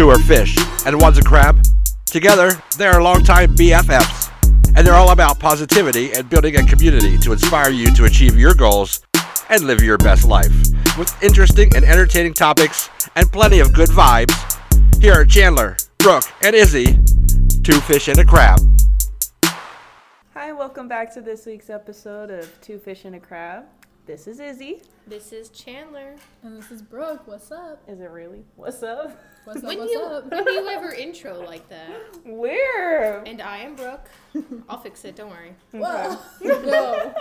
two 0.00 0.08
are 0.08 0.18
fish 0.20 0.56
and 0.86 0.98
one's 0.98 1.18
a 1.18 1.22
crab. 1.22 1.62
Together, 2.06 2.52
they 2.78 2.86
are 2.86 3.02
longtime 3.02 3.54
BFFs, 3.54 4.32
and 4.74 4.86
they're 4.86 4.94
all 4.94 5.10
about 5.10 5.38
positivity 5.38 6.10
and 6.12 6.26
building 6.30 6.56
a 6.56 6.64
community 6.64 7.18
to 7.18 7.32
inspire 7.32 7.70
you 7.70 7.94
to 7.94 8.06
achieve 8.06 8.38
your 8.38 8.54
goals 8.54 9.02
and 9.50 9.64
live 9.64 9.82
your 9.82 9.98
best 9.98 10.26
life. 10.26 10.50
With 10.96 11.14
interesting 11.22 11.76
and 11.76 11.84
entertaining 11.84 12.32
topics 12.32 12.88
and 13.14 13.30
plenty 13.30 13.60
of 13.60 13.74
good 13.74 13.90
vibes, 13.90 14.32
here 15.02 15.12
are 15.12 15.26
Chandler, 15.26 15.76
Brooke, 15.98 16.24
and 16.42 16.56
Izzy, 16.56 16.98
two 17.62 17.78
fish 17.82 18.08
and 18.08 18.20
a 18.20 18.24
crab. 18.24 18.58
Hi, 20.32 20.50
welcome 20.52 20.88
back 20.88 21.12
to 21.12 21.20
this 21.20 21.44
week's 21.44 21.68
episode 21.68 22.30
of 22.30 22.58
Two 22.62 22.78
Fish 22.78 23.04
and 23.04 23.16
a 23.16 23.20
Crab. 23.20 23.66
This 24.10 24.26
is 24.26 24.40
Izzy. 24.40 24.82
This 25.06 25.32
is 25.32 25.50
Chandler. 25.50 26.16
And 26.42 26.58
this 26.60 26.72
is 26.72 26.82
Brooke. 26.82 27.28
What's 27.28 27.52
up? 27.52 27.80
Is 27.86 28.00
it 28.00 28.10
really? 28.10 28.42
What's 28.56 28.82
up? 28.82 29.16
What's 29.44 29.58
up? 29.58 29.64
When 29.68 29.78
what's 29.78 29.92
you 29.92 30.00
up? 30.00 30.28
when 30.28 30.42
do 30.44 30.50
you 30.50 30.66
ever 30.68 30.92
intro 30.92 31.40
like 31.46 31.68
that? 31.68 31.90
Where? 32.24 33.22
And 33.22 33.40
I 33.40 33.58
am 33.58 33.76
Brooke. 33.76 34.10
I'll 34.68 34.80
fix 34.80 35.04
it. 35.04 35.14
Don't 35.14 35.30
worry. 35.30 35.54
Whoa. 35.70 36.18
no. 36.42 37.14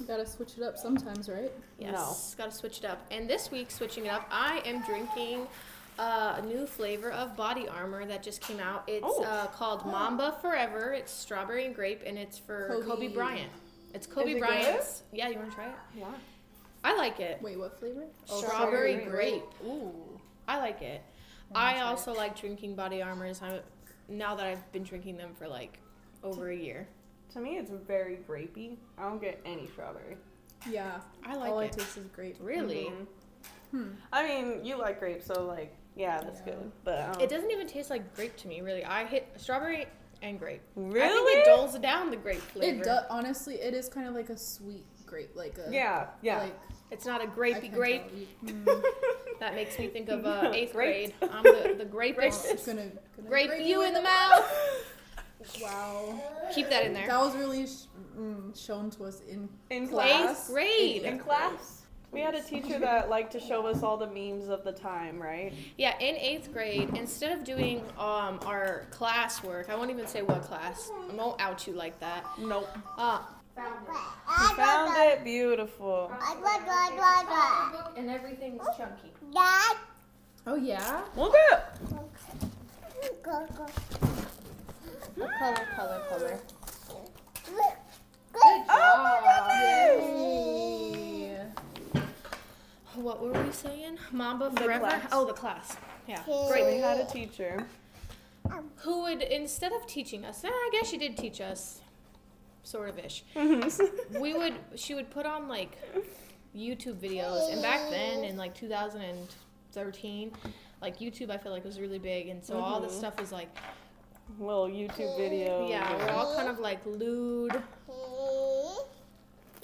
You 0.00 0.06
gotta 0.06 0.24
switch 0.26 0.56
it 0.56 0.62
up 0.62 0.78
sometimes, 0.78 1.28
right? 1.28 1.52
Yes, 1.78 2.34
gotta 2.38 2.52
switch 2.52 2.78
it 2.78 2.86
up. 2.86 3.04
And 3.10 3.28
this 3.28 3.50
week, 3.50 3.70
switching 3.70 4.06
it 4.06 4.12
up, 4.12 4.26
I 4.30 4.62
am 4.64 4.82
drinking 4.86 5.46
uh, 5.98 6.40
a 6.42 6.46
new 6.46 6.66
flavor 6.66 7.12
of 7.12 7.36
body 7.36 7.68
armor 7.68 8.06
that 8.06 8.22
just 8.22 8.40
came 8.40 8.60
out. 8.60 8.84
It's 8.86 9.04
Oh. 9.06 9.24
uh, 9.24 9.48
called 9.48 9.84
Mamba 9.84 10.38
Forever. 10.40 10.94
It's 10.94 11.12
strawberry 11.12 11.66
and 11.66 11.74
grape, 11.74 12.00
and 12.06 12.16
it's 12.16 12.38
for 12.38 12.68
Kobe, 12.82 12.86
Kobe. 12.86 13.08
Bryant. 13.08 13.52
It's 13.94 14.06
Kobe 14.06 14.32
it 14.32 14.38
Bryant's. 14.38 15.02
Yeah, 15.12 15.28
you 15.28 15.36
want 15.36 15.50
to 15.50 15.54
try 15.56 15.66
it? 15.66 15.74
Yeah. 15.96 16.06
I 16.84 16.96
like 16.96 17.20
it. 17.20 17.40
Wait, 17.42 17.58
what 17.58 17.78
flavor? 17.78 18.04
strawberry 18.24 18.46
strawberry 18.48 18.96
grape. 19.04 19.44
Ooh. 19.64 19.92
I 20.48 20.58
like 20.58 20.82
it. 20.82 21.02
I 21.54 21.80
also 21.80 22.12
like 22.14 22.38
drinking 22.38 22.74
body 22.74 23.02
armors. 23.02 23.40
I 23.42 23.60
now 24.08 24.34
that 24.34 24.46
I've 24.46 24.72
been 24.72 24.82
drinking 24.82 25.16
them 25.16 25.30
for 25.38 25.46
like 25.46 25.78
over 26.24 26.50
a 26.50 26.56
year. 26.56 26.88
To 27.34 27.40
me, 27.40 27.56
it's 27.58 27.70
very 27.70 28.18
grapey. 28.28 28.76
I 28.98 29.02
don't 29.02 29.20
get 29.20 29.40
any 29.44 29.66
strawberry. 29.68 30.16
Yeah. 30.68 31.00
I 31.24 31.34
like 31.36 31.50
All 31.50 31.58
I 31.60 31.64
it. 31.66 31.72
taste 31.72 31.96
is 31.96 32.06
grape. 32.06 32.36
Really? 32.40 32.86
Mhm. 32.92 33.06
Hmm. 33.70 33.88
I 34.12 34.26
mean, 34.26 34.64
you 34.64 34.76
like 34.76 34.98
grape, 34.98 35.22
so 35.22 35.44
like, 35.44 35.74
yeah, 35.96 36.20
that's 36.20 36.40
Yeah. 36.40 36.54
good. 36.54 36.72
But 36.84 37.00
um, 37.16 37.20
It 37.20 37.30
doesn't 37.30 37.50
even 37.50 37.66
taste 37.66 37.90
like 37.90 38.14
grape 38.14 38.36
to 38.38 38.48
me, 38.48 38.60
really. 38.60 38.84
I 38.84 39.04
hit 39.06 39.28
strawberry 39.36 39.86
and 40.22 40.38
grape. 40.38 40.62
I 40.76 40.80
think 40.80 40.94
Really? 40.94 41.40
it 41.40 41.44
dulls 41.44 41.78
down 41.78 42.10
the 42.10 42.16
grape 42.16 42.40
flavor. 42.40 42.80
It 42.80 42.84
does. 42.84 43.04
Honestly, 43.10 43.56
it 43.56 43.74
is 43.74 43.88
kind 43.88 44.06
of 44.08 44.14
like 44.14 44.30
a 44.30 44.38
sweet 44.38 44.84
grape, 45.06 45.30
like 45.34 45.58
a 45.58 45.70
Yeah, 45.72 46.06
yeah. 46.22 46.38
Like 46.42 46.58
It's 46.90 47.04
not 47.06 47.22
a 47.22 47.26
grapey 47.26 47.72
grape. 47.72 48.04
tell. 48.46 48.82
That 49.40 49.54
makes 49.56 49.76
me 49.78 49.88
think 49.88 50.08
of 50.08 50.24
uh, 50.24 50.50
eighth 50.54 50.72
grade. 50.72 51.12
Grape. 51.18 51.32
I'm 51.34 51.42
the, 51.42 51.74
the 51.78 51.84
Mm, 51.84 51.90
grapist. 51.90 52.46
it's 52.46 52.64
gonna, 52.66 52.90
gonna 53.16 53.28
Grape 53.28 53.50
you 53.66 53.82
in 53.82 53.92
the 53.92 54.02
mouth. 54.02 54.44
Wow. 55.60 56.20
Keep 56.54 56.70
that 56.70 56.84
in 56.86 56.92
there. 56.94 57.08
That 57.08 57.18
was 57.20 57.34
really 57.34 57.66
sh- 57.66 57.86
mm, 58.16 58.56
shown 58.56 58.90
to 58.90 59.04
us 59.04 59.20
in 59.28 59.48
in 59.70 59.88
class. 59.88 60.08
Eighth 60.10 60.24
class. 60.26 60.50
grade. 60.50 61.02
In 61.02 61.18
class. 61.18 61.81
We 62.12 62.20
had 62.20 62.34
a 62.34 62.42
teacher 62.42 62.78
that 62.78 63.08
liked 63.08 63.32
to 63.32 63.40
show 63.40 63.66
us 63.66 63.82
all 63.82 63.96
the 63.96 64.06
memes 64.06 64.48
of 64.50 64.64
the 64.64 64.72
time, 64.72 65.20
right? 65.20 65.52
Yeah, 65.78 65.98
in 65.98 66.14
eighth 66.16 66.52
grade, 66.52 66.90
instead 66.94 67.32
of 67.36 67.42
doing 67.42 67.78
um, 67.98 68.38
our 68.44 68.84
classwork, 68.90 69.70
I 69.70 69.76
won't 69.76 69.90
even 69.90 70.06
say 70.06 70.20
what 70.22 70.42
class. 70.42 70.90
I 71.10 71.14
won't 71.14 71.40
out 71.40 71.66
you 71.66 71.72
like 71.72 71.98
that. 72.00 72.24
Nope. 72.38 72.68
Uh, 72.98 73.20
We 73.56 73.62
found 74.56 74.92
it 74.98 75.24
beautiful. 75.24 76.12
and 77.96 78.10
everything's 78.10 78.62
chunky. 78.76 79.12
Yeah. 79.32 79.72
Oh 80.46 80.56
yeah. 80.56 81.00
Look 81.16 81.34
at 81.52 81.78
Color, 83.22 83.46
color, 85.76 86.00
color. 86.08 86.38
Oh, 88.70 89.58
Yay. 89.62 91.01
What 92.94 93.22
were 93.22 93.32
we 93.32 93.52
saying? 93.52 93.98
Mamba 94.10 94.50
The 94.50 94.62
forever. 94.62 94.86
class. 94.86 95.08
Oh, 95.12 95.24
the 95.24 95.32
class. 95.32 95.76
Yeah. 96.06 96.24
So 96.24 96.52
we 96.66 96.78
had 96.78 96.98
a 96.98 97.06
teacher. 97.06 97.66
Um, 98.50 98.70
Who 98.78 99.02
would 99.02 99.22
instead 99.22 99.72
of 99.72 99.86
teaching 99.86 100.24
us? 100.24 100.44
Eh, 100.44 100.48
I 100.48 100.70
guess 100.72 100.88
she 100.88 100.98
did 100.98 101.16
teach 101.16 101.40
us, 101.40 101.80
sort 102.64 102.88
of 102.88 102.98
ish. 102.98 103.24
Mm-hmm. 103.34 104.20
we 104.20 104.34
would. 104.34 104.54
She 104.74 104.94
would 104.94 105.10
put 105.10 105.26
on 105.26 105.48
like 105.48 105.78
YouTube 106.56 106.96
videos, 106.96 107.52
and 107.52 107.62
back 107.62 107.88
then 107.88 108.24
in 108.24 108.36
like 108.36 108.54
2013, 108.54 110.32
like 110.80 110.98
YouTube, 110.98 111.30
I 111.30 111.38
feel 111.38 111.52
like 111.52 111.64
was 111.64 111.80
really 111.80 111.98
big, 111.98 112.28
and 112.28 112.44
so 112.44 112.58
all 112.58 112.80
this 112.80 112.92
mm-hmm. 112.92 112.98
stuff 112.98 113.20
was 113.20 113.32
like, 113.32 113.48
Little 114.38 114.68
YouTube 114.68 115.16
video. 115.16 115.68
yeah, 115.68 115.96
we're 115.96 116.10
all 116.10 116.34
kind 116.34 116.48
of 116.48 116.58
like 116.58 116.84
lewd, 116.86 117.52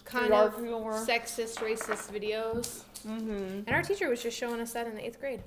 kind 0.05 0.31
Dark 0.31 0.59
of 0.59 0.65
humor. 0.65 0.93
sexist, 0.93 1.57
racist 1.57 2.11
videos, 2.13 2.83
Mm-hmm. 3.07 3.61
and 3.67 3.71
our 3.71 3.83
teacher 3.83 4.09
was 4.09 4.23
just 4.23 4.37
showing 4.37 4.61
us 4.61 4.73
that 4.73 4.87
in 4.87 4.95
the 4.95 5.05
eighth 5.07 5.21
grade. 5.21 5.43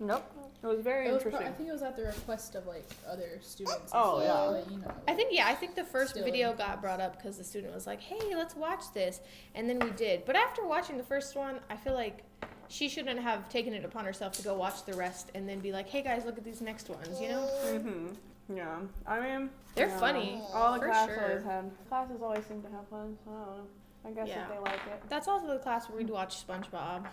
Nope. 0.00 0.30
It 0.62 0.66
was 0.66 0.80
very 0.80 1.08
It 1.08 1.12
was 1.12 1.22
pro- 1.22 1.30
interesting. 1.32 1.52
I 1.52 1.56
think 1.56 1.68
it 1.68 1.72
was 1.72 1.82
at 1.82 1.96
the 1.96 2.02
request 2.04 2.54
of 2.54 2.66
like 2.66 2.86
other 3.08 3.38
students. 3.40 3.90
Oh, 3.92 4.20
stuff, 4.20 4.24
yeah. 4.56 4.60
But, 4.64 4.70
you 4.72 4.78
know. 4.78 4.92
I 5.06 5.14
think 5.14 5.30
yeah, 5.32 5.46
I 5.46 5.54
think 5.54 5.74
the 5.74 5.84
first 5.84 6.14
video 6.16 6.52
got 6.54 6.80
brought 6.80 7.00
up 7.00 7.16
because 7.16 7.38
the 7.38 7.44
student 7.44 7.74
was 7.74 7.86
like, 7.86 8.00
"Hey, 8.00 8.34
let's 8.34 8.56
watch 8.56 8.82
this," 8.92 9.20
and 9.54 9.68
then 9.68 9.78
we 9.78 9.90
did. 9.90 10.24
But 10.24 10.34
after 10.36 10.66
watching 10.66 10.96
the 10.96 11.04
first 11.04 11.36
one, 11.36 11.60
I 11.70 11.76
feel 11.76 11.94
like 11.94 12.24
she 12.68 12.88
shouldn't 12.88 13.20
have 13.20 13.48
taken 13.48 13.74
it 13.74 13.84
upon 13.84 14.04
herself 14.04 14.32
to 14.34 14.42
go 14.42 14.54
watch 14.54 14.84
the 14.84 14.94
rest 14.94 15.30
and 15.34 15.48
then 15.48 15.60
be 15.60 15.72
like, 15.72 15.88
"Hey 15.88 16.02
guys, 16.02 16.24
look 16.24 16.36
at 16.38 16.44
these 16.44 16.60
next 16.60 16.88
ones," 16.88 17.20
you 17.20 17.28
know? 17.28 17.48
Mm-hmm. 17.66 18.56
Yeah. 18.56 18.78
I 19.06 19.20
mean, 19.20 19.50
They're 19.74 19.88
yeah. 19.88 19.98
funny, 20.00 20.40
All 20.52 20.72
the 20.74 20.80
for 20.80 20.86
class 20.86 21.08
sure. 21.08 21.28
always 21.28 21.44
had. 21.44 21.70
Classes 21.88 22.22
always 22.22 22.46
seem 22.46 22.62
to 22.62 22.68
have 22.70 22.86
fun. 22.88 23.16
So 23.24 23.30
I 23.30 23.34
don't 23.34 23.56
know. 23.58 23.66
I 24.06 24.10
guess 24.12 24.28
Yeah. 24.28 24.44
if 24.44 24.48
they 24.50 24.58
like 24.58 24.74
it. 24.86 25.02
That's 25.08 25.28
also 25.28 25.46
the 25.48 25.58
class 25.58 25.88
where 25.88 25.98
we'd 25.98 26.10
watch 26.10 26.46
SpongeBob. 26.46 27.06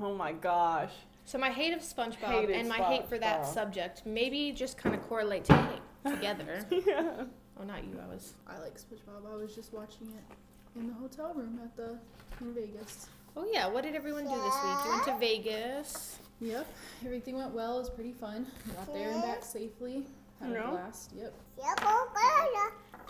Oh 0.00 0.14
my 0.14 0.32
gosh. 0.32 0.92
So 1.24 1.38
my 1.38 1.50
hate 1.50 1.72
of 1.72 1.80
SpongeBob 1.80 2.16
Hated 2.32 2.56
and 2.56 2.68
my 2.68 2.78
hate 2.78 3.08
for 3.08 3.18
that 3.18 3.42
SpongeBob. 3.42 3.54
subject 3.54 4.02
maybe 4.06 4.52
just 4.52 4.76
kind 4.78 4.94
of 4.94 5.02
correlate 5.08 5.44
to 5.44 5.54
hate 5.56 5.80
together. 6.14 6.64
yeah. 6.70 7.24
oh, 7.60 7.64
not 7.64 7.84
you. 7.84 7.98
I 8.02 8.06
was. 8.12 8.34
I 8.48 8.58
like 8.58 8.76
SpongeBob. 8.78 9.30
I 9.32 9.36
was 9.36 9.54
just 9.54 9.72
watching 9.72 10.08
it 10.08 10.78
in 10.78 10.88
the 10.88 10.94
hotel 10.94 11.32
room 11.34 11.60
at 11.62 11.76
the 11.76 11.98
in 12.40 12.54
Vegas. 12.54 13.08
Oh 13.36 13.46
yeah. 13.52 13.68
What 13.68 13.84
did 13.84 13.94
everyone 13.94 14.24
do 14.24 14.30
this 14.30 14.54
week? 14.64 14.76
You 14.84 14.90
went 14.90 15.04
to 15.04 15.18
Vegas. 15.18 16.18
Yep, 16.42 16.66
everything 17.04 17.36
went 17.36 17.52
well. 17.52 17.76
It 17.76 17.80
was 17.80 17.90
pretty 17.90 18.12
fun. 18.12 18.46
Got 18.74 18.92
there 18.94 19.10
and 19.10 19.22
back 19.22 19.44
safely. 19.44 20.06
Had 20.40 20.50
No. 20.52 20.64
a 20.64 20.70
blast. 20.70 21.10
Yep. 21.14 21.34
Oh, 21.82 22.08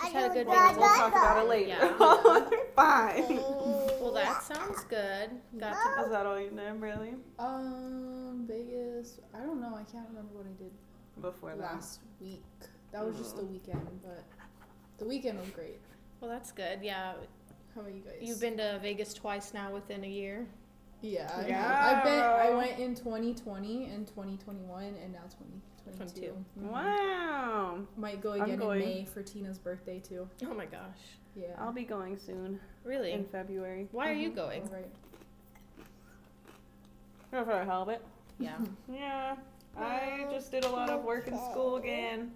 Just 0.01 0.13
had 0.13 0.31
a 0.31 0.35
good 0.35 0.47
day. 0.47 0.53
We'll 0.77 0.89
talk 0.89 1.13
about 1.13 1.45
it 1.45 1.49
later. 1.49 1.69
Yeah. 1.69 2.49
Fine. 2.77 3.37
Well, 4.01 4.13
that 4.15 4.43
sounds 4.43 4.83
good. 4.85 5.31
Got 5.59 5.73
to 5.97 6.03
Is 6.05 6.11
that 6.11 6.27
all 6.27 6.41
you 6.41 6.51
did, 6.51 6.81
really? 6.81 7.15
Um, 7.39 8.45
Vegas. 8.49 9.21
I 9.35 9.39
don't 9.41 9.61
know. 9.61 9.75
I 9.75 9.85
can't 9.91 10.07
remember 10.09 10.33
what 10.35 10.47
I 10.47 10.63
did 10.63 10.73
Before 11.21 11.51
that. 11.51 11.59
last 11.75 12.01
week. 12.21 12.43
That 12.93 13.05
was 13.07 13.17
just 13.17 13.37
the 13.37 13.45
weekend, 13.45 13.87
but 14.03 14.25
the 14.99 15.05
weekend 15.05 15.39
was 15.39 15.49
great. 15.51 15.79
Well, 16.21 16.31
that's 16.31 16.51
good. 16.53 16.81
Yeah, 16.83 17.13
How 17.75 17.81
about 17.83 17.95
you 17.95 18.01
guys? 18.01 18.15
you've 18.21 18.41
been 18.41 18.57
to 18.57 18.79
Vegas 18.83 19.15
twice 19.15 19.55
now 19.55 19.73
within 19.73 20.03
a 20.05 20.09
year. 20.09 20.47
Yeah, 21.03 21.31
I 21.35 21.47
Yeah. 21.47 21.95
I've 21.97 22.05
been. 22.05 22.19
I 22.19 22.51
went 22.57 22.79
in 22.79 22.95
2020 22.95 23.85
and 23.87 24.07
2021, 24.09 24.95
and 25.03 25.13
now 25.13 25.21
2022. 25.93 26.33
22. 26.33 26.45
Mhm. 26.61 26.71
Wow. 26.73 27.79
Might 27.97 28.21
go 28.21 28.33
I'm 28.35 28.43
again 28.43 28.55
in 28.55 28.59
going. 28.61 28.81
May 28.81 29.05
for 29.05 29.23
Tina's 29.23 29.59
birthday 29.59 29.99
too. 30.01 30.29
Oh 30.45 30.55
my 30.55 30.67
gosh. 30.67 30.99
Yeah. 31.37 31.55
I'll 31.59 31.73
be 31.73 31.85
going 31.85 32.19
soon 32.19 32.59
Really? 32.85 33.13
in 33.13 33.25
February. 33.25 33.89
Why 33.93 34.11
are 34.11 34.15
you 34.15 34.31
All 34.31 34.35
going? 34.37 34.69
right. 34.71 34.91
Go 37.33 37.45
for 37.45 37.53
a 37.53 37.65
helmet. 37.65 38.03
Yeah. 38.39 38.57
Yeah. 38.93 39.37
I 39.79 40.27
just 40.33 40.51
did 40.51 40.65
a 40.65 40.69
lot 40.69 40.91
of 40.91 41.05
work 41.05 41.29
in 41.29 41.35
school 41.37 41.77
again. 41.77 42.33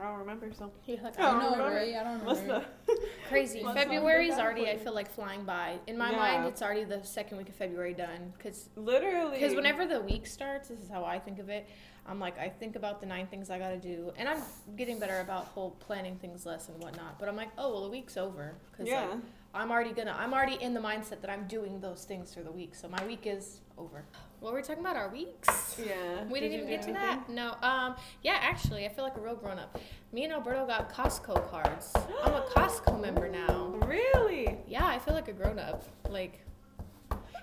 I 0.00 0.04
don't 0.04 0.18
remember 0.20 0.50
so. 0.56 0.70
You're 0.86 1.02
like, 1.02 1.14
Oh, 1.18 1.24
I 1.24 1.28
I'm 1.30 1.38
know, 1.40 1.50
remember. 1.50 1.74
right? 1.74 1.94
I 1.96 2.04
don't 2.04 2.24
What's 2.24 2.40
the 2.42 2.64
crazy. 3.28 3.62
What's 3.64 3.76
on 3.78 3.88
February's 3.88 4.34
already, 4.38 4.70
I 4.70 4.78
feel 4.78 4.94
like, 4.94 5.10
flying 5.10 5.42
by. 5.44 5.78
In 5.88 5.98
my 5.98 6.12
Yeah. 6.12 6.16
mind, 6.16 6.44
it's 6.46 6.62
already 6.62 6.84
the 6.84 7.02
second 7.02 7.38
week 7.38 7.48
of 7.48 7.56
February 7.56 7.92
done. 7.92 8.32
Because 8.38 8.70
literally? 8.76 9.38
Because 9.40 9.54
whenever 9.56 9.84
the 9.84 10.00
week 10.00 10.26
starts, 10.28 10.68
this 10.68 10.78
is 10.78 10.88
how 10.88 11.04
I 11.04 11.18
think 11.18 11.38
of 11.40 11.48
it. 11.50 11.68
I'm 12.06 12.18
like, 12.18 12.38
I 12.38 12.48
think 12.48 12.76
about 12.76 13.00
the 13.00 13.06
nine 13.06 13.26
things 13.28 13.50
I 13.50 13.58
gotta 13.58 13.76
do, 13.76 14.12
and 14.16 14.28
I'm 14.28 14.42
getting 14.76 14.98
better 14.98 15.20
about 15.20 15.46
whole 15.46 15.70
planning 15.72 16.16
things 16.16 16.44
less 16.46 16.68
and 16.68 16.82
whatnot. 16.82 17.18
But 17.18 17.28
I'm 17.28 17.36
like, 17.36 17.50
oh 17.58 17.72
well, 17.72 17.82
the 17.84 17.90
week's 17.90 18.16
over 18.16 18.54
because 18.72 18.88
Yeah. 18.88 19.06
like, 19.06 19.18
I'm 19.54 19.70
already 19.70 19.92
gonna, 19.92 20.16
I'm 20.18 20.32
already 20.32 20.54
in 20.62 20.74
the 20.74 20.80
mindset 20.80 21.20
that 21.22 21.30
I'm 21.30 21.46
doing 21.48 21.80
those 21.80 22.04
things 22.04 22.32
for 22.34 22.42
the 22.42 22.50
week, 22.52 22.74
so 22.74 22.88
my 22.88 23.04
week 23.06 23.22
is 23.26 23.60
over. 23.78 24.04
What 24.40 24.52
were 24.52 24.58
we 24.60 24.62
talking 24.62 24.82
about? 24.82 24.96
Our 24.96 25.10
weeks. 25.10 25.78
yeah. 25.78 26.24
We 26.30 26.40
Did 26.40 26.48
didn't 26.50 26.52
even 26.54 26.66
do 26.66 26.70
get 26.70 26.82
to 26.82 26.92
that. 26.94 27.28
No. 27.28 27.54
Um. 27.62 27.96
Yeah. 28.22 28.38
Actually, 28.40 28.86
I 28.86 28.88
feel 28.88 29.04
like 29.04 29.16
a 29.16 29.20
real 29.20 29.34
grown 29.36 29.58
up. 29.58 29.78
Me 30.12 30.24
and 30.24 30.32
Alberto 30.32 30.66
got 30.66 30.90
Costco 30.92 31.50
cards. 31.50 31.92
I'm 32.24 32.32
a 32.34 32.40
Costco 32.54 33.00
member 33.00 33.28
now. 33.28 33.74
Really? 33.90 34.56
Yeah, 34.68 34.86
I 34.86 35.00
feel 35.00 35.14
like 35.14 35.26
a 35.28 35.32
grown 35.32 35.58
up. 35.58 35.82
Like, 36.08 36.38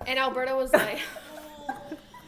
and 0.05 0.17
Alberto 0.17 0.55
was 0.57 0.71
like, 0.71 0.99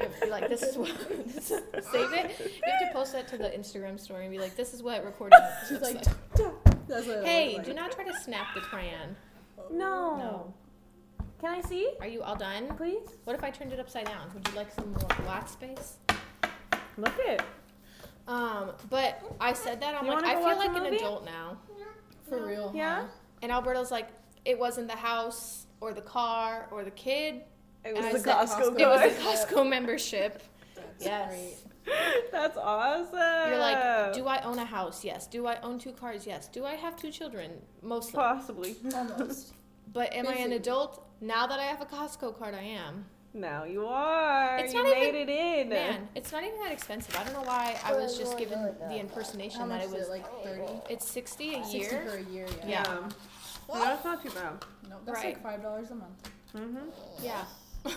You 0.00 0.06
have 0.08 0.14
to 0.20 0.24
be 0.26 0.30
like, 0.30 0.48
this 0.48 0.62
is 0.62 0.76
what. 0.76 0.90
This 1.26 1.50
is, 1.50 1.62
save 1.92 2.12
it. 2.12 2.38
You 2.38 2.72
have 2.72 2.88
to 2.88 2.92
post 2.92 3.12
that 3.12 3.28
to 3.28 3.38
the 3.38 3.48
Instagram 3.48 3.98
story 3.98 4.24
and 4.24 4.32
be 4.32 4.38
like, 4.38 4.56
this 4.56 4.72
is 4.74 4.82
what 4.82 5.04
recording. 5.04 5.38
She's 5.68 5.80
like, 5.80 5.94
like. 5.94 6.06
that's 6.88 7.06
what 7.06 7.24
hey, 7.24 7.58
do 7.62 7.68
like. 7.68 7.76
not 7.76 7.92
try 7.92 8.04
to 8.04 8.14
snap 8.20 8.54
the 8.54 8.60
crayon. 8.60 9.14
No. 9.70 10.16
No. 10.16 10.54
Can 11.40 11.54
I 11.54 11.60
see, 11.62 11.90
Are 12.00 12.06
you 12.06 12.22
all 12.22 12.36
done? 12.36 12.68
please? 12.76 13.08
What 13.24 13.34
if 13.34 13.42
I 13.42 13.50
turned 13.50 13.72
it 13.72 13.80
upside 13.80 14.04
down? 14.04 14.30
Would 14.34 14.46
you 14.48 14.54
like 14.54 14.70
some 14.72 14.90
more 14.90 15.08
flat 15.24 15.48
space? 15.48 15.96
Look 16.98 17.14
it. 17.18 17.40
Um, 18.28 18.72
but 18.90 19.22
I 19.40 19.54
said 19.54 19.80
that 19.80 19.94
I'm 19.94 20.04
You 20.04 20.12
like, 20.12 20.24
I 20.24 20.34
feel 20.36 20.56
like 20.58 20.76
an 20.76 20.82
movie? 20.82 20.96
adult 20.96 21.24
now. 21.24 21.56
For 22.28 22.46
real. 22.46 22.72
Yeah? 22.74 23.02
Huh? 23.02 23.06
And 23.42 23.50
Alberto's 23.50 23.90
like, 23.90 24.08
it 24.44 24.58
wasn't 24.58 24.88
the 24.88 24.96
house 24.96 25.66
or 25.80 25.94
the 25.94 26.02
car 26.02 26.68
or 26.70 26.84
the 26.84 26.90
kid. 26.90 27.42
It 27.84 27.96
And 27.96 28.12
was 28.12 28.22
the 28.22 28.46
said 28.46 28.48
Costco 28.48 28.78
It 28.78 28.86
was 28.86 29.00
card. 29.00 29.12
a 29.12 29.14
Costco 29.14 29.68
membership. 29.68 30.42
That's 30.74 31.04
Yes. 31.04 31.28
great. 31.30 31.56
That's 32.30 32.56
awesome. 32.58 33.50
You're 33.50 33.58
like, 33.58 34.12
do 34.12 34.26
I 34.26 34.40
own 34.42 34.58
a 34.58 34.64
house? 34.64 35.02
Yes. 35.04 35.26
Do 35.26 35.46
I 35.46 35.58
own 35.62 35.78
two 35.78 35.92
cars? 35.92 36.26
Yes. 36.26 36.46
Do 36.48 36.64
I 36.66 36.74
have 36.74 36.94
two 36.96 37.10
children? 37.10 37.50
Mostly. 37.82 38.12
Possibly. 38.14 38.76
Almost. 38.94 39.54
But 39.92 40.12
am 40.14 40.28
I 40.28 40.34
an 40.34 40.52
adult? 40.52 41.04
Now 41.20 41.48
that 41.48 41.58
I 41.58 41.64
have 41.64 41.80
a 41.80 41.84
Costco 41.84 42.38
card, 42.38 42.54
I 42.54 42.62
am. 42.62 43.06
Now 43.34 43.64
you 43.64 43.86
are. 43.86 44.58
It's 44.58 44.72
you 44.72 44.84
not 44.84 44.92
made 44.92 45.08
even- 45.16 45.28
it 45.28 45.62
in. 45.62 45.68
Man, 45.70 46.08
it's 46.14 46.30
not 46.30 46.44
even 46.44 46.60
that 46.60 46.70
expensive. 46.70 47.16
I 47.16 47.24
don't 47.24 47.32
know 47.32 47.42
why 47.42 47.76
I 47.84 47.92
was 47.94 48.16
just 48.16 48.38
given 48.38 48.72
the 48.88 48.96
impersonation 49.00 49.62
How 49.62 49.66
that 49.66 49.74
much 49.74 49.82
it 49.82 49.86
is 49.86 49.92
was. 49.94 50.06
it? 50.06 50.10
Like 50.10 50.44
30? 50.44 50.62
It's 50.90 51.10
60 51.10 51.54
a 51.54 51.64
60 51.64 51.78
year. 51.78 52.06
for 52.08 52.16
a 52.18 52.22
year, 52.22 52.46
yeah. 52.60 52.68
Yeah. 52.84 53.08
No, 53.68 53.80
that's 53.84 54.04
not 54.04 54.22
too 54.22 54.30
bad. 54.30 54.64
No, 54.88 54.96
that's 55.04 55.24
Right. 55.24 55.42
like 55.44 55.60
$5 55.60 55.90
a 55.90 55.94
month. 55.96 56.30
Mm-hmm. 56.54 57.24
Yeah. 57.24 57.44
I'm 57.86 57.96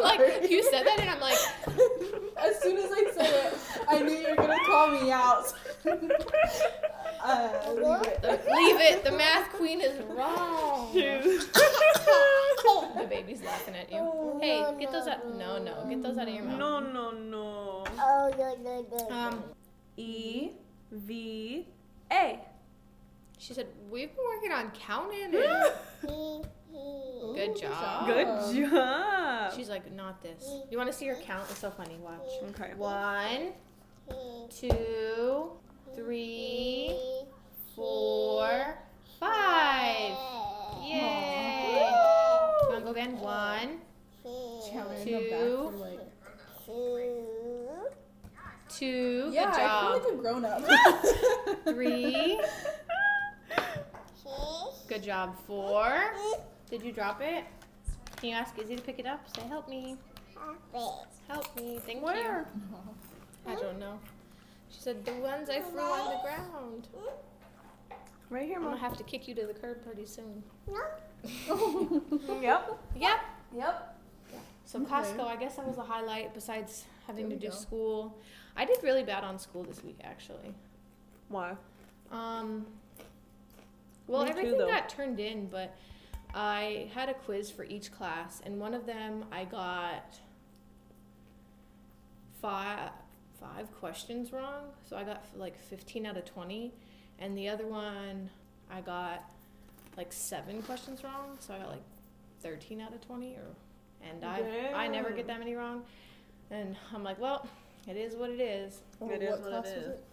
like, 0.00 0.50
you 0.50 0.62
said 0.62 0.86
that, 0.86 0.98
and 0.98 1.10
I'm 1.10 1.20
like, 1.20 1.38
As 2.42 2.58
soon 2.60 2.76
as 2.76 2.90
I 2.90 3.04
said 3.14 3.26
it, 3.26 3.54
I 3.88 4.00
knew 4.00 4.16
you 4.16 4.30
were 4.30 4.36
going 4.36 4.58
to 4.58 4.64
call 4.64 4.88
me 4.90 5.12
out. 5.12 5.44
uh, 5.86 5.90
leave 7.72 8.02
it. 8.02 8.24
leave 8.24 8.80
it. 8.80 9.04
The 9.04 9.12
math 9.12 9.50
queen 9.52 9.80
is 9.80 9.96
wrong. 10.08 10.92
The 10.92 11.46
baby's 13.08 13.42
laughing 13.42 13.76
at 13.76 13.92
you. 13.92 14.38
Hey, 14.40 14.64
get 14.80 14.90
those 14.90 15.06
out. 15.06 15.24
No, 15.36 15.58
no, 15.62 15.84
get 15.88 16.02
those 16.02 16.18
out 16.18 16.26
of 16.26 16.34
your 16.34 16.42
mouth. 16.44 16.58
No, 16.58 16.80
no, 16.80 17.12
no. 17.12 17.84
Um, 19.10 19.44
E 19.96 20.50
V 20.90 21.66
A. 22.10 22.40
she 23.38 23.54
said 23.54 23.66
we've 23.90 24.14
been 24.14 24.24
working 24.24 24.52
on 24.52 24.70
counting. 24.72 25.34
And 25.34 26.44
good 27.34 27.56
job. 27.56 28.06
Good 28.06 28.26
job. 28.70 29.52
She's 29.54 29.68
like, 29.68 29.92
not 29.92 30.22
this. 30.22 30.50
You 30.70 30.78
want 30.78 30.90
to 30.90 30.96
see 30.96 31.06
her 31.06 31.16
count? 31.16 31.46
It's 31.50 31.58
so 31.60 31.70
funny. 31.70 31.96
Watch. 32.00 32.20
Okay. 32.60 32.72
One, 32.76 33.52
two, 34.50 35.50
three, 35.94 36.94
four, 37.76 38.78
five. 39.20 40.16
Yay! 40.82 41.88
You 42.62 42.68
want 42.68 42.78
to 42.78 42.84
go 42.84 42.90
again? 42.90 43.18
One, 43.20 43.78
Yeah, 44.24 44.84
we're 44.86 44.94
in 44.94 45.04
the 45.04 45.12
back 45.12 45.38
Two. 45.38 45.70
for, 45.70 45.76
like- 45.78 45.98
Yeah, 48.80 49.28
Good 49.30 49.60
I 49.60 49.66
job. 49.66 50.02
feel 50.02 50.02
like 50.04 50.12
a 50.12 50.16
grown 50.22 50.44
up. 50.44 50.62
Three. 51.64 52.40
Good 54.88 55.02
job. 55.04 55.36
Four. 55.46 55.92
Did 56.72 56.82
you 56.84 56.90
drop 56.92 57.20
it? 57.20 57.44
Can 58.16 58.30
you 58.30 58.34
ask 58.34 58.58
Izzy 58.58 58.76
to 58.76 58.82
pick 58.82 58.98
it 58.98 59.04
up? 59.04 59.20
Say, 59.36 59.46
help 59.46 59.68
me. 59.68 59.94
Help 61.28 61.54
me. 61.54 61.78
Thank 61.84 62.02
Where? 62.02 62.46
you. 63.46 63.46
I 63.52 63.54
don't 63.56 63.78
know. 63.78 63.98
She 64.70 64.80
said, 64.80 65.04
the 65.04 65.12
ones 65.16 65.50
I 65.50 65.60
threw 65.60 65.80
on 65.82 66.16
the 66.16 66.22
ground. 66.22 66.88
Right 68.30 68.46
here, 68.46 68.58
Mom. 68.58 68.68
I'm 68.68 68.70
going 68.78 68.82
to 68.82 68.88
have 68.88 68.96
to 68.96 69.04
kick 69.04 69.28
you 69.28 69.34
to 69.34 69.44
the 69.46 69.52
curb 69.52 69.84
pretty 69.84 70.06
soon. 70.06 70.42
Yep. 72.40 72.78
Yep. 72.96 73.20
Yep. 73.54 73.98
So 74.64 74.78
Okay. 74.80 74.90
Costco, 74.90 75.26
I 75.26 75.36
guess 75.36 75.56
that 75.56 75.68
was 75.68 75.76
a 75.76 75.82
highlight 75.82 76.32
besides 76.32 76.84
having 77.06 77.28
There 77.28 77.36
to 77.38 77.44
we 77.44 77.48
do 77.48 77.52
go. 77.52 77.54
school. 77.54 78.18
I 78.56 78.64
did 78.64 78.78
really 78.82 79.02
bad 79.02 79.24
on 79.24 79.38
school 79.38 79.62
this 79.62 79.84
week, 79.84 79.98
actually. 80.02 80.54
Why? 81.28 81.52
Um, 82.10 82.64
well, 84.06 84.22
Me 84.24 84.32
too, 84.32 84.38
everything 84.38 84.58
though. 84.58 84.66
got 84.68 84.88
turned 84.88 85.20
in, 85.20 85.46
but 85.48 85.76
I 86.34 86.90
had 86.94 87.08
a 87.08 87.14
quiz 87.14 87.50
for 87.50 87.64
each 87.64 87.92
class, 87.92 88.40
and 88.44 88.58
one 88.58 88.74
of 88.74 88.86
them 88.86 89.24
I 89.30 89.44
got 89.44 90.18
five 92.40 92.90
five 93.40 93.72
questions 93.78 94.32
wrong, 94.32 94.64
so 94.88 94.96
I 94.96 95.04
got 95.04 95.24
like 95.36 95.58
fifteen 95.60 96.06
out 96.06 96.16
of 96.16 96.24
twenty, 96.24 96.72
and 97.18 97.36
the 97.36 97.48
other 97.48 97.66
one 97.66 98.30
I 98.70 98.80
got 98.80 99.24
like 99.96 100.12
seven 100.12 100.62
questions 100.62 101.04
wrong, 101.04 101.36
so 101.40 101.54
I 101.54 101.58
got 101.58 101.68
like 101.68 101.82
thirteen 102.40 102.80
out 102.80 102.94
of 102.94 103.00
twenty, 103.06 103.34
or 103.34 103.46
and 104.08 104.24
I 104.24 104.40
I 104.74 104.88
never 104.88 105.10
get 105.10 105.26
that 105.26 105.38
many 105.38 105.54
wrong, 105.54 105.82
and 106.50 106.76
I'm 106.94 107.04
like, 107.04 107.20
well, 107.20 107.46
it 107.86 107.96
is 107.96 108.14
what 108.14 108.30
it 108.30 108.40
is. 108.40 108.80
It 109.02 109.22
is 109.22 109.30
what 109.30 109.40
what 109.40 109.50
class 109.50 109.68
it 109.68 109.76
was 109.76 109.86
it? 109.86 110.04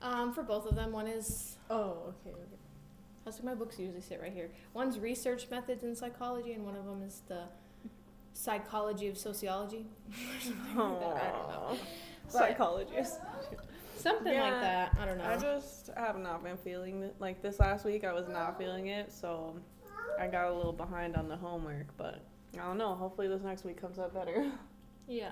Um, 0.00 0.32
for 0.34 0.42
both 0.42 0.66
of 0.66 0.74
them, 0.74 0.90
one 0.92 1.06
is 1.06 1.56
Oh, 1.70 2.14
okay, 2.26 2.30
okay. 2.30 2.51
That's 3.24 3.38
like 3.38 3.44
my 3.44 3.54
books 3.54 3.78
usually 3.78 4.00
sit 4.00 4.20
right 4.20 4.32
here. 4.32 4.50
One's 4.74 4.98
research 4.98 5.46
methods 5.50 5.84
in 5.84 5.94
psychology, 5.94 6.52
and 6.54 6.64
one 6.64 6.76
of 6.76 6.84
them 6.84 7.02
is 7.02 7.22
the 7.28 7.44
psychology 8.32 9.08
of 9.08 9.16
sociology. 9.18 9.86
Something 10.40 10.76
like 10.76 11.00
that. 11.00 11.22
I 11.24 11.30
don't 11.30 11.48
know. 11.48 11.78
But- 12.32 12.32
Something 13.96 14.32
Yeah, 14.32 14.42
like 14.50 14.60
that. 14.62 14.96
I 14.98 15.04
don't 15.04 15.18
know. 15.18 15.24
I 15.24 15.36
just 15.36 15.90
have 15.96 16.18
not 16.18 16.42
been 16.42 16.56
feeling 16.56 17.02
it. 17.04 17.14
Like 17.20 17.40
this 17.42 17.60
last 17.60 17.84
week, 17.84 18.02
I 18.04 18.12
was 18.12 18.26
not 18.26 18.58
feeling 18.58 18.88
it, 18.88 19.12
so 19.12 19.54
I 20.18 20.26
got 20.26 20.46
a 20.50 20.52
little 20.52 20.72
behind 20.72 21.14
on 21.14 21.28
the 21.28 21.36
homework. 21.36 21.86
But 21.96 22.20
I 22.54 22.64
don't 22.64 22.78
know. 22.78 22.94
Hopefully, 22.94 23.28
this 23.28 23.42
next 23.42 23.64
week 23.64 23.80
comes 23.80 23.98
out 24.00 24.12
better. 24.12 24.50
yeah. 25.06 25.30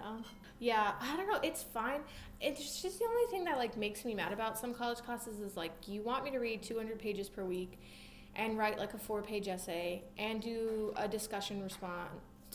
Yeah, 0.58 0.93
I 1.00 1.17
don't 1.17 1.26
know. 1.26 1.38
It's 1.43 1.62
fine. 1.62 2.00
It's 2.40 2.82
just 2.82 2.99
the 2.99 3.06
only 3.06 3.31
thing 3.31 3.44
that 3.44 3.56
like 3.56 3.76
makes 3.78 4.05
me 4.05 4.14
mad 4.14 4.32
about 4.32 4.58
some 4.58 4.75
college 4.75 4.99
classes 4.99 5.40
is 5.40 5.56
like 5.56 5.72
you 5.87 6.02
want 6.02 6.25
me 6.25 6.31
to 6.32 6.38
read 6.38 6.62
200 6.62 6.99
pages 6.99 7.28
per 7.28 7.44
week 7.44 7.78
and 8.37 8.58
write 8.58 8.78
like 8.78 8.93
a 8.94 8.99
four-page 8.99 9.49
essay 9.49 10.02
and 10.18 10.40
do 10.42 10.92
a 10.97 11.09
discussion 11.09 11.62
response 11.62 12.11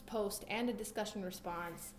post 0.05 0.45
and 0.49 0.69
a 0.69 0.73
discussion 0.73 1.23
response 1.23 1.93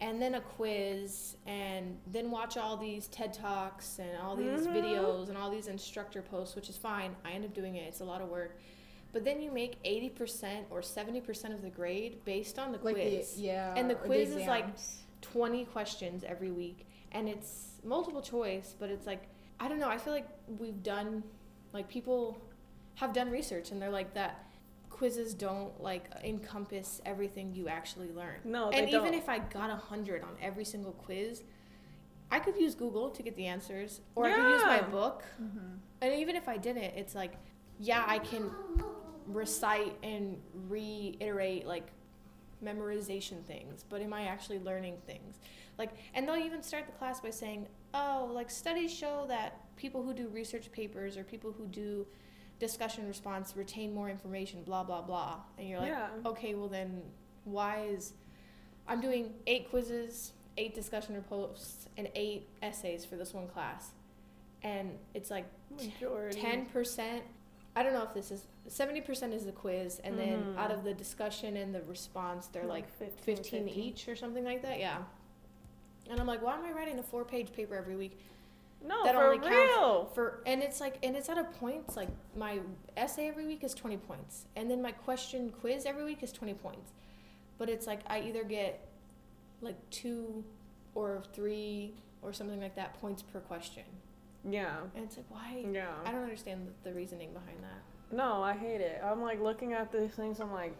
and 0.00 0.20
then 0.20 0.34
a 0.34 0.40
quiz 0.40 1.36
and 1.46 1.96
then 2.06 2.30
watch 2.30 2.56
all 2.56 2.76
these 2.76 3.06
TED 3.08 3.32
Talks 3.32 3.98
and 3.98 4.16
all 4.22 4.34
these 4.36 4.66
Mhm. 4.66 4.72
videos 4.74 5.28
and 5.28 5.36
all 5.38 5.50
these 5.50 5.66
instructor 5.68 6.22
posts, 6.22 6.54
which 6.56 6.68
is 6.68 6.76
fine. 6.76 7.14
I 7.24 7.32
end 7.32 7.44
up 7.44 7.52
doing 7.54 7.76
it. 7.76 7.86
It's 7.88 8.00
a 8.00 8.04
lot 8.04 8.20
of 8.22 8.28
work. 8.28 8.58
But 9.12 9.24
then 9.24 9.40
you 9.40 9.50
make 9.50 9.82
80% 9.84 10.64
or 10.70 10.80
70% 10.80 11.54
of 11.54 11.62
the 11.62 11.70
grade 11.70 12.24
based 12.24 12.58
on 12.58 12.72
the 12.72 12.78
Like 12.82 12.94
quiz. 12.94 13.34
the, 13.34 13.42
yeah. 13.42 13.74
And 13.76 13.88
the 13.88 13.94
or 13.94 13.98
quiz 13.98 14.30
is 14.30 14.46
like 14.46 14.66
20 15.22 15.64
questions 15.66 16.24
every 16.24 16.50
week 16.50 16.86
and 17.12 17.28
it's 17.28 17.80
multiple 17.84 18.20
choice, 18.22 18.74
but 18.78 18.90
it's 18.90 19.06
like 19.06 19.28
I 19.60 19.66
don't 19.68 19.80
know, 19.80 19.88
I 19.88 19.98
feel 19.98 20.12
like 20.12 20.28
we've 20.58 20.82
done 20.82 21.22
like 21.72 21.88
people 21.88 22.38
have 22.96 23.12
done 23.12 23.30
research 23.30 23.70
and 23.72 23.80
they're 23.80 23.90
like 23.90 24.14
that 24.14 24.44
quizzes 24.90 25.32
don't 25.34 25.80
like 25.82 26.04
encompass 26.24 27.00
everything 27.06 27.54
you 27.54 27.68
actually 27.68 28.10
learn. 28.12 28.38
No, 28.44 28.70
and 28.70 28.86
they 28.86 28.90
even 28.90 29.04
don't. 29.04 29.14
if 29.14 29.28
I 29.28 29.38
got 29.38 29.70
a 29.70 29.76
hundred 29.76 30.22
on 30.22 30.30
every 30.42 30.64
single 30.64 30.92
quiz, 30.92 31.44
I 32.30 32.40
could 32.40 32.56
use 32.56 32.74
Google 32.74 33.08
to 33.10 33.22
get 33.22 33.36
the 33.36 33.46
answers, 33.46 34.00
or 34.16 34.26
I 34.26 34.32
could 34.32 34.50
use 34.50 34.62
my 34.64 34.76
Yeah. 34.80 34.88
book. 34.88 35.24
Mhm. 35.40 35.78
And 36.02 36.12
even 36.14 36.36
if 36.36 36.48
I 36.48 36.56
didn't, 36.56 36.82
it's 36.96 37.14
like, 37.14 37.34
yeah, 37.78 38.04
I 38.06 38.18
can 38.18 38.50
recite 39.32 39.96
and 40.02 40.38
reiterate 40.68 41.66
like 41.66 41.88
memorization 42.64 43.44
things, 43.44 43.84
but 43.88 44.00
am 44.00 44.12
I 44.12 44.22
actually 44.24 44.58
learning 44.58 44.96
things? 45.06 45.38
Like, 45.78 45.90
and 46.14 46.26
they'll 46.26 46.36
even 46.36 46.62
start 46.62 46.86
the 46.86 46.92
class 46.92 47.20
by 47.20 47.30
saying, 47.30 47.68
oh, 47.94 48.30
like 48.32 48.50
studies 48.50 48.92
show 48.92 49.26
that 49.28 49.60
people 49.76 50.02
who 50.02 50.12
do 50.12 50.28
research 50.28 50.72
papers 50.72 51.16
or 51.16 51.24
people 51.24 51.52
who 51.56 51.66
do 51.66 52.06
discussion 52.58 53.06
response 53.06 53.54
retain 53.56 53.94
more 53.94 54.10
information, 54.10 54.62
blah, 54.64 54.82
blah, 54.82 55.02
blah. 55.02 55.36
And 55.58 55.68
you're 55.68 55.78
like, 55.78 55.90
yeah. 55.90 56.08
okay, 56.26 56.54
well 56.54 56.68
then 56.68 57.02
why 57.44 57.84
is 57.88 58.14
I'm 58.88 59.00
doing 59.00 59.34
eight 59.46 59.70
quizzes, 59.70 60.32
eight 60.56 60.74
discussion 60.74 61.22
posts, 61.28 61.86
and 61.96 62.08
eight 62.14 62.48
essays 62.62 63.04
for 63.04 63.16
this 63.16 63.32
one 63.32 63.46
class. 63.46 63.92
And 64.62 64.90
it's 65.14 65.30
like 65.30 65.46
Majority. 65.76 66.40
ten 66.40 66.66
percent 66.66 67.22
I 67.78 67.82
don't 67.84 67.92
know 67.92 68.02
if 68.02 68.12
this 68.14 68.30
is 68.30 68.46
seventy 68.66 69.00
percent 69.00 69.32
is 69.32 69.44
the 69.44 69.52
quiz 69.52 70.00
and 70.02 70.18
then 70.18 70.42
Mhm. 70.42 70.58
out 70.58 70.70
of 70.70 70.82
the 70.84 70.92
discussion 70.94 71.56
and 71.56 71.74
the 71.74 71.82
response 71.82 72.46
they're 72.48 72.66
like 72.66 72.88
15, 72.98 73.36
15 73.36 73.68
each 73.68 74.08
or 74.08 74.16
something 74.16 74.44
like 74.44 74.62
that, 74.62 74.78
yeah. 74.80 74.98
And 76.10 76.18
I'm 76.20 76.26
like, 76.26 76.42
why 76.42 76.56
am 76.56 76.64
I 76.64 76.72
writing 76.72 76.98
a 76.98 77.02
four 77.02 77.24
page 77.24 77.52
paper 77.52 77.74
every 77.76 77.94
week? 77.96 78.18
No, 78.84 79.04
that 79.04 79.14
for 79.14 79.22
only 79.24 79.38
counts 79.38 79.54
real. 79.54 80.06
For 80.14 80.42
and 80.46 80.62
it's 80.62 80.80
like 80.80 80.98
and 81.02 81.16
it's 81.16 81.28
out 81.28 81.38
of 81.38 81.50
points, 81.52 81.96
like 81.96 82.08
my 82.36 82.60
essay 82.96 83.28
every 83.28 83.46
week 83.46 83.62
is 83.64 83.74
twenty 83.74 83.96
points. 83.96 84.46
And 84.56 84.70
then 84.70 84.80
my 84.82 84.92
question 84.92 85.50
quiz 85.50 85.84
every 85.86 86.04
week 86.04 86.22
is 86.22 86.32
twenty 86.32 86.54
points. 86.54 86.92
but 87.58 87.68
it's 87.68 87.86
like 87.88 88.00
I 88.06 88.20
either 88.20 88.44
get 88.44 88.86
like 89.60 89.76
two 89.90 90.44
or 90.94 91.22
three 91.32 91.92
or 92.22 92.32
something 92.32 92.60
like 92.60 92.76
that 92.76 92.94
points 93.00 93.20
per 93.22 93.40
question, 93.40 93.82
Yeah. 94.50 94.76
and 94.94 95.04
it's 95.04 95.16
like 95.16 95.26
why? 95.30 95.64
Yeah. 95.72 95.88
I 96.04 96.12
don't 96.12 96.22
understand 96.22 96.66
the, 96.66 96.90
the 96.90 96.94
reasoning 96.96 97.32
behind 97.32 97.58
that. 97.62 98.16
No, 98.16 98.42
I 98.42 98.54
hate 98.54 98.80
it. 98.80 99.00
I'm 99.04 99.20
like 99.22 99.40
looking 99.40 99.72
at 99.74 99.92
these 99.92 100.12
things. 100.12 100.40
I'm 100.40 100.52
like, 100.52 100.74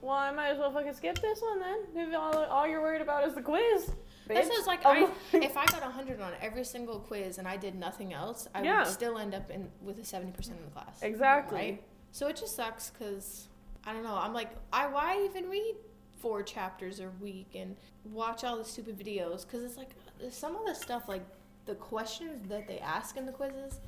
well, 0.00 0.12
I 0.16 0.30
might 0.32 0.48
as 0.48 0.58
well 0.58 0.70
fucking 0.72 0.94
skip 0.94 1.18
this 1.20 1.42
one 1.42 1.60
then. 1.60 1.78
If 2.08 2.14
all, 2.16 2.34
all 2.44 2.66
you're 2.66 2.80
worried 2.80 3.02
about 3.02 3.26
is 3.28 3.34
the 3.34 3.42
quiz. 3.42 3.90
This 4.26 4.48
is 4.48 4.66
like 4.66 4.80
I'm 4.86 5.10
if 5.32 5.56
I 5.56 5.66
got 5.66 5.82
hundred 5.82 6.20
on 6.20 6.32
every 6.40 6.64
single 6.64 7.00
quiz 7.00 7.38
and 7.38 7.46
I 7.48 7.56
did 7.56 7.74
nothing 7.74 8.12
else, 8.14 8.48
I 8.54 8.62
Yeah. 8.62 8.78
would 8.78 8.86
still 8.86 9.18
end 9.18 9.34
up 9.34 9.50
in 9.50 9.68
with 9.82 9.98
a 9.98 10.04
seventy 10.04 10.32
percent 10.32 10.58
in 10.58 10.64
the 10.64 10.70
class. 10.70 11.02
exactly. 11.02 11.58
Right? 11.58 11.82
So 12.12 12.28
it 12.28 12.36
just 12.36 12.56
sucks 12.56 12.90
because 12.90 13.48
I 13.84 13.92
don't 13.92 14.02
know. 14.04 14.14
I'm 14.14 14.32
like, 14.32 14.50
I 14.72 14.86
why 14.86 15.22
even 15.24 15.48
read 15.50 15.74
four 16.20 16.42
chapters 16.42 17.00
a 17.00 17.08
week 17.20 17.50
and 17.54 17.76
watch 18.04 18.44
all 18.44 18.56
the 18.56 18.64
stupid 18.64 18.98
videos? 18.98 19.44
Because 19.46 19.64
it's 19.64 19.76
like 19.76 19.90
some 20.30 20.54
of 20.56 20.64
the 20.66 20.74
stuff, 20.74 21.08
like 21.08 21.22
the 21.66 21.74
questions 21.74 22.48
that 22.48 22.66
they 22.66 22.78
ask 22.78 23.16
in 23.16 23.26
the 23.26 23.32
quizzes, 23.32 23.80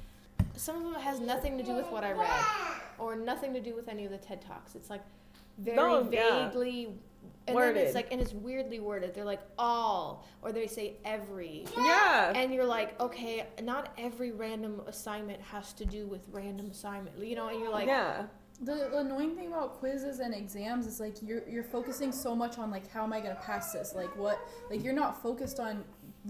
some 0.57 0.77
of 0.77 0.83
them 0.93 1.01
has 1.01 1.21
nothing 1.21 1.57
to 1.59 1.65
do 1.65 1.75
with 1.75 1.87
what 1.91 2.05
I 2.05 2.13
read 2.13 2.45
or 2.99 3.17
nothing 3.17 3.53
to 3.55 3.61
do 3.61 3.75
with 3.75 3.89
any 3.89 4.05
of 4.05 4.11
the 4.11 4.19
TED 4.19 4.43
talks. 4.43 4.75
It's 4.75 4.91
like 4.91 5.03
very 5.59 5.77
No, 5.77 6.09
yeah. 6.11 6.49
vaguely. 6.49 6.95
And 7.47 7.57
then 7.57 7.67
Worded. 7.67 7.83
it's 7.87 7.95
like, 7.95 8.09
and 8.13 8.21
it's 8.21 8.33
weirdly 8.33 8.79
worded. 8.79 9.15
They're 9.15 9.25
like 9.25 9.41
all, 9.59 10.27
or 10.43 10.53
they 10.53 10.67
say 10.69 10.95
every, 11.05 11.67
Yeah. 11.77 12.33
and 12.37 12.53
you're 12.55 12.65
like, 12.65 13.01
okay, 13.01 13.47
not 13.63 13.93
every 13.99 14.31
random 14.31 14.81
assignment 14.87 15.41
has 15.41 15.73
to 15.75 15.85
do 15.85 16.07
with 16.07 16.27
random 16.31 16.71
assignment, 16.71 17.19
you 17.19 17.35
know. 17.35 17.49
And 17.49 17.59
you're 17.61 17.71
like, 17.71 17.87
yeah. 17.89 18.25
The, 18.61 18.75
the 18.93 18.99
annoying 18.99 19.35
thing 19.35 19.49
about 19.49 19.73
quizzes 19.79 20.21
and 20.21 20.33
exams 20.33 20.87
is 20.87 21.01
like 21.01 21.17
you're 21.21 21.43
you're 21.49 21.65
focusing 21.65 22.13
so 22.13 22.37
much 22.37 22.59
on 22.59 22.71
like 22.71 22.89
how 22.93 23.03
am 23.03 23.13
I 23.13 23.19
gonna 23.19 23.35
pass 23.43 23.73
this? 23.73 23.93
Like 23.93 24.15
what 24.17 24.39
like 24.71 24.85
you're 24.85 24.93
not 24.93 25.21
focused 25.21 25.59
on 25.59 25.83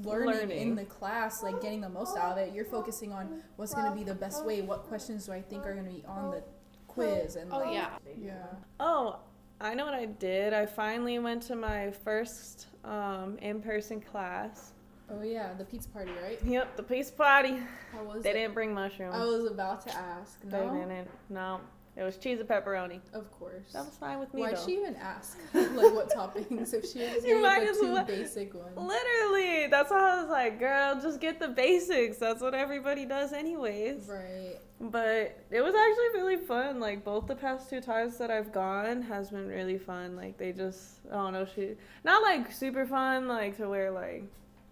learning, 0.03 0.27
Learning. 0.35 0.59
in 0.71 0.75
the 0.75 0.85
class, 0.85 1.43
like 1.43 1.61
getting 1.61 1.81
the 1.81 1.89
most 1.89 2.17
out 2.17 2.33
of 2.33 2.39
it. 2.39 2.55
You're 2.55 2.65
focusing 2.65 3.13
on 3.13 3.43
what's 3.57 3.75
gonna 3.75 3.95
be 3.95 4.05
the 4.05 4.15
best 4.15 4.45
way, 4.45 4.63
what 4.63 4.85
questions 4.85 5.27
do 5.27 5.33
I 5.33 5.43
think 5.43 5.67
are 5.67 5.75
gonna 5.75 5.91
be 5.91 6.05
on 6.07 6.31
the 6.31 6.43
quiz 6.89 7.37
and 7.37 7.53
oh 7.53 7.59
like, 7.59 7.75
yeah, 7.75 7.89
yeah. 8.21 8.33
Oh, 8.81 9.19
I 9.61 9.75
know 9.75 9.85
what 9.85 9.95
I 9.95 10.07
did. 10.07 10.53
I 10.53 10.67
finally 10.67 11.19
went 11.19 11.43
to 11.45 11.57
my 11.57 11.91
first 12.05 12.67
um, 12.85 13.39
in-person 13.43 14.01
class. 14.01 14.73
Oh 15.11 15.23
yeah, 15.23 15.53
the 15.59 15.65
pizza 15.65 15.89
party, 15.91 16.11
right? 16.23 16.39
Yep, 16.45 16.77
the 16.77 16.83
pizza 16.83 17.13
party. 17.13 17.59
How 17.93 18.03
was 18.03 18.23
They 18.23 18.31
it? 18.31 18.35
didn't 18.35 18.55
bring 18.55 18.73
mushrooms. 18.73 19.15
I 19.15 19.25
was 19.25 19.51
about 19.51 19.83
to 19.87 19.95
ask. 19.95 20.41
They 20.43 20.59
didn't. 20.59 21.09
No, 21.29 21.61
it 21.97 22.03
was 22.03 22.17
cheese 22.17 22.41
and 22.41 22.49
pepperoni. 22.49 23.01
of 23.13 23.31
course. 23.39 23.73
That 23.73 23.85
was 23.85 23.95
fine 23.99 24.19
with 24.19 24.33
me 24.33 24.41
Why'd 24.43 24.57
though. 24.57 24.65
she 24.67 24.73
even 24.79 24.97
ask? 24.97 25.39
like 25.55 25.71
what 25.95 26.11
toppings? 26.11 26.73
If 26.73 26.91
she 26.91 27.01
was 27.01 27.25
You 27.27 27.43
like 27.43 27.67
the 27.67 27.79
two 27.79 27.93
well- 27.93 28.05
basic 28.05 28.55
ones. 28.55 28.77
Literally, 28.77 29.67
that's 29.67 29.91
why 29.91 30.17
I 30.17 30.21
was 30.23 30.31
like, 30.31 30.59
girl, 30.59 30.99
just 31.03 31.21
get 31.21 31.39
the 31.39 31.49
basics. 31.49 32.17
That's 32.17 32.41
what 32.41 32.55
everybody 32.55 33.05
does, 33.05 33.33
anyways. 33.35 34.09
Right. 34.09 34.57
But 34.81 35.39
it 35.51 35.61
was 35.61 35.75
actually 35.75 36.21
really 36.21 36.39
fun. 36.39 36.81
Like 36.81 37.05
both 37.05 37.27
the 37.27 37.37
past 37.37 37.69
two 37.71 37.81
times 37.81 38.17
that 38.19 38.31
I've 38.31 38.53
gone 38.53 39.03
has 39.03 39.31
been 39.31 39.47
really 39.49 39.79
fun. 39.79 40.17
Like 40.17 40.39
they 40.39 40.53
just, 40.53 41.01
I 41.11 41.15
don't 41.17 41.35
know, 41.35 41.45
she 41.45 41.75
not 42.05 42.23
like 42.23 42.51
super 42.53 42.87
fun, 42.87 43.29
like 43.29 43.57
to 43.59 43.69
where 43.69 43.91
like, 43.93 44.25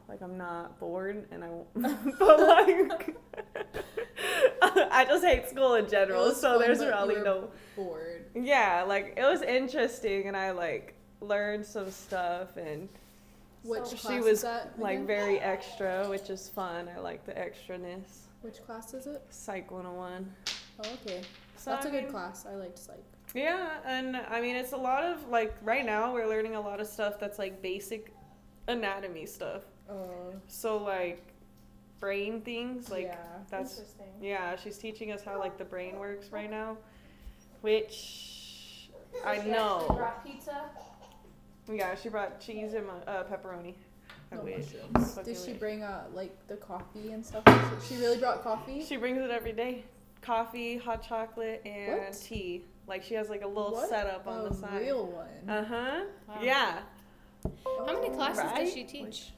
like 0.09 0.23
I'm 0.23 0.37
not 0.37 0.81
bored 0.81 1.29
and 1.31 1.45
I, 1.45 1.49
won't- 1.51 2.19
but 2.19 2.41
like, 2.41 3.17
I 4.91 5.05
just 5.09 5.25
hate 5.25 5.49
school 5.49 5.75
in 5.75 5.89
general. 5.89 6.33
So 6.33 6.53
fun, 6.53 6.61
there's 6.61 6.81
really 6.81 7.21
no. 7.23 7.51
Bored. 7.77 8.25
Yeah, 8.35 8.85
like 8.87 9.15
it 9.17 9.23
was 9.25 9.43
interesting 9.43 10.27
and 10.29 10.37
I 10.37 10.51
like 10.53 10.95
learned 11.21 11.65
some 11.67 11.91
stuff 11.91 12.57
and 12.57 12.89
Which 13.63 13.87
So- 13.87 13.97
she 14.11 14.21
was 14.21 14.45
like 14.79 15.07
very 15.07 15.39
extra, 15.41 16.07
which 16.09 16.31
is 16.31 16.49
fun. 16.49 16.89
I 16.95 16.99
like 17.01 17.25
the 17.27 17.33
extraness. 17.33 18.27
Which 18.43 18.65
class 18.65 18.95
is 18.95 19.07
it? 19.07 19.23
Psych 19.31 19.71
101. 19.71 20.35
Oh, 20.83 20.89
okay. 21.05 21.21
So, 21.57 21.71
That's 21.73 21.85
I 21.85 21.89
a 21.91 21.93
good 21.93 22.03
mean- 22.05 22.13
class. 22.13 22.47
I 22.47 22.55
liked 22.55 22.79
psych. 22.79 23.05
Yeah, 23.35 23.69
and 23.85 24.17
I 24.17 24.41
mean 24.41 24.57
it's 24.57 24.73
a 24.73 24.77
lot 24.77 25.05
of 25.05 25.29
like 25.29 25.55
right 25.63 25.85
now 25.87 26.13
we're 26.13 26.27
learning 26.27 26.57
a 26.57 26.61
lot 26.61 26.81
of 26.81 26.87
stuff 26.87 27.19
that's 27.21 27.39
like 27.39 27.63
basic 27.63 28.13
anatomy 28.69 29.27
stuff. 29.27 29.63
Oh, 29.89 30.33
So 30.49 30.77
like 30.79 31.23
brain 32.01 32.41
things 32.41 32.91
like 32.91 33.05
yeah. 33.05 33.17
that's 33.51 33.73
interesting. 33.79 34.07
yeah, 34.23 34.57
she's 34.57 34.79
teaching 34.79 35.13
us 35.13 35.23
how 35.23 35.39
like 35.39 35.59
the 35.59 35.65
brain 35.65 35.99
works 35.99 36.33
right 36.33 36.51
now, 36.51 36.77
which 37.61 38.89
I 39.25 39.39
know. 39.39 39.85
Brought 39.97 40.25
pizza. 40.25 40.63
Yeah, 41.73 41.95
she 41.95 42.09
brought 42.09 42.41
cheese 42.41 42.75
and 42.75 42.87
uh, 43.07 43.25
pepperoni. 43.25 43.75
I 44.33 44.37
No 44.37 44.43
wish. 44.43 44.57
mushrooms. 44.73 45.15
Fucking 45.15 45.35
Did 45.35 45.43
she 45.45 45.51
wish. 45.53 45.61
bring 45.61 45.83
uh 45.83 46.05
like 46.15 46.35
the 46.49 46.57
coffee 46.57 47.13
and 47.13 47.25
stuff? 47.25 47.43
She 47.89 47.97
really 47.97 48.19
brought 48.19 48.43
coffee. 48.43 48.85
She 48.85 48.97
brings 48.97 49.19
it 49.19 49.31
every 49.31 49.53
day. 49.53 49.85
Coffee, 50.23 50.77
hot 50.77 51.03
chocolate, 51.07 51.63
and 51.65 51.99
What? 52.01 52.13
tea. 52.21 52.65
Like 52.87 53.03
she 53.03 53.15
has 53.15 53.29
like 53.29 53.43
a 53.43 53.47
little 53.47 53.73
What? 53.73 53.89
setup 53.89 54.27
on 54.27 54.47
a 54.47 54.49
the 54.51 54.55
side. 54.55 54.81
real 54.81 55.07
one. 55.07 55.49
Uh 55.49 55.65
huh. 55.65 56.01
Wow. 56.29 56.35
Yeah. 56.43 56.79
How 57.65 57.87
many 57.87 58.09
Oh, 58.09 58.15
classes 58.15 58.45
right? 58.45 58.65
does 58.65 58.73
she 58.75 58.85
teach? 58.85 59.33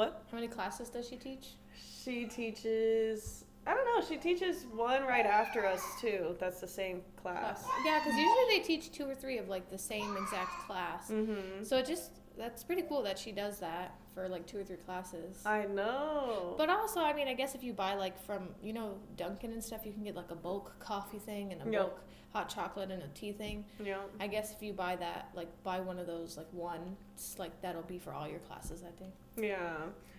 What? 0.00 0.22
How 0.30 0.36
many 0.38 0.48
classes 0.48 0.88
does 0.88 1.06
she 1.06 1.16
teach? 1.16 1.56
She 2.02 2.24
teaches. 2.24 3.44
I 3.66 3.74
don't 3.74 3.84
know. 3.84 4.02
She 4.08 4.16
teaches 4.16 4.64
one 4.74 5.02
right 5.02 5.26
after 5.26 5.66
us 5.66 5.82
too. 6.00 6.36
That's 6.40 6.58
the 6.58 6.66
same 6.66 7.02
class. 7.20 7.62
Yeah, 7.84 7.98
because 7.98 8.16
usually 8.16 8.44
they 8.48 8.60
teach 8.60 8.92
two 8.92 9.04
or 9.06 9.14
three 9.14 9.36
of 9.36 9.50
like 9.50 9.68
the 9.70 9.76
same 9.76 10.16
exact 10.16 10.66
class. 10.66 11.10
Mm-hmm. 11.10 11.64
So 11.64 11.76
it 11.76 11.84
just 11.84 12.12
that's 12.38 12.64
pretty 12.64 12.80
cool 12.80 13.02
that 13.02 13.18
she 13.18 13.30
does 13.30 13.58
that 13.60 13.94
for 14.14 14.26
like 14.26 14.46
two 14.46 14.56
or 14.58 14.64
three 14.64 14.78
classes. 14.78 15.42
I 15.44 15.66
know. 15.66 16.54
But 16.56 16.70
also, 16.70 17.00
I 17.00 17.12
mean, 17.12 17.28
I 17.28 17.34
guess 17.34 17.54
if 17.54 17.62
you 17.62 17.74
buy 17.74 17.92
like 17.94 18.18
from 18.24 18.48
you 18.62 18.72
know 18.72 18.94
Dunkin' 19.18 19.52
and 19.52 19.62
stuff, 19.62 19.82
you 19.84 19.92
can 19.92 20.02
get 20.02 20.16
like 20.16 20.30
a 20.30 20.34
bulk 20.34 20.78
coffee 20.78 21.18
thing 21.18 21.52
and 21.52 21.60
a 21.60 21.70
Yep. 21.70 21.80
bulk 21.82 22.00
hot 22.32 22.48
chocolate 22.48 22.92
and 22.92 23.02
a 23.02 23.08
tea 23.08 23.32
thing. 23.32 23.64
yeah. 23.84 23.96
I 24.20 24.28
guess 24.28 24.52
if 24.52 24.62
you 24.62 24.72
buy 24.72 24.94
that, 24.96 25.30
like 25.34 25.48
buy 25.64 25.80
one 25.80 25.98
of 25.98 26.06
those, 26.06 26.36
like 26.36 26.46
one, 26.52 26.96
it's 27.14 27.38
like 27.38 27.60
that'll 27.60 27.82
be 27.82 27.98
for 27.98 28.12
all 28.12 28.26
your 28.28 28.38
classes. 28.38 28.82
I 28.86 28.92
think. 28.98 29.12
Yeah. 29.42 29.76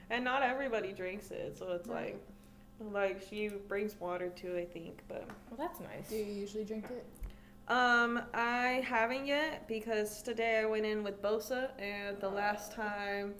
And 0.09 0.23
not 0.23 0.43
everybody 0.43 0.91
drinks 0.91 1.31
it, 1.31 1.57
so 1.57 1.71
it's 1.71 1.87
Right. 1.87 2.17
like, 2.81 2.91
like 2.93 3.21
she 3.21 3.47
brings 3.49 3.99
water 3.99 4.29
too, 4.29 4.57
I 4.57 4.65
think. 4.65 5.01
But 5.07 5.25
Well, 5.49 5.57
that's 5.57 5.79
nice. 5.79 6.09
Do 6.09 6.15
you 6.15 6.25
usually 6.25 6.65
drink 6.65 6.85
it? 6.89 7.05
um, 7.71 8.21
I 8.33 8.83
haven't 8.85 9.25
yet 9.25 9.67
because 9.67 10.21
today 10.21 10.59
I 10.59 10.65
went 10.65 10.85
in 10.85 11.03
with 11.03 11.21
Bosa, 11.21 11.69
and 11.79 12.19
the 12.19 12.29
last 12.29 12.73
time, 12.73 13.35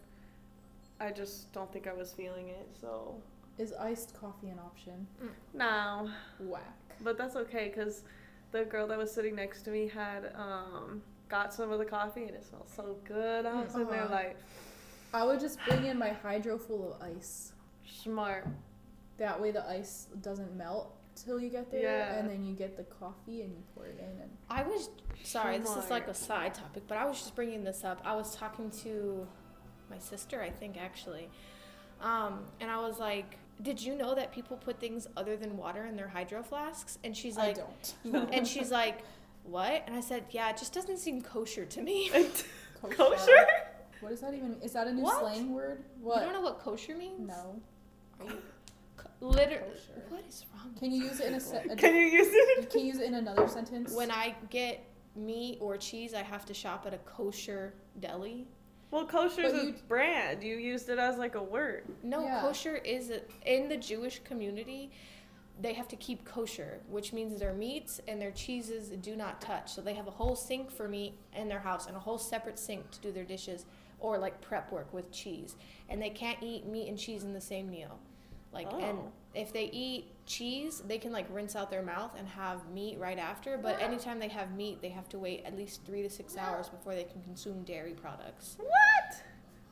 I 1.00 1.12
just 1.12 1.52
don't 1.52 1.72
think 1.74 1.88
I 1.88 1.94
was 1.94 2.14
feeling 2.14 2.50
it. 2.50 2.68
So 2.80 3.16
Is 3.58 3.74
iced 3.74 4.14
coffee 4.14 4.50
an 4.50 4.60
option? 4.60 5.08
no. 5.54 6.10
Whack. 6.40 6.78
But 7.04 7.18
that's 7.18 7.36
okay 7.36 7.72
because 7.74 8.04
the 8.52 8.64
girl 8.66 8.88
that 8.88 8.98
was 8.98 9.12
sitting 9.12 9.36
next 9.36 9.64
to 9.64 9.72
me 9.72 9.88
had 9.88 10.32
um, 10.36 11.02
got 11.30 11.54
some 11.54 11.72
of 11.72 11.80
the 11.80 11.86
coffee 11.86 12.24
and 12.26 12.32
it 12.36 12.46
smelled 12.46 12.70
so 12.70 12.96
good. 13.04 13.46
I 13.46 13.62
was 13.64 13.72
sitting 13.72 13.88
there 13.90 14.04
Uh-huh. 14.04 14.14
like, 14.14 14.38
I 15.14 15.24
would 15.26 15.40
just 15.40 15.60
bring 15.68 15.86
in 15.86 15.98
my 15.98 16.10
hydro 16.10 16.58
full 16.58 16.94
of 16.94 17.02
ice. 17.02 17.54
smart. 17.86 18.48
That 19.18 19.40
way 19.40 19.52
the 19.52 19.68
ice 19.70 20.08
doesn't 20.22 20.56
melt 20.56 20.96
till 21.16 21.40
you 21.40 21.50
get 21.50 21.70
there, 21.70 21.82
Yeah. 21.82 22.16
and 22.16 22.30
then 22.30 22.44
you 22.46 22.56
get 22.56 22.78
the 22.78 22.84
coffee 22.84 23.42
and 23.42 23.54
you 23.54 23.62
pour 23.76 23.86
it 23.86 24.00
in. 24.00 24.22
And 24.22 24.32
I 24.50 24.64
was 24.64 24.90
sorry, 25.24 25.58
this 25.60 25.76
is 25.76 25.90
like 25.90 26.08
a 26.08 26.14
side 26.14 26.54
topic, 26.54 26.84
but 26.88 26.98
I 26.98 27.06
was 27.06 27.20
just 27.20 27.36
bringing 27.36 27.64
this 27.64 27.84
up. 27.84 28.02
I 28.06 28.16
was 28.16 28.36
talking 28.36 28.72
to 28.84 29.28
my 29.90 30.00
sister, 30.00 30.42
I 30.42 30.50
think 30.50 30.78
actually, 30.82 31.30
um, 32.00 32.46
and 32.60 32.72
I 32.72 32.80
was 32.80 32.98
like, 32.98 33.38
"Did 33.62 33.82
you 33.84 33.94
know 33.96 34.16
that 34.16 34.32
people 34.32 34.58
put 34.58 34.80
things 34.80 35.06
other 35.18 35.36
than 35.36 35.58
water 35.58 35.86
in 35.86 35.96
their 35.98 36.08
hydro 36.08 36.42
flasks?" 36.42 36.98
And 37.04 37.16
she's 37.16 37.36
like 37.38 37.58
I 37.60 37.62
don't. 37.62 38.30
and 38.34 38.48
she's 38.48 38.72
like, 38.72 39.04
"What?" 39.44 39.84
And 39.86 39.96
I 39.96 40.02
said, 40.02 40.26
"Yeah, 40.32 40.50
it 40.50 40.58
just 40.58 40.74
doesn't 40.74 40.98
seem 40.98 41.22
kosher 41.22 41.66
to 41.66 41.82
me." 41.82 42.10
Kosher? 42.90 43.46
What 44.02 44.10
does 44.10 44.22
that 44.22 44.34
even? 44.34 44.58
Is 44.62 44.74
that 44.74 44.88
a 44.88 44.94
new 44.94 45.04
What? 45.04 45.20
slang 45.22 45.54
word? 45.54 45.84
You 46.00 46.06
What? 46.08 46.22
don't 46.22 46.34
know 46.34 46.42
what 46.42 46.60
kosher 46.60 46.96
means? 46.96 47.20
No. 47.28 47.62
Literally, 49.20 49.62
Kosher. 49.72 50.02
what 50.10 50.24
is 50.28 50.46
wrong? 50.54 50.74
Can 50.80 50.92
you 50.92 51.04
use 51.04 51.20
it 51.20 51.28
in 51.28 51.36
a, 51.36 51.40
se- 51.40 51.66
a 51.70 51.76
Can 51.76 51.94
you 51.96 52.02
use 52.08 52.28
it? 52.32 52.70
Can 52.72 52.80
you 52.82 52.88
use 52.88 52.98
it 52.98 53.04
in 53.06 53.14
another 53.14 53.48
sentence? 53.48 53.94
When 53.94 54.10
I 54.10 54.36
get 54.50 54.84
meat 55.16 55.60
or 55.62 55.78
cheese, 55.78 56.16
I 56.16 56.24
have 56.24 56.44
to 56.48 56.54
shop 56.56 56.86
at 56.88 56.94
a 56.96 56.98
kosher 57.00 57.74
deli. 58.00 58.48
Well, 58.90 59.06
kosher 59.06 59.42
is 59.42 59.54
a 59.54 59.66
you- 59.68 59.76
brand. 59.88 60.42
You 60.44 60.56
used 60.58 60.90
it 60.90 60.98
as 60.98 61.18
like 61.20 61.36
a 61.36 61.44
word. 61.44 61.84
No, 62.02 62.24
Yeah. 62.24 62.42
kosher 62.42 62.78
is 62.78 63.12
a, 63.12 63.22
in 63.46 63.70
the 63.70 63.78
Jewish 63.78 64.20
community. 64.24 64.92
They 65.62 65.74
have 65.74 65.88
to 65.90 65.96
keep 65.98 66.26
kosher, 66.26 66.80
which 66.90 67.14
means 67.14 67.40
their 67.40 67.54
meats 67.54 68.02
and 68.08 68.20
their 68.20 68.32
cheeses 68.32 68.90
do 68.90 69.16
not 69.16 69.40
touch. 69.40 69.72
So 69.72 69.82
they 69.82 69.94
have 69.94 70.08
a 70.08 70.12
whole 70.12 70.36
sink 70.36 70.72
for 70.72 70.88
meat 70.88 71.14
in 71.36 71.48
their 71.48 71.60
house 71.60 71.86
and 71.86 71.96
a 71.96 72.00
whole 72.00 72.18
separate 72.18 72.58
sink 72.58 72.90
to 72.92 73.00
do 73.02 73.12
their 73.12 73.24
dishes 73.26 73.66
or 74.02 74.18
like 74.18 74.42
prep 74.42 74.72
work 74.72 74.94
with 74.94 75.12
cheese. 75.12 75.56
And 75.90 76.02
they 76.02 76.10
can't 76.10 76.38
eat 76.42 76.66
meat 76.66 76.90
and 76.90 76.98
cheese 76.98 77.24
in 77.24 77.34
the 77.34 77.42
same 77.42 77.70
meal. 77.70 77.98
Like 78.54 78.72
and 78.74 78.98
Oh. 79.00 79.12
if 79.34 79.54
they 79.54 79.66
eat 79.72 80.08
cheese, 80.26 80.82
they 80.86 80.98
can 80.98 81.14
like 81.14 81.26
rinse 81.32 81.56
out 81.56 81.70
their 81.72 81.82
mouth 81.82 82.12
and 82.18 82.28
have 82.28 82.70
meat 82.70 82.98
right 83.00 83.18
after. 83.18 83.58
But 83.58 83.82
anytime 83.82 84.20
they 84.20 84.28
have 84.28 84.52
meat, 84.56 84.82
they 84.82 84.90
have 84.90 85.08
to 85.10 85.20
wait 85.20 85.44
at 85.46 85.56
least 85.56 85.86
three 85.86 86.02
to 86.02 86.10
six 86.10 86.36
hours 86.36 86.68
before 86.68 86.94
they 86.96 87.06
can 87.06 87.22
consume 87.22 87.64
dairy 87.64 87.94
products. 87.94 88.58
What? 88.60 89.24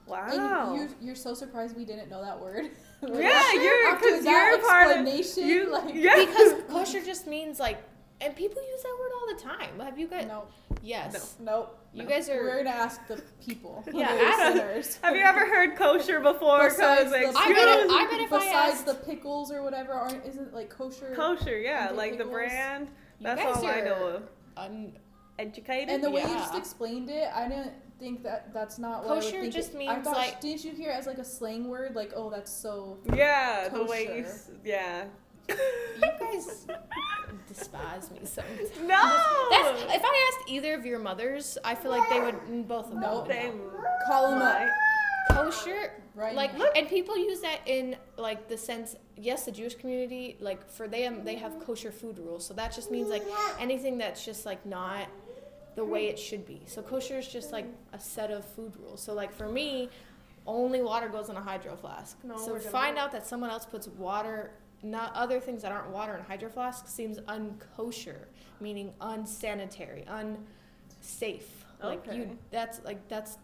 Wow. 0.08 0.70
And 0.70 0.76
you're, 0.80 0.90
you're 1.02 1.16
so 1.16 1.34
surprised 1.34 1.76
we 1.76 1.86
didn't 1.86 2.10
know 2.10 2.22
that 2.24 2.40
word. 2.40 2.70
Like, 3.02 3.14
yeah, 3.24 3.54
you're 3.54 3.88
after 3.88 4.08
because 4.08 4.26
that 4.26 4.50
you're 4.60 4.68
part 4.68 4.88
of 4.88 5.08
explanation, 5.08 5.48
you. 5.48 5.72
like- 5.72 5.96
yeah. 5.96 6.16
Because 6.26 6.54
kosher 6.70 7.02
just 7.02 7.28
means 7.28 7.58
like, 7.58 7.82
and 8.22 8.36
people 8.36 8.62
use 8.62 8.84
that 8.84 8.96
word 9.00 9.12
all 9.20 9.36
the 9.36 9.42
time. 9.42 9.80
Have 9.86 9.98
you 9.98 10.08
guys? 10.08 10.26
Nope. 10.28 10.52
Yes. 10.82 11.36
Nope. 11.40 11.76
You 11.94 12.04
No. 12.04 12.10
guys 12.10 12.30
are. 12.30 12.42
We're 12.44 12.58
gonna 12.64 12.70
ask 12.70 13.06
the 13.08 13.22
people. 13.46 13.84
Yeah, 13.94 14.16
the 14.16 14.64
ask- 14.78 15.02
Have 15.02 15.16
you 15.16 15.22
ever 15.22 15.46
heard 15.46 15.76
kosher 15.76 16.20
before? 16.20 16.70
Besides 16.70 17.12
Because 17.12 17.34
the- 17.34 17.40
I 17.40 17.48
bet, 17.54 17.80
if, 17.86 17.92
I 17.92 18.08
bet 18.10 18.20
if 18.22 18.34
I 18.34 18.38
Besides 18.40 18.74
asked, 18.74 18.86
the 18.86 18.94
pickles 18.96 19.52
or 19.52 19.64
whatever, 19.64 19.94
aren't 19.94 20.26
isn't 20.26 20.54
like 20.54 20.70
kosher? 20.70 21.14
kosher, 21.16 21.58
yeah, 21.60 21.88
and 21.90 21.98
like 21.98 22.18
the 22.18 22.26
brand. 22.26 22.90
That's 23.22 23.42
all 23.58 23.66
I 23.66 23.82
know 23.82 24.08
of. 24.08 24.24
un- 24.58 24.94
Educated. 25.40 25.90
and 25.90 26.04
the 26.04 26.10
way 26.12 26.22
you 26.22 26.28
just 26.28 26.56
explained 26.56 27.10
it, 27.10 27.30
I 27.34 27.48
didn't 27.48 27.72
think 27.98 28.24
that 28.24 28.54
that's 28.54 28.78
not 28.78 29.06
what 29.06 29.18
I 29.18 29.22
Kosher 29.22 29.40
would 29.42 29.52
just 29.54 29.74
it, 29.74 29.76
I 29.76 29.80
means, 29.80 30.04
thought, 30.06 30.16
like- 30.18 30.42
didn't 30.42 30.66
you 30.66 30.72
hear 30.74 30.92
it 30.92 30.96
as 30.96 31.08
like 31.08 31.18
a 31.18 31.24
slang 31.24 31.70
word? 31.70 31.96
Like, 31.96 32.12
oh, 32.16 32.30
that's 32.30 32.52
so. 32.52 32.98
yeah, 33.16 33.70
the 33.70 33.84
way 33.86 34.18
you. 34.18 34.26
Yeah. 34.66 35.06
You 35.50 36.12
guys 36.20 36.66
despise 37.48 38.12
me 38.12 38.20
sometimes. 38.24 38.70
No. 38.82 39.48
That's, 39.52 39.84
if 39.96 40.02
I 40.04 40.32
asked 40.38 40.50
either 40.50 40.74
of 40.76 40.86
your 40.86 41.00
mothers, 41.00 41.58
I 41.64 41.76
feel 41.76 41.92
like 41.92 42.10
they 42.10 42.20
would 42.20 42.36
mm, 42.36 42.68
both 42.68 42.86
of 42.88 42.92
them. 42.94 43.02
Nope. 43.02 43.28
would 43.28 43.36
know. 43.36 43.42
They 43.42 43.52
Call 44.08 44.32
them 44.32 44.42
up. 44.42 44.68
Kosher, 45.32 45.92
right 46.16 46.34
like, 46.36 46.58
now. 46.58 46.66
and 46.76 46.88
people 46.88 47.16
use 47.18 47.40
that 47.42 47.60
in 47.68 47.96
like 48.18 48.48
the 48.48 48.58
sense. 48.58 48.96
Yes, 49.16 49.46
the 49.46 49.52
Jewish 49.52 49.76
community, 49.76 50.38
like 50.40 50.70
for 50.72 50.88
them, 50.88 51.24
they 51.24 51.36
have 51.36 51.60
kosher 51.60 51.92
food 51.92 52.18
rules. 52.18 52.46
So 52.46 52.54
that 52.56 52.74
just 52.74 52.90
means 52.90 53.10
like 53.10 53.24
anything 53.60 53.98
that's 54.00 54.26
just 54.26 54.46
like 54.46 54.66
not 54.66 55.08
the 55.76 55.86
way 55.86 56.08
it 56.08 56.18
should 56.18 56.48
be. 56.48 56.62
So 56.66 56.82
kosher 56.82 57.20
is 57.20 57.28
just 57.28 57.52
like 57.52 57.66
a 57.94 58.00
set 58.00 58.32
of 58.32 58.44
food 58.44 58.74
rules. 58.82 59.02
So 59.02 59.14
like 59.14 59.32
for 59.32 59.48
me, 59.48 59.90
only 60.48 60.82
water 60.82 61.10
goes 61.10 61.30
in 61.30 61.36
a 61.36 61.42
hydro 61.42 61.76
flask. 61.76 62.18
No, 62.24 62.36
so 62.38 62.54
we're 62.54 62.58
to 62.58 62.64
gonna- 62.64 62.72
find 62.72 62.98
out 62.98 63.12
that 63.12 63.28
someone 63.28 63.52
else 63.52 63.66
puts 63.66 63.88
water, 63.88 64.52
not 64.84 65.14
other 65.16 65.40
things 65.40 65.62
that 65.64 65.72
aren't 65.72 65.90
water 65.90 66.14
and 66.14 66.24
hydro 66.26 66.50
flask, 66.50 66.88
seems 66.88 67.20
unkosher, 67.22 68.26
meaning 68.62 68.94
unsanitary, 69.02 70.06
unsafe. 70.08 71.66
Okay. 71.84 71.88
Like 72.10 72.14
you, 72.18 72.38
that's 72.52 72.82
like 72.84 73.08
that's 73.08 73.38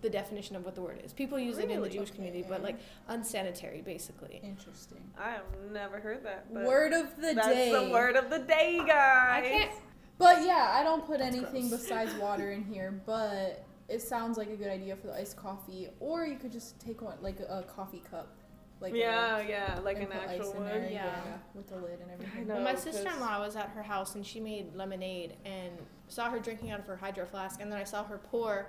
the 0.00 0.08
definition 0.10 0.56
of 0.56 0.64
what 0.64 0.74
the 0.74 0.80
word 0.80 1.00
is. 1.04 1.12
People 1.12 1.38
use 1.38 1.58
it 1.58 1.64
in 1.64 1.68
the 1.68 1.74
Really? 1.76 1.90
Jewish 1.90 2.10
community, 2.10 2.44
but 2.48 2.62
like 2.62 2.76
unsanitary, 3.08 3.82
basically. 3.82 4.40
Interesting. 4.42 4.98
I 5.18 5.30
have 5.30 5.44
never 5.72 6.00
heard 6.00 6.24
that. 6.24 6.52
But 6.52 6.64
Word 6.64 6.92
of 6.92 7.14
the 7.16 7.34
that's 7.34 7.46
day. 7.48 7.70
the 7.72 7.90
word 7.92 8.16
of 8.16 8.28
the 8.30 8.40
day, 8.40 8.78
guys. 8.78 9.44
I 9.44 9.48
can't. 9.48 9.70
But 10.18 10.42
yeah, 10.44 10.70
I 10.74 10.82
don't 10.82 11.06
put 11.06 11.20
anything 11.20 11.68
gross. 11.68 11.82
besides 11.82 12.14
water 12.20 12.50
in 12.52 12.64
here, 12.64 13.00
but 13.06 13.64
it 13.88 14.00
sounds 14.02 14.38
like 14.38 14.48
a 14.50 14.56
good 14.56 14.68
idea 14.68 14.96
for 14.96 15.08
the 15.08 15.14
iced 15.14 15.36
coffee. 15.36 15.88
Or 16.00 16.26
you 16.26 16.36
could 16.36 16.52
just 16.52 16.78
take 16.80 17.02
one 17.02 17.16
like 17.20 17.40
a 17.40 17.62
coffee 17.68 18.02
cup. 18.10 18.34
Like 18.82 18.94
yeah, 18.94 19.38
a, 19.38 19.48
yeah, 19.48 19.78
like 19.84 19.98
an 20.00 20.08
actual 20.12 20.52
one. 20.54 20.64
there, 20.66 20.88
Yeah. 20.90 21.14
with 21.54 21.68
the 21.68 21.76
lid 21.76 22.00
and 22.00 22.10
everything. 22.10 22.46
know. 22.48 22.54
Well, 22.56 22.64
my 22.64 22.74
sister-in-law 22.74 23.40
was 23.40 23.54
at 23.56 23.68
her 23.70 23.82
house 23.82 24.14
and 24.16 24.26
she 24.26 24.40
made 24.40 24.74
lemonade 24.74 25.36
and 25.44 25.70
saw 26.08 26.28
her 26.30 26.38
drinking 26.40 26.70
out 26.72 26.80
of 26.80 26.86
her 26.86 26.96
hydro 26.96 27.24
flask, 27.24 27.60
and 27.62 27.70
then 27.70 27.78
I 27.78 27.84
saw 27.84 28.02
her 28.04 28.18
pour 28.18 28.66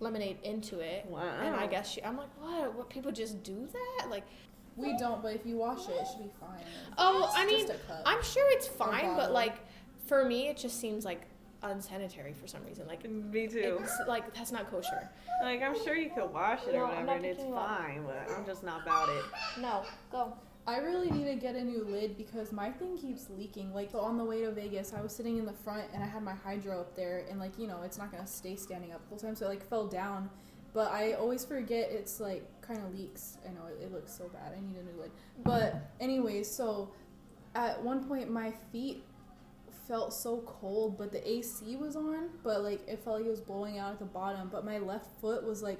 lemonade 0.00 0.38
into 0.42 0.80
it. 0.80 1.06
Wow. 1.06 1.22
And 1.40 1.54
I 1.54 1.66
guess 1.66 1.90
she, 1.92 2.02
I'm 2.04 2.16
like, 2.16 2.28
what? 2.40 2.74
What 2.74 2.90
people 2.90 3.12
just 3.12 3.42
do 3.44 3.68
that? 3.72 4.10
Like, 4.10 4.24
We 4.76 4.96
don't, 4.98 5.22
but 5.22 5.34
if 5.34 5.46
you 5.46 5.56
wash 5.56 5.88
it, 5.88 5.92
it 5.92 6.06
should 6.10 6.22
be 6.24 6.30
fine. 6.40 6.64
oh, 6.98 7.24
It's 7.26 7.34
I 7.38 7.46
mean, 7.46 7.66
just 7.66 7.72
a 7.72 7.86
cup. 7.86 8.02
I'm 8.04 8.22
sure 8.22 8.44
it's 8.52 8.66
fine, 8.66 9.16
but 9.16 9.32
like, 9.32 9.56
for 10.06 10.24
me, 10.24 10.48
it 10.48 10.56
just 10.56 10.80
seems 10.80 11.04
like 11.04 11.22
unsanitary 11.62 12.32
for 12.32 12.46
some 12.46 12.64
reason. 12.64 12.86
Like, 12.86 13.08
Me 13.10 13.46
too. 13.48 13.78
it's 13.82 13.96
like 14.08 14.34
that's 14.34 14.52
not 14.52 14.70
kosher. 14.70 15.08
Like 15.42 15.62
I'm 15.62 15.76
sure 15.84 15.94
you 15.96 16.10
could 16.10 16.32
wash 16.32 16.60
it 16.66 16.74
No, 16.74 16.80
or 16.80 16.86
whatever, 16.88 17.10
and 17.12 17.24
it's 17.24 17.38
picking 17.38 17.52
it 17.52 17.56
up. 17.56 17.66
fine. 17.78 18.02
But 18.04 18.34
I'm 18.36 18.44
just 18.46 18.62
not 18.62 18.82
about 18.82 19.08
it. 19.08 19.24
No, 19.60 19.82
go. 20.10 20.34
I 20.64 20.76
really 20.78 21.10
need 21.10 21.24
to 21.24 21.34
get 21.34 21.56
a 21.56 21.64
new 21.64 21.82
lid 21.84 22.16
because 22.16 22.52
my 22.52 22.70
thing 22.70 22.96
keeps 22.96 23.28
leaking. 23.30 23.74
Like 23.74 23.90
so 23.90 23.98
on 24.00 24.16
the 24.16 24.24
way 24.24 24.42
to 24.42 24.52
Vegas, 24.52 24.92
I 24.96 25.00
was 25.02 25.12
sitting 25.14 25.36
in 25.38 25.44
the 25.44 25.52
front 25.52 25.84
and 25.92 26.02
I 26.04 26.06
had 26.06 26.22
my 26.22 26.34
hydro 26.34 26.80
up 26.80 26.94
there, 26.94 27.24
and 27.28 27.40
like 27.40 27.58
you 27.58 27.66
know, 27.66 27.82
it's 27.82 27.98
not 27.98 28.12
gonna 28.12 28.26
stay 28.26 28.54
standing 28.56 28.92
up 28.92 29.02
the 29.02 29.08
whole 29.08 29.18
time, 29.18 29.34
so 29.34 29.46
it 29.46 29.48
like 29.48 29.68
fell 29.68 29.86
down. 29.86 30.30
But 30.74 30.90
I 30.92 31.12
always 31.14 31.44
forget 31.44 31.90
it's 31.90 32.18
like 32.20 32.44
kind 32.62 32.80
of 32.82 32.94
leaks. 32.94 33.36
I 33.46 33.52
know 33.52 33.66
it, 33.66 33.82
it 33.84 33.92
looks 33.92 34.12
so 34.16 34.28
bad. 34.28 34.52
I 34.56 34.60
need 34.60 34.76
a 34.76 34.84
new 34.84 35.00
lid. 35.02 35.10
But 35.44 35.90
anyways, 36.00 36.48
so 36.50 36.92
at 37.54 37.82
one 37.82 38.04
point 38.04 38.30
my 38.30 38.52
feet 38.70 39.04
felt 39.88 40.12
so 40.14 40.42
cold, 40.46 40.96
but 40.98 41.12
the 41.12 41.26
AC 41.28 41.76
was 41.76 41.96
on, 41.96 42.30
but 42.42 42.62
like 42.62 42.86
it 42.88 43.02
felt 43.04 43.18
like 43.18 43.26
it 43.26 43.30
was 43.30 43.40
blowing 43.40 43.78
out 43.78 43.92
at 43.92 43.98
the 43.98 44.04
bottom. 44.04 44.48
But 44.50 44.64
my 44.64 44.78
left 44.78 45.06
foot 45.20 45.44
was 45.44 45.62
like 45.62 45.78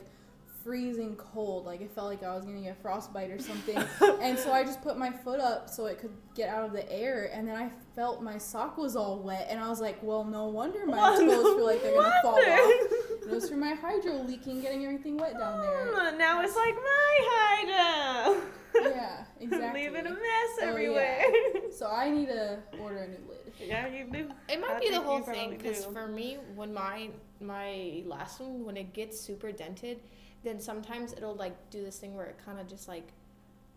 freezing 0.62 1.16
cold. 1.16 1.66
Like 1.66 1.80
it 1.80 1.90
felt 1.94 2.06
like 2.08 2.22
I 2.22 2.34
was 2.34 2.44
gonna 2.44 2.60
get 2.60 2.80
frostbite 2.82 3.30
or 3.30 3.38
something. 3.38 3.76
and 4.20 4.38
so 4.38 4.52
I 4.52 4.62
just 4.64 4.80
put 4.82 4.96
my 4.98 5.10
foot 5.10 5.40
up 5.40 5.68
so 5.68 5.86
it 5.86 5.98
could 5.98 6.12
get 6.34 6.48
out 6.48 6.64
of 6.64 6.72
the 6.72 6.90
air, 6.92 7.30
and 7.32 7.46
then 7.48 7.56
I 7.56 7.70
felt 7.96 8.22
my 8.22 8.38
sock 8.38 8.76
was 8.78 8.94
all 8.96 9.18
wet, 9.20 9.46
and 9.50 9.58
I 9.60 9.68
was 9.68 9.80
like, 9.80 10.02
well, 10.02 10.24
no 10.24 10.46
wonder 10.46 10.86
my 10.86 10.96
Well, 10.96 11.18
toes 11.18 11.26
no 11.28 11.56
feel 11.56 11.66
like 11.66 11.82
they're 11.82 11.94
gonna 11.94 12.12
fall 12.22 12.34
off. 12.38 12.70
And 13.22 13.30
it 13.30 13.34
was 13.36 13.48
from 13.48 13.60
my 13.60 13.74
hydro 13.74 14.14
leaking, 14.24 14.60
getting 14.62 14.84
everything 14.84 15.16
wet 15.16 15.38
down 15.38 15.60
there. 15.60 15.86
Mm, 15.94 16.18
now 16.18 16.42
it's 16.42 16.56
like 16.56 16.74
my 16.74 17.18
hydro. 17.30 18.42
Yeah, 18.90 19.24
exactly. 19.38 19.82
Leaving 19.88 20.06
a 20.06 20.10
mess 20.10 20.18
Oh, 20.18 20.58
yeah. 20.60 20.66
everywhere. 20.66 21.22
So 21.70 21.86
I 21.88 22.10
need 22.10 22.26
to 22.26 22.58
order 22.80 22.96
a 22.98 23.08
new 23.08 23.18
lid. 23.28 23.38
Yeah, 23.60 23.86
you 23.86 24.04
do. 24.10 24.28
It 24.48 24.60
might 24.60 24.76
I 24.76 24.80
be 24.80 24.90
the 24.90 25.00
whole 25.00 25.20
thing 25.20 25.56
because 25.56 25.84
for 25.84 26.06
me, 26.06 26.38
when 26.54 26.72
my 26.72 27.10
my 27.40 28.02
last 28.06 28.40
one, 28.40 28.64
when 28.64 28.76
it 28.76 28.92
gets 28.92 29.20
super 29.20 29.52
dented, 29.52 30.00
then 30.44 30.60
sometimes 30.60 31.12
it'll 31.12 31.34
like 31.34 31.70
do 31.70 31.82
this 31.84 31.98
thing 31.98 32.14
where 32.14 32.26
it 32.26 32.38
kind 32.44 32.58
of 32.58 32.68
just 32.68 32.88
like, 32.88 33.08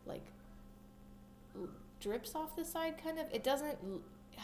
like, 0.06 0.26
drips 2.00 2.36
off 2.36 2.56
the 2.56 2.66
side. 2.66 2.96
Kind 3.02 3.20
of. 3.20 3.26
It 3.32 3.44
doesn't. 3.44 3.78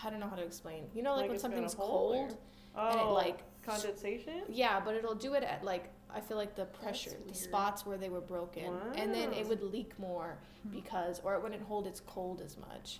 I 0.03 0.09
don't 0.09 0.19
know 0.19 0.29
how 0.29 0.35
to 0.35 0.43
explain. 0.43 0.85
You 0.93 1.03
know, 1.03 1.15
like, 1.15 1.27
when 1.27 1.35
it's 1.35 1.43
got 1.43 1.51
a 1.51 1.55
something's 1.55 1.75
cold. 1.75 2.15
there. 2.15 2.23
and 2.23 2.31
it, 2.31 2.37
Oh, 2.73 3.13
like, 3.13 3.39
condensation. 3.63 4.43
Yeah, 4.49 4.79
but 4.79 4.95
it'll 4.95 5.15
do 5.15 5.33
it 5.33 5.43
at 5.43 5.63
like 5.63 5.89
I 6.13 6.19
feel 6.19 6.37
like 6.37 6.55
the 6.55 6.65
pressure, 6.65 7.11
the 7.27 7.33
spots 7.33 7.85
where 7.85 7.97
they 7.97 8.09
were 8.09 8.21
broken, 8.21 8.73
and 8.95 9.13
then 9.13 9.33
it 9.33 9.47
would 9.47 9.61
leak 9.61 9.97
more 9.97 10.37
hmm. 10.63 10.75
because, 10.75 11.21
or 11.23 11.35
it 11.35 11.43
wouldn't 11.43 11.63
hold 11.63 11.87
its 11.87 11.99
cold 12.01 12.41
as 12.43 12.57
much. 12.57 12.99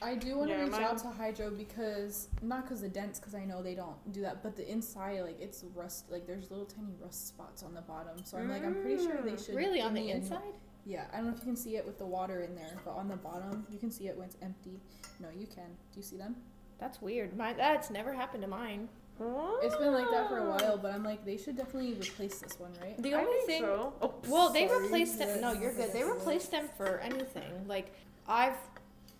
I 0.00 0.14
do 0.14 0.36
want 0.36 0.50
to 0.50 0.56
Yeah, 0.56 0.62
reach 0.62 0.72
mine- 0.72 0.82
out 0.84 0.98
to 0.98 1.08
Hydro 1.08 1.50
because 1.50 2.28
not 2.42 2.62
because 2.62 2.80
the 2.82 2.88
dents, 2.88 3.18
because 3.18 3.34
I 3.34 3.44
know 3.44 3.62
they 3.62 3.74
don't 3.74 3.96
do 4.12 4.20
that, 4.22 4.42
but 4.42 4.56
the 4.56 4.70
inside, 4.70 5.20
like 5.22 5.40
it's 5.40 5.64
rust, 5.74 6.10
like 6.10 6.26
there's 6.26 6.50
little 6.50 6.66
tiny 6.66 6.94
rust 7.00 7.26
spots 7.28 7.62
on 7.62 7.74
the 7.74 7.80
bottom. 7.82 8.24
So 8.24 8.38
I'm 8.38 8.48
like, 8.50 8.64
I'm 8.64 8.74
pretty 8.74 9.02
sure 9.02 9.20
they 9.22 9.32
Mm. 9.32 9.44
should 9.46 9.54
Really, 9.56 9.80
on 9.80 9.94
the 9.94 10.00
me 10.00 10.06
new- 10.06 10.14
inside? 10.14 10.54
yeah, 10.84 11.06
I 11.12 11.16
don't 11.16 11.26
know 11.26 11.32
if 11.32 11.38
you 11.38 11.44
can 11.46 11.56
see 11.56 11.76
it 11.76 11.84
with 11.84 11.98
the 11.98 12.06
water 12.06 12.40
in 12.42 12.54
there, 12.54 12.70
but 12.84 12.92
on 12.92 13.08
the 13.08 13.16
bottom, 13.16 13.66
you 13.70 13.78
can 13.78 13.90
see 13.90 14.08
it 14.08 14.16
when 14.16 14.26
it's 14.28 14.36
empty. 14.40 14.80
No, 15.20 15.28
you 15.36 15.46
can. 15.46 15.66
Do 15.92 15.96
you 15.96 16.02
see 16.02 16.16
them? 16.16 16.36
That's 16.78 17.02
weird. 17.02 17.36
My 17.36 17.52
that's 17.54 17.90
never 17.90 18.12
happened 18.12 18.42
to 18.42 18.48
mine. 18.48 18.88
It's 19.20 19.74
been 19.74 19.92
like 19.92 20.08
that 20.12 20.28
for 20.28 20.38
a 20.38 20.48
while, 20.48 20.78
but 20.78 20.92
I'm 20.92 21.02
like, 21.02 21.24
they 21.24 21.36
should 21.36 21.56
definitely 21.56 21.94
replace 21.94 22.38
this 22.38 22.56
one, 22.60 22.72
right? 22.80 22.96
The 23.02 23.14
I 23.14 23.24
only 23.24 23.32
think 23.38 23.46
thing 23.48 23.62
so. 23.62 23.92
Oh, 24.00 24.14
Well, 24.28 24.50
they 24.50 24.68
Sorry. 24.68 24.84
replaced 24.84 25.18
them. 25.18 25.40
No, 25.40 25.50
you're 25.50 25.72
good. 25.72 25.92
They 25.92 26.00
Yeah. 26.00 26.12
replaced 26.12 26.52
them 26.52 26.68
for 26.76 26.98
anything. 27.00 27.66
Like 27.66 27.90
I've 28.28 28.54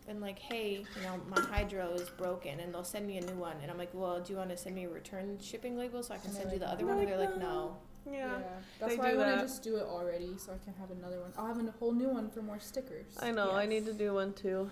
been 0.08 0.20
like, 0.20 0.38
hey, 0.38 0.84
you 0.96 1.02
know, 1.02 1.20
my 1.28 1.40
hydro 1.42 1.92
is 1.92 2.08
broken, 2.10 2.58
and 2.60 2.72
they'll 2.74 2.82
send 2.82 3.06
me 3.06 3.18
a 3.18 3.20
new 3.20 3.34
one, 3.34 3.56
and 3.62 3.70
I'm 3.70 3.78
like, 3.78 3.90
well, 3.92 4.18
do 4.20 4.32
you 4.32 4.38
want 4.38 4.50
to 4.50 4.56
send 4.56 4.74
me 4.74 4.84
a 4.84 4.88
return 4.88 5.38
shipping 5.40 5.76
label 5.76 6.02
so 6.02 6.14
I 6.14 6.16
can 6.16 6.28
And 6.28 6.34
send 6.34 6.46
they're 6.46 6.54
you 6.54 6.60
the 6.60 6.70
other 6.70 6.86
one? 6.86 6.98
And 6.98 7.06
they're 7.08 7.18
like, 7.18 7.38
no. 7.38 7.76
yeah. 8.10 8.38
That's 8.80 8.94
they 8.94 8.98
why 8.98 9.12
I 9.12 9.14
want 9.16 9.36
to 9.36 9.42
just 9.42 9.62
do 9.62 9.76
it 9.76 9.82
already, 9.84 10.36
so 10.38 10.52
I 10.52 10.58
can 10.64 10.72
have 10.80 10.90
another 10.90 11.20
one. 11.20 11.30
I'll 11.36 11.46
have 11.46 11.58
a 11.58 11.70
whole 11.78 11.92
new 11.92 12.08
one 12.08 12.30
for 12.30 12.40
more 12.42 12.58
stickers. 12.58 13.06
I 13.20 13.30
know. 13.30 13.52
I 13.52 13.66
need 13.66 13.84
to 13.86 13.92
do 13.92 14.14
one 14.14 14.32
too. 14.32 14.68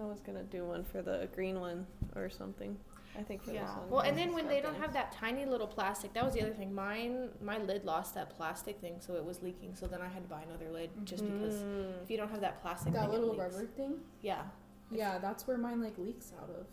I 0.00 0.04
was 0.04 0.20
gonna 0.20 0.44
do 0.44 0.64
one 0.64 0.84
for 0.84 1.02
the 1.02 1.28
green 1.34 1.58
one 1.60 1.84
or 2.14 2.30
something. 2.30 2.76
I 3.18 3.22
think 3.24 3.42
for 3.42 3.50
Yeah. 3.50 3.62
this 3.64 3.70
one. 3.74 3.90
Well, 3.90 4.00
and 4.02 4.16
then 4.16 4.32
when 4.32 4.46
they 4.46 4.60
don't 4.60 4.76
have 4.76 4.92
that 4.92 5.10
tiny 5.10 5.44
little 5.44 5.66
plastic, 5.66 6.12
that 6.14 6.24
was 6.24 6.34
the 6.34 6.42
other 6.42 6.52
thing. 6.54 6.72
Mine, 6.72 7.30
my 7.42 7.58
lid 7.58 7.84
lost 7.84 8.14
that 8.14 8.30
plastic 8.30 8.80
thing, 8.80 8.94
so 9.00 9.14
it 9.16 9.24
was 9.24 9.42
leaking. 9.42 9.74
So 9.74 9.88
then 9.88 10.00
I 10.00 10.06
had 10.06 10.22
to 10.22 10.28
buy 10.28 10.42
another 10.42 10.70
lid 10.70 10.90
just 11.04 11.24
because 11.24 11.56
Mm. 11.56 12.00
if 12.04 12.10
you 12.12 12.16
don't 12.16 12.30
have 12.30 12.42
that 12.42 12.62
plastic 12.62 12.92
That 12.92 13.06
thing, 13.06 13.08
it 13.08 13.18
little 13.18 13.34
leaks. 13.34 13.54
rubber 13.56 13.66
thing. 13.66 13.98
Yeah. 14.22 14.42
Yeah, 14.90 15.18
that's 15.18 15.46
where 15.46 15.58
mine 15.58 15.82
like 15.82 15.96
leaks 15.98 16.32
out 16.40 16.48
of. 16.50 16.66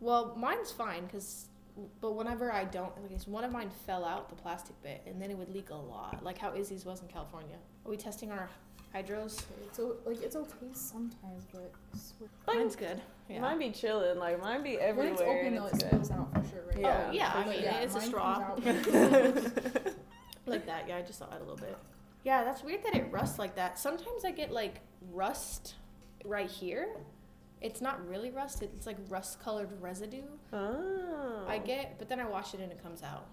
Well, 0.00 0.34
mine's 0.36 0.70
fine 0.72 1.04
because, 1.06 1.46
but 2.00 2.12
whenever 2.16 2.52
I 2.52 2.64
don't, 2.64 2.94
like 3.02 3.10
it's- 3.12 3.26
one 3.26 3.44
of 3.44 3.52
mine 3.52 3.70
fell 3.86 4.04
out 4.04 4.28
the 4.30 4.34
plastic 4.36 4.80
bit, 4.82 5.02
and 5.06 5.20
then 5.20 5.30
it 5.30 5.36
would 5.38 5.52
leak 5.52 5.70
a 5.70 5.74
lot, 5.74 6.22
like 6.24 6.38
how 6.38 6.54
Izzy's 6.54 6.84
was 6.86 7.02
in 7.02 7.08
California. 7.08 7.56
Are 7.84 7.90
we 7.90 7.96
testing 7.98 8.30
our 8.32 8.48
hydros? 8.94 9.42
It's 9.66 9.78
o- 9.78 9.96
like 10.06 10.22
it's 10.22 10.36
okay 10.36 10.68
sometimes, 10.72 11.46
but 11.52 11.70
it's- 11.92 12.14
Mine's 12.46 12.76
good. 12.76 13.00
Yeah. 13.28 13.40
Mine 13.42 13.58
be 13.58 13.70
chilling. 13.70 14.18
Like 14.18 14.40
mine 14.40 14.62
be 14.62 14.76
when 14.76 14.82
everywhere. 14.88 15.12
it's 15.12 15.20
open 15.20 15.54
though, 15.54 15.66
it 15.66 15.74
it's 15.74 15.82
good. 15.84 15.88
spills 15.90 16.10
out 16.10 16.32
for 16.34 16.48
sure, 16.48 16.62
right? 16.68 16.80
Yeah. 16.80 17.06
oh 17.08 17.12
yeah, 17.12 17.32
I 17.34 17.44
mean 17.48 17.60
sure. 17.62 17.72
it's 17.82 17.94
a 17.94 18.00
straw. 18.00 18.54
like 20.46 20.66
that. 20.66 20.88
Yeah, 20.88 20.96
I 20.96 21.02
just 21.02 21.18
saw 21.18 21.26
it 21.26 21.36
a 21.36 21.38
little 21.40 21.56
bit. 21.56 21.76
Yeah, 22.24 22.44
that's 22.44 22.62
weird 22.64 22.82
that 22.84 22.94
it 22.94 23.06
rusts 23.10 23.38
like 23.38 23.54
that. 23.56 23.78
Sometimes 23.78 24.24
I 24.24 24.30
get 24.30 24.50
like 24.50 24.80
rust 25.12 25.74
right 26.24 26.50
here, 26.50 26.88
it's 27.60 27.80
not 27.80 28.06
really 28.08 28.30
rust. 28.30 28.62
It's 28.62 28.86
like 28.86 28.96
rust 29.08 29.40
colored 29.42 29.68
residue. 29.80 30.22
Oh. 30.52 31.44
I 31.46 31.58
get, 31.58 31.98
but 31.98 32.08
then 32.08 32.20
I 32.20 32.26
wash 32.26 32.54
it 32.54 32.60
and 32.60 32.70
it 32.72 32.82
comes 32.82 33.02
out. 33.02 33.26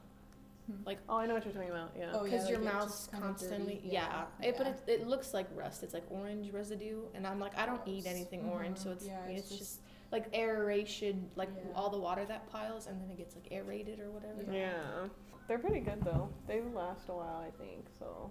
Like 0.86 1.00
oh, 1.08 1.18
I 1.18 1.26
know 1.26 1.34
what 1.34 1.46
you're 1.46 1.54
talking 1.54 1.70
about. 1.70 1.92
Yeah. 1.98 2.12
Oh, 2.14 2.26
yeah, 2.26 2.32
because 2.32 2.50
your 2.50 2.60
like, 2.60 2.74
mouth's 2.74 3.08
constantly 3.08 3.80
yeah, 3.86 4.26
Yeah, 4.42 4.50
It, 4.50 4.56
but 4.58 4.68
it, 4.68 4.84
it 4.88 5.08
looks 5.08 5.34
like 5.34 5.48
rust 5.56 5.82
it's 5.82 5.94
like 5.94 6.04
orange 6.10 6.52
residue 6.52 7.04
and 7.16 7.26
i'm 7.26 7.40
like 7.40 7.58
i 7.58 7.66
don't 7.66 7.80
eat 7.86 8.04
Gross. 8.04 8.14
anything 8.16 8.50
orange 8.50 8.78
so 8.78 8.92
it's 8.92 9.06
Yeah, 9.06 9.14
it's, 9.30 9.40
it's 9.40 9.50
just, 9.50 9.60
just- 9.62 9.82
like 10.12 10.26
aeration 10.34 11.30
like 11.38 11.48
Yeah. 11.56 11.72
all 11.74 11.90
the 11.90 11.98
water 11.98 12.26
that 12.26 12.50
piles 12.52 12.88
and 12.88 13.02
then 13.02 13.10
it 13.10 13.18
gets 13.18 13.34
like 13.34 13.48
aerated 13.50 14.02
or 14.02 14.12
whatever 14.12 14.44
Yeah. 14.52 14.72
Yeah. 14.72 15.08
They're 15.48 15.60
pretty 15.60 15.80
good 15.80 16.04
though. 16.04 16.30
They 16.48 16.60
last 16.62 17.08
a 17.08 17.14
while, 17.14 17.46
I 17.48 17.52
think. 17.64 17.86
So. 17.98 18.30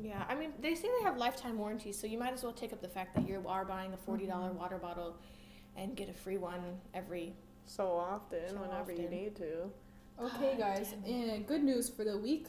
Yeah 0.00 0.24
i 0.28 0.34
mean 0.34 0.52
they 0.60 0.74
say 0.74 0.88
they 0.98 1.04
have 1.04 1.16
lifetime 1.16 1.58
warranties 1.58 1.98
so 1.98 2.06
you 2.06 2.18
might 2.18 2.32
as 2.32 2.42
well 2.44 2.52
take 2.52 2.72
up 2.72 2.80
the 2.80 2.88
fact 2.88 3.14
that 3.14 3.26
you 3.28 3.42
are 3.46 3.64
buying 3.64 3.92
a 3.92 3.96
$40 4.10 4.28
Mhm. 4.28 4.54
water 4.54 4.78
bottle 4.78 5.16
and 5.76 5.96
get 5.96 6.08
a 6.08 6.12
free 6.14 6.36
one 6.36 6.80
every 6.94 7.34
So 7.66 7.86
often, 7.92 8.48
So 8.50 8.56
whenever 8.56 8.90
you 8.92 9.08
need 9.08 9.36
to. 9.36 9.70
Okay, 10.20 10.56
God 10.56 10.76
guys, 10.76 10.94
and 11.06 11.46
good 11.46 11.62
news 11.62 11.88
for 11.88 12.04
the 12.04 12.18
week 12.18 12.48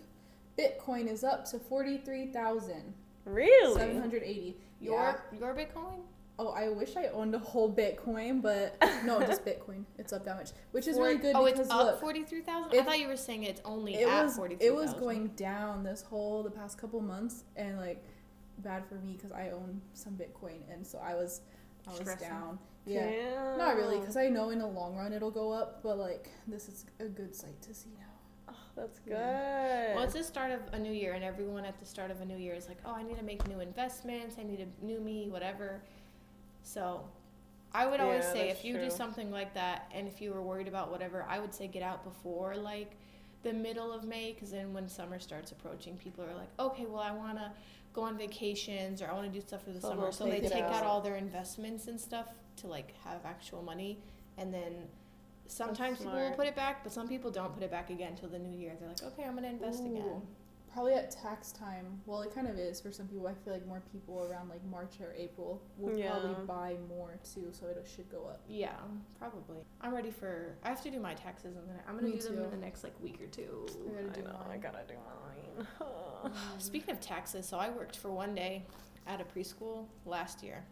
Bitcoin 0.58 1.08
is 1.08 1.23
up 1.23 1.45
to 1.45 1.60
43,780. 1.60 2.93
Really? 3.25 3.80
Seven 3.80 3.99
hundred 4.01 4.23
eighty. 4.23 4.58
your 4.80 5.23
your 5.39 5.54
bitcoin 5.56 6.01
Oh, 6.41 6.49
I 6.49 6.69
wish 6.69 6.97
I 6.97 7.06
owned 7.08 7.36
a 7.36 7.39
whole 7.39 7.71
Bitcoin, 7.71 8.41
but 8.41 8.75
no, 9.06 9.19
just 9.19 9.45
Bitcoin. 9.51 9.86
It's 9.99 10.12
up 10.12 10.25
that 10.25 10.38
much, 10.38 10.49
which 10.71 10.88
is 10.88 10.97
really 10.97 11.17
good 11.17 11.36
oh 11.36 11.45
because 11.45 11.60
it's 11.60 11.69
up 11.69 11.99
43000 11.99 12.80
i 12.80 12.84
thought 12.84 12.99
you 12.99 13.08
were 13.08 13.15
saying 13.15 13.43
it's 13.43 13.62
only 13.63 13.93
it 13.93 14.08
at 14.08 14.23
was 14.23 14.36
43000 14.38 14.67
it 14.67 14.75
was 14.75 14.93
going 14.95 15.27
down 15.36 15.84
this 15.84 16.01
whole 16.01 16.41
the 16.41 16.49
past 16.49 16.80
couple 16.80 16.99
months, 16.99 17.43
and 17.56 17.77
like 17.77 18.04
bad 18.58 18.84
for 18.88 18.95
me 18.95 19.13
because 19.13 19.32
I 19.32 19.51
own 19.51 19.82
some 19.93 20.13
Bitcoin, 20.13 20.62
and 20.73 20.86
so 20.86 20.97
I 20.97 21.13
was 21.13 21.41
I 21.88 21.91
was 21.91 21.99
Stressing. 21.99 22.27
down. 22.27 22.60
Yeah, 22.88 23.08
Damn. 23.08 23.58
not 23.60 23.75
really, 23.75 23.99
because 23.99 24.17
I 24.17 24.27
know 24.27 24.49
in 24.49 24.58
the 24.58 24.67
long 24.67 24.95
run 24.95 25.13
it'll 25.13 25.30
go 25.30 25.51
up, 25.51 25.84
but 25.84 25.99
like 25.99 26.27
this 26.47 26.67
is 26.67 26.86
a 26.99 27.06
good 27.06 27.36
sight 27.36 27.62
to 27.62 27.73
see 27.75 27.91
now. 27.99 28.06
Oh, 28.49 28.56
that's 28.75 28.97
good. 28.97 29.12
Yeah. 29.12 29.93
Well, 29.93 30.06
it's 30.06 30.13
the 30.13 30.23
start 30.36 30.51
of 30.51 30.62
a 30.73 30.80
new 30.80 30.91
year, 30.91 31.13
and 31.13 31.23
everyone 31.23 31.65
at 31.65 31.80
the 31.80 31.86
start 31.86 32.10
of 32.10 32.19
a 32.21 32.25
new 32.25 32.38
year 32.38 32.56
is 32.56 32.67
like, 32.67 32.80
"Oh, 32.84 32.95
I 32.95 33.04
need 33.04 33.17
to 33.17 33.23
make 33.23 33.47
new 33.47 33.60
investments. 33.60 34.38
I 34.39 34.43
need 34.43 34.60
a 34.60 34.86
new 34.86 34.99
me, 34.99 35.30
whatever." 35.30 35.84
So, 36.63 37.02
I 37.74 37.86
would 37.88 38.00
always 38.02 38.24
Yeah, 38.26 38.34
say 38.34 38.50
if 38.50 38.65
you 38.65 38.74
do 38.78 38.89
something 38.89 39.32
like 39.32 39.54
that, 39.54 39.89
and 39.93 40.08
if 40.08 40.21
you 40.21 40.34
were 40.34 40.41
worried 40.41 40.67
about 40.67 40.91
whatever, 40.91 41.26
I 41.28 41.39
would 41.39 41.54
say 41.54 41.67
get 41.67 41.84
out 41.84 42.04
before 42.04 42.56
like 42.58 42.91
the 43.43 43.54
middle 43.54 43.91
of 43.91 44.04
May, 44.04 44.34
because 44.34 44.52
then 44.52 44.74
when 44.74 44.88
summer 44.88 45.19
starts 45.19 45.52
approaching, 45.52 45.97
people 45.97 46.24
are 46.24 46.34
like, 46.36 46.50
"Okay, 46.60 46.86
well, 46.86 47.02
I 47.02 47.12
want 47.12 47.38
to 47.38 47.52
go 47.93 48.02
on 48.04 48.17
vacations 48.17 49.02
or 49.02 49.08
I 49.10 49.13
want 49.13 49.26
to 49.26 49.39
do 49.39 49.41
stuff 49.45 49.63
for 49.63 49.71
the 49.71 49.82
summer." 49.82 50.04
they'll 50.04 50.12
So 50.12 50.26
they 50.26 50.41
take 50.41 50.43
it 50.43 50.52
take 50.52 50.63
out 50.65 50.74
out. 50.74 50.84
all 50.84 51.02
their 51.02 51.15
investments 51.15 51.88
and 51.88 52.00
stuff 52.00 52.28
to 52.58 52.67
like 52.67 52.93
have 53.04 53.26
actual 53.26 53.62
money, 53.62 54.00
and 54.38 54.54
then. 54.54 54.88
Sometimes 55.47 55.97
people 55.97 56.13
will 56.13 56.32
put 56.32 56.47
it 56.47 56.56
back, 56.56 56.82
but 56.82 56.93
some 56.93 57.10
people 57.10 57.30
don't 57.30 57.54
put 57.54 57.62
it 57.62 57.69
back 57.69 57.89
again 57.89 58.13
until 58.13 58.30
the 58.30 58.39
new 58.39 58.58
year. 58.58 58.74
They're 58.80 58.88
like, 58.88 59.04
okay, 59.04 59.24
I'm 59.26 59.36
gonna 59.36 59.50
invest 59.50 59.86
again. 59.86 60.21
Probably 60.73 60.93
at 60.93 61.12
tax 61.12 61.51
time. 61.51 62.01
Well, 62.05 62.21
it 62.21 62.34
kind 62.34 62.47
of 62.47 62.57
is 62.57 62.79
for 62.79 62.91
some 62.91 63.07
people. 63.07 63.27
I 63.27 63.34
feel 63.34 63.51
like 63.53 63.65
more 63.67 63.81
people 63.91 64.25
around 64.29 64.49
like 64.49 64.63
March 64.69 65.01
or 65.01 65.13
April 65.17 65.62
will 65.77 65.97
Yeah. 65.97 66.12
probably 66.12 66.45
buy 66.45 66.75
more 66.88 67.19
too, 67.23 67.49
so 67.51 67.65
it 67.67 67.86
should 67.93 68.10
go 68.10 68.25
up. 68.27 68.41
Yeah, 68.47 68.77
probably. 69.19 69.57
I'm 69.81 69.93
ready 69.93 70.12
for. 70.12 70.55
I 70.63 70.69
have 70.69 70.81
to 70.84 70.91
do 70.91 70.99
my 70.99 71.13
taxes, 71.13 71.57
and 71.57 71.67
then 71.67 71.75
I'm 71.88 71.95
gonna 71.95 72.07
Me 72.07 72.17
do 72.19 72.29
them 72.29 72.43
in 72.45 72.51
the 72.51 72.57
next 72.57 72.84
like 72.84 72.93
week 73.01 73.19
or 73.21 73.27
two. 73.27 73.65
I 73.97 74.01
gotta 74.03 74.21
do 74.21 74.27
I 74.27 74.31
know, 74.31 74.39
I 74.51 74.57
gotta 74.57 74.84
do 74.88 74.93
mine. 74.95 75.67
Mm. 76.21 76.31
Speaking 76.62 76.91
of 76.91 76.99
taxes, 77.01 77.47
so 77.47 77.57
I 77.57 77.69
worked 77.71 77.97
for 77.97 78.12
one 78.12 78.36
day 78.36 78.63
at 79.07 79.19
a 79.19 79.23
preschool 79.23 79.88
last 80.05 80.43
year, 80.43 80.63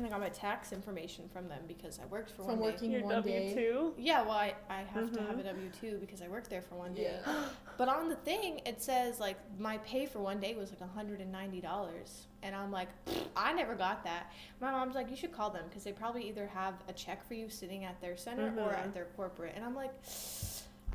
and 0.00 0.06
I 0.06 0.10
got 0.10 0.20
my 0.20 0.30
tax 0.30 0.72
information 0.72 1.28
from 1.32 1.46
them 1.48 1.60
because 1.68 1.98
I 2.02 2.06
worked 2.06 2.30
for 2.30 2.36
From 2.44 2.46
one 2.46 2.58
day. 2.58 2.64
working 2.64 2.90
Your 2.90 3.02
one 3.02 3.14
W 3.16 3.34
day. 3.38 3.54
two. 3.54 3.92
Yeah, 3.98 4.22
well, 4.22 4.32
I, 4.32 4.54
I 4.70 4.82
have 4.94 5.12
to 5.12 5.20
have 5.22 5.38
a 5.38 5.42
W 5.42 5.70
two 5.80 5.98
because 6.00 6.22
I 6.22 6.28
worked 6.28 6.48
there 6.48 6.62
for 6.62 6.74
one 6.76 6.94
day. 6.94 7.18
Yeah. 7.24 7.34
But 7.78 7.88
on 7.88 8.10
the 8.10 8.16
thing, 8.16 8.60
it 8.66 8.82
says 8.82 9.20
like 9.20 9.38
my 9.58 9.78
pay 9.78 10.04
for 10.04 10.18
one 10.20 10.38
day 10.38 10.54
was 10.54 10.70
like 10.70 10.80
hundred 10.92 11.20
and 11.20 11.32
ninety 11.32 11.60
dollars, 11.62 12.26
and 12.42 12.54
I'm 12.54 12.70
like, 12.70 12.88
I 13.34 13.54
never 13.54 13.74
got 13.74 14.04
that. 14.04 14.30
My 14.60 14.70
mom's 14.70 14.94
like, 14.94 15.08
you 15.10 15.16
should 15.16 15.32
call 15.32 15.48
them 15.48 15.64
because 15.68 15.82
they 15.84 15.92
probably 15.92 16.28
either 16.28 16.46
have 16.48 16.74
a 16.88 16.92
check 16.92 17.26
for 17.26 17.32
you 17.34 17.48
sitting 17.48 17.84
at 17.84 17.98
their 18.02 18.16
center 18.18 18.48
or 18.58 18.72
Mhm. 18.72 18.78
at 18.84 18.92
their 18.94 19.06
corporate, 19.16 19.52
and 19.56 19.64
I'm 19.64 19.74
like, 19.74 19.92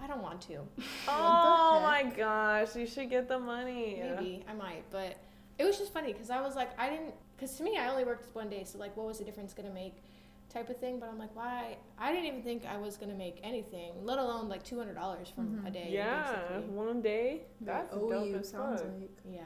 I 0.02 0.06
don't 0.08 0.22
want 0.22 0.42
to. 0.42 0.60
Oh 1.08 1.80
my 1.82 2.04
gosh, 2.04 2.76
you 2.76 2.86
should 2.86 3.10
get 3.10 3.28
the 3.28 3.40
money. 3.40 4.00
Maybe 4.02 4.44
I 4.48 4.54
might, 4.54 4.84
but 4.92 5.16
it 5.58 5.64
was 5.66 5.78
just 5.80 5.92
funny 5.94 6.14
because 6.14 6.30
I 6.30 6.42
was 6.42 6.56
like, 6.56 6.70
I 6.80 6.90
didn't, 6.90 7.16
because 7.36 7.56
to 7.58 7.64
me, 7.64 7.78
I 7.78 7.90
only 7.90 8.04
worked 8.04 8.34
one 8.36 8.50
day, 8.50 8.64
so 8.64 8.78
like, 8.78 8.96
what 8.98 9.06
was 9.08 9.18
the 9.20 9.24
difference 9.26 9.54
gonna 9.54 9.70
make? 9.74 10.04
Type 10.50 10.70
of 10.70 10.78
thing, 10.78 11.00
but 11.00 11.10
I'm 11.10 11.18
like, 11.18 11.36
why? 11.36 11.76
I 11.98 12.12
didn't 12.12 12.28
even 12.28 12.42
think 12.44 12.66
I 12.66 12.78
was 12.78 12.98
gonna 12.98 13.16
make 13.16 13.40
anything, 13.44 13.92
let 14.04 14.20
alone 14.20 14.48
like 14.48 14.64
two 14.64 14.78
hundred 14.78 14.94
dollars 14.96 15.28
from 15.30 15.48
Mhm. 15.60 15.68
a 15.68 15.72
day. 15.72 15.90
Yeah, 15.92 16.32
basically. 16.50 16.76
one 16.76 17.02
day. 17.02 17.42
They 17.60 17.66
That's 17.66 17.94
owe 17.94 18.10
dope 18.10 18.28
you, 18.28 18.36
as 18.38 18.50
sounds 18.50 18.82
fuck. 18.82 18.92
like. 19.00 19.10
Yeah. 19.30 19.42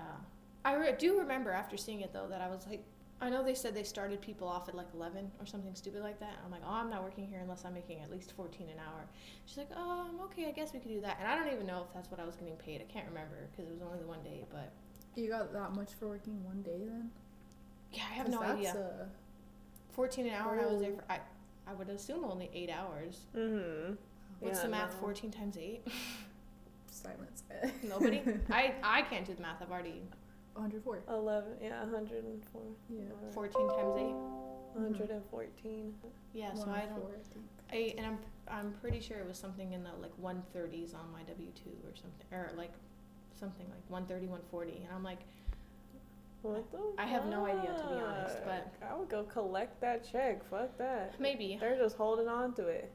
I 0.65 0.73
re- 0.75 0.95
do 0.99 1.17
remember 1.19 1.51
after 1.51 1.77
seeing 1.77 2.01
it 2.01 2.11
though 2.13 2.27
that 2.27 2.41
I 2.41 2.49
was 2.49 2.67
like, 2.67 2.83
I 3.21 3.29
know 3.29 3.43
they 3.43 3.53
said 3.55 3.73
they 3.73 3.83
started 3.83 4.21
people 4.21 4.47
off 4.47 4.69
at 4.69 4.75
like 4.75 4.87
11 4.93 5.31
or 5.39 5.45
something 5.45 5.73
stupid 5.73 6.01
like 6.03 6.19
that. 6.19 6.35
I'm 6.45 6.51
like, 6.51 6.61
oh, 6.65 6.71
I'm 6.73 6.89
not 6.89 7.01
working 7.03 7.27
here 7.27 7.39
unless 7.41 7.65
I'm 7.65 7.73
making 7.73 7.99
at 8.01 8.11
least 8.11 8.31
14 8.33 8.67
an 8.69 8.77
hour. 8.79 9.07
She's 9.45 9.57
like, 9.57 9.69
oh, 9.75 10.01
um, 10.09 10.19
okay, 10.25 10.47
I 10.47 10.51
guess 10.51 10.73
we 10.73 10.79
could 10.79 10.91
do 10.91 11.01
that. 11.01 11.17
And 11.19 11.27
I 11.27 11.35
don't 11.37 11.51
even 11.53 11.65
know 11.65 11.83
if 11.87 11.93
that's 11.93 12.09
what 12.11 12.19
I 12.19 12.25
was 12.25 12.35
getting 12.35 12.55
paid. 12.57 12.81
I 12.81 12.85
can't 12.91 13.07
remember 13.07 13.47
because 13.51 13.67
it 13.69 13.73
was 13.73 13.81
only 13.81 13.99
the 13.99 14.07
one 14.07 14.21
day. 14.23 14.45
But 14.51 14.71
You 15.15 15.27
got 15.29 15.51
that 15.53 15.73
much 15.73 15.93
for 15.93 16.07
working 16.07 16.43
one 16.45 16.61
day 16.61 16.77
then? 16.85 17.09
Yeah, 17.91 18.03
I 18.09 18.13
have 18.13 18.29
no 18.29 18.39
that's 18.39 18.51
idea. 18.59 18.71
A, 18.75 19.93
14 19.93 20.27
an 20.27 20.33
hour. 20.33 20.53
and 20.53 20.61
I 20.61 20.71
was 20.71 20.81
there 20.81 20.93
for 20.93 21.03
I, 21.09 21.19
I 21.67 21.73
would 21.73 21.89
assume 21.89 22.23
only 22.25 22.49
eight 22.53 22.69
hours. 22.69 23.21
Mm-hmm. 23.35 23.93
What's 24.39 24.57
Yeah, 24.59 24.63
the 24.63 24.69
math? 24.69 24.93
no. 24.95 24.99
14 25.01 25.31
times 25.31 25.57
eight. 25.57 25.85
silence. 26.91 27.43
Nobody. 27.83 28.21
I 28.51 28.73
I 28.83 29.01
can't 29.03 29.25
do 29.25 29.33
the 29.33 29.41
math. 29.41 29.61
I've 29.61 29.71
already 29.71 30.01
104. 30.53 31.03
11, 31.09 31.49
yeah, 31.61 31.79
104. 31.83 32.61
Yeah. 32.89 33.03
14 33.33 33.67
times 33.69 33.97
eight. 33.97 34.15
114. 34.73 35.93
Yeah. 36.33 36.53
So 36.53 36.69
I 36.69 36.85
don't. 36.85 37.01
Think. 37.33 37.45
I 37.71 37.93
and 37.97 38.05
I'm 38.05 38.17
I'm 38.47 38.73
pretty 38.81 38.99
sure 38.99 39.17
it 39.17 39.27
was 39.27 39.37
something 39.37 39.73
in 39.73 39.83
the 39.83 39.91
like 40.01 40.11
130s 40.21 40.93
on 40.95 41.11
my 41.11 41.21
W 41.23 41.49
two 41.55 41.69
or 41.85 41.95
something 41.95 42.25
or 42.31 42.51
like 42.57 42.73
something 43.39 43.65
like 43.69 43.83
130 43.89 44.25
140 44.27 44.71
and 44.85 44.87
I'm 44.93 45.03
like 45.03 45.19
What 46.41 46.71
the 46.71 46.77
I 46.97 47.05
have 47.05 47.25
no 47.25 47.45
idea, 47.45 47.73
to 47.73 47.87
be 47.89 48.01
honest, 48.01 48.37
but- 48.45 48.71
I 48.89 48.95
would 48.97 49.09
go 49.09 49.23
collect 49.23 49.79
that 49.81 50.09
check. 50.09 50.43
Fuck 50.49 50.77
that. 50.77 51.19
maybe 51.19 51.57
They're 51.59 51.77
just 51.77 51.97
holding 51.97 52.27
on 52.27 52.53
to 52.53 52.67
it. 52.67 52.91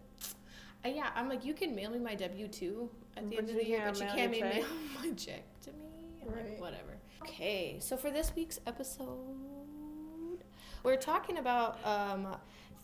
uh, 0.85 0.89
yeah 0.89 1.11
I'm 1.15 1.29
like 1.29 1.45
you 1.45 1.55
can 1.55 1.75
mail 1.75 1.91
me 1.91 1.99
my 1.99 2.15
W 2.15 2.49
two 2.49 2.89
at 3.17 3.25
the 3.29 3.37
But 3.37 3.39
end 3.41 3.51
of 3.51 3.57
the 3.57 3.67
year 3.67 3.83
but 3.87 4.01
you 4.01 4.07
can't 4.07 4.31
mail 4.31 4.41
check? 4.53 4.65
my 5.05 5.11
check 5.13 5.43
to 5.63 5.71
me 5.73 5.77
I'm 6.23 6.29
like 6.29 6.37
Right. 6.37 6.61
whatever 6.61 6.97
okay 7.23 7.77
so 7.81 7.97
for 7.97 8.11
this 8.11 8.33
week's 8.35 8.61
episode 8.67 10.39
we're 10.83 10.97
talking 10.97 11.39
about 11.39 11.79
um, 11.87 12.37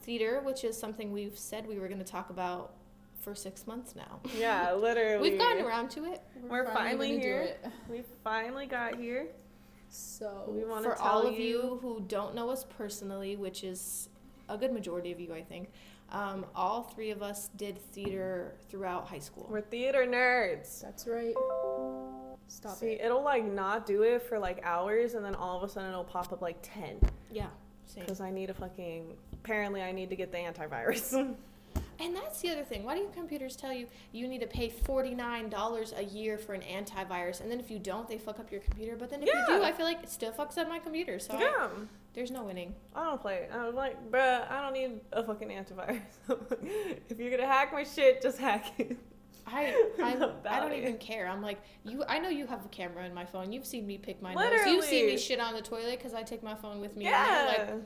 theater 0.03 0.41
which 0.45 0.65
is 0.65 0.79
something 0.79 1.11
we've 1.13 1.39
said 1.39 1.67
we 1.67 1.79
were 1.79 1.89
going 1.89 1.99
to 1.99 2.05
talk 2.05 2.31
about 2.31 2.75
for 3.21 3.35
six 3.35 3.67
months 3.67 3.95
now 3.95 4.21
Yeah, 4.39 4.73
literally. 4.75 5.21
we've 5.31 5.39
gotten 5.39 5.65
around 5.65 5.91
to 5.91 6.05
it 6.05 6.23
We're 6.49 6.65
finally 6.73 7.09
gonna 7.11 7.21
do 7.21 7.27
here. 7.27 7.57
We 7.91 8.03
finally 8.25 8.65
got 8.67 8.97
here. 8.99 9.27
So 9.91 10.45
We 10.49 10.65
want 10.65 10.85
to 10.85 10.91
for 10.91 10.97
tell 10.97 11.07
all 11.07 11.27
of 11.27 11.39
you 11.39 11.79
who 11.83 12.03
don't 12.07 12.35
know 12.35 12.49
us 12.51 12.65
personally, 12.65 13.37
which 13.37 13.65
is 13.65 14.09
a 14.49 14.57
good 14.57 14.73
majority 14.73 15.11
of 15.13 15.19
you, 15.21 15.35
I 15.35 15.43
think, 15.43 15.71
um, 16.13 16.47
all 16.55 16.83
three 16.85 17.11
of 17.11 17.23
us 17.23 17.51
did 17.57 17.79
theater 17.93 18.55
throughout 18.69 19.07
high 19.09 19.19
school. 19.19 19.47
We're 19.51 19.61
theater 19.61 20.07
nerds. 20.07 20.81
that's 20.81 21.07
right. 21.07 21.35
Stop 22.49 22.77
See, 22.77 22.93
it. 22.93 23.01
it'll 23.05 23.23
like 23.23 23.45
not 23.45 23.87
do 23.87 24.03
it 24.03 24.23
for 24.23 24.39
like 24.39 24.61
hours, 24.65 25.15
and 25.15 25.25
then 25.25 25.35
all 25.37 25.57
of 25.57 25.63
a 25.63 25.69
sudden 25.69 25.91
it'll 25.91 26.03
pop 26.05 26.33
up 26.33 26.43
like 26.43 26.57
ten. 26.63 26.99
yeah, 27.31 27.47
same. 27.87 28.03
Because 28.05 28.21
I 28.21 28.31
need 28.31 28.51
a 28.51 28.55
fucking. 28.55 29.17
Apparently, 29.35 29.83
I 29.83 29.93
need 29.93 30.11
to 30.11 30.17
get 30.17 30.33
the 30.33 30.39
antivirus. 30.39 31.35
And 32.01 32.17
that's 32.17 32.41
the 32.41 32.51
other 32.51 32.65
thing. 32.65 32.85
Why 32.85 32.95
do 32.95 33.03
your 33.03 33.11
computers 33.11 33.57
tell 33.57 33.73
you 33.73 33.87
you 34.13 34.27
need 34.27 34.41
to 34.41 34.47
pay 34.47 34.69
forty 34.71 35.15
nine 35.15 35.49
dollars 35.49 35.93
a 35.97 36.03
year 36.05 36.39
for 36.39 36.55
an 36.55 36.63
antivirus, 36.63 37.41
and 37.41 37.51
then 37.51 37.61
if 37.61 37.71
you 37.71 37.79
don't, 37.79 38.09
they 38.09 38.19
fuck 38.19 38.39
up 38.41 38.51
your 38.51 38.61
computer? 38.61 38.97
But 38.97 39.11
then 39.11 39.23
if 39.23 39.29
you 39.29 39.45
do, 39.47 39.63
I 39.63 39.73
feel 39.73 39.87
like 39.87 40.03
it 40.03 40.09
still 40.11 40.33
fucks 40.33 40.59
up 40.59 40.69
my 40.69 40.79
computer. 40.79 41.19
So 41.19 41.35
I- 41.35 41.41
yeah. 41.41 41.69
there's 42.15 42.31
no 42.31 42.45
winning. 42.45 42.75
I 42.95 43.05
don't 43.05 43.21
play 43.21 43.37
it. 43.37 43.51
I'm 43.55 43.75
like, 43.75 44.11
bruh, 44.11 44.51
I 44.51 44.61
don't 44.63 44.73
need 44.73 45.01
a 45.13 45.23
fucking 45.23 45.49
antivirus. 45.49 46.01
if 47.09 47.19
you're 47.19 47.31
gonna 47.31 47.47
hack 47.47 47.73
my 47.73 47.85
shit, 47.85 48.23
just 48.23 48.39
hack 48.39 48.73
it. 48.79 48.97
I 49.47 49.75
I'm, 50.03 50.23
I 50.49 50.61
don't 50.61 50.75
even 50.75 50.97
care. 50.99 51.27
I'm 51.27 51.43
like 51.43 51.61
you. 51.85 52.05
I 52.09 52.19
know 52.19 52.29
you 52.29 52.47
have 52.47 52.65
a 52.65 52.69
camera 52.69 53.05
in 53.05 53.15
my 53.15 53.25
phone. 53.25 53.53
You've 53.53 53.67
seen 53.67 53.87
me 53.87 53.99
pick 53.99 54.23
my 54.23 54.35
nose. 54.35 54.61
You've 54.67 54.85
seen 54.85 55.07
me 55.07 55.19
shit 55.19 55.41
on 55.41 55.55
the 55.55 55.63
toilet 55.63 55.99
because 55.99 56.15
I 56.15 56.23
take 56.23 56.43
my 56.43 56.55
phone 56.55 56.81
with 56.81 56.97
me. 56.97 57.05
Yeah. 57.05 57.77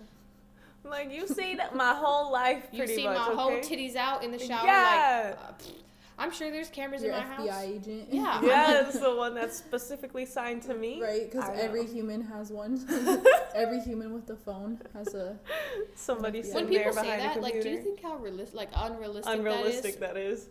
Like 0.85 1.07
Like, 1.09 1.15
you've 1.15 1.29
seen 1.29 1.59
my 1.75 1.95
whole 1.95 2.31
life 2.33 2.65
you 2.73 2.79
pretty 2.79 2.95
see 2.97 3.05
much. 3.05 3.17
my 3.17 3.35
whole 3.35 3.53
titties 3.59 3.97
out 3.97 4.23
in 4.23 4.31
the 4.31 4.39
shower. 4.39 4.67
Yeah. 4.67 5.35
Like 5.49 5.59
uh, 5.61 5.71
I'm 6.17 6.31
sure 6.31 6.49
there's 6.53 6.69
cameras 6.69 7.03
Your 7.03 7.13
in 7.15 7.19
my 7.19 7.25
FBI 7.25 7.49
house. 7.51 7.63
agent. 7.65 8.09
Yeah. 8.13 8.41
Yeah, 8.45 8.87
it's 8.87 9.01
the 9.01 9.17
one 9.17 9.35
that's 9.35 9.57
specifically 9.59 10.25
signed 10.27 10.63
to 10.63 10.75
me. 10.75 11.03
Right, 11.03 11.29
because 11.31 11.49
I 11.51 11.55
know. 11.57 11.61
every 11.63 11.87
human 11.87 12.21
has 12.23 12.53
one. 12.53 12.79
every 13.55 13.81
human 13.81 14.13
with 14.15 14.31
a 14.31 14.37
phone 14.37 14.81
has 14.95 15.13
a. 15.15 15.37
Somebody 15.97 16.41
When 16.43 16.49
When 16.49 16.53
sitting 16.67 16.71
there 16.79 16.89
people 16.91 17.03
say 17.03 17.17
that, 17.19 17.41
like, 17.43 17.61
do 17.61 17.69
you 17.69 17.83
think 17.83 18.01
how 18.01 18.17
realistic, 18.17 18.55
like 18.55 18.69
unrealistic, 18.77 19.35
Unrealistic 19.35 19.99
that 20.01 20.17
is? 20.17 20.45
that 20.45 20.47
is. 20.47 20.49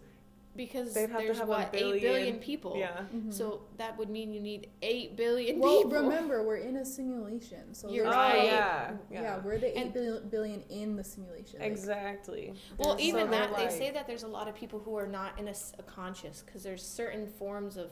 Because 0.56 0.94
They'd 0.94 1.10
have 1.10 1.20
to 1.22 1.26
there's 1.26 1.40
have 1.40 1.48
a 1.48 1.52
what 1.52 1.70
eight 1.74 1.80
billion- 1.80 2.00
billion 2.02 2.40
people. 2.40 2.76
Yeah. 2.78 3.06
Mhm. 3.12 3.34
So 3.34 3.62
that 3.78 3.98
would 3.98 4.10
mean 4.10 4.32
you 4.32 4.40
need 4.40 4.70
eight 4.84 5.16
billion 5.18 5.58
well, 5.60 5.84
people. 5.84 6.04
remember 6.04 6.44
we're 6.44 6.58
in 6.58 6.78
a 6.78 6.86
simulation, 6.86 7.74
so 7.74 7.90
You're 7.90 8.04
there's 8.04 8.16
Oh 8.16 8.20
right. 8.20 8.44
yeah. 8.44 8.92
Yeah. 9.10 9.22
Yeah. 9.24 9.40
we're 9.44 9.58
the 9.58 9.76
And- 9.76 9.88
eight 9.88 9.94
bil- 9.96 10.22
billion 10.22 10.62
in 10.70 10.96
the 10.96 11.04
simulation. 11.04 11.60
like, 11.60 11.72
Exactly. 11.72 12.54
Well, 12.78 12.98
even 13.00 13.26
so 13.26 13.32
that 13.32 13.56
they're 13.58 13.68
they 13.68 13.74
say 13.76 13.90
that 13.92 14.06
there's 14.06 14.22
a 14.24 14.28
lot 14.28 14.48
of 14.48 14.54
people 14.54 14.78
who 14.80 14.96
are 14.96 15.08
not 15.08 15.40
in 15.40 15.48
a 15.48 15.56
conscious 15.88 16.44
because 16.46 16.62
there's 16.62 16.86
certain 16.86 17.26
forms 17.26 17.76
of 17.76 17.90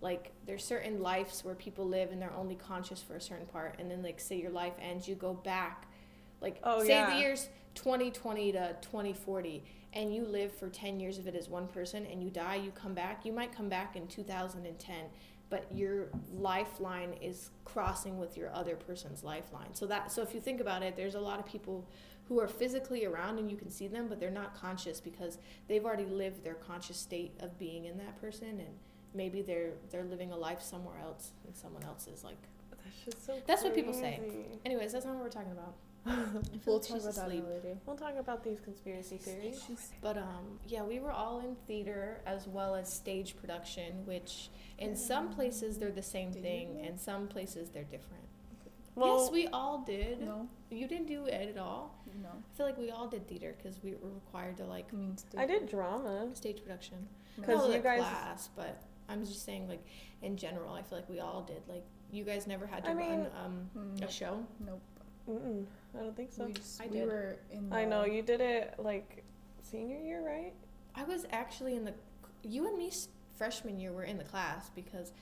like 0.00 0.32
there's 0.46 0.64
certain 0.64 1.00
lives 1.00 1.44
where 1.44 1.54
people 1.54 1.86
live 1.86 2.10
and 2.10 2.20
they're 2.20 2.34
only 2.34 2.56
conscious 2.56 3.00
for 3.00 3.14
a 3.14 3.20
certain 3.20 3.46
part 3.46 3.76
and 3.78 3.88
then 3.88 4.02
like 4.02 4.18
say 4.18 4.34
your 4.36 4.50
life 4.50 4.74
ends 4.82 5.06
you 5.06 5.14
go 5.14 5.32
back 5.32 5.86
like 6.40 6.58
Oh, 6.64 6.80
say 6.82 6.88
yeah. 6.88 7.10
the 7.14 7.20
years 7.20 7.48
2020 7.76 8.52
to 8.52 8.76
2040 8.82 9.64
and 9.94 10.14
you 10.14 10.24
live 10.24 10.52
for 10.52 10.68
10 10.68 11.00
years 11.00 11.18
of 11.18 11.26
it 11.26 11.34
as 11.34 11.48
one 11.48 11.66
person 11.68 12.04
and 12.06 12.22
you 12.22 12.30
die 12.30 12.56
you 12.56 12.70
come 12.72 12.94
back 12.94 13.24
you 13.24 13.32
might 13.32 13.54
come 13.54 13.68
back 13.68 13.96
in 13.96 14.06
2010 14.06 14.96
but 15.50 15.66
your 15.72 16.08
lifeline 16.32 17.12
is 17.20 17.50
crossing 17.64 18.18
with 18.18 18.36
your 18.36 18.50
other 18.54 18.74
person's 18.76 19.22
lifeline. 19.22 19.72
So 19.74 19.86
that 19.86 20.10
so 20.10 20.22
if 20.22 20.34
you 20.34 20.40
think 20.40 20.60
about 20.60 20.82
it 20.82 20.96
there's 20.96 21.14
a 21.14 21.20
lot 21.20 21.38
of 21.38 21.46
people 21.46 21.86
who 22.28 22.40
are 22.40 22.48
physically 22.48 23.04
around 23.04 23.38
and 23.38 23.50
you 23.50 23.56
can 23.56 23.70
see 23.70 23.86
them 23.86 24.08
but 24.08 24.18
they're 24.18 24.30
not 24.30 24.54
conscious 24.54 25.00
because 25.00 25.38
they've 25.68 25.84
already 25.84 26.06
lived 26.06 26.42
their 26.42 26.54
conscious 26.54 26.96
state 26.96 27.32
of 27.40 27.58
being 27.58 27.84
in 27.84 27.96
that 27.98 28.18
person 28.20 28.48
and 28.48 28.74
maybe 29.12 29.42
they're 29.42 29.72
they're 29.90 30.04
living 30.04 30.32
a 30.32 30.36
life 30.36 30.62
somewhere 30.62 30.98
else 31.02 31.32
and 31.46 31.54
someone 31.54 31.82
else 31.84 32.08
is 32.08 32.24
like 32.24 32.38
That's 32.82 33.04
just 33.04 33.26
so 33.26 33.34
That's 33.46 33.62
what 33.62 33.74
people 33.74 33.92
say. 33.92 34.20
anyways 34.64 34.92
that's 34.92 35.04
not 35.04 35.14
what 35.14 35.22
we're 35.22 35.30
talking 35.30 35.52
about 35.52 35.74
We'll 36.66 36.80
talk 36.80 37.00
about 37.00 37.14
that 37.14 37.24
asleep. 37.26 37.44
another 37.44 37.60
day. 37.60 37.76
We'll 37.86 37.96
talk 37.96 38.16
about 38.18 38.44
these 38.44 38.60
conspiracy 38.60 39.16
theories. 39.16 39.62
But 40.02 40.18
um, 40.18 40.58
yeah, 40.66 40.82
we 40.82 40.98
were 41.00 41.12
all 41.12 41.40
in 41.40 41.56
theater 41.66 42.20
as 42.26 42.46
well 42.46 42.74
as 42.74 42.92
stage 42.92 43.36
production, 43.36 44.04
which 44.04 44.50
in 44.78 44.96
some 44.96 45.30
places 45.30 45.78
they're 45.78 45.90
the 45.90 46.02
same 46.02 46.30
Did 46.32 46.42
thing, 46.42 46.72
do 46.74 46.88
and 46.88 47.00
some 47.00 47.26
places 47.28 47.70
they're 47.70 47.84
different. 47.84 48.22
Well, 48.96 49.22
yes, 49.24 49.32
we 49.32 49.46
all 49.48 49.78
did. 49.78 50.20
No, 50.20 50.48
You 50.70 50.86
didn't 50.86 51.06
do 51.08 51.24
it 51.26 51.50
at 51.50 51.58
all. 51.58 51.98
no. 52.22 52.28
I 52.28 52.56
feel 52.56 52.66
like 52.66 52.78
we 52.78 52.90
all 52.90 53.08
did 53.08 53.26
theater 53.26 53.54
because 53.56 53.82
we 53.82 53.92
were 53.94 54.10
required 54.10 54.56
to 54.58 54.64
like 54.66 54.86
I 54.92 54.96
mean, 54.96 55.16
I 55.36 55.46
did 55.46 55.68
drama. 55.68 56.28
stage 56.34 56.62
production. 56.62 57.08
No. 57.38 57.44
'Cause 57.46 57.56
Not 57.56 57.66
you 57.66 57.72
like 57.72 57.82
guys- 57.82 57.98
class, 58.00 58.50
but 58.54 58.82
I'm 59.08 59.24
just 59.24 59.44
saying 59.44 59.68
like 59.68 59.84
in 60.22 60.36
general. 60.36 60.72
I 60.74 60.82
feel 60.82 60.98
like 60.98 61.08
we 61.08 61.18
all 61.20 61.42
did. 61.42 61.62
Like 61.68 61.84
you 62.12 62.22
guys 62.24 62.46
never 62.46 62.66
had 62.66 62.84
to 62.84 62.90
I 62.90 62.94
run 62.94 63.08
mean- 63.10 63.26
um, 63.44 63.70
Mm, 63.76 64.02
a 64.06 64.10
show. 64.10 64.46
Nope. 64.64 64.80
Mm-mm, 65.28 65.64
I 65.98 66.02
don't 66.02 66.16
think 66.16 66.32
so. 66.32 66.46
we 66.46 66.52
just, 66.52 66.80
I 66.80 66.86
we 66.86 66.98
did. 66.98 67.06
were 67.08 67.36
in. 67.52 67.72
I 67.72 67.84
know 67.84 68.04
you 68.04 68.22
did 68.22 68.40
it 68.40 68.74
like 68.78 69.24
senior 69.62 69.98
year, 69.98 70.24
right? 70.26 70.52
I 70.94 71.04
was 71.04 71.26
actually 71.32 71.74
in 71.76 71.84
the 71.84 71.94
you 72.42 72.66
and 72.68 72.76
me 72.78 72.90
freshman 73.36 73.78
year 73.80 73.92
were 73.92 74.04
in 74.04 74.18
the 74.18 74.24
class 74.24 74.70
because 74.74 75.12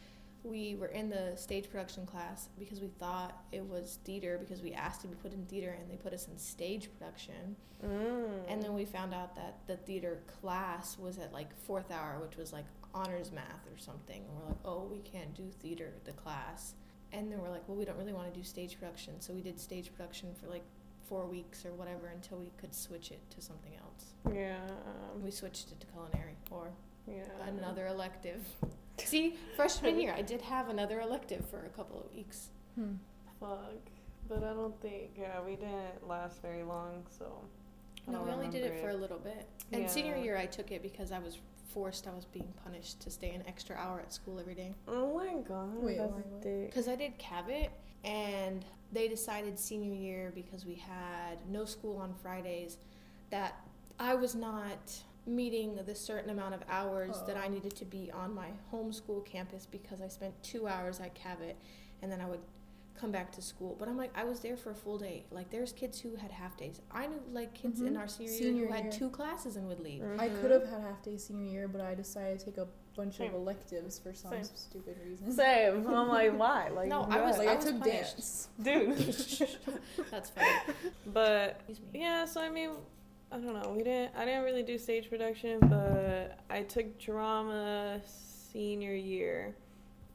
we 0.44 0.74
were 0.74 0.88
in 0.88 1.08
the 1.08 1.34
stage 1.36 1.70
production 1.70 2.04
class 2.04 2.48
because 2.58 2.80
we 2.80 2.88
thought 2.98 3.44
it 3.52 3.64
was 3.64 3.98
theater 4.04 4.38
because 4.40 4.60
we 4.60 4.72
asked 4.72 5.00
to 5.02 5.06
be 5.06 5.14
put 5.14 5.32
in 5.32 5.46
theater 5.46 5.76
and 5.80 5.88
they 5.88 5.94
put 5.96 6.12
us 6.12 6.26
in 6.28 6.36
stage 6.38 6.88
production 6.98 7.56
Mm. 7.84 8.28
and 8.46 8.62
then 8.62 8.74
we 8.74 8.84
found 8.84 9.12
out 9.12 9.34
that 9.34 9.58
the 9.66 9.76
theater 9.76 10.20
class 10.40 10.96
was 10.96 11.18
at 11.18 11.32
like 11.32 11.52
fourth 11.64 11.90
hour 11.90 12.20
which 12.24 12.36
was 12.36 12.52
like 12.52 12.64
honors 12.94 13.32
math 13.32 13.66
or 13.66 13.76
something 13.76 14.22
and 14.22 14.38
we're 14.38 14.46
like 14.50 14.58
oh 14.64 14.88
we 14.88 15.00
can't 15.00 15.34
do 15.34 15.50
theater 15.60 15.92
the 16.04 16.12
class 16.12 16.74
and 17.12 17.30
then 17.30 17.40
we're 17.40 17.50
like 17.50 17.66
well 17.68 17.76
we 17.76 17.84
don't 17.84 17.98
really 17.98 18.12
want 18.12 18.32
to 18.32 18.38
do 18.38 18.44
stage 18.44 18.78
production 18.78 19.20
so 19.20 19.32
we 19.32 19.40
did 19.40 19.58
stage 19.58 19.92
production 19.94 20.28
for 20.40 20.48
like 20.48 20.64
four 21.08 21.26
weeks 21.26 21.66
or 21.66 21.72
whatever 21.72 22.08
until 22.14 22.38
we 22.38 22.50
could 22.58 22.74
switch 22.74 23.10
it 23.10 23.20
to 23.30 23.40
something 23.40 23.72
else 23.76 24.12
yeah, 24.30 24.56
um, 24.86 25.22
we 25.22 25.30
switched 25.30 25.72
it 25.72 25.80
to 25.80 25.86
culinary 25.86 26.36
or 26.50 26.70
yeah. 27.06 27.24
another 27.46 27.86
elective. 27.86 28.44
See, 28.98 29.36
freshman 29.56 29.98
year, 29.98 30.14
I 30.16 30.22
did 30.22 30.40
have 30.42 30.68
another 30.68 31.00
elective 31.00 31.44
for 31.48 31.64
a 31.64 31.68
couple 31.70 32.00
of 32.00 32.14
weeks. 32.14 32.50
Hmm. 32.76 32.94
Fuck, 33.40 33.90
but 34.28 34.44
I 34.44 34.52
don't 34.52 34.80
think. 34.80 35.10
Yeah, 35.18 35.42
we 35.44 35.56
didn't 35.56 36.06
last 36.06 36.40
very 36.40 36.62
long, 36.62 37.04
so. 37.08 37.40
I 38.06 38.12
No, 38.12 38.22
we 38.22 38.30
only 38.30 38.48
did 38.48 38.62
it 38.62 38.70
remember 38.70 38.88
for 38.88 38.96
a 38.96 39.00
little 39.00 39.18
bit. 39.18 39.48
And 39.72 39.88
senior 39.90 40.16
year, 40.16 40.36
I 40.36 40.46
took 40.46 40.70
it 40.70 40.82
because 40.82 41.12
I 41.12 41.18
was 41.18 41.38
forced. 41.72 42.06
I 42.06 42.14
was 42.14 42.24
being 42.26 42.52
punished 42.64 43.00
to 43.00 43.10
stay 43.10 43.30
an 43.30 43.42
extra 43.46 43.76
hour 43.76 44.00
at 44.00 44.12
school 44.12 44.38
every 44.38 44.54
day. 44.54 44.72
Oh 44.88 45.14
my 45.14 45.40
god. 45.42 45.74
Wait, 45.76 45.98
that's 45.98 46.10
why 46.10 46.18
what? 46.18 46.42
dick. 46.42 46.66
Because 46.66 46.88
I 46.88 46.96
did 46.96 47.16
Cabot, 47.18 47.70
and 48.04 48.64
they 48.92 49.08
decided 49.08 49.58
senior 49.58 49.94
year 49.94 50.32
because 50.34 50.66
we 50.66 50.74
had 50.74 51.38
no 51.50 51.64
school 51.64 51.96
on 51.98 52.14
Fridays 52.22 52.78
that 53.30 53.56
I 53.98 54.14
was 54.14 54.34
not 54.34 54.92
meeting 55.26 55.78
the 55.86 55.94
certain 55.94 56.30
amount 56.30 56.52
of 56.54 56.60
hours 56.68 57.20
that 57.26 57.36
I 57.36 57.46
Oh. 57.46 57.50
needed 57.50 57.76
to 57.76 57.84
be 57.84 58.10
on 58.12 58.34
my 58.34 58.48
homeschool 58.72 59.24
campus 59.24 59.66
because 59.70 60.00
I 60.00 60.08
spent 60.08 60.34
two 60.42 60.66
hours 60.66 60.98
at 60.98 61.14
Cabot 61.14 61.56
and 62.02 62.10
then 62.10 62.20
I 62.20 62.26
would 62.26 62.40
come 62.98 63.10
back 63.10 63.32
to 63.32 63.42
school. 63.42 63.74
But 63.78 63.88
I'm 63.88 63.96
like, 63.96 64.10
I 64.14 64.24
was 64.24 64.40
there 64.40 64.56
for 64.56 64.70
a 64.70 64.74
full 64.74 64.98
day. 64.98 65.24
Like, 65.30 65.50
there's 65.50 65.72
kids 65.72 65.98
who 66.00 66.14
had 66.16 66.30
half 66.30 66.56
days. 66.56 66.80
I 66.90 67.06
knew 67.06 67.20
like 67.32 67.54
kids 67.54 67.80
in 67.80 67.94
Mhm. 67.94 67.98
our 67.98 68.08
senior, 68.08 68.30
year 68.32 68.38
Senior 68.42 68.66
who 68.66 68.72
had 68.72 68.82
year. 68.84 68.92
two 68.92 69.10
classes 69.10 69.56
and 69.56 69.66
would 69.68 69.80
leave. 69.80 70.02
I 70.18 70.28
Mhm. 70.28 70.40
could 70.40 70.50
have 70.50 70.68
had 70.68 70.80
half 70.82 71.02
day 71.02 71.16
senior 71.16 71.50
year, 71.50 71.68
but 71.68 71.80
I 71.80 71.94
decided 71.94 72.38
to 72.40 72.44
take 72.44 72.58
a 72.58 72.68
bunch 72.94 73.16
Same. 73.16 73.28
of 73.28 73.40
electives 73.40 73.98
for 73.98 74.12
some 74.12 74.32
Same. 74.32 74.44
stupid 74.44 74.98
reason. 75.04 75.32
Same. 75.32 75.86
I'm 75.88 76.08
like, 76.08 76.38
why? 76.38 76.68
Like, 76.74 76.88
No, 76.88 77.02
I 77.02 77.20
was- 77.22 77.38
Like 77.38 77.46
what? 77.46 77.52
I, 77.52 77.56
was 77.56 77.64
took 77.64 77.78
punished. 77.80 78.16
dance. 78.16 78.48
dude. 78.62 80.06
That's 80.10 80.30
funny. 80.30 80.48
but 81.06 81.56
Excuse 81.68 81.80
me. 81.92 82.00
yeah, 82.00 82.24
so 82.26 82.40
I 82.40 82.50
mean, 82.50 82.70
I 83.30 83.38
don't 83.38 83.54
know. 83.62 83.72
We 83.74 83.82
didn't. 83.82 84.14
I 84.14 84.26
didn't 84.26 84.44
really 84.44 84.62
do 84.62 84.76
stage 84.76 85.08
production, 85.08 85.58
but 85.60 86.38
I 86.50 86.62
took 86.62 86.98
drama 86.98 88.00
senior 88.04 88.94
year, 88.94 89.56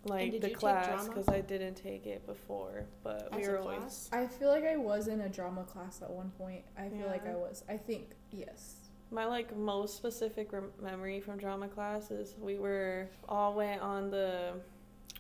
like 0.08 0.32
did 0.32 0.41
the 0.41 0.48
you 0.50 0.54
take 0.54 0.60
class, 0.60 0.88
drama? 0.88 1.10
because 1.10 1.28
I 1.30 1.41
didn't 1.41 1.76
take 1.76 2.06
it 2.06 2.26
before. 2.26 2.86
But 3.04 3.30
we 3.36 3.41
As 3.41 3.48
a 3.48 3.52
were 3.52 3.60
always. 3.60 3.78
class? 3.80 4.10
I 4.12 4.28
feel 4.28 4.50
like 4.50 4.65
I 4.65 4.78
was 4.78 5.08
in 5.08 5.22
a 5.22 5.30
drama 5.30 5.63
class 5.63 6.02
at 6.02 6.10
one 6.10 6.32
point. 6.38 6.63
I 6.78 6.89
feel 6.89 7.08
like 7.08 7.24
Yeah. 7.26 7.34
I 7.34 7.36
was. 7.36 7.63
I 7.70 7.78
think 7.78 8.12
yes. 8.32 8.76
My 9.12 9.26
like 9.26 9.56
most 9.56 9.96
specific 9.96 10.52
rem- 10.52 10.72
memory 10.82 11.22
from 11.22 11.38
drama 11.38 11.67
class 11.70 12.12
is 12.12 12.36
we 12.39 12.58
were 12.58 13.10
all 13.30 13.54
went 13.54 13.82
on 13.82 14.10
the. 14.12 14.54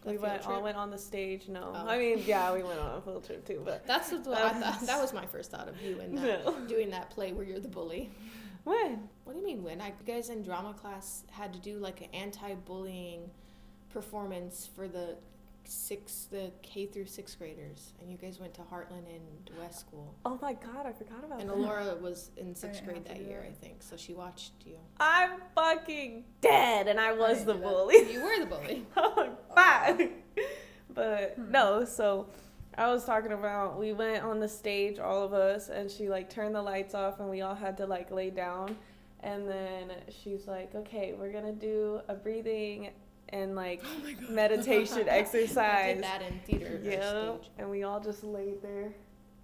A 0.03 0.09
we 0.09 0.11
field 0.13 0.21
went 0.23 0.45
all 0.45 0.51
trip? 0.53 0.63
went 0.63 0.77
on 0.77 0.91
the 0.91 0.97
stage. 0.97 1.47
No, 1.49 1.71
Oh. 1.75 1.87
I 1.87 1.97
mean 1.97 2.21
yeah, 2.25 2.53
we 2.53 2.61
went 2.63 2.79
on 2.79 2.97
a 2.97 3.01
field 3.01 3.25
trip 3.25 3.45
too. 3.47 3.61
But 3.65 3.87
That's 3.87 4.11
what 4.11 4.27
I 4.37 4.49
thought. 4.59 4.81
That 4.85 5.01
was 5.01 5.11
my 5.13 5.25
first 5.25 5.49
thought 5.51 5.67
of 5.67 5.81
you 5.81 5.99
and 6.01 6.17
that, 6.17 6.45
no. 6.45 6.53
doing 6.67 6.89
that 6.91 7.09
play 7.09 7.33
where 7.33 7.43
you're 7.45 7.59
the 7.59 7.67
bully. 7.67 8.11
when 8.63 9.07
What 9.23 9.33
do 9.33 9.39
you 9.39 9.45
mean 9.45 9.63
when? 9.63 9.81
I, 9.81 9.87
you 9.87 9.93
guys 10.05 10.29
in 10.29 10.43
drama 10.43 10.73
class 10.73 11.23
had 11.31 11.51
to 11.53 11.59
do 11.59 11.77
like 11.79 12.01
an 12.01 12.07
anti-bullying 12.13 13.29
performance 14.01 14.69
for 14.75 14.87
the 14.87 15.15
six, 15.63 16.27
the 16.31 16.51
K 16.61 16.85
through 16.85 17.07
sixth 17.07 17.37
graders, 17.39 17.93
and 17.99 18.09
you 18.11 18.17
guys 18.17 18.39
went 18.39 18.53
to 18.53 18.61
Heartland 18.61 19.07
and 19.13 19.49
West 19.59 19.79
School. 19.81 20.13
oh 20.25 20.37
my 20.41 20.53
god, 20.53 20.85
I 20.85 20.91
forgot 20.93 21.23
about 21.25 21.41
And 21.41 21.49
that. 21.49 21.55
And 21.55 21.65
Alora 21.65 21.95
was 22.01 22.31
in 22.37 22.53
sixth 22.55 22.85
grade 22.85 23.03
that 23.05 23.19
year, 23.19 23.41
that. 23.41 23.49
I 23.49 23.53
think. 23.65 23.81
So 23.83 23.97
she 23.97 24.13
watched 24.13 24.53
you. 24.65 24.77
I'm 24.99 25.31
fucking 25.55 26.23
dead, 26.41 26.87
and 26.87 26.99
I 26.99 27.11
was 27.11 27.39
didn't 27.39 27.47
the 27.47 27.53
do 27.53 27.59
that. 27.59 27.69
bully. 27.69 28.11
You 28.13 28.21
were 28.23 28.39
the 28.39 28.45
bully. 28.45 28.85
oh, 28.97 29.29
bye. 29.55 30.09
But 30.93 31.33
Hmm. 31.35 31.51
no, 31.51 31.85
so 31.85 32.27
I 32.77 32.91
was 32.91 33.03
talking 33.05 33.31
about 33.33 33.77
we 33.79 33.91
went 33.93 34.23
on 34.23 34.39
the 34.39 34.47
stage, 34.47 34.99
all 34.99 35.23
of 35.23 35.33
us, 35.33 35.69
and 35.69 35.89
she 35.91 36.07
like 36.09 36.29
turned 36.29 36.55
the 36.55 36.61
lights 36.61 36.93
off, 36.95 37.19
and 37.19 37.29
we 37.29 37.41
all 37.41 37.55
had 37.55 37.75
to 37.77 37.85
like 37.87 38.09
lay 38.11 38.29
down. 38.29 38.77
And 39.21 39.47
then 39.49 39.91
she's 40.09 40.47
like, 40.47 40.73
"Okay, 40.75 41.13
we're 41.17 41.31
gonna 41.33 41.51
do 41.51 41.99
a 42.07 42.13
breathing 42.13 42.91
and 43.29 43.55
like 43.55 43.81
meditation 44.29 44.99
I 45.09 45.17
exercise." 45.19 45.95
did 45.95 46.03
that 46.03 46.21
in 46.21 46.39
theater. 46.45 46.79
Yeah, 46.83 47.33
and 47.57 47.69
we 47.69 47.83
all 47.83 47.99
just 47.99 48.23
laid 48.23 48.61
there 48.61 48.93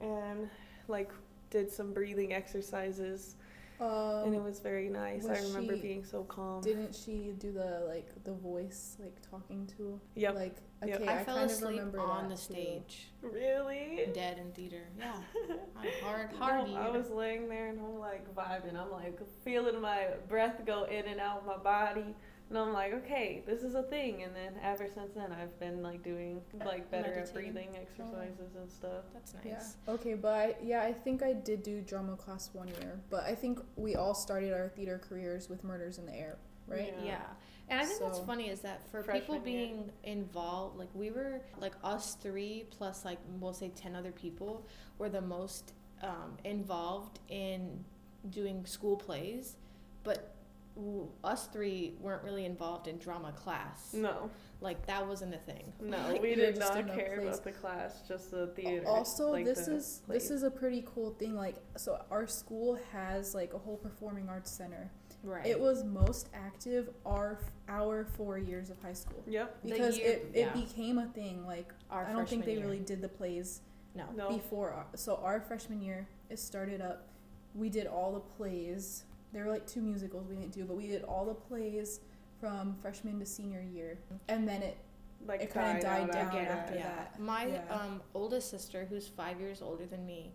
and 0.02 0.50
like 0.88 1.12
did 1.50 1.72
some 1.72 1.94
breathing 1.94 2.34
exercises, 2.34 3.36
Um, 3.80 4.24
and 4.26 4.36
it 4.36 4.42
was 4.42 4.60
very 4.60 4.90
nice. 4.90 5.26
I 5.28 5.40
remember 5.40 5.76
she- 5.76 5.82
being 5.82 6.04
so 6.04 6.24
calm. 6.24 6.62
didn't 6.62 6.96
she 6.96 7.34
do 7.38 7.52
the 7.52 7.84
like 7.88 8.08
the 8.24 8.34
voice 8.34 8.98
like 9.00 9.16
talking 9.30 9.68
to? 9.78 10.00
Yep. 10.16 10.36
Like 10.36 10.56
Yep. 10.86 11.04
I, 11.08 11.20
I, 11.20 11.24
fell 11.24 11.36
kind 11.36 11.46
of 11.50 11.52
asleep 11.56 11.78
remember 11.78 12.02
on 12.02 12.28
that 12.28 12.38
the 12.38 12.46
too. 12.48 12.54
stage, 12.60 13.08
Really? 13.22 14.06
dead 14.14 14.38
in 14.38 14.52
theater. 14.52 14.84
Yeah, 15.00 15.14
I'm 15.78 15.88
hard, 16.04 16.30
hard. 16.34 16.70
No, 16.70 16.76
I 16.76 16.90
was 16.90 17.10
laying 17.10 17.48
there 17.48 17.70
and 17.70 17.80
I'm 17.80 18.00
like 18.00 18.26
vibing. 18.36 18.76
I'm 18.78 18.92
like 18.92 19.18
feeling 19.46 19.80
my 19.80 20.08
breath 20.28 20.66
go 20.66 20.84
in 20.84 21.06
and 21.06 21.22
out 21.22 21.38
of 21.40 21.46
my 21.46 21.56
body. 21.56 22.14
And 22.54 22.62
I'm 22.62 22.72
like, 22.72 22.94
okay, 22.94 23.42
this 23.48 23.64
is 23.64 23.74
a 23.74 23.82
thing. 23.82 24.22
And 24.22 24.36
then 24.36 24.54
ever 24.64 24.86
since 24.94 25.12
then, 25.16 25.32
I've 25.32 25.60
been 25.60 25.82
like 25.82 26.04
doing 26.04 26.40
like 26.64 26.92
better 26.92 27.12
at 27.12 27.34
breathing 27.34 27.70
exercises 27.76 28.56
and 28.56 28.70
stuff. 28.70 29.06
That's 29.12 29.34
Yeah. 29.44 29.54
nice. 29.54 29.78
Okay, 29.88 30.14
but 30.14 30.34
I, 30.34 30.56
yeah, 30.64 30.84
I 30.84 30.94
think 30.94 31.24
I 31.24 31.34
did 31.34 31.64
do 31.64 31.82
drama 31.82 32.16
class 32.16 32.52
one 32.54 32.68
year, 32.68 33.00
but 33.10 33.24
I 33.24 33.34
think 33.34 33.60
we 33.76 33.96
all 33.96 34.14
started 34.14 34.54
our 34.54 34.70
theater 34.70 35.02
careers 35.04 35.50
with 35.50 35.64
Murders 35.64 35.98
in 35.98 36.06
the 36.06 36.14
Air. 36.14 36.38
right? 36.68 36.94
Yeah. 37.00 37.06
Yeah. 37.06 37.22
And 37.70 37.80
I 37.82 37.86
think 37.86 38.02
what's 38.02 38.20
funny 38.20 38.50
is 38.50 38.60
that 38.60 38.82
for 38.92 39.02
people 39.02 39.36
Freshman 39.36 39.48
year. 39.48 39.66
being 39.68 39.92
involved, 40.04 40.78
like 40.78 40.90
we 40.94 41.10
were, 41.10 41.42
like 41.60 41.74
us 41.84 42.16
three 42.22 42.66
plus 42.70 43.04
like 43.04 43.18
we'll 43.40 43.54
say 43.54 43.72
10 43.76 43.96
other 43.96 44.12
people 44.12 44.64
were 45.00 45.10
the 45.10 45.22
most 45.22 45.74
um, 46.04 46.38
involved 46.44 47.18
in 47.30 47.84
doing 48.30 48.64
school 48.66 48.96
plays, 48.96 49.56
but 50.04 50.18
w- 50.18 50.33
us 51.24 51.48
three 51.48 51.94
weren't 52.00 52.24
really 52.24 52.46
involved 52.46 52.88
in 52.88 52.98
drama 52.98 53.32
class. 53.34 53.94
No, 53.94 54.30
Like 54.60 54.86
that 54.88 55.06
wasn't 55.08 55.36
a 55.36 55.38
thing. 55.38 55.72
no, 55.82 55.98
Like, 56.10 56.22
we 56.22 56.30
you're 56.30 56.38
did 56.52 56.58
not 56.58 56.88
care 56.96 57.20
about 57.22 57.44
the 57.44 57.52
class, 57.52 58.02
just 58.08 58.32
the 58.32 58.48
theater. 58.48 58.84
Also, 58.88 59.30
like 59.32 59.46
this 59.46 59.66
the 59.68 59.76
is 59.76 60.02
plays. 60.06 60.22
this 60.24 60.32
is 60.32 60.44
a 60.44 60.50
pretty 60.52 60.84
cool 60.94 61.12
thing. 61.12 61.36
Like, 61.36 61.56
so 61.78 62.04
our 62.10 62.26
school 62.28 62.80
has 62.92 63.36
like 63.36 63.54
a 63.54 63.58
whole 63.58 63.78
performing 63.78 64.30
arts 64.30 64.50
center. 64.52 64.90
right. 65.24 65.46
It 65.46 65.60
was 65.60 65.84
most 65.84 66.30
active 66.34 66.90
our 67.06 67.40
our 67.70 68.06
four 68.18 68.38
years 68.40 68.70
of 68.72 68.82
high 68.82 68.94
school 68.94 69.24
Yep. 69.28 69.60
Because 69.64 69.98
year- 70.00 70.08
it, 70.08 70.32
it 70.34 70.40
yeah. 70.40 70.54
became 70.54 70.98
a 70.98 71.06
thing. 71.08 71.46
Like, 71.46 71.72
Our 71.92 72.06
I 72.08 72.14
don't 72.14 72.28
think 72.28 72.46
they 72.46 72.54
year. 72.54 72.62
really 72.66 72.80
did 72.80 73.02
the 73.02 73.10
plays 73.10 73.62
no. 73.96 74.06
No. 74.16 74.30
before. 74.30 74.72
Our, 74.72 74.86
so 74.96 75.18
our 75.24 75.40
freshman 75.40 75.82
year, 75.84 76.08
it 76.32 76.40
started 76.40 76.82
up. 76.82 77.08
We 77.54 77.70
did 77.70 77.86
all 77.86 78.12
the 78.14 78.20
plays. 78.20 79.04
There 79.34 79.46
were 79.46 79.52
like 79.52 79.66
two 79.68 79.82
musicals 79.82 80.28
we 80.30 80.36
didn't 80.36 80.52
do, 80.54 80.64
but 80.66 80.78
we 80.78 80.88
did 80.88 81.04
all 81.04 81.26
the 81.26 81.34
plays 81.34 82.00
from 82.40 82.76
freshman 82.76 83.20
to 83.20 83.26
senior 83.26 83.62
year, 83.62 83.98
and 84.28 84.48
then 84.48 84.62
it 84.62 84.78
Like 85.26 85.42
it 85.42 85.52
kinda 85.54 85.82
died 85.82 86.04
out 86.04 86.12
down 86.12 86.26
after 86.28 86.40
after 86.40 86.74
that. 86.76 87.14
that. 87.14 87.20
My 87.20 87.46
Yeah. 87.48 87.64
um, 87.74 88.02
oldest 88.14 88.50
sister, 88.50 88.86
who's 88.86 89.08
five 89.08 89.40
years 89.40 89.62
older 89.62 89.86
than 89.86 90.06
me, 90.06 90.34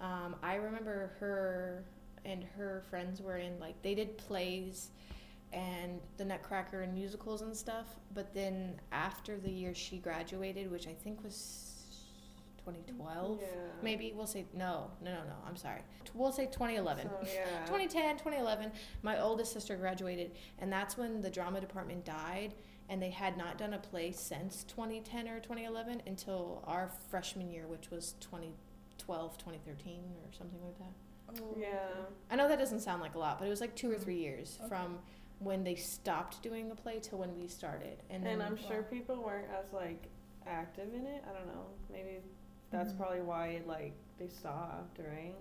um, 0.00 0.36
I 0.42 0.56
remember 0.56 1.12
her 1.20 1.84
and 2.24 2.42
her 2.42 2.82
friends 2.90 3.20
were 3.22 3.36
in 3.38 3.58
like 3.60 3.80
they 3.82 3.94
did 3.94 4.16
plays 4.18 4.90
and 5.52 6.00
the 6.16 6.24
Nutcracker 6.24 6.82
and 6.82 6.92
musicals 6.94 7.42
and 7.42 7.56
stuff. 7.56 7.86
But 8.12 8.34
then 8.34 8.80
after 8.90 9.38
the 9.38 9.50
year 9.50 9.72
she 9.74 9.98
graduated, 9.98 10.70
which 10.70 10.88
I 10.88 10.94
think 10.94 11.22
was 11.22 11.63
2012, 12.64 13.40
Yeah. 13.40 13.46
maybe 13.82 14.12
we'll 14.14 14.26
say 14.26 14.46
no, 14.54 14.90
no, 15.02 15.10
no, 15.12 15.24
no. 15.24 15.34
I'm 15.46 15.56
sorry. 15.56 15.80
We'll 16.14 16.32
say 16.32 16.46
2011. 16.46 17.08
So, 17.08 17.18
yeah. 17.34 17.44
2010, 17.66 18.16
2011, 18.18 18.72
my 19.02 19.20
oldest 19.20 19.52
sister 19.52 19.76
graduated, 19.76 20.32
and 20.58 20.72
that's 20.72 20.96
when 20.96 21.20
the 21.20 21.30
drama 21.30 21.60
department 21.60 22.04
died, 22.04 22.54
and 22.88 23.00
they 23.02 23.10
had 23.10 23.36
not 23.36 23.58
done 23.58 23.74
a 23.74 23.78
play 23.78 24.12
since 24.12 24.64
2010 24.64 25.28
or 25.28 25.40
2011 25.40 26.02
until 26.06 26.62
our 26.66 26.90
freshman 27.10 27.50
year, 27.50 27.66
which 27.66 27.90
was 27.90 28.12
2012, 28.20 29.38
2013, 29.38 30.00
or 30.22 30.32
something 30.32 30.60
like 30.62 30.78
that. 30.78 31.42
oh, 31.42 31.54
Yeah. 31.58 32.04
I 32.30 32.36
know 32.36 32.48
that 32.48 32.58
doesn't 32.58 32.80
sound 32.80 33.00
like 33.02 33.14
a 33.14 33.18
lot, 33.18 33.38
but 33.38 33.46
it 33.46 33.50
was 33.50 33.60
like 33.60 33.74
two 33.74 33.90
or 33.90 33.98
three 33.98 34.16
mm. 34.18 34.22
years 34.22 34.58
Okay. 34.60 34.68
from 34.68 34.98
when 35.40 35.64
they 35.64 35.74
stopped 35.74 36.42
doing 36.42 36.70
a 36.70 36.74
play 36.74 37.00
till 37.00 37.18
when 37.18 37.34
we 37.34 37.48
started. 37.48 38.02
And 38.10 38.26
And, 38.26 38.40
then 38.40 38.46
I'm 38.46 38.56
sure 38.56 38.82
wow. 38.82 38.88
people 38.90 39.16
weren't 39.22 39.48
as 39.50 39.72
like 39.72 40.08
active 40.46 40.92
in 40.94 41.06
it. 41.06 41.24
I 41.28 41.32
don't 41.32 41.46
know. 41.46 41.66
Maybe 41.90 42.18
that's 42.74 42.92
Mhm. 42.92 42.98
probably 42.98 43.20
why 43.22 43.62
like 43.66 43.94
they 44.18 44.28
stopped, 44.28 44.98
right? 44.98 45.34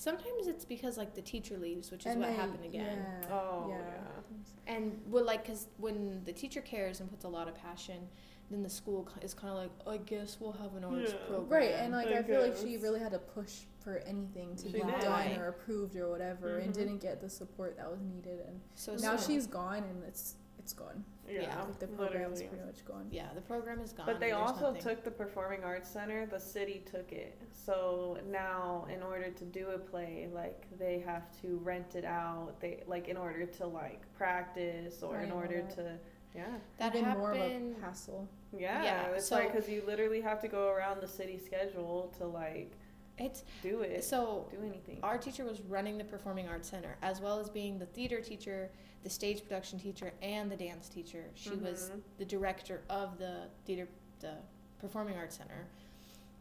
sometimes 0.00 0.46
it's 0.46 0.64
because 0.64 0.96
like 0.96 1.12
the 1.16 1.20
teacher 1.20 1.58
leaves, 1.58 1.90
which 1.90 2.06
is 2.06 2.12
And 2.12 2.20
what 2.20 2.28
they- 2.28 2.34
happened 2.36 2.64
again. 2.64 2.98
Yeah, 3.22 3.32
Oh, 3.36 3.66
yeah. 3.68 3.78
yeah. 3.78 4.72
And 4.76 5.02
well, 5.10 5.24
like, 5.24 5.44
cause 5.44 5.66
when 5.76 6.22
the 6.24 6.32
teacher 6.32 6.60
cares 6.60 7.00
and 7.00 7.10
puts 7.10 7.24
a 7.24 7.28
lot 7.28 7.48
of 7.48 7.56
passion, 7.56 8.08
then 8.48 8.62
the 8.62 8.70
school 8.70 9.08
is 9.22 9.34
kind 9.34 9.50
of 9.52 9.58
like, 9.58 9.70
I 9.88 9.96
guess 9.96 10.38
we'll 10.38 10.52
have 10.52 10.76
an 10.76 10.84
arts 10.84 11.12
Yeah. 11.12 11.26
program. 11.26 11.48
Right, 11.48 11.72
and 11.74 11.92
like 11.92 12.06
I 12.06 12.18
I 12.18 12.22
feel 12.22 12.40
like 12.40 12.54
she 12.56 12.76
really 12.76 13.00
had 13.00 13.10
to 13.10 13.18
push 13.18 13.64
for 13.80 13.96
anything 13.98 14.54
to 14.54 14.66
She 14.68 14.74
be 14.74 14.80
did. 14.82 15.00
done 15.00 15.36
or 15.36 15.48
approved 15.48 15.96
or 15.96 16.08
whatever, 16.08 16.58
and 16.58 16.70
Mhm. 16.70 16.74
didn't 16.76 16.98
get 16.98 17.20
the 17.20 17.28
support 17.28 17.76
that 17.78 17.90
was 17.90 18.00
needed. 18.00 18.38
And 18.46 18.60
so 18.76 18.94
now 18.94 19.16
so- 19.16 19.26
she's 19.32 19.48
gone, 19.48 19.82
and 19.82 20.04
it's 20.04 20.36
it's 20.60 20.72
gone. 20.74 21.04
Yeah. 21.30 21.42
Yeah. 21.42 21.62
Like 21.62 21.78
the 21.78 21.86
program 21.86 22.32
is 22.32 22.38
literally. 22.40 22.46
pretty 22.48 22.64
much 22.64 22.84
gone. 22.86 23.06
yeah, 23.10 23.26
the 23.34 23.40
program 23.40 23.80
is 23.80 23.92
gone. 23.92 24.06
But 24.06 24.20
they 24.20 24.32
also 24.32 24.66
nothing. 24.68 24.82
took 24.82 25.04
the 25.04 25.10
Performing 25.10 25.64
Arts 25.64 25.88
Center. 25.88 26.26
The 26.26 26.40
city 26.40 26.82
took 26.90 27.12
it. 27.12 27.38
So 27.52 28.18
now, 28.30 28.86
in 28.92 29.02
order 29.02 29.30
to 29.30 29.44
do 29.44 29.68
a 29.74 29.78
play, 29.78 30.28
like 30.32 30.66
they 30.78 31.00
have 31.06 31.26
to 31.42 31.58
rent 31.62 31.94
it 31.94 32.04
out. 32.04 32.60
They 32.60 32.82
like 32.86 33.08
in 33.08 33.16
order 33.16 33.46
to 33.46 33.66
like 33.66 34.02
practice 34.16 35.02
or 35.02 35.18
I 35.18 35.24
in 35.24 35.30
order 35.32 35.62
that. 35.62 35.74
to, 35.76 35.98
yeah, 36.34 36.44
that 36.78 36.94
Even 36.94 37.04
happened. 37.04 37.20
more 37.20 37.32
of 37.32 37.38
a 37.38 37.74
hassle. 37.80 38.28
yeah. 38.56 38.82
Yeah, 38.84 39.06
it's 39.14 39.28
so- 39.28 39.36
like 39.36 39.52
because 39.52 39.68
you 39.68 39.82
literally 39.86 40.20
have 40.20 40.40
to 40.42 40.48
go 40.48 40.68
around 40.68 41.00
the 41.00 41.08
city 41.08 41.38
schedule 41.44 42.12
to 42.18 42.26
like 42.26 42.72
it's 43.18 43.42
do 43.62 43.80
it, 43.80 44.04
so 44.04 44.46
do 44.50 44.64
anything. 44.64 45.00
our 45.02 45.18
teacher 45.18 45.44
was 45.44 45.60
running 45.62 45.98
the 45.98 46.04
performing 46.04 46.46
arts 46.48 46.68
center 46.70 46.96
as 47.02 47.20
well 47.20 47.40
as 47.40 47.50
being 47.50 47.76
the 47.76 47.86
theater 47.86 48.20
teacher, 48.20 48.70
the 49.02 49.10
stage 49.10 49.42
production 49.42 49.78
teacher, 49.78 50.12
and 50.22 50.50
the 50.50 50.56
dance 50.56 50.88
teacher. 50.88 51.24
She 51.34 51.50
was 51.50 51.90
Mhm. 51.90 52.02
the 52.18 52.24
director 52.24 52.82
of 52.90 53.18
the 53.18 53.48
theater, 53.64 53.88
the 54.20 54.38
performing 54.80 55.16
arts 55.16 55.36
center, 55.36 55.66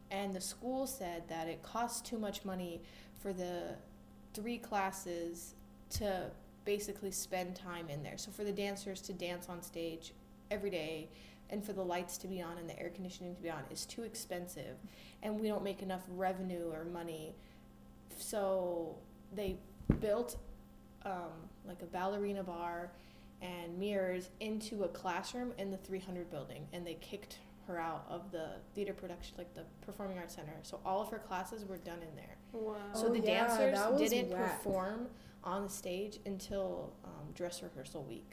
and 0.09 0.33
the 0.35 0.41
school 0.41 0.87
said 0.87 1.27
that 1.27 1.47
it 1.47 1.61
costs 1.63 2.01
too 2.01 2.17
much 2.17 2.43
money 2.45 2.81
for 3.19 3.33
the 3.33 3.75
three 4.33 4.57
classes 4.57 5.55
to 5.89 6.31
basically 6.65 7.11
spend 7.11 7.55
time 7.55 7.89
in 7.89 8.03
there. 8.03 8.17
So 8.17 8.31
for 8.31 8.43
the 8.43 8.51
dancers 8.51 9.01
to 9.03 9.13
dance 9.13 9.47
on 9.49 9.61
stage 9.61 10.13
every 10.51 10.69
day 10.69 11.09
and 11.49 11.63
for 11.63 11.73
the 11.73 11.83
lights 11.83 12.17
to 12.19 12.27
be 12.27 12.41
on 12.41 12.57
and 12.57 12.69
the 12.69 12.77
air 12.77 12.89
conditioning 12.89 13.35
to 13.35 13.41
be 13.41 13.49
on 13.49 13.63
is 13.71 13.85
too 13.85 14.03
expensive 14.03 14.77
and 15.23 15.39
we 15.39 15.47
don't 15.47 15.63
make 15.63 15.81
enough 15.81 16.03
revenue 16.09 16.69
or 16.71 16.83
money. 16.83 17.33
So 18.17 18.97
they 19.33 19.57
built 19.99 20.37
um, 21.05 21.31
like 21.65 21.81
a 21.81 21.85
ballerina 21.85 22.43
bar 22.43 22.91
and 23.41 23.77
mirrors 23.77 24.29
into 24.39 24.83
a 24.83 24.87
classroom 24.87 25.51
in 25.57 25.69
the 25.71 25.77
300 25.77 26.29
building 26.31 26.67
and 26.73 26.85
they 26.85 26.95
kicked 26.95 27.37
her 27.67 27.79
out 27.79 28.05
of 28.09 28.31
the 28.31 28.51
theater 28.73 28.93
production 28.93 29.35
like 29.37 29.53
the 29.53 29.63
performing 29.85 30.17
arts 30.17 30.35
center 30.35 30.53
so 30.63 30.79
all 30.85 31.01
of 31.01 31.09
her 31.09 31.19
classes 31.19 31.65
were 31.65 31.77
done 31.77 31.99
in 32.01 32.15
there 32.15 32.35
wow. 32.53 32.75
so 32.93 33.07
Oh, 33.07 33.13
the 33.13 33.19
yeah, 33.19 33.45
dancers 33.47 34.09
didn't 34.09 34.31
whack. 34.31 34.63
perform 34.63 35.07
on 35.43 35.63
the 35.63 35.69
stage 35.69 36.19
until 36.25 36.93
um, 37.05 37.31
dress 37.35 37.61
rehearsal 37.61 38.03
week 38.03 38.31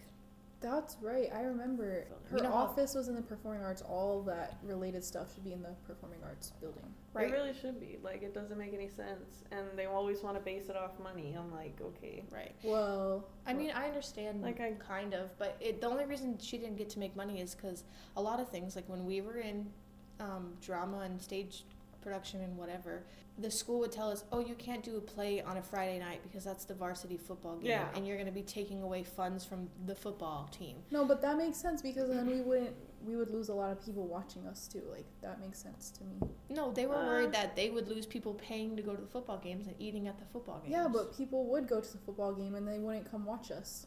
That's 0.65 0.97
right. 1.03 1.29
I 1.35 1.43
remember 1.43 2.07
her 2.31 2.39
You 2.39 2.43
know 2.43 2.49
how- 2.49 2.55
office 2.69 2.95
was 2.95 3.09
in 3.09 3.15
the 3.15 3.21
performing 3.21 3.63
arts. 3.63 3.83
All 3.83 4.23
that 4.23 4.57
related 4.63 5.05
stuff 5.05 5.35
should 5.35 5.45
be 5.45 5.53
in 5.53 5.61
the 5.63 5.75
performing 5.87 6.21
arts 6.25 6.53
building. 6.59 6.87
right 7.13 7.29
It 7.29 7.33
really 7.33 7.53
should 7.53 7.79
be. 7.79 7.99
Like 8.03 8.23
it 8.23 8.33
doesn't 8.33 8.57
make 8.57 8.73
any 8.73 8.89
sense, 8.89 9.45
and 9.53 9.67
they 9.77 9.85
always 9.85 10.23
want 10.23 10.39
to 10.39 10.43
base 10.43 10.71
it 10.71 10.77
off 10.77 10.99
money. 10.99 11.35
I'm 11.39 11.53
like, 11.53 11.79
okay. 11.83 12.25
right 12.33 12.55
Well, 12.65 13.29
I 13.47 13.53
mean, 13.53 13.73
I 13.73 13.89
understand, 13.89 14.41
Like, 14.41 14.59
I- 14.61 14.73
kind 14.73 15.13
of, 15.13 15.37
but 15.39 15.57
it, 15.61 15.83
the 15.83 15.87
only 15.87 16.07
reason 16.07 16.39
she 16.39 16.57
didn't 16.57 16.77
get 16.77 16.89
to 16.91 16.99
make 16.99 17.15
money 17.15 17.43
is 17.43 17.55
because 17.55 17.85
a 18.17 18.23
lot 18.23 18.41
of 18.41 18.49
things, 18.49 18.75
like 18.75 18.89
when 18.89 19.05
we 19.05 19.21
were 19.21 19.37
in 19.37 19.71
um, 20.19 20.55
drama 20.63 21.01
and 21.01 21.21
stage 21.21 21.67
production 22.05 22.41
and 22.43 22.57
whatever, 22.57 23.03
the 23.39 23.51
school 23.51 23.81
would 23.81 23.91
tell 23.91 24.11
us, 24.11 24.23
"Oh, 24.31 24.39
you 24.39 24.55
can't 24.55 24.83
do 24.85 24.97
a 24.97 25.01
play 25.01 25.41
on 25.43 25.57
a 25.57 25.63
Friday 25.63 25.99
night 25.99 26.21
because 26.23 26.45
that's 26.45 26.65
the 26.65 26.75
varsity 26.75 27.17
football 27.17 27.57
game, 27.57 27.67
Yeah. 27.71 27.89
and 27.97 28.07
you're 28.07 28.17
going 28.17 28.27
to 28.29 28.33
be 28.33 28.43
taking 28.43 28.83
away 28.83 29.03
funds 29.03 29.45
from 29.45 29.69
the 29.87 29.95
football 29.95 30.49
team." 30.53 30.77
no, 30.93 31.05
but 31.05 31.21
that 31.23 31.37
makes 31.37 31.57
sense 31.57 31.83
because 31.83 32.09
then 32.11 32.27
we 32.27 32.41
wouldn't. 32.43 32.77
We 33.05 33.17
would 33.17 33.29
lose 33.31 33.51
a 33.51 33.55
lot 33.55 33.71
of 33.71 33.85
people 33.85 34.07
watching 34.07 34.47
us 34.47 34.67
too. 34.67 34.83
Like 34.91 35.05
that 35.21 35.39
makes 35.41 35.59
sense 35.59 35.91
to 35.99 36.05
me. 36.05 36.21
No, 36.49 36.73
they 36.73 36.87
were 36.87 36.95
Uh. 36.97 37.07
worried 37.07 37.33
that 37.33 37.55
they 37.57 37.69
would 37.71 37.87
lose 37.89 38.07
people 38.07 38.33
paying 38.35 38.77
to 38.77 38.83
go 38.83 38.95
to 38.95 39.01
the 39.03 39.09
football 39.09 39.37
games 39.39 39.67
and 39.67 39.77
eating 39.79 40.07
at 40.09 40.19
the 40.19 40.25
football 40.27 40.61
games. 40.61 40.71
Yeah, 40.73 40.89
but 40.89 41.13
people 41.15 41.45
would 41.47 41.67
go 41.69 41.81
to 41.83 41.93
the 41.93 41.99
football 41.99 42.33
game 42.33 42.55
and 42.55 42.67
they 42.67 42.79
wouldn't 42.79 43.11
come 43.11 43.27
watch 43.27 43.51
us. 43.51 43.87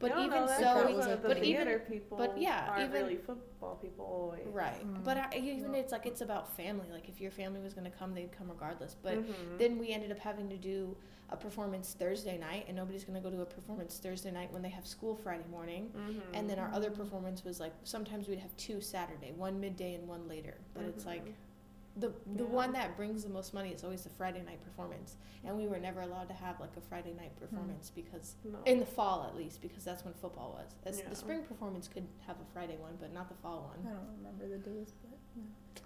But 0.00 0.10
I 0.12 0.14
don't 0.16 0.24
even 0.26 0.40
know, 0.40 0.46
that's 0.46 0.58
so, 0.58 0.64
that 0.74 0.86
because 0.86 0.96
was 0.96 1.06
the, 1.06 1.12
a 1.12 1.28
the 1.28 1.34
thing. 1.34 1.44
even- 1.44 1.78
people. 1.80 2.16
but 2.18 2.40
yeah, 2.40 2.66
aren't 2.68 2.80
even- 2.82 2.92
really 2.92 3.16
football 3.16 3.76
people 3.76 4.04
always. 4.06 4.46
right? 4.52 4.84
Mm. 4.86 5.04
But 5.04 5.16
I, 5.18 5.36
even 5.36 5.74
it's 5.74 5.92
like 5.92 6.06
it's 6.06 6.20
about 6.22 6.56
family. 6.56 6.86
Like 6.92 7.08
if 7.08 7.20
your 7.20 7.30
family 7.30 7.60
was 7.60 7.74
going 7.74 7.84
to 7.90 7.96
come, 7.96 8.14
they'd 8.14 8.32
come 8.36 8.48
regardless. 8.48 8.96
But 9.02 9.18
Mhm. 9.18 9.58
then 9.58 9.78
we 9.78 9.92
ended 9.92 10.10
up 10.10 10.18
having 10.18 10.48
to 10.48 10.56
do 10.56 10.96
a 11.32 11.36
performance 11.36 11.94
Thursday 11.96 12.36
night, 12.38 12.64
and 12.66 12.76
nobody's 12.76 13.04
going 13.04 13.14
to 13.14 13.20
go 13.20 13.30
to 13.34 13.42
a 13.42 13.46
performance 13.46 13.98
Thursday 13.98 14.32
night 14.32 14.52
when 14.52 14.62
they 14.62 14.68
have 14.70 14.84
school 14.86 15.14
Friday 15.14 15.44
morning. 15.50 15.92
Mhm. 15.96 16.20
And 16.34 16.50
then 16.50 16.58
our 16.58 16.72
other 16.72 16.90
performance 16.90 17.44
was 17.44 17.60
like 17.60 17.72
sometimes 17.84 18.26
we'd 18.26 18.40
have 18.40 18.56
two 18.56 18.80
Saturday, 18.80 19.30
one 19.32 19.60
midday 19.60 19.94
and 19.94 20.08
one 20.08 20.26
later. 20.26 20.54
But 20.74 20.84
it's 20.84 21.04
like 21.06 21.24
Mhm. 21.26 21.32
The 21.96 22.12
the 22.34 22.44
Yeah. 22.44 22.50
one 22.50 22.72
that 22.72 22.96
brings 22.96 23.24
the 23.24 23.28
most 23.30 23.52
money 23.52 23.70
is 23.70 23.82
always 23.84 24.02
the 24.02 24.10
Friday 24.10 24.42
night 24.42 24.62
performance, 24.62 25.16
and 25.44 25.56
we 25.56 25.66
were 25.66 25.78
never 25.78 26.00
allowed 26.02 26.28
to 26.28 26.34
have 26.34 26.60
like 26.60 26.76
a 26.76 26.80
Friday 26.80 27.12
night 27.14 27.32
hmm. 27.32 27.44
performance 27.46 27.90
because 27.90 28.36
no. 28.44 28.58
in 28.64 28.78
the 28.78 28.86
fall 28.86 29.24
at 29.24 29.36
least 29.36 29.60
because 29.60 29.84
that's 29.84 30.04
when 30.04 30.14
football 30.14 30.58
was. 30.58 30.98
Yeah. 30.98 31.08
The 31.08 31.16
spring 31.16 31.42
performance 31.42 31.88
could 31.88 32.06
have 32.26 32.36
a 32.36 32.52
Friday 32.52 32.76
one, 32.76 32.96
but 33.00 33.12
not 33.12 33.28
the 33.28 33.34
fall 33.36 33.72
one. 33.74 33.86
I 33.86 33.94
don't 33.96 34.16
remember 34.18 34.48
the 34.48 34.58
days, 34.58 34.92
but 35.02 35.18
yeah. 35.36 35.42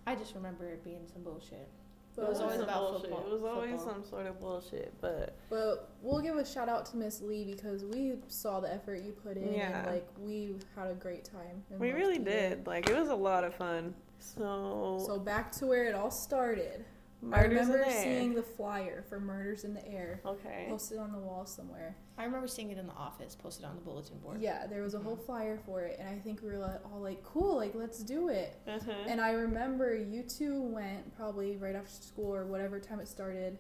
I 0.07 0.15
just 0.15 0.35
remember 0.35 0.67
it 0.67 0.85
being 0.85 1.07
some 1.13 1.23
bullshit. 1.23 1.69
But, 2.17 2.27
It 2.27 2.29
was 2.29 2.41
always 2.41 2.57
some 2.57 2.65
about 2.65 2.81
bullshit. 2.81 3.11
football- 3.11 3.27
It 3.27 3.33
was 3.33 3.43
always 3.43 3.71
football. 3.71 3.95
some 3.95 4.05
sort 4.05 4.27
of 4.27 4.41
bullshit, 4.41 4.95
but 5.01 5.35
but 5.51 5.91
we'll 6.01 6.21
give 6.21 6.37
a 6.37 6.45
shout 6.45 6.69
out 6.69 6.87
to 6.87 6.97
Miss 6.97 7.21
Lee 7.21 7.45
because 7.45 7.85
we 7.85 8.17
saw 8.29 8.61
the 8.61 8.73
effort 8.73 9.03
you 9.03 9.13
put 9.13 9.37
in 9.37 9.53
Yeah. 9.53 9.79
and 9.79 9.87
like 9.91 10.09
we 10.19 10.55
had 10.77 10.91
a 10.91 10.95
great 10.95 11.25
time. 11.25 11.65
we 11.71 11.91
really 11.91 12.13
being 12.19 12.25
there. 12.25 12.51
did. 12.51 12.67
Like 12.67 12.89
it 12.89 12.97
was 12.97 13.09
a 13.09 13.17
lot 13.17 13.43
of 13.43 13.55
fun. 13.55 13.95
So, 14.25 15.03
So 15.07 15.19
back 15.19 15.53
to 15.53 15.67
where 15.67 15.85
it 15.87 15.95
all 15.95 16.11
started. 16.11 16.85
I 17.23 17.27
Murders 17.27 17.45
in 17.69 17.73
remember 17.73 17.79
the 17.79 17.91
Air. 17.91 18.03
seeing 18.03 18.35
the 18.35 18.43
flyer 18.43 19.03
for 19.09 19.19
Murders 19.19 19.65
in 19.65 19.73
the 19.73 19.87
Air 19.89 20.21
Okay. 20.27 20.67
posted 20.69 20.99
on 20.99 21.11
the 21.11 21.19
wall 21.19 21.47
somewhere. 21.47 21.97
I 22.19 22.25
remember 22.25 22.47
seeing 22.47 22.71
it 22.71 22.77
in 22.77 22.87
the 22.87 22.93
office, 22.93 23.35
posted 23.35 23.65
on 23.65 23.75
the 23.77 23.81
bulletin 23.81 24.19
board. 24.19 24.41
Yeah, 24.43 24.67
there 24.67 24.83
was 24.83 24.93
a 24.95 24.99
whole 24.99 25.17
flyer 25.17 25.59
for 25.65 25.81
it, 25.83 25.97
and 25.99 26.07
I 26.09 26.19
think 26.19 26.43
we 26.43 26.51
were 26.51 26.59
like, 26.59 26.81
all 26.93 27.01
like, 27.01 27.23
cool, 27.23 27.57
like 27.57 27.75
let's 27.75 28.01
do 28.03 28.29
it. 28.29 28.59
Uh-huh. 28.69 28.93
And 29.07 29.21
I 29.23 29.31
remember 29.31 29.95
you 29.97 30.23
two 30.23 30.61
went 30.63 31.17
probably 31.17 31.57
right 31.57 31.75
after 31.75 31.91
school 32.03 32.35
or 32.35 32.45
whatever 32.45 32.79
time 32.79 33.01
it 33.01 33.09
started. 33.09 33.59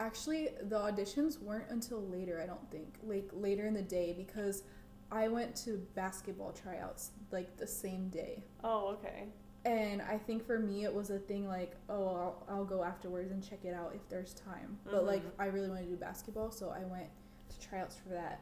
Actually, 0.00 0.48
the 0.64 0.76
auditions 0.80 1.40
weren't 1.40 1.70
until 1.70 2.02
later, 2.08 2.40
I 2.42 2.46
don't 2.46 2.68
think. 2.72 2.96
Like 3.04 3.30
later 3.32 3.64
in 3.66 3.74
the 3.74 3.82
day 3.82 4.12
because 4.12 4.64
I 5.12 5.28
went 5.28 5.54
to 5.64 5.80
basketball 5.94 6.50
tryouts 6.52 7.12
like 7.30 7.56
the 7.58 7.66
same 7.68 8.08
day. 8.08 8.42
oh, 8.64 8.88
okay. 8.98 9.28
And 9.64 10.02
I 10.02 10.18
think 10.18 10.44
for 10.46 10.58
me 10.58 10.84
it 10.84 10.92
was 10.94 11.10
a 11.10 11.18
thing 11.18 11.48
like, 11.48 11.72
oh, 11.88 12.06
I'll, 12.08 12.42
I'll 12.48 12.64
go 12.64 12.82
afterwards 12.84 13.30
and 13.32 13.42
check 13.42 13.60
it 13.64 13.72
out 13.74 13.92
if 13.94 14.06
there's 14.08 14.34
time. 14.34 14.78
But 14.84 15.04
like. 15.04 15.22
I 15.38 15.46
really 15.46 15.68
wanted 15.68 15.84
to 15.84 15.90
do 15.90 15.96
basketball, 15.96 16.50
so 16.50 16.68
I 16.70 16.84
went 16.84 17.08
to 17.48 17.60
tryouts 17.68 17.96
for 17.96 18.10
that. 18.10 18.40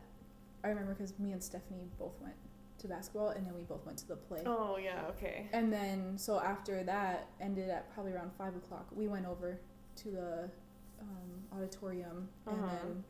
I 0.64 0.68
remember 0.68 0.94
because 0.94 1.18
me 1.18 1.32
and 1.32 1.42
Stephanie 1.42 1.88
both 1.98 2.20
went 2.20 2.34
to 2.78 2.88
basketball, 2.88 3.28
and 3.30 3.46
then 3.46 3.54
we 3.54 3.62
both 3.62 3.84
went 3.86 3.98
to 3.98 4.08
the 4.08 4.16
play. 4.16 4.42
Oh, 4.46 4.76
yeah, 4.78 5.02
okay. 5.10 5.46
And 5.52 5.72
then, 5.72 6.16
so 6.18 6.40
after 6.40 6.82
that 6.84 7.28
ended 7.40 7.68
at 7.68 7.92
probably 7.94 8.12
around 8.12 8.32
five 8.32 8.56
o'clock, 8.56 8.88
we 8.94 9.06
went 9.08 9.26
over 9.26 9.60
to 9.96 10.10
the 10.10 10.50
um, 11.00 11.42
auditorium 11.56 12.28
and 12.46 12.56
Uh-huh. 12.64 12.68
then 12.82 13.04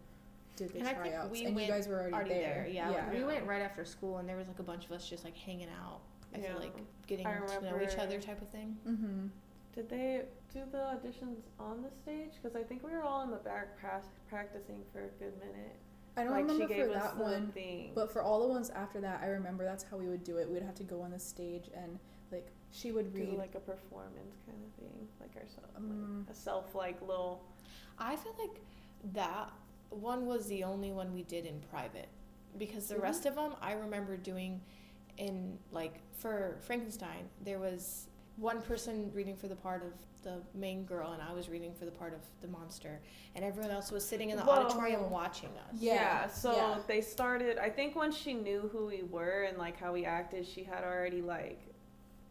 did 0.56 0.70
the 0.72 0.78
And 0.80 0.88
I 0.88 0.92
think 0.94 1.14
tryouts. 1.14 1.30
we 1.32 1.44
and 1.46 1.54
went 1.54 1.66
you 1.68 1.72
guys 1.72 1.88
were 1.88 1.94
already, 2.00 2.14
Already 2.14 2.30
there, 2.34 2.68
yeah. 2.70 2.90
yeah. 2.90 2.96
Like, 3.06 3.14
we 3.14 3.24
went 3.24 3.46
right 3.46 3.62
after 3.62 3.84
school, 3.84 4.18
and 4.18 4.28
there 4.28 4.36
was 4.36 4.48
like 4.48 4.58
a 4.58 4.62
bunch 4.62 4.84
of 4.84 4.92
us 4.92 5.08
just 5.08 5.24
like 5.24 5.36
hanging 5.36 5.68
out. 5.82 6.00
I 6.34 6.38
Yeah. 6.38 6.48
feel 6.52 6.58
like 6.60 6.76
getting 7.06 7.26
to 7.26 7.60
know 7.62 7.80
each 7.82 7.98
other, 7.98 8.20
type 8.20 8.40
of 8.42 8.48
thing. 8.48 8.76
mm-hmm. 8.86 9.26
Did 9.74 9.88
they 9.88 10.22
do 10.52 10.60
the 10.70 10.78
auditions 10.78 11.38
on 11.58 11.82
the 11.82 11.90
stage? 11.90 12.32
Because 12.40 12.54
I 12.56 12.62
think 12.62 12.82
we 12.84 12.90
were 12.92 13.02
all 13.02 13.22
in 13.22 13.30
the 13.30 13.38
back 13.38 13.78
pra- 13.78 14.02
practicing 14.28 14.82
for 14.92 15.04
a 15.04 15.08
good 15.18 15.38
minute. 15.38 15.76
I 16.14 16.24
don't 16.24 16.32
like 16.32 16.42
remember 16.42 16.68
she 16.68 16.74
gave 16.74 16.86
for 16.88 16.92
us 16.96 17.02
that 17.02 17.16
one, 17.16 17.50
thing. 17.52 17.92
but 17.94 18.12
for 18.12 18.20
all 18.22 18.42
the 18.42 18.48
ones 18.48 18.68
after 18.68 19.00
that, 19.00 19.20
I 19.22 19.28
remember 19.28 19.64
that's 19.64 19.82
how 19.82 19.96
we 19.96 20.08
would 20.08 20.24
do 20.24 20.36
it. 20.36 20.48
We'd 20.50 20.62
have 20.62 20.74
to 20.74 20.84
go 20.84 21.00
on 21.00 21.10
the 21.10 21.18
stage 21.18 21.70
and 21.74 21.98
like 22.30 22.48
she 22.70 22.92
would 22.92 23.14
do 23.14 23.20
read. 23.20 23.38
like 23.38 23.54
a 23.54 23.60
performance 23.60 24.36
kind 24.46 24.58
of 24.62 24.72
thing, 24.74 25.08
like 25.20 25.34
ourselves, 25.36 25.70
Um, 25.76 26.26
like 26.26 26.36
a 26.36 26.38
self 26.38 26.74
like 26.74 27.00
little. 27.00 27.42
I 27.98 28.16
feel 28.16 28.34
like 28.38 28.60
that 29.14 29.50
one 29.88 30.26
was 30.26 30.46
the 30.48 30.64
only 30.64 30.92
one 30.92 31.14
we 31.14 31.22
did 31.22 31.46
in 31.46 31.60
private 31.70 32.08
because 32.58 32.88
the 32.88 32.94
Really? 32.96 33.04
rest 33.04 33.24
of 33.24 33.34
them 33.36 33.54
I 33.62 33.72
remember 33.72 34.18
doing 34.18 34.60
in 35.18 35.58
like 35.70 36.00
for 36.14 36.56
Frankenstein 36.60 37.28
there 37.44 37.58
was 37.58 38.08
one 38.36 38.62
person 38.62 39.10
reading 39.14 39.36
for 39.36 39.48
the 39.48 39.54
part 39.56 39.82
of 39.82 39.92
the 40.22 40.40
main 40.54 40.84
girl 40.84 41.12
and 41.12 41.20
I 41.22 41.32
was 41.32 41.48
reading 41.48 41.74
for 41.74 41.84
the 41.84 41.90
part 41.90 42.14
of 42.14 42.20
the 42.40 42.48
monster 42.48 43.00
and 43.34 43.44
everyone 43.44 43.70
else 43.70 43.90
was 43.90 44.04
sitting 44.04 44.30
in 44.30 44.36
the 44.36 44.44
Whoa. 44.44 44.52
auditorium 44.64 45.10
watching 45.10 45.50
us. 45.68 45.76
Yeah, 45.80 46.28
so 46.28 46.54
yeah. 46.56 46.78
they 46.86 47.00
started. 47.00 47.58
I 47.58 47.68
think 47.68 47.96
once 47.96 48.16
she 48.16 48.32
knew 48.32 48.70
who 48.72 48.86
we 48.86 49.02
were 49.02 49.42
and 49.48 49.58
like 49.58 49.78
how 49.78 49.92
we 49.92 50.04
acted, 50.04 50.46
she 50.46 50.62
had 50.62 50.84
already 50.84 51.20
like 51.22 51.60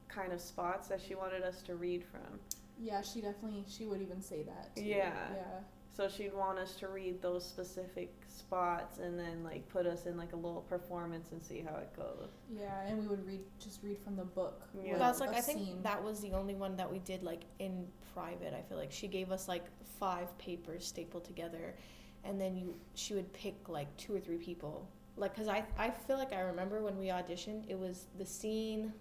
kind 0.08 0.32
of 0.32 0.40
spots 0.42 0.88
that 0.88 1.02
she 1.02 1.16
wanted 1.16 1.44
us 1.44 1.62
to 1.64 1.76
read 1.76 2.04
from. 2.04 2.40
yeah, 2.80 3.02
she 3.02 3.22
definitely 3.22 3.64
she 3.68 3.86
would 3.86 4.02
even 4.02 4.22
say 4.22 4.44
that. 4.44 4.76
Too. 4.76 4.84
Yeah. 4.84 5.14
Yeah. 5.36 5.60
So 5.94 6.08
she'd 6.08 6.34
want 6.34 6.58
us 6.58 6.76
to 6.76 6.88
read 6.88 7.22
those 7.22 7.46
specific 7.46 8.14
spots 8.30 9.00
and 9.00 9.20
then 9.20 9.44
like 9.44 9.68
put 9.68 9.86
us 9.86 10.06
in 10.06 10.16
like 10.18 10.32
a 10.32 10.38
little 10.38 10.62
performance 10.62 11.32
and 11.32 11.44
see 11.44 11.60
how 11.60 11.76
it 11.78 11.94
goes. 11.96 12.30
Yeah, 12.50 12.88
and 12.88 13.00
we 13.00 13.08
would 13.08 13.26
read 13.28 13.42
just 13.60 13.84
read 13.84 13.98
from 14.00 14.16
the 14.16 14.24
book. 14.24 14.68
Yeah. 14.74 14.92
with 14.92 15.00
That's 15.00 15.20
like 15.20 15.34
I 15.34 15.42
think 15.42 15.60
scene. 15.60 15.82
that 15.84 16.02
was 16.02 16.22
the 16.22 16.32
only 16.32 16.56
one 16.56 16.78
that 16.78 16.90
we 16.90 17.00
did 17.00 17.24
like 17.24 17.42
in 17.60 17.86
private. 18.14 18.54
I 18.54 18.62
feel 18.62 18.78
like 18.78 18.92
she 18.92 19.08
gave 19.08 19.32
us 19.32 19.48
like 19.50 19.66
five 20.00 20.36
papers 20.38 20.86
stapled 20.88 21.26
together, 21.26 21.76
and 22.24 22.40
then 22.40 22.56
you 22.56 22.74
she 22.96 23.14
would 23.14 23.32
pick 23.34 23.68
like 23.68 23.96
two 23.98 24.16
or 24.16 24.20
three 24.20 24.38
people. 24.38 24.88
Like, 25.18 25.36
cause 25.36 25.50
I 25.50 25.66
I 25.78 25.90
feel 25.90 26.18
like 26.18 26.32
I 26.32 26.40
remember 26.40 26.82
when 26.82 26.98
we 26.98 27.08
auditioned, 27.08 27.70
it 27.70 27.78
was 27.78 28.06
the 28.18 28.26
scene 28.26 28.94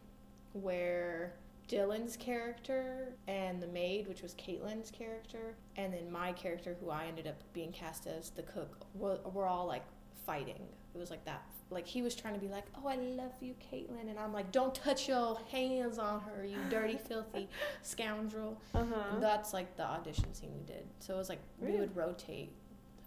where 0.54 1.34
Dylan's 1.70 2.16
character 2.16 3.14
and 3.28 3.62
the 3.62 3.66
maid, 3.68 4.08
which 4.08 4.22
was 4.22 4.34
Caitlin's 4.34 4.90
character, 4.90 5.54
and 5.76 5.92
then 5.94 6.10
my 6.10 6.32
character, 6.32 6.76
who 6.80 6.90
I 6.90 7.06
ended 7.06 7.26
up 7.28 7.36
being 7.52 7.70
cast 7.72 8.06
as 8.06 8.30
the 8.30 8.42
cook, 8.42 8.84
were, 8.94 9.18
were 9.32 9.46
all 9.46 9.66
like 9.66 9.84
fighting. 10.26 10.60
It 10.94 10.98
was 10.98 11.10
like 11.10 11.24
that. 11.26 11.42
Like 11.70 11.86
he 11.86 12.02
was 12.02 12.16
trying 12.16 12.34
to 12.34 12.40
be 12.40 12.48
like, 12.48 12.64
"Oh, 12.76 12.88
I 12.88 12.96
love 12.96 13.30
you, 13.40 13.54
Caitlin," 13.72 14.08
and 14.10 14.18
I'm 14.18 14.32
like, 14.32 14.50
"Don't 14.50 14.74
touch 14.74 15.08
your 15.08 15.38
hands 15.52 16.00
on 16.00 16.20
her, 16.22 16.44
you 16.44 16.56
dirty, 16.68 16.98
filthy 17.08 17.48
scoundrel." 17.82 18.60
Uh 18.74 18.78
And 18.80 18.92
huh. 18.92 19.18
that's 19.20 19.52
like 19.52 19.76
the 19.76 19.84
audition 19.84 20.34
scene 20.34 20.50
we 20.52 20.64
did. 20.64 20.82
So 20.98 21.14
it 21.14 21.18
was 21.18 21.28
like 21.28 21.38
we 21.60 21.72
would 21.76 21.94
rotate. 21.94 22.50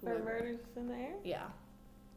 For 0.02 0.20
murders 0.20 0.60
in 0.78 0.88
the 0.88 0.96
air. 0.96 1.14
Yeah. 1.26 1.48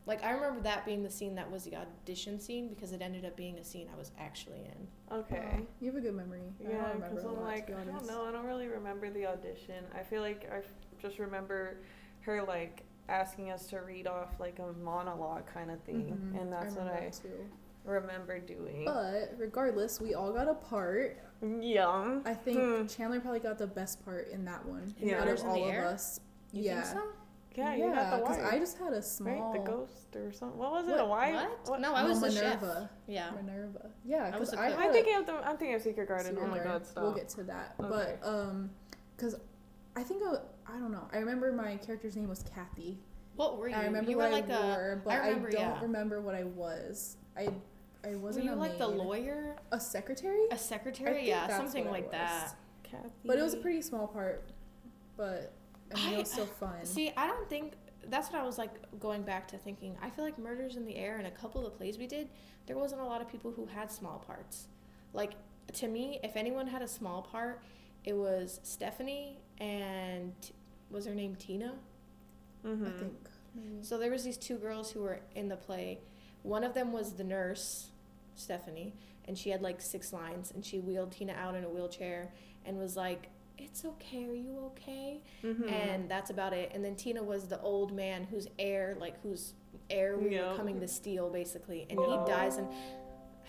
Like 0.07 0.23
I 0.25 0.31
remember 0.31 0.61
that 0.61 0.87
being 0.87 1.03
the 1.03 1.11
scene 1.11 1.35
that 1.35 1.51
was 1.51 1.65
the 1.65 1.75
audition 1.77 2.39
scene 2.39 2.69
because 2.69 2.93
it 2.93 3.03
ended 3.03 3.25
up 3.25 3.37
being 3.37 3.59
a 3.59 3.65
scene 3.65 3.89
I 3.93 3.99
was 3.99 4.13
actually 4.19 4.61
in. 4.61 5.17
Okay. 5.19 5.45
Wow, 5.59 5.67
you 5.81 5.87
have 5.93 5.97
a 5.97 6.01
good 6.01 6.15
memory. 6.15 6.43
I 6.61 6.63
don't 6.63 6.73
Yeah, 6.73 6.83
remember 6.93 7.09
because 7.09 7.25
a 7.25 7.29
I'm 7.29 7.35
lot, 7.37 7.43
like, 7.45 7.67
to 7.67 7.73
I 7.77 7.85
don't 7.85 8.07
know. 8.07 8.25
I 8.27 8.31
don't 8.33 8.47
really 8.47 8.69
remember 8.69 9.11
the 9.11 9.27
audition. 9.27 9.85
I 9.95 10.03
feel 10.05 10.23
like 10.23 10.49
I 10.53 10.59
f- 10.59 10.65
just 11.03 11.19
remember 11.19 11.79
her 12.21 12.43
like 12.45 12.85
asking 13.09 13.51
us 13.51 13.67
to 13.69 13.79
read 13.81 14.07
off 14.07 14.39
like 14.39 14.59
a 14.61 14.73
monologue 14.83 15.47
kind 15.53 15.71
of 15.73 15.81
thing, 15.83 16.17
Mhm, 16.35 16.41
and 16.41 16.53
that's 16.53 16.75
what 16.77 16.87
I 16.87 17.11
too. 17.11 17.45
remember 17.85 18.39
doing. 18.39 18.85
But 18.85 19.35
regardless, 19.39 20.01
we 20.01 20.15
all 20.15 20.33
got 20.33 20.49
a 20.49 20.55
part. 20.55 21.19
Yeah. 21.61 22.21
I 22.25 22.35
think 22.35 22.59
Hmm. 22.59 22.87
Chandler 22.87 23.21
probably 23.21 23.41
got 23.41 23.59
the 23.59 23.67
best 23.67 24.05
part 24.05 24.29
in 24.29 24.45
that 24.47 24.65
one. 24.67 24.95
Yeah. 24.99 25.21
Out 25.21 25.29
of 25.29 25.45
all 25.45 25.69
of 25.69 25.75
us. 25.75 26.21
You 26.53 26.63
yeah. 26.63 26.95
Think 27.57 27.67
so? 27.69 27.75
Yeah, 27.75 27.89
you 27.89 27.95
got 27.95 28.19
the 28.19 28.25
wife. 28.25 28.53
I 28.53 28.59
just 28.59 28.79
had 28.79 28.93
a 28.93 29.03
small 29.03 29.53
right, 29.53 29.65
the 29.65 29.71
ghost 29.71 30.15
or 30.15 30.33
something. 30.33 30.59
What 30.59 30.73
was 30.73 30.87
it? 30.89 30.93
What- 30.93 31.01
A 31.01 31.07
wife? 31.07 31.49
What? 31.67 31.81
No, 31.81 31.95
I 31.95 32.03
No, 32.03 32.09
was 32.11 32.21
the 32.21 32.31
chef. 32.31 32.61
Minerva. 32.61 32.91
Yeah. 33.07 33.31
Minerva. 33.37 33.91
Yeah, 34.05 34.25
I 34.25 34.31
because 34.31 34.41
was 34.41 34.53
a 34.55 34.61
I, 34.61 34.69
cook. 34.71 34.79
had 34.79 34.87
I'm 34.87 34.93
thinking 34.93 35.17
of 35.17 35.27
the. 35.27 35.33
I'm 35.35 35.57
thinking 35.57 35.75
of 35.75 35.83
Secret 35.83 36.09
Garden. 36.09 36.27
Secret 36.33 36.45
oh 36.45 36.49
my 36.49 36.57
Garden. 36.59 36.73
god, 36.73 36.87
stop. 36.87 37.03
We'll 37.05 37.15
get 37.15 37.29
to 37.31 37.43
that. 37.45 37.75
Okay. 37.81 37.89
But 38.23 38.29
um, 38.29 38.71
because 39.17 39.35
I 39.97 40.03
think 40.03 40.23
I, 40.23 40.37
I 40.75 40.79
don't 40.79 40.93
know. 40.93 41.09
I 41.13 41.19
remember 41.19 41.53
my 41.53 41.77
character's 41.77 42.17
name 42.17 42.29
was 42.29 42.43
Kathy. 42.55 42.99
What 43.37 43.59
were 43.59 43.69
you? 43.69 43.75
I 43.75 43.85
remember 43.85 44.11
you 44.11 44.17
what 44.17 44.27
were 44.31 44.33
like 44.37 44.51
I 44.51 44.55
a. 44.59 44.67
wore, 44.67 45.03
but 45.05 45.13
I 45.15 45.29
I, 45.31 45.35
don't 45.35 45.53
yeah. 45.53 45.81
remember 45.83 46.21
what 46.21 46.35
I 46.35 46.45
was. 46.45 47.17
I 47.37 47.49
I 48.07 48.15
wasn't 48.15 48.45
Were 48.47 48.53
you 48.53 48.57
a 48.57 48.61
like 48.61 48.79
the 48.79 48.87
lawyer, 48.87 49.57
A 49.73 49.81
secretary? 49.81 50.47
A 50.53 50.57
secretary? 50.59 51.17
think 51.17 51.29
Yeah, 51.29 51.47
that's 51.47 51.57
something 51.57 51.85
what 51.87 51.91
I 51.91 51.97
like 51.97 52.05
was. 52.05 52.13
that. 52.13 52.55
Kathy. 52.85 53.09
But 53.25 53.39
it 53.39 53.43
was 53.43 53.53
a 53.55 53.57
pretty 53.59 53.83
small 53.83 54.07
part. 54.07 54.45
But 55.17 55.53
I 55.95 55.99
mean, 56.05 56.15
it 56.15 56.19
was 56.19 56.31
still 56.31 56.47
fun. 56.47 56.85
See, 56.85 57.13
I 57.17 57.27
don't 57.27 57.49
think 57.49 57.75
that's 58.09 58.31
what 58.31 58.41
I 58.41 58.45
was 58.45 58.59
like 58.59 58.71
going 59.01 59.23
back 59.23 59.49
to 59.49 59.59
thinking. 59.59 59.97
I 60.03 60.11
feel 60.11 60.25
like 60.25 60.39
Murders 60.39 60.77
in 60.77 60.85
the 60.85 60.97
Air 60.97 61.17
and 61.19 61.27
a 61.27 61.31
couple 61.31 61.65
of 61.65 61.73
the 61.73 61.77
plays 61.77 61.99
we 61.99 62.07
did, 62.07 62.29
there 62.67 62.77
wasn't 62.77 63.01
a 63.01 63.05
lot 63.05 63.21
of 63.21 63.29
people 63.29 63.53
who 63.53 63.67
had 63.67 63.91
small 63.91 64.19
parts. 64.27 64.69
Like 65.13 65.33
to 65.75 65.89
me, 65.89 66.21
if 66.23 66.37
anyone 66.37 66.67
had 66.67 66.83
a 66.83 66.89
small 66.89 67.23
part, 67.23 67.63
it 68.05 68.15
was 68.15 68.61
Stephanie 68.63 69.39
and 69.59 70.33
was 70.91 71.07
her 71.07 71.15
name 71.15 71.35
Tina? 71.37 71.75
Mhm. 72.65 72.87
I 72.87 72.99
think. 72.99 73.15
Maybe. 73.55 73.83
So 73.83 73.99
there 73.99 74.11
was 74.11 74.23
these 74.25 74.37
two 74.37 74.57
girls 74.59 74.91
who 74.93 75.01
were 75.01 75.21
in 75.35 75.49
the 75.49 75.57
play. 75.57 76.01
One 76.43 76.63
of 76.63 76.75
them 76.75 76.93
was 76.93 77.15
the 77.15 77.25
nurse, 77.25 77.89
Stephanie, 78.35 78.95
and 79.27 79.37
she 79.37 79.51
had 79.51 79.63
like 79.63 79.81
six 79.81 80.13
lines 80.13 80.53
and 80.53 80.65
she 80.65 80.79
wheeled 80.79 81.13
Tina 81.13 81.33
out 81.33 81.55
in 81.57 81.65
a 81.65 81.69
wheelchair 81.69 82.33
and 82.65 82.79
was 82.79 82.97
like, 82.97 83.31
"It's 83.59 83.85
okay. 83.85 84.25
Are 84.27 84.35
you 84.35 84.59
okay?" 84.67 85.23
Mhm. 85.43 85.71
and 85.71 86.09
that's 86.11 86.31
about 86.31 86.53
it. 86.53 86.71
And 86.75 86.85
then 86.85 86.95
Tina 86.97 87.23
was 87.23 87.49
the 87.49 87.61
old 87.61 87.93
man 87.93 88.25
whose 88.25 88.49
heir, 88.59 88.97
like 89.01 89.21
whose 89.23 89.55
heir 89.91 90.17
we 90.19 90.35
Yeah. 90.35 90.51
were 90.51 90.57
coming 90.57 90.81
to 90.81 90.89
steal, 90.89 91.31
basically, 91.31 91.87
and 91.91 91.99
he 92.01 92.17
dies 92.27 92.57
and 92.57 92.69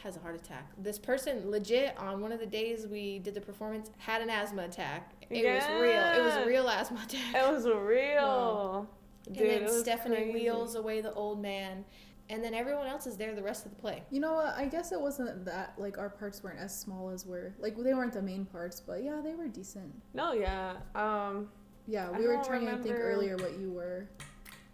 has 0.03 0.15
a 0.15 0.19
heart 0.19 0.35
attack. 0.35 0.71
This 0.77 0.99
person, 0.99 1.49
legit, 1.49 1.97
on 1.97 2.21
one 2.21 2.31
of 2.31 2.39
the 2.39 2.45
days 2.45 2.85
we 2.87 3.17
did 3.19 3.33
the 3.33 3.41
performance, 3.41 3.89
had 3.97 4.21
an 4.21 4.29
asthma 4.29 4.63
attack. 4.65 5.11
It 5.29 5.43
was 5.43 5.63
real. 5.81 6.03
It 6.03 6.23
was 6.23 6.35
a 6.35 6.45
real 6.45 6.69
asthma 6.69 7.01
attack. 7.03 7.35
It 7.35 7.51
was 7.51 7.65
real. 7.65 8.21
Wow. 8.21 8.87
Dude, 9.31 9.37
and 9.49 9.67
then 9.67 9.73
Stephanie 9.81 10.15
crazy. 10.17 10.33
wheels 10.33 10.75
away 10.75 11.01
the 11.01 11.13
old 11.13 11.41
man, 11.41 11.83
and 12.29 12.43
then 12.43 12.53
everyone 12.53 12.87
else 12.87 13.07
is 13.07 13.17
there 13.17 13.33
the 13.33 13.41
rest 13.43 13.65
of 13.65 13.71
the 13.71 13.77
play. 13.77 14.03
You 14.11 14.19
know 14.19 14.33
what? 14.33 14.55
I 14.55 14.65
guess 14.65 14.91
it 14.91 14.99
wasn't 14.99 15.45
that 15.45 15.73
like 15.77 15.97
our 15.97 16.09
parts 16.09 16.43
weren't 16.43 16.59
as 16.59 16.77
small 16.77 17.09
as 17.09 17.25
we're 17.25 17.55
like 17.59 17.75
they 17.77 17.93
weren't 17.93 18.13
the 18.13 18.21
main 18.21 18.45
parts, 18.45 18.79
but 18.79 19.03
yeah, 19.03 19.21
they 19.23 19.33
were 19.35 19.47
decent. 19.47 19.93
No, 20.13 20.33
yeah. 20.33 20.73
Um, 20.95 21.49
Yeah, 21.87 22.09
we 22.11 22.27
were 22.27 22.33
don't 22.35 22.45
trying 22.45 22.65
to 22.65 22.77
think 22.83 22.95
earlier 22.99 23.37
what 23.37 23.57
you 23.57 23.71
were. 23.71 24.09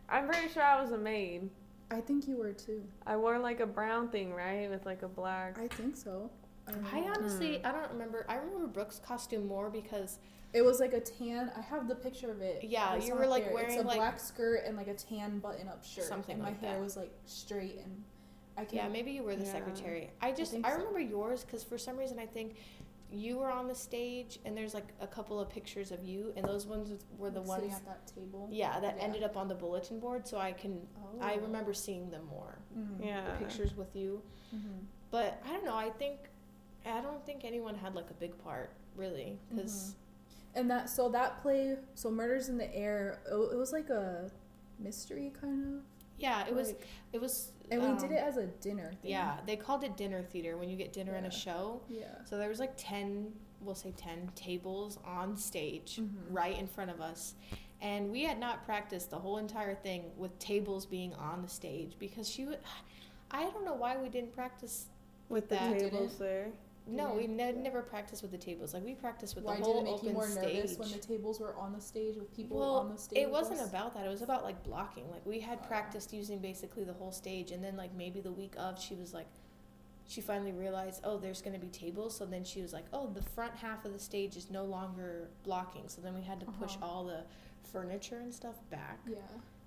I'm 0.09 0.27
pretty 0.27 0.49
sure 0.49 0.63
I 0.63 0.81
was 0.81 0.91
a 0.91 0.97
maid. 0.97 1.49
I 1.91 2.01
think 2.01 2.27
you 2.27 2.37
were 2.37 2.53
too. 2.53 2.83
I 3.05 3.15
wore 3.17 3.37
like 3.37 3.59
a 3.59 3.67
brown 3.67 4.09
thing, 4.09 4.33
right, 4.33 4.69
with 4.69 4.85
like 4.85 5.03
a 5.03 5.07
black. 5.07 5.59
I 5.59 5.67
think 5.67 5.95
so. 5.95 6.31
I, 6.67 6.99
I 6.99 7.09
honestly. 7.17 7.63
I 7.63 7.71
don't 7.71 7.91
remember. 7.91 8.25
I 8.29 8.35
remember 8.35 8.67
Brooke's 8.67 8.99
costume 8.99 9.47
more 9.47 9.69
because 9.69 10.19
It 10.53 10.63
was 10.63 10.79
like 10.79 10.93
a 10.93 10.99
tan. 10.99 11.51
I 11.57 11.61
have 11.61 11.87
the 11.87 11.95
picture 11.95 12.29
of 12.31 12.41
it. 12.41 12.63
Yeah, 12.63 12.93
It's 12.93 13.07
you 13.07 13.15
were, 13.15 13.25
like, 13.25 13.45
there. 13.45 13.53
wearing, 13.55 13.71
it's 13.71 13.81
a 13.81 13.87
like- 13.87 13.97
black 13.97 14.19
skirt 14.19 14.61
and 14.67 14.77
like 14.77 14.87
a 14.87 14.93
tan 14.93 15.39
button-up 15.39 15.83
shirt. 15.83 16.03
Something 16.05 16.37
like 16.39 16.45
that. 16.45 16.47
and 16.51 16.61
my 16.61 16.67
hair 16.67 16.77
that. 16.77 16.83
was 16.83 16.95
like 16.95 17.11
straight 17.25 17.79
and 17.83 18.03
I 18.55 18.67
Yeah, 18.71 18.87
maybe 18.87 19.11
you 19.11 19.23
were 19.23 19.35
the 19.35 19.45
Yeah. 19.45 19.51
secretary. 19.51 20.11
I 20.21 20.31
just 20.31 20.51
think 20.51 20.63
I, 20.65 20.69
so. 20.71 20.77
remember 20.77 20.99
yours 20.99 21.43
because 21.43 21.63
for 21.63 21.79
some 21.79 21.97
reason 21.97 22.19
I 22.19 22.27
think 22.27 22.55
you 23.11 23.37
were 23.37 23.49
on 23.49 23.67
the 23.67 23.73
stage, 23.75 24.39
and 24.45 24.55
there's 24.57 24.73
like 24.75 24.87
a 25.01 25.05
couple 25.07 25.39
of 25.39 25.49
pictures 25.49 25.91
of 25.91 26.03
you, 26.03 26.33
and 26.35 26.45
those 26.45 26.65
ones 26.67 26.91
were 27.17 27.29
the 27.31 27.41
Like, 27.41 27.57
sitting 27.61 27.71
ones, 27.71 27.81
at 27.87 28.05
that 28.07 28.15
table. 28.15 28.47
yeah, 28.51 28.79
that 28.79 28.97
Yeah. 28.97 29.03
ended 29.03 29.23
up 29.23 29.35
on 29.37 29.47
the 29.47 29.53
bulletin 29.55 29.99
board. 29.99 30.27
So 30.27 30.37
I 30.37 30.51
can, 30.51 30.87
I 31.19 31.33
Oh. 31.35 31.39
remember 31.41 31.73
seeing 31.73 32.09
them 32.11 32.25
more, 32.25 32.59
Mhm. 32.77 33.03
Yeah. 33.05 33.25
the 33.31 33.37
pictures 33.43 33.75
with 33.75 33.95
you. 33.95 34.21
Mhm. 34.53 34.85
But 35.11 35.39
I 35.45 35.49
don't 35.53 35.65
know. 35.65 35.75
I 35.75 35.89
think, 35.91 36.29
I 36.85 37.01
don't 37.01 37.25
think 37.25 37.43
anyone 37.45 37.75
had 37.75 37.95
like 37.95 38.09
a 38.09 38.13
big 38.15 38.37
part 38.43 38.71
really, 38.95 39.37
because 39.49 39.95
And 40.55 40.69
that 40.69 40.89
so 40.89 41.09
that 41.09 41.41
play 41.41 41.77
so 41.95 42.11
Murders 42.11 42.49
in 42.49 42.57
the 42.57 42.73
Air 42.75 43.19
it, 43.29 43.33
it 43.35 43.57
was 43.57 43.71
like 43.71 43.89
a 43.89 44.29
mystery 44.79 45.31
kind 45.39 45.63
of. 45.77 45.81
yeah, 46.17 46.45
it 46.47 46.53
was, 46.53 46.73
it 47.13 47.19
was, 47.21 47.51
and 47.71 47.81
we 47.81 47.87
um, 47.87 47.97
did 47.97 48.11
it 48.11 48.19
as 48.23 48.37
a 48.37 48.45
dinner. 48.61 48.91
Thing. 49.01 49.11
Yeah, 49.11 49.37
they 49.47 49.55
called 49.55 49.83
it 49.83 49.95
dinner 49.97 50.21
theater 50.23 50.57
when 50.57 50.69
you 50.69 50.75
get 50.75 50.93
dinner 50.93 51.15
in 51.15 51.23
Yeah. 51.23 51.29
a 51.29 51.33
show. 51.33 51.81
Yeah. 51.89 52.05
So 52.25 52.37
there 52.37 52.49
was 52.49 52.59
like 52.59 52.73
10, 52.77 53.31
we'll 53.61 53.75
say 53.75 53.93
10 53.95 54.29
tables 54.35 54.99
on 55.05 55.35
stage 55.37 55.97
Mhm. 56.01 56.09
right 56.29 56.57
in 56.57 56.67
front 56.67 56.91
of 56.91 56.99
us. 57.01 57.35
And 57.81 58.11
we 58.11 58.23
had 58.23 58.39
not 58.39 58.63
practiced 58.65 59.09
the 59.09 59.17
whole 59.19 59.37
entire 59.37 59.75
thing 59.75 60.11
with 60.17 60.37
tables 60.39 60.85
being 60.85 61.13
on 61.15 61.41
the 61.41 61.47
stage 61.49 61.95
because 61.99 62.29
she 62.29 62.45
would 62.45 62.59
I 63.31 63.43
don't 63.49 63.65
know 63.65 63.73
why 63.73 63.97
we 63.97 64.09
didn't 64.09 64.33
practice 64.33 64.85
With 65.29 65.49
the 65.49 65.55
that. 65.55 65.79
tables 65.79 66.17
there. 66.17 66.51
No, 66.87 67.13
we 67.13 67.27
ne- 67.27 67.53
yeah. 67.53 67.61
never 67.61 67.81
practiced 67.81 68.21
with 68.21 68.31
the 68.31 68.37
tables. 68.37 68.73
Like 68.73 68.83
we 68.83 68.93
practiced 68.95 69.35
with 69.35 69.45
Why 69.45 69.53
the 69.55 69.63
did 69.63 69.65
whole 69.65 69.79
it 69.81 69.83
make 69.85 69.93
open 69.93 70.07
you 70.09 70.13
more 70.13 70.27
stage. 70.27 70.55
nervous 70.55 70.77
when 70.77 70.91
the 70.91 70.97
tables 70.97 71.39
were 71.39 71.55
on 71.55 71.71
the 71.73 71.79
stage 71.81 72.15
with 72.17 72.33
people 72.35 72.59
well, 72.59 72.75
on 72.77 72.89
the 72.89 72.97
stage? 72.97 73.19
it 73.19 73.29
wasn't 73.31 73.59
us? 73.61 73.69
about 73.69 73.93
that. 73.95 74.05
It 74.05 74.09
was 74.09 74.21
about 74.21 74.43
like 74.43 74.61
blocking. 74.63 75.09
Like 75.09 75.25
we 75.25 75.39
had 75.39 75.59
Oh. 75.63 75.67
practiced 75.67 76.11
using 76.13 76.39
basically 76.39 76.83
the 76.83 76.93
whole 76.93 77.11
stage, 77.11 77.51
and 77.51 77.63
then 77.63 77.77
like 77.77 77.93
maybe 77.95 78.19
the 78.21 78.31
week 78.31 78.53
of, 78.57 78.79
she 78.81 78.95
was 78.95 79.13
like, 79.13 79.27
she 80.05 80.19
finally 80.19 80.51
realized, 80.51 80.99
oh, 81.05 81.17
there's 81.17 81.41
gonna 81.41 81.57
be 81.59 81.69
tables. 81.69 82.17
So 82.17 82.25
then 82.25 82.43
she 82.43 82.61
was 82.61 82.73
like, 82.73 82.85
oh, 82.91 83.07
the 83.07 83.21
front 83.21 83.55
half 83.55 83.85
of 83.85 83.93
the 83.93 83.99
stage 83.99 84.35
is 84.35 84.51
no 84.51 84.65
longer 84.65 85.29
blocking. 85.43 85.83
So 85.87 86.01
then 86.01 86.13
we 86.13 86.21
had 86.21 86.39
to 86.41 86.45
push 86.45 86.75
Uh-huh. 86.75 86.85
all 86.85 87.05
the 87.05 87.23
furniture 87.71 88.19
and 88.19 88.33
stuff 88.33 88.55
back. 88.69 88.99
Yeah. 89.07 89.17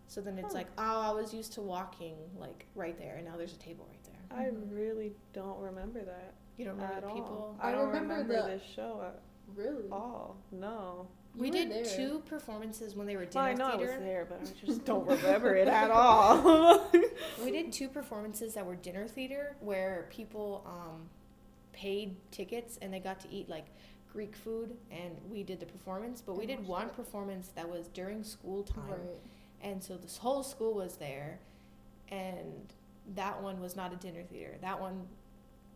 So 0.08 0.20
then 0.20 0.38
it's 0.38 0.48
Huh. 0.52 0.58
like, 0.58 0.66
oh, 0.78 1.00
I 1.00 1.12
was 1.12 1.32
used 1.34 1.54
to 1.54 1.62
walking 1.62 2.16
like 2.38 2.66
right 2.74 2.96
there, 2.98 3.16
and 3.16 3.24
now 3.26 3.36
there's 3.38 3.54
a 3.54 3.58
table 3.58 3.86
right 3.90 4.04
there. 4.04 4.38
I 4.38 4.44
Mhm. 4.50 4.74
really 4.76 5.14
don't 5.32 5.58
remember 5.58 6.04
that 6.04 6.34
You 6.56 6.64
don't 6.64 6.74
remember 6.76 6.94
at 6.96 7.02
the 7.02 7.08
all. 7.08 7.14
people? 7.14 7.56
I, 7.60 7.68
I 7.68 7.72
don't 7.72 7.86
remember 7.88 8.14
remember, 8.14 8.42
the- 8.42 8.48
this 8.58 8.62
show 8.74 9.02
at 9.06 9.20
Really? 9.54 9.88
all. 9.92 10.36
No. 10.52 11.06
You 11.34 11.42
we 11.42 11.50
did 11.50 11.70
there. 11.70 11.84
two 11.84 12.20
performances 12.26 12.94
when 12.96 13.06
they 13.06 13.14
were 13.16 13.22
Well, 13.32 13.44
dinner 13.44 13.44
I 13.48 13.52
know 13.54 13.66
I 13.66 13.76
theater. 13.76 13.92
was 13.92 14.00
there, 14.00 14.26
but 14.28 14.40
I 14.42 14.66
just 14.66 14.84
don't 14.86 15.06
remember 15.06 15.54
it 15.54 15.68
at 15.68 15.90
all. 15.90 16.90
We 17.44 17.50
did 17.50 17.72
two 17.72 17.88
performances 17.88 18.54
that 18.54 18.64
were 18.66 18.74
dinner 18.76 19.06
theater 19.06 19.56
where 19.60 20.06
people 20.10 20.62
um, 20.66 21.08
paid 21.72 22.16
tickets 22.30 22.78
and 22.80 22.92
they 22.92 22.98
got 23.00 23.20
to 23.20 23.28
eat 23.30 23.48
like 23.48 23.66
Greek 24.12 24.34
food 24.34 24.76
and 24.90 25.14
we 25.30 25.42
did 25.42 25.60
the 25.60 25.66
performance. 25.66 26.22
But 26.22 26.38
we 26.38 26.46
did 26.46 26.66
one 26.66 26.86
it. 26.86 26.96
performance 26.96 27.48
that 27.54 27.68
was 27.68 27.88
during 27.88 28.24
school 28.24 28.62
time. 28.62 28.88
Right. 28.88 29.20
And 29.62 29.82
so 29.84 29.96
this 29.96 30.16
whole 30.16 30.42
school 30.42 30.74
was 30.74 30.96
there 30.96 31.38
and 32.10 32.72
that 33.14 33.42
one 33.42 33.60
was 33.60 33.76
not 33.76 33.92
a 33.92 33.96
dinner 33.96 34.22
theater. 34.22 34.56
That 34.62 34.80
one 34.80 35.06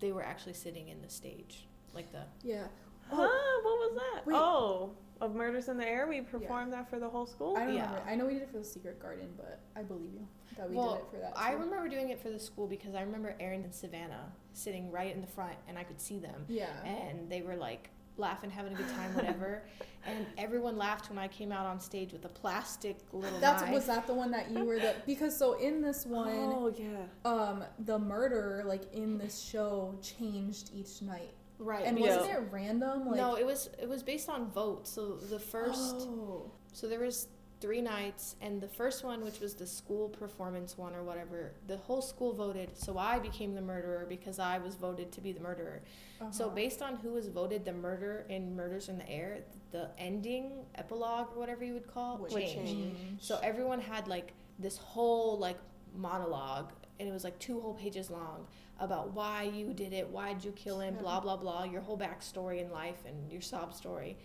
they 0.01 0.13
were 0.13 0.23
actually 0.23 0.55
sitting 0.55 0.89
in 0.89 1.01
the 1.03 1.09
stage. 1.09 1.67
Like 1.95 2.11
the 2.13 2.23
Yeah. 2.43 2.67
huh? 3.09 3.17
Oh. 3.29 3.61
What 3.63 3.93
was 3.93 4.01
that? 4.15 4.27
Wait. 4.27 4.35
Oh, 4.37 4.93
of 5.21 5.35
Murders 5.35 5.69
in 5.69 5.77
the 5.77 5.87
Air. 5.87 6.07
We 6.07 6.23
performed 6.23 6.73
that 6.73 6.89
for 6.89 6.99
the 6.99 7.09
whole 7.09 7.27
school. 7.27 7.57
I 7.57 7.67
don't 7.67 7.75
Yeah. 7.75 7.87
remember. 7.91 8.11
I 8.11 8.15
know 8.17 8.27
we 8.27 8.35
did 8.35 8.43
it 8.43 8.51
for 8.51 8.59
the 8.59 8.65
Secret 8.65 8.99
Garden, 9.01 9.35
but 9.37 9.61
I 9.77 9.83
believe 9.83 10.13
you 10.15 10.27
that 10.57 10.69
we 10.71 10.77
well, 10.77 10.95
did 10.95 11.01
it 11.03 11.11
for 11.11 11.17
that. 11.19 11.33
I 11.37 11.53
remember 11.53 11.89
doing 11.89 12.09
it 12.09 12.21
for 12.21 12.31
the 12.31 12.39
school 12.39 12.67
because 12.67 12.95
I 12.95 13.03
remember 13.03 13.37
Aaron 13.39 13.63
and 13.65 13.75
Savannah 13.75 14.33
sitting 14.55 14.91
right 14.91 15.15
in 15.15 15.21
the 15.21 15.27
front 15.27 15.57
and 15.69 15.79
I 15.79 15.85
could 15.85 16.01
see 16.01 16.19
them. 16.19 16.47
Yeah. 16.49 16.83
and 16.85 17.29
they 17.31 17.43
were 17.43 17.57
like 17.57 17.91
laughing, 18.17 18.51
having 18.51 18.73
a 18.73 18.77
good 18.77 18.89
time, 18.89 19.15
whatever. 19.15 19.63
and 20.07 20.27
everyone 20.39 20.77
laughed 20.79 21.11
when 21.11 21.19
I 21.19 21.29
came 21.29 21.53
out 21.53 21.67
on 21.67 21.79
stage 21.81 22.13
with 22.13 22.25
a 22.25 22.29
plastic 22.29 22.97
little 23.13 23.39
That's 23.41 23.63
knife. 23.63 23.73
was 23.75 23.87
that 23.87 24.07
the 24.07 24.15
one 24.15 24.31
that 24.31 24.51
you 24.51 24.65
were 24.65 24.79
the 24.79 24.95
because 25.07 25.37
so 25.37 25.55
in 25.59 25.83
this 25.83 26.07
one 26.07 26.29
Oh 26.33 26.73
yeah. 26.75 27.05
um 27.31 27.65
the 27.81 27.99
murderer 27.99 28.65
like 28.65 28.93
in 28.95 29.19
this 29.19 29.41
show 29.43 29.95
changed 30.01 30.71
each 30.75 31.03
night 31.03 31.33
right? 31.59 31.85
and 31.85 31.99
Yeah. 31.99 32.17
wasn't 32.17 32.35
it 32.35 32.43
random 32.51 33.07
like 33.09 33.17
no, 33.17 33.37
it 33.37 33.45
was 33.45 33.69
it 33.79 33.89
was 33.89 34.03
based 34.03 34.29
on 34.31 34.51
votes. 34.51 34.91
So 34.91 35.17
the 35.17 35.39
first, 35.39 35.97
oh. 36.01 36.51
so 36.73 36.89
there 36.89 37.01
was 37.01 37.29
three 37.61 37.83
nights, 37.83 38.37
and 38.41 38.61
the 38.61 38.69
first 38.69 39.05
one, 39.05 39.23
which 39.23 39.41
was 39.41 39.55
the 39.55 39.67
school 39.67 40.09
performance 40.09 40.79
one 40.79 40.95
or 40.95 41.03
whatever, 41.03 41.53
the 41.67 41.77
whole 41.77 42.01
school 42.01 42.33
voted. 42.33 42.71
So 42.77 42.97
I 42.97 43.19
became 43.19 43.55
the 43.55 43.61
murderer 43.61 44.07
because 44.09 44.39
I 44.39 44.59
was 44.59 44.75
voted 44.77 45.13
to 45.13 45.21
be 45.21 45.33
the 45.33 45.41
murderer. 45.41 45.83
So 46.31 46.47
Uh-huh. 46.47 46.55
based 46.55 46.81
on 46.83 46.97
who 46.97 47.13
was 47.13 47.29
voted 47.29 47.65
the 47.65 47.73
murder 47.73 48.25
in 48.29 48.57
Murders 48.57 48.89
in 48.89 48.97
the 48.99 49.09
Air, 49.09 49.45
the 49.73 49.91
ending 49.99 50.65
epilogue 50.75 51.29
or 51.35 51.39
whatever 51.39 51.65
you 51.65 51.75
would 51.75 51.87
call 51.87 52.17
Would 52.19 52.33
Would 52.33 52.43
changed. 52.43 52.73
change. 52.73 53.23
So 53.23 53.39
everyone 53.43 53.81
had 53.81 54.09
like 54.09 54.33
this 54.59 54.79
whole 54.79 55.39
like 55.39 55.59
monologue, 55.95 56.73
and 56.99 57.09
it 57.09 57.13
was 57.13 57.25
like 57.25 57.39
two 57.39 57.61
whole 57.61 57.75
pages 57.75 58.11
long 58.11 58.47
about 58.79 59.13
why 59.13 59.43
you 59.43 59.75
did 59.75 59.93
it, 59.93 60.09
why 60.09 60.33
did 60.33 60.45
you 60.45 60.53
kill 60.53 60.81
him, 60.81 60.95
blah 60.97 61.21
blah 61.21 61.37
blah, 61.37 61.65
your 61.65 61.83
whole 61.83 61.99
backstory 61.99 62.61
in 62.63 62.71
life 62.71 63.05
and 63.07 63.31
your 63.31 63.43
sob 63.43 63.75
story. 63.75 64.17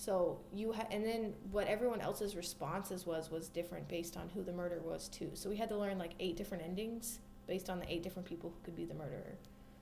So 0.00 0.38
you 0.50 0.72
had, 0.72 0.86
and 0.90 1.04
then 1.04 1.34
what 1.52 1.66
everyone 1.66 2.00
else's 2.00 2.34
responses 2.34 3.04
was 3.04 3.30
was 3.30 3.50
different 3.50 3.86
based 3.86 4.16
on 4.16 4.30
who 4.30 4.42
the 4.42 4.50
murderer 4.52 4.80
was 4.82 5.10
too. 5.10 5.32
So 5.34 5.50
we 5.50 5.56
had 5.56 5.68
to 5.68 5.76
learn 5.76 5.98
like 5.98 6.12
eight 6.18 6.38
different 6.38 6.64
endings 6.64 7.18
based 7.46 7.68
on 7.68 7.78
the 7.80 7.92
eight 7.92 8.02
different 8.02 8.26
people 8.26 8.48
who 8.48 8.56
could 8.64 8.74
be 8.74 8.86
the 8.86 8.94
murderer. 8.94 9.36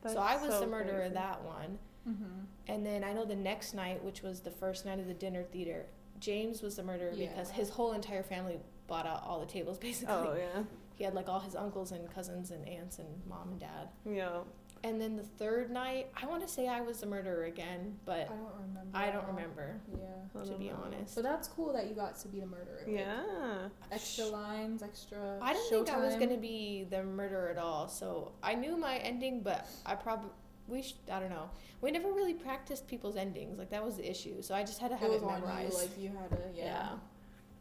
so 0.04 0.18
I 0.18 0.36
was 0.36 0.54
so 0.54 0.60
the 0.60 0.66
murderer 0.66 1.02
crazy. 1.02 1.14
that 1.14 1.44
one. 1.44 1.78
Mhm. 2.08 2.46
And 2.66 2.84
then 2.84 3.04
I 3.04 3.12
know 3.12 3.24
the 3.24 3.36
next 3.36 3.74
night, 3.74 4.02
which 4.02 4.22
was 4.22 4.40
the 4.40 4.50
first 4.50 4.84
night 4.84 4.98
of 4.98 5.06
the 5.06 5.14
dinner 5.14 5.44
theater, 5.44 5.86
James 6.18 6.62
was 6.62 6.74
the 6.74 6.82
murderer 6.82 7.12
Yeah. 7.14 7.28
because 7.28 7.50
his 7.50 7.68
whole 7.68 7.92
entire 7.92 8.24
family 8.24 8.58
bought 8.88 9.06
out 9.06 9.22
all 9.22 9.38
the 9.38 9.46
tables 9.46 9.78
basically. 9.88 10.14
Oh 10.16 10.34
yeah. 10.36 10.64
He 10.96 11.04
had 11.04 11.14
like 11.14 11.28
all 11.28 11.38
his 11.38 11.54
uncles 11.54 11.92
and 11.92 12.12
cousins 12.12 12.50
and 12.50 12.66
aunts 12.68 12.98
and 12.98 13.06
mom 13.28 13.50
and 13.52 13.60
dad. 13.60 13.88
Yeah. 14.04 14.40
And 14.84 15.00
then 15.00 15.16
the 15.16 15.22
third 15.24 15.70
night, 15.70 16.08
I 16.20 16.26
want 16.26 16.46
to 16.46 16.48
say 16.48 16.68
I 16.68 16.80
was 16.80 17.00
the 17.00 17.06
murderer 17.06 17.44
again, 17.44 17.96
but 18.04 18.20
I 18.20 18.24
don't 18.26 18.54
remember 18.68 18.90
I 18.94 19.10
don't 19.10 19.26
remember 19.26 19.80
yeah 19.92 20.44
to 20.44 20.52
be 20.54 20.68
know. 20.68 20.76
honest. 20.84 21.14
but 21.16 21.24
that's 21.24 21.48
cool 21.48 21.72
that 21.72 21.88
you 21.88 21.94
got 21.94 22.18
to 22.20 22.28
be 22.28 22.40
the 22.40 22.46
murderer 22.46 22.80
like, 22.86 22.96
Yeah. 22.96 23.68
extra 23.90 24.26
lines 24.26 24.82
extra 24.82 25.38
I 25.42 25.52
didn't 25.52 25.68
think 25.68 25.90
I 25.90 25.98
was 25.98 26.14
gonna 26.14 26.36
be 26.36 26.86
the 26.90 27.02
murderer 27.02 27.48
at 27.48 27.58
all. 27.58 27.88
So 27.88 28.32
I 28.42 28.54
knew 28.54 28.76
my 28.76 28.98
ending, 28.98 29.42
but 29.42 29.66
I 29.84 29.94
probably 29.94 30.30
we 30.68 30.82
sh- 30.82 30.94
I 31.10 31.18
don't 31.18 31.30
know. 31.30 31.50
We 31.80 31.90
never 31.90 32.12
really 32.12 32.34
practiced 32.34 32.86
people's 32.86 33.16
endings. 33.16 33.58
Like 33.58 33.70
that 33.70 33.84
was 33.84 33.96
the 33.96 34.08
issue. 34.08 34.42
So 34.42 34.54
I 34.54 34.62
just 34.62 34.78
had 34.78 34.90
to 34.90 34.96
have 34.96 35.10
it 35.10 35.14
it, 35.14 35.14
was 35.14 35.22
on 35.22 35.40
you 35.40 35.46
memorized. 35.46 35.74
like 35.74 35.98
you 35.98 36.10
had 36.10 36.30
to 36.30 36.38
yeah. 36.54 36.64
yeah. 36.64 36.88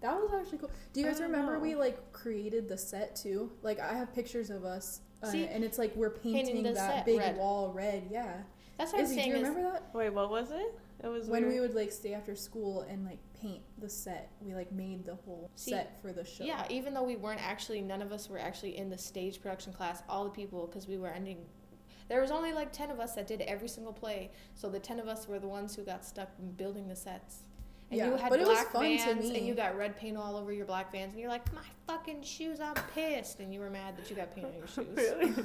That 0.02 0.14
was 0.16 0.30
actually 0.40 0.60
cool. 0.60 0.72
Do 0.94 1.00
you 1.00 1.08
guys 1.08 1.20
remember 1.20 1.54
know. 1.54 1.60
we 1.60 1.74
like 1.76 2.12
created 2.14 2.70
the 2.70 2.78
set 2.78 3.16
too? 3.16 3.52
Like 3.64 3.80
I 3.80 3.94
have 3.94 4.14
pictures 4.14 4.50
of 4.52 4.64
us, 4.66 5.02
uh, 5.24 5.28
See, 5.28 5.46
and 5.48 5.64
it's 5.64 5.78
like 5.78 5.96
we're 5.96 6.10
painting 6.12 6.64
the 6.64 6.74
that 6.74 7.06
big 7.06 7.20
red. 7.20 7.38
wall 7.38 7.72
red. 7.74 8.04
Yeah. 8.10 8.34
That's 8.78 8.94
what 8.94 9.02
Izzy, 9.02 9.14
I'm 9.14 9.18
do 9.18 9.22
saying. 9.24 9.30
you 9.32 9.36
is- 9.38 9.50
remember 9.50 9.72
that? 9.72 9.90
Wait, 9.94 10.10
what 10.12 10.30
was 10.30 10.52
it? 10.52 10.80
It 11.04 11.08
was 11.08 11.28
When 11.28 11.44
weird. 11.44 11.54
we 11.54 11.60
would 11.60 11.76
like 11.76 11.92
stay 11.92 12.14
after 12.16 12.36
school 12.36 12.82
and 12.90 13.06
like 13.06 13.20
paint 13.40 13.62
the 13.80 13.88
set, 13.90 14.32
we 14.42 14.56
like 14.56 14.72
made 14.72 15.06
the 15.06 15.14
whole 15.16 15.52
See, 15.56 15.72
set 15.72 16.02
for 16.02 16.12
the 16.12 16.26
show. 16.26 16.44
Yeah, 16.44 16.66
even 16.72 16.94
though 16.94 17.04
we 17.04 17.16
weren't 17.16 17.42
actually, 17.44 17.82
none 17.82 18.02
of 18.02 18.12
us 18.12 18.30
were 18.30 18.40
actually 18.40 18.78
in 18.78 18.90
the 18.90 18.98
stage 18.98 19.40
production 19.42 19.74
class. 19.74 20.02
All 20.10 20.24
the 20.24 20.32
people, 20.32 20.66
because 20.66 20.88
we 20.88 20.98
were 20.98 21.10
ending. 21.10 21.46
There 22.10 22.20
was 22.22 22.32
only 22.32 22.52
like 22.54 22.72
ten 22.72 22.90
of 22.90 23.00
us 23.00 23.14
that 23.14 23.28
did 23.28 23.42
every 23.42 23.68
single 23.68 23.94
play. 23.94 24.32
So 24.56 24.70
the 24.70 24.80
ten 24.80 25.00
of 25.00 25.08
us 25.08 25.28
were 25.28 25.38
the 25.40 25.48
ones 25.48 25.76
who 25.76 25.84
got 25.84 26.04
stuck 26.06 26.30
building 26.58 26.88
the 26.88 26.96
sets. 26.96 27.44
And 27.90 27.98
Yeah, 28.00 28.08
you 28.08 28.16
had 28.18 28.30
but 28.30 28.40
it 28.40 28.48
was 28.48 28.58
black 28.58 28.72
fun 28.72 28.84
to 28.84 28.98
vans, 28.98 29.30
me. 29.30 29.38
and 29.38 29.48
you 29.48 29.54
got 29.54 29.78
red 29.78 29.96
paint 29.98 30.18
all 30.18 30.36
over 30.36 30.52
your 30.52 30.66
black 30.66 30.92
vans, 30.92 31.14
and 31.14 31.22
you're 31.22 31.30
like, 31.30 31.52
"My 31.54 31.62
fucking 31.88 32.22
shoes! 32.22 32.60
I'm 32.60 32.76
pissed!" 32.94 33.40
And 33.40 33.54
you 33.54 33.60
were 33.62 33.70
mad 33.70 33.96
that 33.98 34.10
you 34.10 34.16
got 34.16 34.34
paint 34.36 34.48
on 34.48 34.54
your 34.58 34.68
shoes. 34.76 34.88
really? 34.96 35.28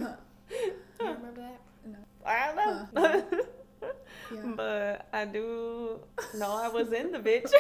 you 0.51 0.77
remember 1.01 1.41
that? 1.41 1.61
No 1.87 1.97
i 2.27 2.53
don't 2.55 2.95
know. 2.95 3.41
Yeah. 4.33 4.41
but 4.57 5.09
I 5.13 5.25
do 5.25 5.99
know 6.37 6.53
I 6.53 6.69
was 6.69 6.93
in 6.93 7.11
the 7.13 7.19
bitch. 7.19 7.51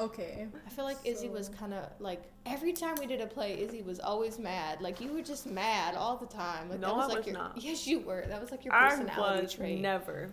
Okay. 0.00 0.46
I 0.66 0.70
feel 0.70 0.84
like 0.84 0.96
Izzy 1.04 1.28
was 1.28 1.48
kind 1.50 1.72
of 1.72 1.84
like 2.00 2.22
every 2.46 2.72
time 2.72 2.96
we 2.98 3.06
did 3.06 3.20
a 3.20 3.26
play, 3.26 3.60
Izzy 3.60 3.82
was 3.82 4.00
always 4.00 4.38
mad. 4.38 4.80
Like 4.80 5.00
you 5.00 5.12
were 5.12 5.20
just 5.22 5.46
mad 5.46 5.94
all 5.94 6.16
the 6.16 6.26
time. 6.26 6.68
Like 6.68 6.80
No, 6.80 6.88
that 6.88 6.96
was 6.96 7.04
I 7.04 7.08
like 7.08 7.16
was 7.18 7.26
your 7.26 7.34
not. 7.36 7.52
yes, 7.62 7.86
you 7.86 8.00
were. 8.00 8.24
That 8.26 8.40
was 8.40 8.50
like 8.50 8.64
your 8.64 8.74
I 8.74 8.88
personality 8.90 9.42
was 9.42 9.52
trait. 9.54 9.80
never. 9.80 10.30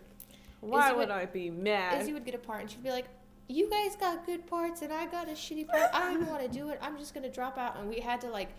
Why 0.62 0.88
Izzy 0.88 0.96
would 0.98 1.10
would- 1.10 1.18
I 1.18 1.26
be 1.26 1.50
mad? 1.52 2.02
Izzy 2.02 2.14
would 2.14 2.26
get 2.26 2.34
a 2.36 2.40
part 2.40 2.62
and 2.62 2.72
she'd 2.72 2.82
be 2.84 2.90
like, 2.90 3.06
"You 3.48 3.70
guys 3.70 3.96
got 3.96 4.26
good 4.26 4.46
parts 4.48 4.82
and 4.82 4.92
I 4.94 5.06
got 5.08 5.28
a 5.28 5.32
shitty 5.32 5.68
part. 5.68 5.89
I 5.94 6.14
don't 6.14 6.28
want 6.28 6.42
to 6.42 6.48
do 6.48 6.70
it. 6.70 6.80
I'm 6.82 6.98
just 6.98 7.14
gonna 7.14 7.30
drop 7.32 7.58
out." 7.58 7.78
And 7.78 7.89
we 7.89 8.00
had 8.00 8.22
to 8.22 8.30
like 8.30 8.50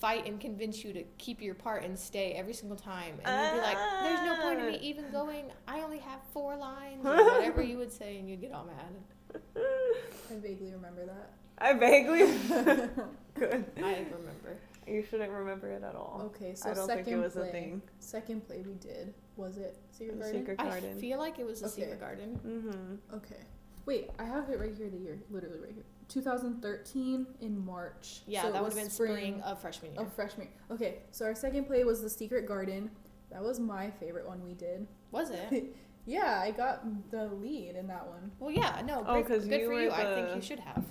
fight 0.00 0.26
and 0.26 0.40
convince 0.40 0.84
you 0.84 0.92
to 0.92 1.02
keep 1.18 1.40
your 1.40 1.54
part 1.54 1.82
and 1.84 1.98
stay 1.98 2.32
every 2.32 2.52
single 2.52 2.76
time. 2.76 3.14
And 3.24 3.46
you'd 3.54 3.60
be 3.60 3.66
like, 3.66 3.78
"There's 4.02 4.22
no 4.26 4.42
point 4.42 4.60
in 4.60 4.66
me 4.66 4.76
Ah. 4.80 4.82
even 4.84 5.10
going. 5.10 5.52
I 5.68 5.80
only 5.82 5.98
have 5.98 6.20
four 6.32 6.56
lines 6.56 7.04
or 7.06 7.14
whatever 7.16 7.62
you 7.62 7.78
would 7.78 7.92
say," 7.92 8.18
and 8.18 8.28
you'd 8.28 8.40
get 8.40 8.52
all 8.52 8.64
mad. 8.66 9.42
I 9.56 10.34
vaguely 10.36 10.72
remember 10.72 11.06
that. 11.06 11.30
I 11.58 11.72
vaguely. 11.74 12.20
Good. 13.34 13.64
I 13.78 14.04
remember. 14.10 14.58
You 14.86 15.02
shouldn't 15.08 15.30
remember 15.32 15.68
it 15.70 15.82
at 15.82 15.94
all. 15.94 16.20
Okay, 16.26 16.54
so 16.54 16.70
I 16.70 16.74
don't 16.74 16.86
second 16.86 17.04
think 17.04 17.16
it 17.16 17.20
was 17.20 17.32
play. 17.34 17.48
a 17.48 17.52
thing. 17.52 17.82
Second 18.00 18.46
play 18.46 18.62
we 18.66 18.74
did 18.74 19.14
was 19.36 19.56
it 19.56 19.76
Secret 19.90 20.18
The 20.20 20.24
Garden? 20.30 20.40
Secret 20.40 20.60
I 20.96 21.00
feel 21.00 21.18
like 21.18 21.38
it 21.38 21.46
was 21.46 21.62
a 21.62 21.66
Okay. 21.66 21.74
secret 21.82 22.00
garden. 22.00 22.40
mm-hmm. 22.46 23.16
Okay. 23.16 23.40
Wait, 23.86 24.10
I 24.18 24.24
have 24.24 24.48
it 24.50 24.58
right 24.58 24.74
here. 24.76 24.88
The 24.90 24.96
year, 24.98 25.18
literally 25.30 25.58
right 25.60 25.72
here. 25.74 25.84
2013 26.08 27.26
in 27.40 27.64
March. 27.64 28.22
Yeah, 28.26 28.42
So 28.42 28.52
that 28.52 28.62
would 28.62 28.72
have 28.72 28.80
been 28.80 28.90
spring, 28.90 29.40
of 29.42 29.60
freshman 29.60 29.92
year. 29.92 30.02
of 30.02 30.12
freshman. 30.12 30.48
Okay, 30.70 30.98
so 31.10 31.24
our 31.26 31.34
second 31.34 31.64
play 31.66 31.84
was 31.84 32.02
the 32.02 32.10
Secret 32.10 32.46
Garden. 32.46 32.90
That 33.30 33.42
was 33.42 33.58
my 33.60 33.90
favorite 33.90 34.26
one 34.26 34.44
we 34.44 34.54
did. 34.54 34.86
Was 35.10 35.30
it? 35.30 35.74
Yeah, 36.06 36.38
I 36.44 36.50
got 36.50 36.84
the 37.10 37.28
lead 37.28 37.76
in 37.76 37.86
that 37.86 38.06
one. 38.06 38.30
Well, 38.38 38.50
yeah, 38.50 38.82
no, 38.84 39.02
Oh, 39.06 39.14
great, 39.14 39.26
'cause 39.26 39.46
good 39.46 39.60
you 39.60 39.66
for 39.68 39.72
were 39.72 39.80
you. 39.84 39.90
I 39.90 40.04
think 40.14 40.34
you 40.36 40.42
should 40.42 40.58
have. 40.58 40.84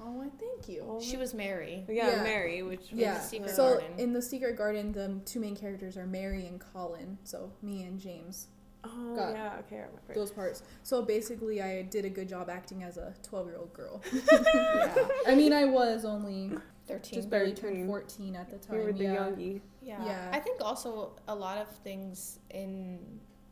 Oh, 0.00 0.22
I 0.22 0.30
thank 0.40 0.70
you. 0.70 0.86
Oh, 0.88 1.00
she 1.02 1.18
was 1.18 1.34
Mary. 1.34 1.84
Yeah, 1.86 2.16
Yeah. 2.16 2.22
Mary, 2.22 2.62
which 2.62 2.90
was 2.90 2.98
Yeah. 2.98 3.20
Secret 3.20 3.50
So 3.50 3.74
Garden. 3.74 3.98
in 3.98 4.14
the 4.14 4.22
Secret 4.22 4.56
Garden, 4.56 4.92
the 4.92 5.20
two 5.26 5.38
main 5.38 5.54
characters 5.54 5.98
are 5.98 6.06
Mary 6.06 6.46
and 6.46 6.58
Colin. 6.58 7.18
So 7.24 7.52
me 7.60 7.82
and 7.82 8.00
James. 8.00 8.46
Oh 8.84 9.16
got 9.16 9.32
yeah, 9.32 9.56
okay, 9.60 9.76
I 9.76 9.80
remember. 9.80 10.14
Those 10.14 10.30
parts. 10.30 10.62
So 10.82 11.02
basically, 11.02 11.62
I 11.62 11.82
did 11.82 12.04
a 12.04 12.10
good 12.10 12.28
job 12.28 12.50
acting 12.50 12.82
as 12.82 12.96
a 12.96 13.14
12 13.22 13.46
year 13.46 13.56
old 13.56 13.72
girl. 13.72 14.02
yeah, 14.12 14.94
I 15.26 15.34
mean, 15.34 15.52
I 15.52 15.64
was 15.64 16.04
only 16.04 16.52
13. 16.86 17.14
just 17.14 17.30
barely 17.30 17.52
turned 17.52 17.86
14 17.86 18.36
at 18.36 18.50
the 18.50 18.58
time. 18.58 18.78
you 18.78 18.84
were 18.84 18.92
the 18.92 19.04
yeah. 19.04 19.16
youngie. 19.16 19.60
Yeah. 19.82 20.04
Yeah. 20.04 20.30
I 20.32 20.40
think 20.40 20.60
also 20.60 21.12
a 21.28 21.34
lot 21.34 21.58
of 21.58 21.68
things 21.78 22.38
in 22.50 22.98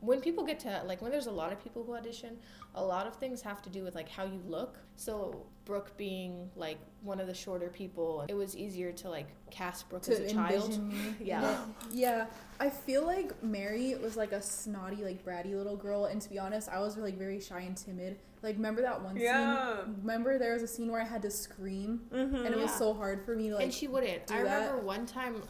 when 0.03 0.21
people 0.21 0.45
get 0.45 0.59
to 0.61 0.83
like 0.87 1.01
when 1.01 1.11
there's 1.13 1.29
a 1.29 1.33
lot 1.33 1.53
of 1.53 1.63
people 1.63 1.83
who 1.85 1.95
audition, 1.95 2.37
a 2.75 2.85
lot 2.85 3.07
of 3.07 3.15
things 3.17 3.41
have 3.43 3.63
to 3.63 3.71
do 3.71 3.85
with 3.85 3.95
like 3.95 4.09
how 4.09 4.25
you 4.25 4.41
look. 4.47 4.77
So 4.97 5.47
Brooke 5.65 5.97
being 5.97 6.51
like 6.57 6.79
one 7.03 7.21
of 7.21 7.29
the 7.29 7.35
shorter 7.35 7.69
people, 7.69 8.25
it 8.29 8.35
was 8.35 8.57
easier 8.57 8.91
to 8.93 9.09
like 9.09 9.29
cast 9.51 9.89
Brooke 9.89 10.09
as 10.09 10.19
a 10.19 10.29
child. 10.29 10.55
envision 10.65 10.89
me. 10.89 10.95
Yeah. 11.21 11.57
Yeah, 11.93 12.27
I 12.59 12.69
feel 12.69 13.07
like 13.07 13.41
Mary 13.45 13.95
was 13.95 14.17
like 14.17 14.33
a 14.33 14.43
snotty, 14.43 15.05
like 15.05 15.25
bratty 15.25 15.55
little 15.55 15.77
girl, 15.77 16.07
and 16.07 16.21
to 16.21 16.29
be 16.29 16.39
honest, 16.39 16.69
I 16.69 16.81
was 16.81 16.97
like 16.97 17.17
very 17.17 17.41
shy 17.41 17.61
and 17.61 17.77
timid. 17.77 18.19
Like, 18.43 18.57
remember 18.57 18.83
that 18.83 19.01
one 19.01 19.17
Yeah. 19.17 19.85
scene? 19.85 19.95
Remember 20.03 20.37
there 20.37 20.55
was 20.55 20.65
a 20.65 20.67
scene 20.67 20.91
where 20.91 21.01
I 21.01 21.05
had 21.05 21.23
to 21.23 21.31
scream, 21.31 22.01
Mm-hmm. 22.13 22.35
and 22.45 22.49
it 22.49 22.59
was 22.59 22.75
so 22.75 22.93
hard 22.93 23.25
for 23.25 23.37
me 23.37 23.51
to 23.51 23.55
like. 23.55 23.65
and 23.65 23.73
she 23.73 23.87
wouldn't. 23.87 24.27
do 24.27 24.35
I 24.35 24.43
that. 24.43 24.59
remember 24.67 24.85
one 24.85 25.07
time 25.07 25.43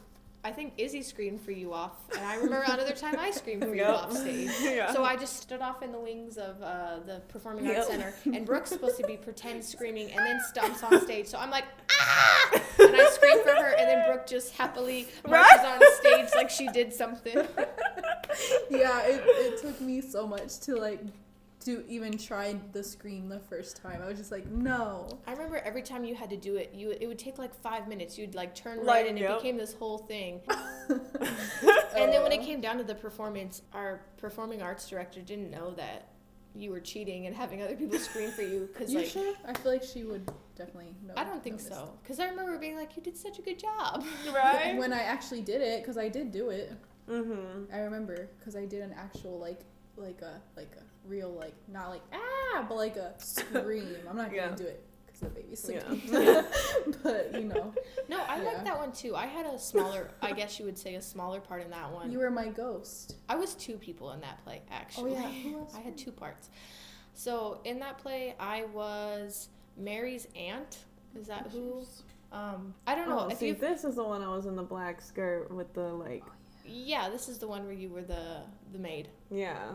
I 0.45 0.51
think 0.51 0.72
Izzy 0.76 1.03
screamed 1.03 1.40
for 1.40 1.53
you 1.53 1.72
off, 1.72 1.93
and 2.16 2.26
I 2.26 2.34
remember 2.34 2.64
another 2.66 2.95
time 2.95 3.14
I 3.16 3.30
screamed 3.30 3.62
for 3.62 3.74
you 3.76 3.84
off 3.84 4.12
stage. 4.12 4.51
yeah. 4.62 4.93
So 4.93 5.05
I 5.05 5.14
just 5.14 5.36
stood 5.40 5.61
off 5.62 5.82
in 5.82 5.93
the 5.93 6.01
wings 6.01 6.36
of 6.36 6.61
uh, 6.61 6.99
the 7.07 7.22
Performing 7.28 7.68
Arts 7.68 7.78
Yep. 7.78 7.86
Center, 7.86 8.14
and 8.36 8.45
Brooke's 8.45 8.70
supposed 8.70 8.97
to 8.97 9.07
be 9.07 9.16
pretend 9.16 9.64
screaming, 9.64 10.11
and 10.11 10.18
then 10.18 10.40
stumps 10.49 10.82
on 10.82 11.01
stage. 11.03 11.26
So 11.26 11.38
I'm 11.38 11.51
like, 11.51 11.66
ah! 11.93 12.51
And 12.80 12.97
I 12.97 13.09
scream 13.11 13.38
for 13.45 13.51
her, 13.55 13.76
and 13.78 13.88
then 13.88 14.05
Brooke 14.09 14.26
just 14.26 14.55
happily 14.55 15.07
marches 15.28 15.61
on 15.64 15.80
stage 16.01 16.28
like 16.34 16.51
she 16.51 16.66
did 16.68 16.93
something. 16.93 17.36
yeah, 18.68 19.01
it, 19.05 19.22
it 19.24 19.62
took 19.62 19.80
me 19.80 20.01
so 20.01 20.26
much 20.26 20.59
to 20.61 20.74
like 20.74 21.01
to 21.64 21.84
even 21.88 22.16
try 22.18 22.56
the 22.72 22.82
scream 22.82 23.28
the 23.28 23.38
first 23.40 23.76
time. 23.76 24.00
I 24.02 24.08
was 24.08 24.18
just 24.18 24.32
like, 24.32 24.46
no. 24.50 25.08
I 25.26 25.32
remember 25.32 25.58
every 25.58 25.82
time 25.82 26.04
you 26.04 26.14
had 26.14 26.30
to 26.30 26.36
do 26.36 26.56
it, 26.56 26.72
you 26.74 26.90
it 26.90 27.06
would 27.06 27.18
take 27.18 27.38
like 27.38 27.54
five 27.54 27.88
minutes. 27.88 28.18
You'd 28.18 28.34
like 28.34 28.54
turn 28.54 28.78
right, 28.78 28.86
Right, 28.86 29.08
and 29.08 29.18
it 29.18 29.36
became 29.36 29.56
this 29.56 29.74
whole 29.74 29.98
thing. 29.98 30.40
And 31.94 32.12
then 32.12 32.22
when 32.22 32.32
it 32.32 32.42
came 32.42 32.60
down 32.60 32.78
to 32.78 32.84
the 32.84 32.94
performance, 32.94 33.62
our 33.72 34.00
performing 34.16 34.62
arts 34.62 34.88
director 34.88 35.20
didn't 35.20 35.50
know 35.50 35.72
that 35.72 36.08
you 36.54 36.70
were 36.70 36.80
cheating 36.80 37.26
and 37.26 37.34
having 37.34 37.62
other 37.62 37.76
people 37.76 37.98
scream 37.98 38.30
for 38.30 38.42
you 38.42 38.68
because 38.72 38.92
you 38.92 39.00
like 39.00 39.08
sure? 39.08 39.34
I 39.46 39.54
feel 39.54 39.72
like 39.72 39.82
she 39.82 40.04
would 40.04 40.30
definitely 40.56 40.94
know. 41.06 41.14
I 41.16 41.24
don't 41.24 41.42
think 41.42 41.56
notice. 41.56 41.68
so 41.68 41.92
because 42.02 42.20
I 42.20 42.26
remember 42.28 42.58
being 42.58 42.76
like 42.76 42.96
you 42.96 43.02
did 43.02 43.16
such 43.16 43.38
a 43.38 43.42
good 43.42 43.58
job. 43.58 44.04
right. 44.34 44.76
When 44.78 44.92
I 44.92 45.02
actually 45.02 45.42
did 45.42 45.60
it, 45.62 45.82
because 45.82 45.96
I 45.96 46.08
did 46.08 46.30
do 46.32 46.50
it. 46.50 46.72
mm-hmm. 47.08 47.72
I 47.72 47.78
remember 47.80 48.28
because 48.38 48.56
I 48.56 48.66
did 48.66 48.82
an 48.82 48.94
actual 48.96 49.38
like 49.38 49.60
like 49.96 50.20
a 50.22 50.40
like 50.56 50.72
a 50.76 50.82
real 51.07 51.30
like 51.32 51.55
not 51.68 51.90
like 51.90 52.03
ah 52.12 52.64
but 52.68 52.76
like 52.76 52.96
a 52.96 53.14
scream. 53.18 53.96
I'm 54.09 54.16
not 54.16 54.26
gonna 54.30 54.36
Yeah. 54.50 54.55
do 54.55 54.64
it 54.66 54.84
because 55.07 55.20
the 55.20 55.28
baby's 55.30 55.68
Yeah. 55.68 55.80
sleeping. 55.88 56.44
but 57.03 57.34
you 57.34 57.44
know, 57.48 57.72
No, 58.09 58.20
I 58.28 58.38
Yeah. 58.38 58.44
like 58.44 58.64
that 58.64 58.78
one 58.78 58.92
too. 58.92 59.14
I 59.16 59.26
had 59.26 59.46
a 59.46 59.59
smaller, 59.59 60.11
I 60.20 60.32
guess 60.32 60.59
you 60.59 60.64
would 60.64 60.78
say 60.78 60.94
a 60.96 61.03
smaller 61.03 61.40
part 61.40 61.62
in 61.62 61.70
that 61.70 61.90
one. 61.92 62.11
you 62.11 62.18
were 62.18 62.30
my 62.30 62.48
ghost. 62.48 63.16
I 63.28 63.36
was 63.36 63.55
two 63.55 63.76
people 63.76 64.12
in 64.12 64.20
that 64.20 64.42
play 64.44 64.62
actually. 64.70 65.12
Oh 65.12 65.14
yeah, 65.14 65.28
who 65.42 65.59
else? 65.59 65.74
I 65.76 65.80
had 65.80 65.96
two 65.96 66.12
parts. 66.12 66.50
So 67.14 67.61
in 67.64 67.78
that 67.80 67.98
play, 67.98 68.34
I 68.40 68.64
was 68.64 69.48
Mary's 69.76 70.26
aunt. 70.36 70.78
Is 71.14 71.26
that 71.26 71.48
who? 71.53 71.84
Um, 72.32 72.74
I 72.86 72.94
don't 72.94 73.11
know 73.11 73.26
Oh, 73.26 73.28
if 73.28 73.36
see, 73.38 73.53
this 73.53 73.84
is 73.84 73.96
the 73.96 74.05
one 74.05 74.22
I 74.22 74.28
was 74.34 74.46
in 74.46 74.57
the 74.57 74.62
black 74.62 75.03
skirt 75.03 75.50
with 75.50 75.74
the 75.74 75.92
like. 75.92 76.24
Yeah, 76.64 77.11
this 77.11 77.28
is 77.28 77.36
the 77.38 77.46
one 77.46 77.64
where 77.64 77.74
you 77.74 77.90
were 77.90 78.00
the 78.03 78.42
the 78.72 78.78
maid. 78.78 79.09
Yeah. 79.30 79.72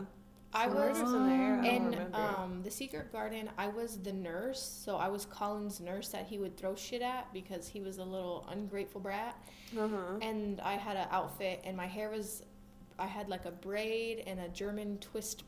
I 0.54 0.66
was 0.66 0.98
in 1.00 1.12
the 1.28 1.32
air. 1.34 1.58
I 1.60 1.64
don't 1.64 1.64
in 1.66 1.84
remember. 1.90 2.16
um, 2.16 2.60
the 2.62 2.70
secret 2.70 3.12
garden. 3.12 3.50
I 3.58 3.68
was 3.68 3.98
the 3.98 4.12
nurse, 4.12 4.60
so 4.62 4.96
I 4.96 5.08
was 5.08 5.26
Colin's 5.26 5.78
nurse 5.80 6.08
that 6.08 6.26
he 6.26 6.38
would 6.38 6.56
throw 6.56 6.74
shit 6.74 7.02
at 7.02 7.30
because 7.32 7.68
he 7.68 7.80
was 7.80 7.98
a 7.98 8.04
little 8.04 8.46
ungrateful 8.50 9.00
brat. 9.00 9.36
uh-huh. 9.78 10.18
and 10.22 10.60
I 10.62 10.72
had 10.78 10.96
an 10.96 11.06
outfit, 11.10 11.60
and 11.64 11.76
my 11.76 11.86
hair 11.86 12.08
was, 12.10 12.42
I 12.98 13.06
had 13.06 13.28
like 13.28 13.44
a 13.44 13.50
braid 13.50 14.24
and 14.26 14.40
a 14.40 14.48
German 14.48 14.96
twist, 14.98 15.44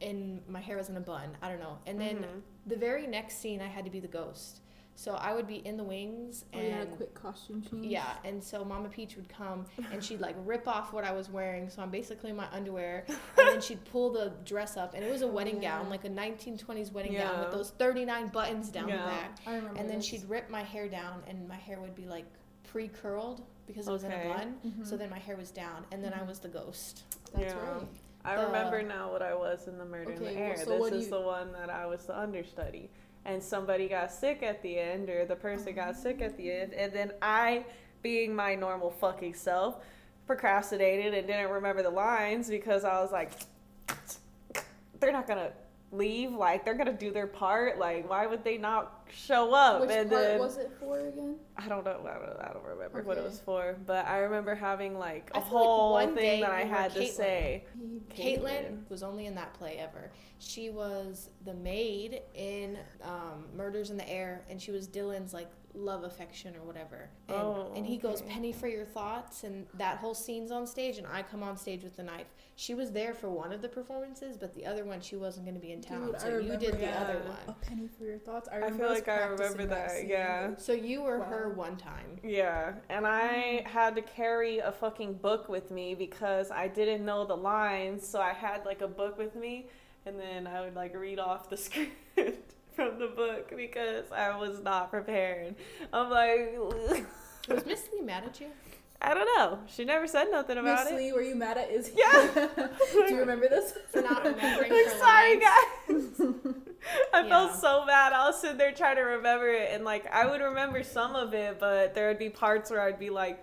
and 0.00 0.40
my 0.48 0.60
hair 0.60 0.76
was 0.76 0.88
in 0.88 0.96
a 0.96 1.00
bun. 1.00 1.30
I 1.42 1.48
don't 1.48 1.58
know. 1.60 1.78
And 1.86 2.00
then 2.00 2.18
Mhm. 2.18 2.42
the 2.66 2.76
very 2.76 3.06
next 3.08 3.38
scene, 3.38 3.60
I 3.60 3.66
had 3.66 3.84
to 3.84 3.90
be 3.90 3.98
the 3.98 4.06
ghost. 4.08 4.60
So 4.98 5.12
I 5.12 5.34
would 5.34 5.46
be 5.46 5.56
in 5.56 5.76
the 5.76 5.84
wings, 5.84 6.46
Oh, 6.54 6.58
you 6.58 6.70
had 6.70 6.78
a 6.78 6.82
and 6.84 6.96
quick 6.96 7.12
costume 7.14 7.62
change. 7.62 7.84
yeah, 7.84 8.14
and 8.24 8.42
so 8.42 8.64
Mama 8.64 8.88
Peach 8.88 9.14
would 9.16 9.28
come 9.28 9.66
and 9.92 10.02
she'd 10.02 10.20
like 10.20 10.34
rip 10.46 10.66
off 10.66 10.94
what 10.94 11.04
I 11.04 11.12
was 11.12 11.28
wearing. 11.28 11.68
So 11.68 11.82
I'm 11.82 11.90
basically 11.90 12.30
in 12.30 12.36
my 12.36 12.46
underwear, 12.50 13.04
and 13.08 13.18
then 13.48 13.60
she'd 13.60 13.84
pull 13.84 14.10
the 14.10 14.32
dress 14.46 14.78
up, 14.78 14.94
and 14.94 15.04
it 15.04 15.12
was 15.12 15.20
a 15.20 15.26
wedding 15.28 15.62
yeah. 15.62 15.78
gown, 15.78 15.90
like 15.90 16.06
a 16.06 16.08
1920s 16.08 16.92
wedding 16.92 17.12
gown 17.12 17.40
with 17.40 17.52
those 17.52 17.70
39 17.72 18.28
buttons 18.28 18.70
down 18.70 18.88
Yeah. 18.88 18.96
the 18.96 19.02
back. 19.10 19.38
I 19.46 19.56
remember. 19.56 19.78
And 19.78 19.88
then 19.90 19.96
this. 19.98 20.06
she'd 20.06 20.24
rip 20.30 20.48
my 20.48 20.62
hair 20.62 20.88
down, 20.88 21.22
and 21.28 21.46
my 21.46 21.56
hair 21.56 21.78
would 21.78 21.94
be 21.94 22.06
like 22.06 22.24
pre 22.64 22.88
curled 22.88 23.42
because 23.66 23.86
it 23.88 23.92
was 23.92 24.02
in 24.04 24.12
a 24.12 24.28
bun. 24.34 24.56
Mhm. 24.64 24.86
So 24.86 24.96
then 24.96 25.10
my 25.10 25.18
hair 25.18 25.36
was 25.36 25.50
down, 25.50 25.84
and 25.92 26.02
then 26.02 26.14
I 26.14 26.20
Mhm. 26.20 26.28
was 26.28 26.38
the 26.38 26.48
ghost. 26.48 27.02
That's 27.34 27.52
Yeah. 27.52 27.70
right. 27.70 27.86
I 28.24 28.36
the- 28.36 28.46
remember 28.46 28.82
now 28.82 29.12
what 29.12 29.20
I 29.22 29.34
was 29.34 29.68
in 29.68 29.76
the 29.78 29.84
Murder 29.84 30.12
in 30.12 30.16
Okay, 30.22 30.34
the 30.34 30.40
well, 30.40 30.50
Air. 30.50 30.56
so 30.56 30.78
this 30.84 30.92
is 30.94 31.04
you- 31.04 31.10
the 31.10 31.20
one 31.20 31.52
that 31.52 31.68
I 31.70 31.84
was 31.86 32.06
the 32.06 32.18
understudy. 32.18 32.90
And 33.26 33.42
somebody 33.42 33.88
got 33.88 34.12
sick 34.12 34.42
at 34.42 34.62
the 34.62 34.78
end, 34.78 35.10
or 35.10 35.24
the 35.24 35.36
person 35.36 35.74
got 35.74 35.94
oh. 35.98 36.00
sick 36.00 36.22
at 36.22 36.36
the 36.36 36.50
end, 36.50 36.72
and 36.72 36.92
then 36.92 37.12
I, 37.20 37.64
being 38.02 38.34
my 38.34 38.54
normal 38.54 38.90
fucking 38.90 39.34
self, 39.34 39.84
procrastinated 40.26 41.12
and 41.12 41.26
didn't 41.26 41.50
remember 41.50 41.82
the 41.82 41.90
lines 41.90 42.48
because 42.48 42.84
I 42.84 43.00
was 43.00 43.10
like, 43.10 43.32
they're 45.00 45.12
not 45.12 45.26
gonna 45.26 45.50
leave. 45.92 46.32
Like 46.32 46.64
they're 46.64 46.74
gonna 46.74 46.92
do 46.92 47.10
their 47.10 47.26
part. 47.26 47.78
Like 47.78 48.08
why 48.08 48.26
would 48.26 48.44
they 48.44 48.58
not 48.58 49.04
show 49.10 49.54
up? 49.54 49.80
Which 49.80 49.90
and 49.90 50.10
part 50.10 50.22
then 50.22 50.38
was 50.38 50.56
it 50.58 50.72
for 50.78 50.98
again? 51.00 51.36
I 51.56 51.68
don't 51.68 51.84
know. 51.84 52.00
I 52.06 52.14
don't, 52.14 52.40
I 52.40 52.52
don't 52.52 52.64
remember 52.64 53.02
what 53.02 53.18
it 53.18 53.24
was 53.24 53.40
for, 53.40 53.76
but 53.86 54.06
I 54.06 54.18
remember 54.18 54.54
having 54.54 54.98
like 54.98 55.30
a 55.30 55.40
feel 55.40 55.92
like 55.92 56.08
whole 56.08 56.14
thing 56.14 56.40
that 56.40 56.50
I 56.50 56.62
you 56.62 56.68
were 56.68 56.74
had 56.74 56.94
to 56.94 57.06
say. 57.06 57.64
Caitlin 58.14 58.40
Caitlin. 58.42 58.90
was 58.90 59.02
only 59.02 59.26
in 59.26 59.34
that 59.36 59.54
play 59.54 59.78
ever. 59.78 60.10
She 60.38 60.70
was 60.70 61.30
the 61.44 61.54
maid 61.54 62.20
in 62.34 62.78
um, 63.02 63.46
Murders 63.54 63.90
in 63.90 63.96
the 63.96 64.08
Air, 64.08 64.44
and 64.50 64.60
she 64.60 64.70
was 64.70 64.86
Dylan's 64.86 65.32
like 65.32 65.50
love 65.76 66.04
affection 66.04 66.54
or 66.56 66.62
whatever. 66.62 67.08
And, 67.28 67.36
Oh, 67.36 67.72
and 67.76 67.84
he 67.86 67.96
goes, 67.98 68.20
okay. 68.22 68.30
Penny 68.30 68.52
for 68.52 68.66
your 68.68 68.84
thoughts, 68.84 69.44
and 69.44 69.66
that 69.74 69.98
whole 69.98 70.14
scene's 70.14 70.50
on 70.50 70.66
stage, 70.66 70.98
and 70.98 71.06
I 71.06 71.22
come 71.22 71.42
on 71.42 71.56
stage 71.56 71.82
with 71.82 71.96
the 71.96 72.02
knife. 72.02 72.26
She 72.56 72.74
was 72.74 72.90
there 72.92 73.12
for 73.12 73.28
one 73.28 73.52
of 73.52 73.60
the 73.62 73.68
performances, 73.68 74.36
but 74.38 74.54
the 74.54 74.64
other 74.64 74.84
one 74.84 75.00
she 75.00 75.16
wasn't 75.16 75.44
going 75.46 75.54
to 75.54 75.60
be 75.60 75.72
in 75.72 75.82
town, 75.82 76.06
Dude, 76.06 76.14
I 76.14 76.18
so 76.18 76.28
you 76.28 76.34
remember 76.36 76.58
did 76.64 76.74
the 76.74 76.78
that. 76.78 76.96
other 77.02 77.18
A 77.24 77.28
one. 77.50 77.56
penny 77.60 77.88
for 77.98 78.04
your 78.04 78.18
thoughts. 78.18 78.48
I, 78.50 78.62
I 78.66 78.70
feel 78.70 78.88
like 78.88 79.08
I 79.08 79.24
remember 79.24 79.66
practicing 79.66 79.68
that. 79.68 80.06
Yeah. 80.08 80.50
So 80.56 80.72
you 80.72 81.02
were 81.02 81.20
her 81.22 81.50
one 81.50 81.76
time. 81.76 82.18
Yeah, 82.24 82.72
and 82.88 83.06
I 83.06 83.62
had 83.66 83.94
to 83.96 84.02
carry 84.02 84.58
a 84.58 84.72
fucking 84.72 85.14
book 85.14 85.48
with 85.48 85.70
me 85.70 85.94
because 85.94 86.50
I 86.50 86.68
didn't 86.68 87.04
know 87.04 87.24
the 87.26 87.36
lines, 87.36 88.06
so 88.06 88.20
I 88.20 88.32
had 88.32 88.64
like 88.64 88.80
a 88.80 88.88
book 88.88 89.18
with 89.18 89.36
me, 89.36 89.66
and 90.06 90.18
then 90.18 90.46
I 90.46 90.62
would 90.62 90.74
like 90.74 90.94
read 90.94 91.18
off 91.18 91.50
the 91.50 91.56
script 92.16 92.45
from 92.76 92.98
the 92.98 93.08
book 93.08 93.52
because 93.56 94.04
I 94.12 94.36
was 94.36 94.60
not 94.62 94.90
prepared. 94.90 95.56
I'm 95.92 96.10
like, 96.10 96.54
Was 97.48 97.64
Miss 97.66 97.88
Lee 97.92 98.02
mad 98.02 98.24
at 98.24 98.38
you? 98.40 98.48
I 99.00 99.12
don't 99.14 99.28
know. 99.36 99.58
She 99.66 99.84
never 99.84 100.06
said 100.06 100.28
nothing 100.30 100.56
about 100.58 100.84
Miss 100.84 100.92
it. 100.92 100.96
Lee, 100.96 101.12
were 101.12 101.20
you 101.22 101.34
mad 101.34 101.58
at 101.58 101.70
Izzy? 101.70 101.92
Yeah. 101.96 102.48
Do 102.92 103.14
you 103.14 103.20
remember 103.20 103.48
this? 103.48 103.74
For 103.92 104.00
not 104.00 104.24
remembering 104.24 104.72
I'm 104.72 104.84
her 104.84 104.98
sorry, 104.98 105.38
lines? 105.38 106.18
guys. 106.18 106.32
I 107.12 107.20
Yeah. 107.22 107.28
felt 107.28 107.54
so 107.60 107.84
bad. 107.86 108.12
I 108.12 108.26
was 108.26 108.40
sitting 108.40 108.56
there 108.58 108.72
trying 108.72 108.96
to 108.96 109.02
remember 109.02 109.48
it, 109.48 109.70
and 109.72 109.84
like 109.84 110.06
I 110.12 110.26
would 110.26 110.40
remember 110.40 110.82
some 110.82 111.14
of 111.14 111.34
it, 111.34 111.58
but 111.60 111.94
there 111.94 112.08
would 112.08 112.18
be 112.18 112.30
parts 112.30 112.70
where 112.70 112.80
I'd 112.80 112.98
be 112.98 113.10
like, 113.10 113.42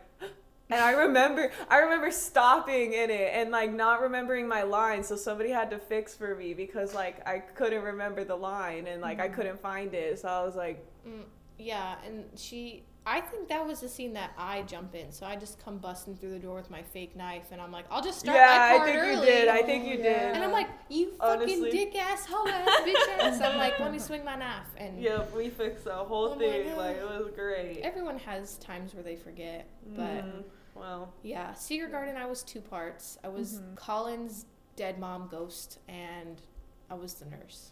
and 0.74 0.82
I 0.82 0.92
remember, 0.92 1.52
I 1.70 1.78
remember 1.80 2.12
stopping 2.12 2.94
in 2.94 3.10
it 3.10 3.32
and 3.34 3.52
like 3.52 3.72
not 3.74 4.02
remembering 4.02 4.48
my 4.48 4.64
line, 4.64 5.04
so 5.04 5.16
somebody 5.16 5.50
had 5.52 5.70
to 5.72 5.78
fix 5.78 6.16
for 6.16 6.36
me 6.36 6.54
because 6.54 6.94
like 6.94 7.26
I 7.28 7.40
couldn't 7.40 7.84
remember 7.84 8.24
the 8.24 8.36
line 8.36 8.88
and 8.88 9.02
like 9.02 9.20
I 9.20 9.30
couldn't 9.30 9.60
find 9.62 9.94
it, 9.94 10.20
so 10.20 10.28
I 10.28 10.44
was 10.44 10.56
like, 10.56 10.86
Mm, 11.08 11.24
yeah, 11.60 11.96
and 12.06 12.24
she, 12.36 12.84
I 13.06 13.20
think 13.20 13.50
that 13.50 13.66
was 13.68 13.82
the 13.82 13.90
scene 13.90 14.14
that 14.14 14.32
I 14.38 14.62
jump 14.62 14.96
in. 14.96 15.12
So 15.12 15.26
I 15.26 15.36
just 15.36 15.62
come 15.64 15.78
busting 15.78 16.16
through 16.16 16.30
the 16.32 16.40
door 16.40 16.56
with 16.56 16.72
my 16.72 16.82
fake 16.82 17.14
knife, 17.18 17.48
and 17.52 17.60
I'm 17.62 17.74
like, 17.74 17.84
I'll 17.92 18.02
just 18.02 18.22
start 18.22 18.38
yeah, 18.38 18.70
my 18.72 18.78
I 18.82 18.86
think 18.86 18.98
early. 19.02 19.16
you 19.16 19.22
did. 19.26 19.48
I 19.50 19.62
think 19.64 19.86
you 19.86 19.96
Oh, 20.00 20.04
did. 20.04 20.36
and 20.36 20.42
I'm 20.44 20.54
like, 20.54 20.70
you 20.90 21.12
fucking 21.20 21.64
dick 21.72 21.94
ass, 21.98 22.26
hoe 22.26 22.48
ass, 22.48 22.70
bitch 22.88 23.20
ass. 23.20 23.42
I'm 23.42 23.58
like, 23.58 23.78
let 23.82 23.92
me 23.92 24.00
swing 24.10 24.24
my 24.24 24.36
knife. 24.36 24.66
And 24.78 25.02
Yep, 25.02 25.36
we 25.36 25.50
fixed 25.50 25.84
the 25.84 25.92
whole 25.94 26.30
Oh 26.30 26.36
my 26.36 26.40
thing. 26.42 26.68
God. 26.70 26.78
Like 26.78 26.96
it 26.98 27.04
was 27.04 27.30
great. 27.36 27.82
everyone 27.84 28.18
has 28.20 28.58
times 28.60 28.94
where 28.94 29.04
they 29.04 29.18
forget. 29.18 29.68
But 29.94 30.24
Mhm. 30.26 30.44
Well, 30.76 31.14
yeah, 31.24 31.54
Secret 31.54 31.92
Garden, 31.92 32.18
I 32.18 32.26
was 32.26 32.44
two 32.44 32.62
parts. 32.62 33.18
I 33.24 33.28
was 33.28 33.60
Mhm. 33.60 33.76
Colin's 33.76 34.46
dead 34.76 35.00
mom 35.00 35.28
ghost, 35.28 35.80
and 35.88 36.42
I 36.90 36.96
was 36.96 37.14
the 37.16 37.26
nurse. 37.26 37.72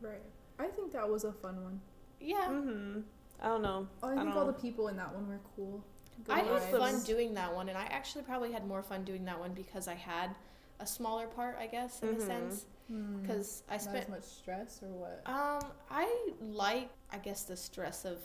Right. 0.00 0.22
I 0.58 0.66
think 0.68 0.92
that 0.92 1.08
was 1.08 1.24
a 1.24 1.32
fun 1.32 1.62
one. 1.62 1.80
Yeah. 2.20 2.46
hmm 2.48 3.00
I 3.40 3.46
don't 3.46 3.62
know. 3.62 3.88
Oh, 4.02 4.08
I 4.08 4.12
I 4.12 4.14
think 4.16 4.28
don't 4.28 4.36
all 4.36 4.46
the 4.46 4.52
people 4.52 4.88
in 4.88 4.96
that 4.96 5.12
one 5.14 5.26
were 5.28 5.40
cool. 5.56 5.82
Good 6.24 6.34
I 6.36 6.40
had 6.40 6.62
fun 6.70 7.00
doing 7.02 7.34
that 7.34 7.52
one, 7.52 7.68
and 7.68 7.76
I 7.76 7.84
actually 7.86 8.22
probably 8.24 8.52
had 8.52 8.66
more 8.66 8.82
fun 8.82 9.02
doing 9.02 9.24
that 9.24 9.38
one 9.40 9.52
because 9.54 9.88
I 9.88 9.94
had 9.94 10.36
a 10.78 10.86
smaller 10.86 11.26
part, 11.26 11.56
I 11.58 11.66
guess, 11.66 12.02
in 12.02 12.10
a 12.10 12.12
Mhm. 12.12 12.26
sense. 12.26 12.66
Hmm. 12.88 13.22
Because 13.22 13.62
I 13.68 13.74
Not 13.74 13.82
spent 13.82 14.04
as 14.04 14.08
much 14.10 14.24
stress 14.24 14.82
or 14.82 14.88
what? 14.88 15.22
Um, 15.26 15.72
I 15.90 16.32
like, 16.40 16.90
I 17.10 17.18
guess, 17.18 17.44
the 17.44 17.56
stress 17.56 18.04
of, 18.04 18.18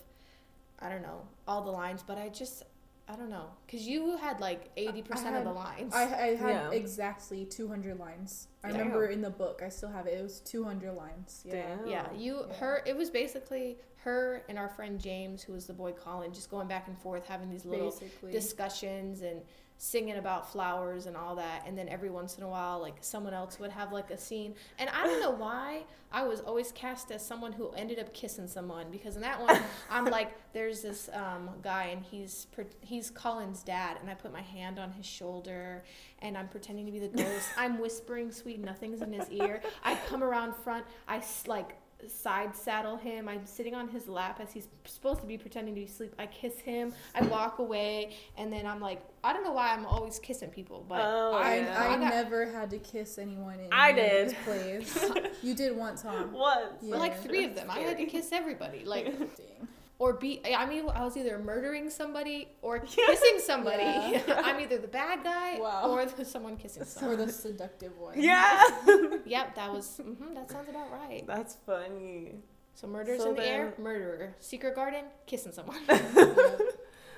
I 0.80 0.90
don't 0.90 1.02
know, 1.02 1.28
all 1.48 1.64
the 1.64 1.72
lines, 1.72 2.04
but 2.04 2.18
I 2.18 2.30
just, 2.30 2.64
I 3.10 3.16
don't 3.16 3.30
know, 3.30 3.46
because 3.66 3.88
you 3.88 4.18
had 4.18 4.42
like 4.42 4.70
eighty 4.76 5.02
percent 5.02 5.36
of 5.38 5.46
the 5.46 5.52
lines. 5.54 5.94
I, 5.94 6.02
I 6.04 6.36
had 6.36 6.50
Yeah. 6.50 6.72
exactly 6.72 7.46
200 7.46 7.98
lines. 7.98 8.50
I 8.64 8.68
Damn. 8.70 8.78
remember 8.80 9.06
in 9.08 9.22
the 9.22 9.30
book, 9.30 9.62
I 9.66 9.70
still 9.70 9.90
have 9.90 10.08
it. 10.08 10.14
It 10.20 10.22
was 10.24 10.42
200 10.42 10.92
lines. 10.94 11.42
Yeah. 11.46 11.54
Damn. 11.78 11.88
yeah, 11.88 12.08
you, 12.14 12.44
Yeah. 12.50 12.56
her. 12.56 12.84
It 12.86 12.98
was 12.98 13.10
basically 13.10 13.78
her 14.04 14.44
and 14.50 14.60
our 14.60 14.68
friend 14.68 15.00
James, 15.00 15.42
who 15.42 15.54
was 15.54 15.68
the 15.68 15.74
boy 15.74 15.94
Colin, 15.94 16.34
just 16.34 16.52
going 16.52 16.68
back 16.68 16.88
and 16.90 16.98
forth, 16.98 17.26
having 17.26 17.50
these 17.50 17.64
little 17.66 17.92
Basically. 17.92 18.32
discussions 18.34 19.22
and 19.22 19.42
singing 19.78 20.18
about 20.18 20.52
flowers 20.52 21.06
and 21.06 21.16
all 21.16 21.36
that 21.36 21.64
and 21.68 21.78
then 21.78 21.88
every 21.88 22.10
once 22.10 22.38
in 22.38 22.44
a 22.44 22.48
while 22.48 22.80
like 22.80 22.96
someone 23.02 23.34
else 23.34 23.60
would 23.60 23.72
have 23.72 23.92
like 23.92 24.10
a 24.12 24.18
scene. 24.18 24.56
And 24.80 24.90
i 24.90 25.06
don't 25.06 25.20
know 25.20 25.32
why 25.46 25.84
i 26.12 26.24
was 26.24 26.40
always 26.42 26.72
cast 26.72 27.12
as 27.12 27.26
someone 27.26 27.52
who 27.52 27.70
ended 27.72 28.00
up 28.00 28.14
kissing 28.14 28.48
someone 28.48 28.88
because 28.92 29.16
in 29.16 29.22
that 29.22 29.40
one 29.40 29.60
i'm 29.90 30.06
like 30.18 30.32
there's 30.54 30.82
this 30.82 31.10
um, 31.14 31.50
guy 31.62 31.86
and 31.86 32.04
he's 32.04 32.48
he's 32.82 33.10
colin's 33.10 33.62
dad 33.62 33.98
and 34.02 34.10
i 34.10 34.14
put 34.14 34.32
my 34.32 34.42
hand 34.42 34.80
on 34.80 34.92
his 34.92 35.06
shoulder 35.06 35.84
and 36.22 36.38
i'm 36.38 36.48
pretending 36.48 36.86
to 36.86 36.92
be 36.92 37.00
the 37.00 37.08
ghost. 37.10 37.50
I'm 37.58 37.80
whispering 37.80 38.32
sweet 38.32 38.64
nothings 38.64 39.02
in 39.02 39.14
his 39.14 39.30
ear. 39.30 39.62
I 39.84 39.96
come 40.08 40.24
around 40.24 40.56
front. 40.56 40.86
I 41.08 41.22
like 41.46 41.78
side 42.08 42.56
saddle 42.56 42.96
him. 42.96 43.28
I'm 43.28 43.46
sitting 43.46 43.74
on 43.74 43.88
his 43.88 44.08
lap 44.08 44.40
as 44.42 44.52
he's 44.52 44.68
supposed 44.86 45.22
to 45.22 45.26
be 45.28 45.38
pretending 45.38 45.74
to 45.74 45.82
be 45.82 45.86
asleep. 45.86 46.14
I 46.20 46.28
kiss 46.28 46.58
him. 46.60 46.94
I 47.16 47.24
walk 47.24 47.60
away, 47.60 48.16
and 48.38 48.54
then 48.54 48.66
I'm 48.68 48.80
like, 48.80 49.02
I 49.24 49.34
don't 49.34 49.44
know 49.44 49.52
why 49.54 49.74
I'm 49.74 49.86
always 49.86 50.20
kissing 50.20 50.50
people, 50.50 50.86
but 50.88 51.02
Oh, 51.04 51.34
I, 51.34 51.52
I, 51.52 51.56
yeah. 51.58 51.82
I, 51.84 51.86
I 51.88 51.98
got 51.98 52.10
never 52.14 52.46
had 52.52 52.70
to 52.70 52.78
kiss 52.80 53.18
anyone 53.18 53.60
in 53.60 53.68
I 53.72 53.90
any 53.92 54.00
of 54.02 54.06
did. 54.10 54.30
these 54.30 54.36
plays. 54.44 55.34
you 55.42 55.54
did 55.56 55.76
once, 55.76 56.02
huh? 56.04 56.24
What? 56.32 56.78
Yeah. 56.82 56.98
like 56.98 57.22
three 57.24 57.46
of 57.46 57.56
them. 57.56 57.70
I 57.70 57.80
had 57.80 57.98
to 57.98 58.06
kiss 58.06 58.32
everybody, 58.32 58.86
like 58.86 59.06
Dang. 59.18 59.68
Or 60.00 60.14
be. 60.14 60.42
I 60.46 60.66
mean, 60.66 60.88
I 60.90 61.04
was 61.04 61.18
either 61.18 61.38
murdering 61.40 61.90
somebody 61.90 62.50
or 62.62 62.80
kissing 62.98 63.40
somebody. 63.40 63.84
Yeah. 63.84 64.22
I'm 64.46 64.60
either 64.60 64.78
the 64.78 64.88
bad 64.88 65.24
guy 65.24 65.60
Wow. 65.60 65.90
or 65.92 66.06
the, 66.06 66.24
someone 66.26 66.58
kissing 66.58 66.84
someone. 66.86 67.20
Or 67.20 67.26
the 67.26 67.32
seductive 67.32 67.98
one. 67.98 68.22
Yeah. 68.22 68.62
yep, 69.26 69.56
that 69.56 69.72
was. 69.74 69.98
hmm 69.98 70.34
that 70.34 70.50
sounds 70.52 70.70
about 70.70 70.92
right. 70.92 71.24
That's 71.28 71.56
funny. 71.66 72.36
So 72.76 72.86
murders 72.88 73.24
So 73.24 73.30
in 73.32 73.36
the 73.36 73.48
air, 73.48 73.74
then- 73.76 73.84
murderer. 73.84 74.36
Secret 74.40 74.76
garden, 74.76 75.06
kissing 75.26 75.52
someone. 75.52 75.78
Yeah. 75.90 76.06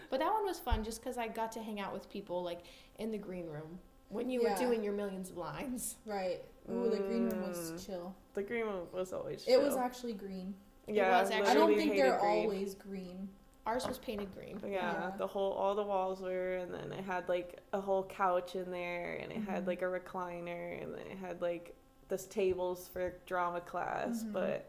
But 0.09 0.21
that 0.21 0.33
one 0.33 0.43
was 0.45 0.57
fun 0.57 0.83
just 0.83 1.01
because 1.03 1.17
I 1.19 1.27
got 1.27 1.51
to 1.51 1.61
hang 1.61 1.79
out 1.79 1.93
with 1.93 2.09
people 2.09 2.41
like 2.43 2.61
in 2.97 3.11
the 3.11 3.17
green 3.19 3.45
room 3.47 3.77
when 4.07 4.27
you 4.29 4.41
were 4.41 4.55
doing 4.57 4.83
your 4.83 4.93
millions 4.93 5.29
of 5.29 5.37
lines. 5.37 5.97
Right. 6.05 6.41
Ooh, 6.71 6.89
the 6.89 6.97
green 6.97 7.29
room 7.29 7.47
was 7.47 7.71
Mm. 7.73 7.85
chill. 7.85 8.15
The 8.33 8.41
green 8.41 8.65
room 8.65 8.87
was 8.91 9.13
always. 9.13 9.45
It 9.47 9.61
was 9.61 9.75
actually 9.75 10.13
green. 10.13 10.55
Yeah, 10.95 11.21
was 11.21 11.31
I 11.31 11.35
actually- 11.35 11.51
I 11.51 11.53
don't 11.53 11.75
think 11.75 11.95
they're 11.95 12.19
green. 12.19 12.43
always 12.43 12.75
green. 12.75 13.29
Ours 13.65 13.87
was 13.87 13.97
painted 13.99 14.33
green. 14.33 14.59
Yeah, 14.63 14.69
Yeah. 14.71 15.11
the 15.17 15.27
whole 15.27 15.51
all 15.53 15.75
the 15.75 15.83
walls 15.83 16.21
were, 16.21 16.55
and 16.55 16.73
then 16.73 16.91
it 16.91 17.03
had 17.03 17.29
like 17.29 17.59
a 17.73 17.79
whole 17.79 18.03
couch 18.03 18.55
in 18.55 18.71
there, 18.71 19.15
and 19.21 19.31
it 19.31 19.37
had 19.41 19.63
Mhm. 19.63 19.67
like 19.67 19.81
a 19.81 19.85
recliner, 19.85 20.81
and 20.81 20.93
then 20.93 21.05
it 21.07 21.17
had 21.17 21.41
like 21.41 21.75
this 22.07 22.25
tables 22.25 22.87
for 22.87 23.13
drama 23.27 23.61
class, 23.61 24.23
Mhm. 24.23 24.33
but 24.33 24.65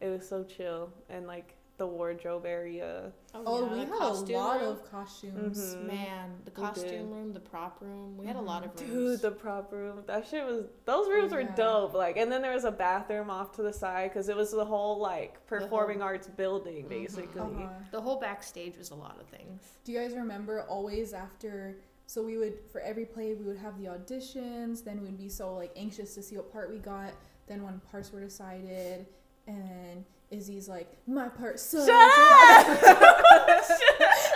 it 0.00 0.08
was 0.08 0.28
so 0.28 0.44
chill, 0.44 0.92
and 1.08 1.26
like 1.26 1.56
the 1.76 1.86
wardrobe 1.86 2.46
area. 2.46 3.12
Oh, 3.34 3.64
yeah, 3.66 3.72
we 3.72 3.84
the 3.84 3.92
had 3.92 4.00
a 4.00 4.38
lot 4.38 4.60
room. 4.60 4.68
of 4.70 4.90
costumes. 4.90 5.74
Mhm. 5.74 5.86
Man, 5.86 6.30
the 6.44 6.50
costume 6.52 7.10
room, 7.10 7.32
the 7.32 7.40
prop 7.40 7.80
room. 7.80 8.16
We 8.16 8.26
had 8.26 8.36
a 8.36 8.40
lot 8.40 8.64
of 8.64 8.78
rooms. 8.80 8.92
Dude, 8.92 9.20
the 9.22 9.32
prop 9.32 9.72
room, 9.72 10.04
that 10.06 10.24
shit 10.26 10.46
was. 10.46 10.66
Those 10.84 11.08
rooms 11.08 11.32
were 11.32 11.42
dope. 11.42 11.92
Like, 11.94 12.16
and 12.16 12.30
then 12.30 12.42
there 12.42 12.52
was 12.54 12.62
a 12.64 12.70
bathroom 12.70 13.28
off 13.28 13.50
to 13.56 13.62
the 13.62 13.72
side 13.72 14.10
because 14.10 14.28
it 14.28 14.36
was 14.36 14.52
the 14.52 14.64
whole 14.64 14.98
like 15.00 15.44
performing 15.46 16.00
arts 16.00 16.28
building, 16.28 16.84
Mhm. 16.84 16.88
basically. 16.88 17.40
Uh-huh. 17.40 17.68
The 17.90 18.00
whole 18.00 18.20
backstage 18.20 18.78
was 18.78 18.90
a 18.90 18.94
lot 18.94 19.18
of 19.20 19.26
things. 19.26 19.60
Do 19.82 19.90
you 19.90 19.98
guys 19.98 20.14
remember 20.14 20.62
always 20.62 21.12
after? 21.12 21.78
So 22.06 22.22
we 22.22 22.36
would 22.38 22.60
for 22.70 22.80
every 22.82 23.06
play 23.06 23.34
we 23.34 23.46
would 23.46 23.56
have 23.58 23.78
the 23.80 23.86
auditions. 23.86 24.84
Then 24.84 25.02
we'd 25.02 25.18
be 25.18 25.28
so 25.28 25.54
like 25.54 25.72
anxious 25.74 26.14
to 26.14 26.22
see 26.22 26.36
what 26.36 26.52
part 26.52 26.70
we 26.70 26.78
got. 26.78 27.14
Then 27.48 27.64
when 27.64 27.80
parts 27.90 28.12
were 28.12 28.20
decided, 28.20 29.06
and 29.46 30.04
Izzy's 30.30 30.68
like, 30.68 30.90
"My 31.06 31.28
part 31.28 31.60
sucks." 31.60 31.88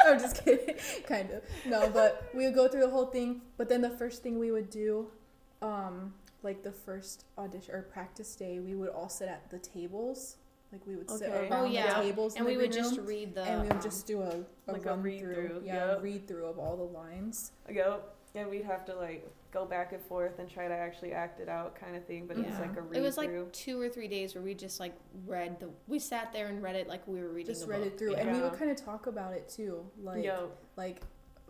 I'm 0.06 0.18
just 0.18 0.44
kidding, 0.44 0.74
kind 1.06 1.30
of. 1.30 1.42
No, 1.66 1.88
but 1.90 2.28
we 2.34 2.44
would 2.44 2.54
go 2.54 2.68
through 2.68 2.82
the 2.82 2.90
whole 2.90 3.06
thing. 3.06 3.42
But 3.56 3.68
then 3.68 3.80
the 3.80 3.90
first 3.90 4.22
thing 4.22 4.38
we 4.38 4.50
would 4.50 4.70
do, 4.70 5.08
um, 5.62 6.14
like 6.42 6.62
the 6.62 6.72
first 6.72 7.24
audition 7.36 7.74
or 7.74 7.82
practice 7.82 8.34
day, 8.36 8.60
we 8.60 8.74
would 8.74 8.90
all 8.90 9.08
sit 9.08 9.28
at 9.28 9.50
the 9.50 9.58
tables. 9.58 10.36
Like 10.72 10.86
we 10.86 10.96
would 10.96 11.10
sit 11.10 11.28
Okay. 11.30 11.48
around 11.48 11.52
Oh, 11.52 11.64
yeah. 11.64 11.98
the 11.98 12.04
tables, 12.06 12.34
And 12.36 12.42
in 12.42 12.46
we 12.46 12.54
the 12.54 12.60
would 12.62 12.72
green 12.72 12.84
just 12.84 12.98
read 13.00 13.34
the. 13.34 13.42
and 13.42 13.62
we 13.62 13.68
would 13.68 13.76
um, 13.76 13.82
just 13.82 14.06
do 14.06 14.20
a, 14.22 14.44
a 14.68 14.72
like 14.72 14.84
a 14.84 14.90
run 14.90 15.02
read 15.02 15.20
through, 15.20 15.34
through, 15.34 15.62
yeah, 15.64 15.92
yep. 15.92 16.02
read 16.02 16.28
through 16.28 16.44
of 16.46 16.58
all 16.58 16.76
the 16.76 16.82
lines. 16.82 17.52
Yep. 17.72 18.14
And 18.34 18.50
we'd 18.50 18.64
have 18.64 18.84
to 18.84 18.94
like 18.94 19.26
go 19.50 19.64
back 19.64 19.92
and 19.92 20.02
forth 20.02 20.38
and 20.38 20.48
try 20.48 20.68
to 20.68 20.74
actually 20.74 21.12
act 21.12 21.40
it 21.40 21.48
out, 21.48 21.74
kind 21.74 21.96
of 21.96 22.04
thing. 22.04 22.26
But 22.26 22.36
it 22.38 22.46
was 22.46 22.58
like 22.58 22.76
a 22.76 22.82
read 22.82 22.98
It 22.98 23.02
was 23.02 23.14
through. 23.16 23.42
like 23.44 23.52
two 23.52 23.80
or 23.80 23.88
three 23.88 24.08
days 24.08 24.34
where 24.34 24.42
we 24.44 24.54
just 24.54 24.78
like 24.80 24.94
read 25.26 25.58
the. 25.60 25.70
We 25.86 25.98
sat 25.98 26.32
there 26.32 26.48
and 26.48 26.62
read 26.62 26.76
it 26.76 26.86
like 26.88 27.06
we 27.08 27.20
were 27.20 27.30
reading. 27.30 27.52
Just 27.54 27.64
a 27.64 27.68
read 27.68 27.82
book. 27.82 27.92
it 27.92 27.98
through, 27.98 28.12
Yeah. 28.12 28.18
and 28.20 28.32
we 28.36 28.40
would 28.42 28.52
kind 28.54 28.70
of 28.70 28.76
talk 28.76 29.06
about 29.06 29.32
it 29.32 29.48
too, 29.48 29.84
like 30.02 30.24
Yo, 30.24 30.50
like, 30.76 31.00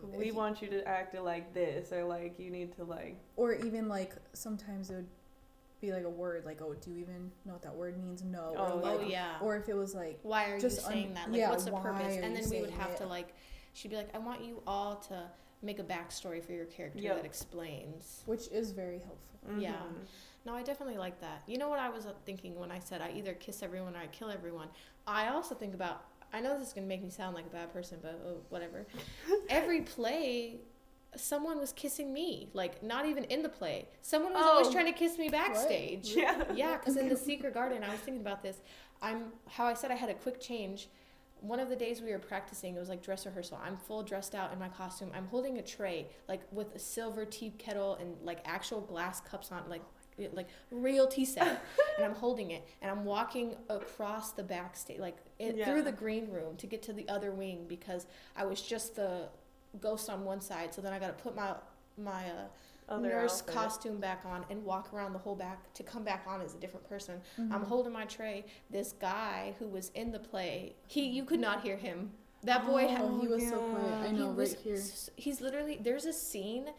we 0.01 0.29
if- 0.29 0.35
want 0.35 0.61
you 0.61 0.69
to 0.69 0.87
act 0.87 1.13
it 1.15 1.21
like 1.23 1.53
this, 1.53 1.91
or 1.91 2.03
like 2.05 2.39
you 2.39 2.49
need 2.51 2.73
to 2.77 2.83
like. 2.85 3.17
or 3.35 3.53
even 3.53 3.87
like 3.89 4.13
sometimes 4.33 4.89
it 4.89 4.95
would 4.95 5.07
be 5.81 5.91
like 5.93 6.03
a 6.05 6.09
word, 6.09 6.45
like 6.45 6.61
oh, 6.61 6.73
do 6.73 6.91
you 6.91 6.97
even 6.99 7.31
know 7.45 7.53
what 7.53 7.61
that 7.63 7.75
word 7.75 8.01
means? 8.01 8.23
No, 8.23 8.53
Oh, 8.57 8.63
or 8.63 8.71
Oh 8.91 8.95
like, 8.97 9.09
yeah. 9.09 9.37
or 9.41 9.55
if 9.57 9.67
it 9.69 9.75
was 9.75 9.93
like 9.95 10.19
why 10.23 10.45
are 10.51 10.59
just 10.59 10.81
you 10.81 10.85
un- 10.87 10.93
saying 10.93 11.13
that? 11.15 11.29
Like, 11.31 11.37
yeah, 11.39 11.49
what's 11.49 11.65
the 11.65 11.71
purpose? 11.71 12.17
And 12.21 12.35
then 12.35 12.49
we 12.49 12.61
would 12.61 12.69
have 12.71 12.91
it? 12.91 12.97
to 12.97 13.07
like, 13.07 13.33
she'd 13.73 13.89
be 13.89 13.95
like, 13.97 14.13
I 14.15 14.19
want 14.19 14.41
you 14.43 14.61
all 14.67 14.95
to 15.09 15.23
make 15.61 15.79
a 15.79 15.83
backstory 15.83 16.43
for 16.43 16.53
your 16.53 16.65
character 16.65 16.99
Yep. 16.99 17.15
that 17.17 17.25
explains. 17.25 18.23
which 18.25 18.47
is 18.49 18.71
very 18.71 18.99
helpful. 18.99 19.39
Yeah. 19.57 19.73
Mhm. 19.73 20.05
No, 20.45 20.53
I 20.55 20.63
definitely 20.63 20.97
like 20.97 21.19
that. 21.21 21.43
You 21.47 21.57
know 21.57 21.69
what 21.69 21.79
I 21.79 21.89
was 21.89 22.05
uh, 22.05 22.13
thinking 22.25 22.57
when 22.57 22.71
I 22.71 22.79
said 22.79 23.01
I 23.01 23.11
either 23.11 23.33
kiss 23.33 23.61
everyone 23.61 23.95
or 23.95 23.99
I 23.99 24.07
kill 24.07 24.29
everyone? 24.29 24.69
I 25.05 25.27
also 25.29 25.53
think 25.55 25.73
about, 25.73 26.05
I 26.31 26.39
know 26.39 26.57
this 26.57 26.67
is 26.69 26.73
going 26.73 26.85
to 26.85 26.89
make 26.89 27.03
me 27.03 27.09
sound 27.09 27.35
like 27.35 27.45
a 27.45 27.49
bad 27.49 27.73
person, 27.73 27.99
but 28.01 28.21
oh, 28.25 28.37
whatever. 28.49 28.85
Every 29.49 29.81
play, 29.81 30.57
someone 31.15 31.59
was 31.59 31.73
kissing 31.73 32.13
me. 32.13 32.49
Like, 32.53 32.81
not 32.83 33.05
even 33.05 33.25
in 33.25 33.41
the 33.43 33.49
play. 33.49 33.87
Someone 34.01 34.33
was 34.33 34.43
always 34.45 34.67
Oh. 34.67 34.71
trying 34.71 34.85
to 34.85 34.93
kiss 34.93 35.17
me 35.17 35.27
backstage. 35.29 36.15
Yeah. 36.15 36.43
Yeah, 36.53 36.77
because 36.77 36.95
in 36.95 37.09
the 37.09 37.17
secret 37.29 37.53
garden, 37.53 37.83
I 37.83 37.89
was 37.91 37.99
thinking 37.99 38.21
about 38.21 38.41
this. 38.43 38.61
I'm 39.01 39.33
how 39.47 39.65
I 39.65 39.73
said 39.73 39.91
I 39.91 39.95
had 39.95 40.09
a 40.09 40.13
quick 40.13 40.39
change. 40.39 40.87
One 41.41 41.59
of 41.59 41.69
the 41.69 41.75
days 41.75 42.01
we 42.01 42.11
were 42.11 42.19
practicing, 42.19 42.75
it 42.75 42.79
was 42.79 42.89
like 42.89 43.01
dress 43.01 43.25
rehearsal. 43.25 43.59
I'm 43.63 43.77
full 43.77 44.03
dressed 44.03 44.35
out 44.35 44.51
in 44.51 44.59
my 44.59 44.67
costume. 44.69 45.11
I'm 45.13 45.27
holding 45.27 45.57
a 45.57 45.61
tray, 45.61 46.07
like 46.27 46.41
with 46.51 46.75
a 46.75 46.79
silver 46.79 47.25
tea 47.25 47.51
kettle 47.57 47.95
and 47.95 48.15
like 48.23 48.39
actual 48.45 48.81
glass 48.81 49.21
cups 49.21 49.51
on, 49.51 49.63
like 49.69 49.81
like 50.33 50.47
real 50.69 51.07
tea 51.07 51.23
set. 51.23 51.63
and 51.97 52.05
I'm 52.05 52.13
holding 52.15 52.51
it, 52.51 52.67
and 52.81 52.91
I'm 52.91 53.05
walking 53.05 53.55
across 53.69 54.31
the 54.33 54.43
backstage, 54.43 54.99
like 54.99 55.17
Yeah. 55.39 55.65
through 55.65 55.83
the 55.83 55.93
green 55.93 56.29
room 56.29 56.57
to 56.57 56.67
get 56.67 56.81
to 56.83 56.93
the 56.93 57.07
other 57.07 57.31
wing 57.31 57.65
because 57.67 58.05
I 58.35 58.45
was 58.45 58.61
just 58.61 58.95
the 58.97 59.29
ghost 59.79 60.09
on 60.09 60.25
one 60.25 60.41
side. 60.41 60.73
So 60.73 60.81
then 60.81 60.91
I 60.93 60.99
got 60.99 61.17
to 61.17 61.23
put 61.23 61.35
my 61.35 61.55
my 61.97 62.25
uh, 62.25 62.47
nurse 62.97 63.41
outfit. 63.41 63.55
costume 63.55 63.99
back 63.99 64.23
on 64.25 64.45
and 64.49 64.63
walk 64.63 64.93
around 64.93 65.13
the 65.13 65.19
whole 65.19 65.35
back 65.35 65.71
to 65.73 65.83
come 65.83 66.03
back 66.03 66.25
on 66.27 66.41
as 66.41 66.55
a 66.55 66.57
different 66.57 66.87
person. 66.87 67.21
Mm-hmm. 67.39 67.53
I'm 67.53 67.63
holding 67.63 67.93
my 67.93 68.05
tray. 68.05 68.45
This 68.69 68.93
guy 68.93 69.53
who 69.59 69.67
was 69.67 69.89
in 69.95 70.11
the 70.11 70.19
play, 70.19 70.75
he 70.87 71.05
you 71.05 71.23
could 71.25 71.39
not 71.39 71.61
hear 71.61 71.77
him. 71.77 72.11
That 72.43 72.65
boy 72.65 72.87
had 72.87 73.01
oh, 73.01 73.19
he 73.19 73.27
was 73.27 73.47
so 73.47 73.59
quiet. 73.59 73.93
I 74.01 74.07
he 74.07 74.13
know, 74.13 74.31
was 74.31 74.55
here. 74.55 74.81
He's 75.15 75.41
literally 75.41 75.77
there's 75.81 76.05
a 76.05 76.13
scene 76.13 76.69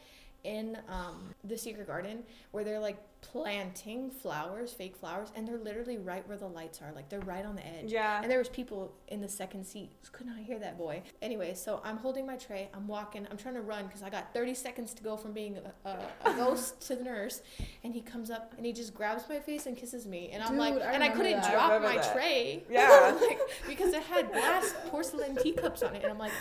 in 0.44 0.78
um, 0.88 1.34
the 1.44 1.56
secret 1.56 1.86
garden 1.86 2.22
where 2.50 2.64
they're 2.64 2.80
like 2.80 2.98
planting 3.22 4.10
flowers, 4.10 4.72
fake 4.72 4.96
flowers, 4.96 5.28
and 5.36 5.46
they're 5.46 5.58
literally 5.58 5.98
right 5.98 6.26
where 6.26 6.36
the 6.36 6.46
lights 6.46 6.80
are. 6.82 6.92
Like 6.94 7.08
they're 7.08 7.20
right 7.20 7.44
on 7.44 7.56
the 7.56 7.66
edge. 7.66 7.92
Yeah. 7.92 8.20
And 8.22 8.30
there 8.30 8.38
was 8.38 8.48
people 8.48 8.92
in 9.08 9.20
the 9.20 9.28
second 9.28 9.64
seat. 9.64 9.90
Could 10.12 10.26
not 10.26 10.38
hear 10.38 10.58
that 10.58 10.78
boy. 10.78 11.02
Anyway, 11.22 11.54
so 11.54 11.80
I'm 11.84 11.96
holding 11.96 12.26
my 12.26 12.36
tray. 12.36 12.68
I'm 12.74 12.88
walking. 12.88 13.26
I'm 13.30 13.36
trying 13.36 13.54
to 13.54 13.60
run 13.62 13.86
because 13.86 14.02
I 14.02 14.10
got 14.10 14.32
30 14.34 14.54
seconds 14.54 14.94
to 14.94 15.02
go 15.02 15.16
from 15.16 15.32
being 15.32 15.58
a, 15.84 15.88
a, 15.88 16.30
a 16.30 16.34
ghost 16.34 16.80
to 16.88 16.96
the 16.96 17.04
nurse. 17.04 17.42
And 17.84 17.92
he 17.92 18.00
comes 18.00 18.30
up 18.30 18.54
and 18.56 18.64
he 18.66 18.72
just 18.72 18.94
grabs 18.94 19.28
my 19.28 19.38
face 19.38 19.66
and 19.66 19.76
kisses 19.76 20.06
me. 20.06 20.30
And 20.32 20.42
I'm 20.42 20.50
Dude, 20.50 20.58
like, 20.58 20.74
I 20.82 20.92
and 20.92 21.02
I 21.02 21.08
couldn't 21.10 21.40
that. 21.40 21.52
Drop 21.52 21.72
remember 21.72 21.88
my 21.88 22.02
that. 22.02 22.12
tray. 22.12 22.64
Yeah. 22.70 23.16
like, 23.20 23.38
because 23.66 23.92
it 23.92 24.02
had 24.02 24.32
glass 24.32 24.74
porcelain 24.88 25.36
teacups 25.36 25.82
on 25.82 25.94
it. 25.94 26.02
And 26.02 26.12
I'm 26.12 26.18
like, 26.18 26.32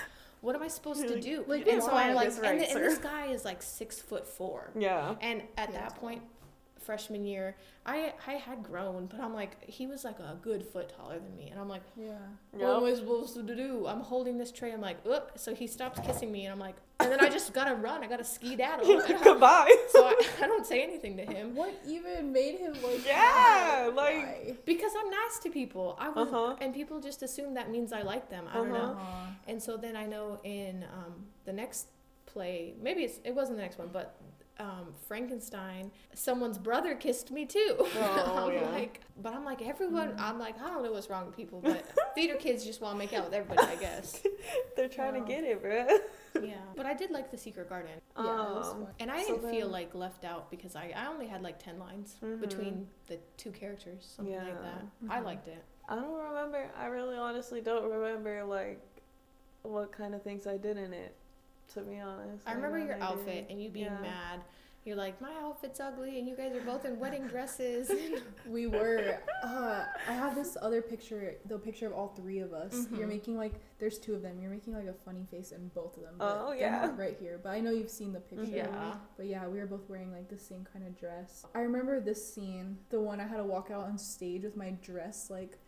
what 0.42 0.56
am 0.56 0.64
I 0.64 0.68
supposed 0.68 1.08
to 1.08 1.20
do? 1.20 1.44
Like, 1.48 1.68
and 1.68 1.82
so 1.84 1.92
I'm 1.92 2.16
like, 2.16 2.30
this 2.30 2.40
and, 2.40 2.60
the- 2.62 2.70
and 2.72 2.80
this 2.84 2.98
guy 2.98 3.28
is 3.28 3.44
like 3.46 3.62
six 3.62 4.00
foot 4.00 4.28
four. 4.28 4.72
Yeah. 4.78 5.16
And 5.22 5.42
at 5.58 5.72
Yeah, 5.72 5.80
that 5.82 5.96
point, 5.96 6.22
freshman 6.80 7.26
year, 7.26 7.56
I 7.86 8.14
I 8.28 8.34
had 8.34 8.64
grown, 8.64 9.06
but 9.08 9.20
I'm 9.20 9.34
like, 9.34 9.64
he 9.70 9.86
was 9.88 10.04
like 10.04 10.20
a 10.20 10.38
good 10.42 10.64
foot 10.66 10.90
taller 10.98 11.20
than 11.20 11.36
me, 11.36 11.50
and 11.52 11.60
I'm 11.60 11.70
like, 11.70 11.84
Yeah. 11.98 12.18
what 12.52 12.78
am 12.78 12.84
I 12.86 12.94
supposed 12.96 13.36
to 13.36 13.44
do? 13.44 13.86
I'm 13.88 14.02
holding 14.02 14.38
this 14.38 14.52
tray. 14.52 14.72
I'm 14.72 14.82
like, 14.82 15.06
oop. 15.06 15.32
So 15.36 15.54
he 15.54 15.68
stops 15.68 16.00
kissing 16.06 16.32
me, 16.32 16.46
and 16.46 16.54
I'm 16.54 16.60
like, 16.60 16.76
and 17.02 17.12
then 17.12 17.20
I 17.22 17.30
just 17.30 17.54
gotta 17.54 17.76
run. 17.76 18.04
I 18.04 18.08
gotta 18.08 18.24
skedaddle. 18.26 18.90
And 18.92 19.02
I- 19.16 19.24
Goodbye. 19.24 19.76
so 19.90 20.06
I, 20.06 20.16
I 20.42 20.48
don't 20.48 20.66
say 20.66 20.84
anything 20.84 21.16
to 21.18 21.24
him 21.26 21.56
What 21.56 21.74
even 21.88 22.32
made 22.34 22.60
him 22.60 22.74
like? 22.84 23.06
Yeah, 23.06 23.90
like- 23.94 24.16
Why? 24.16 24.56
because 24.66 24.92
I'm 25.00 25.10
nice 25.10 25.40
to 25.44 25.50
people. 25.50 25.98
I 26.00 26.10
was, 26.10 26.28
Uh-huh. 26.28 26.56
and 26.62 26.74
people 26.74 27.00
just 27.00 27.24
assume 27.24 27.54
that 27.54 27.70
means 27.72 27.94
I 27.94 28.02
like 28.02 28.30
them. 28.30 28.46
I 28.52 28.56
don't 28.56 28.72
Uh-huh. 28.72 28.94
know. 28.94 29.00
And 29.48 29.62
so 29.64 29.78
then 29.78 29.96
I 29.96 30.06
know 30.06 30.40
in 30.44 30.84
um, 30.94 31.26
the 31.46 31.54
next 31.54 31.88
play, 32.26 32.74
maybe 32.82 33.04
it's, 33.04 33.20
it 33.24 33.34
wasn't 33.34 33.58
the 33.58 33.64
next 33.64 33.80
one, 33.80 33.90
but 33.94 34.16
um, 34.60 34.94
Frankenstein, 35.08 35.92
someone's 36.14 36.58
brother 36.58 36.94
kissed 36.96 37.32
me 37.32 37.46
too. 37.46 37.76
Oh, 37.80 38.46
I'm 38.48 38.54
yeah. 38.54 38.70
like, 38.70 39.02
but 39.22 39.34
I'm 39.34 39.46
like 39.46 39.62
everyone. 39.62 40.14
I'm 40.18 40.38
like 40.38 40.60
I 40.62 40.68
don't 40.68 40.84
know 40.84 40.92
what's 40.92 41.10
wrong 41.10 41.26
with 41.28 41.36
people, 41.36 41.62
but 41.62 41.86
theater 42.16 42.36
kids 42.36 42.66
just 42.66 42.82
want 42.82 42.96
to 42.96 43.00
make 43.00 43.14
out 43.14 43.26
with 43.26 43.34
everybody, 43.34 43.68
I 43.68 43.76
guess. 43.76 44.22
They're 44.76 44.90
trying 44.90 45.14
Wow. 45.16 45.22
to 45.26 45.26
get 45.34 45.44
it, 45.44 45.62
bro. 45.62 45.88
Yeah, 46.46 46.56
but 46.76 46.86
I 46.86 46.94
did 46.94 47.10
like 47.12 47.32
the 47.32 47.38
Secret 47.38 47.70
Garden, 47.70 47.92
Yeah, 48.18 48.30
Um, 48.40 48.88
and 49.00 49.10
I 49.10 49.24
So 49.24 49.38
didn't 49.38 49.50
feel 49.50 49.68
like 49.68 49.96
left 49.96 50.26
out 50.26 50.52
because 50.52 50.76
I, 50.76 50.94
I 50.96 51.08
only 51.08 51.28
had 51.28 51.42
like 51.42 51.58
ten 51.64 51.80
lines 51.80 52.18
Mhm. 52.24 52.40
between 52.42 52.88
the 53.08 53.18
two 53.38 53.52
characters, 53.52 54.14
something 54.16 54.36
like 54.36 54.46
Yeah. 54.48 54.62
that. 54.62 54.86
I 55.10 55.20
Mhm. 55.22 55.26
liked 55.26 55.48
it. 55.48 55.64
I 55.88 55.96
don't 55.96 56.14
remember. 56.14 56.70
I 56.78 56.86
really 56.86 57.18
honestly 57.18 57.62
don't 57.62 57.90
remember 57.90 58.44
like 58.44 58.80
what 59.64 59.92
kind 59.92 60.14
of 60.14 60.22
things 60.22 60.46
I 60.48 60.58
did 60.58 60.78
in 60.78 60.94
it. 60.94 61.16
To 61.74 61.82
be 61.82 62.00
honest, 62.00 62.48
I 62.48 62.54
remember 62.54 62.80
your 62.80 62.98
no 62.98 63.06
outfit 63.06 63.48
and 63.50 63.62
you 63.62 63.70
being 63.70 63.86
Yeah. 63.86 64.02
mad. 64.02 64.42
You're 64.86 64.96
like, 64.96 65.20
my 65.22 65.34
outfit's 65.42 65.80
ugly, 65.82 66.18
and 66.18 66.28
you 66.28 66.36
guys 66.38 66.56
are 66.56 66.62
both 66.62 66.86
in 66.86 66.98
wedding 67.00 67.28
dresses. 67.34 67.92
We 68.48 68.66
were. 68.66 69.20
Uh, 69.44 69.84
I 70.08 70.14
have 70.14 70.34
this 70.36 70.58
other 70.62 70.82
picture, 70.82 71.36
the 71.46 71.60
picture 71.60 71.86
of 71.86 71.94
all 71.94 72.08
three 72.08 72.40
of 72.40 72.54
us. 72.54 72.74
Mhm. 72.74 72.98
You're 72.98 73.08
making 73.08 73.38
like, 73.38 73.54
there's 73.78 74.00
two 74.00 74.16
of 74.16 74.22
them. 74.24 74.40
You're 74.40 74.50
making 74.50 74.74
like 74.74 74.88
a 74.88 74.94
funny 74.94 75.26
face 75.30 75.52
in 75.52 75.68
both 75.76 75.98
of 75.98 76.04
them. 76.04 76.16
Oh, 76.20 76.54
yeah. 76.54 76.86
not 76.88 76.98
right 76.98 77.16
here. 77.20 77.40
But 77.44 77.50
I 77.50 77.60
know 77.60 77.70
you've 77.72 77.90
seen 77.92 78.14
the 78.14 78.22
picture. 78.22 78.46
yeah. 78.46 78.96
But 79.18 79.28
yeah, 79.28 79.48
we 79.48 79.60
were 79.60 79.68
both 79.68 79.88
wearing 79.90 80.12
like 80.12 80.30
the 80.30 80.40
same 80.40 80.66
kind 80.72 80.88
of 80.88 80.98
dress. 80.98 81.46
I 81.54 81.60
remember 81.60 82.00
this 82.00 82.34
scene, 82.34 82.78
the 82.90 83.00
one 83.02 83.20
I 83.20 83.28
had 83.28 83.38
to 83.38 83.44
walk 83.44 83.70
out 83.72 83.84
on 83.84 83.98
stage 84.00 84.44
with 84.44 84.56
my 84.56 84.72
dress, 84.82 85.30
like, 85.30 85.60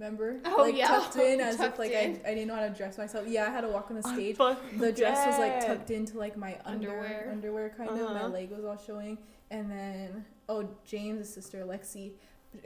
remember? 0.00 0.40
Oh, 0.44 0.56
like, 0.62 0.76
yeah. 0.76 0.86
tucked 0.88 1.16
in 1.16 1.40
as 1.48 1.56
Tucked 1.56 1.74
if 1.74 1.78
like 1.78 1.90
in. 1.92 2.20
I, 2.24 2.30
I 2.30 2.34
didn't 2.34 2.48
know 2.48 2.54
how 2.54 2.66
to 2.66 2.70
dress 2.70 2.98
myself. 2.98 3.26
Yeah, 3.28 3.46
I 3.46 3.50
had 3.50 3.60
to 3.62 3.68
walk 3.68 3.90
on 3.90 3.96
the 3.96 4.02
stage. 4.14 4.36
The 4.36 4.92
dress 4.92 5.26
was 5.26 5.38
like 5.38 5.64
tucked 5.64 5.90
into 5.90 6.18
like 6.18 6.36
my 6.36 6.58
under, 6.64 6.90
Underwear. 6.90 7.28
underwear 7.30 7.68
kind 7.76 7.90
of. 7.90 7.96
My 7.96 8.02
Uh-huh. 8.20 8.28
leg 8.28 8.50
was 8.50 8.64
all 8.64 8.78
showing. 8.78 9.18
And 9.50 9.70
then 9.70 10.24
oh, 10.48 10.68
James' 10.84 11.28
sister 11.28 11.64
Lexi, 11.64 12.12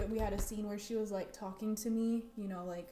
we 0.09 0.19
had 0.19 0.33
a 0.33 0.39
scene 0.41 0.67
where 0.69 0.79
she 0.79 0.97
was 0.97 1.11
like 1.11 1.33
talking 1.33 1.75
to 1.77 1.91
me. 1.91 2.25
You 2.37 2.49
know, 2.49 2.65
like 2.65 2.89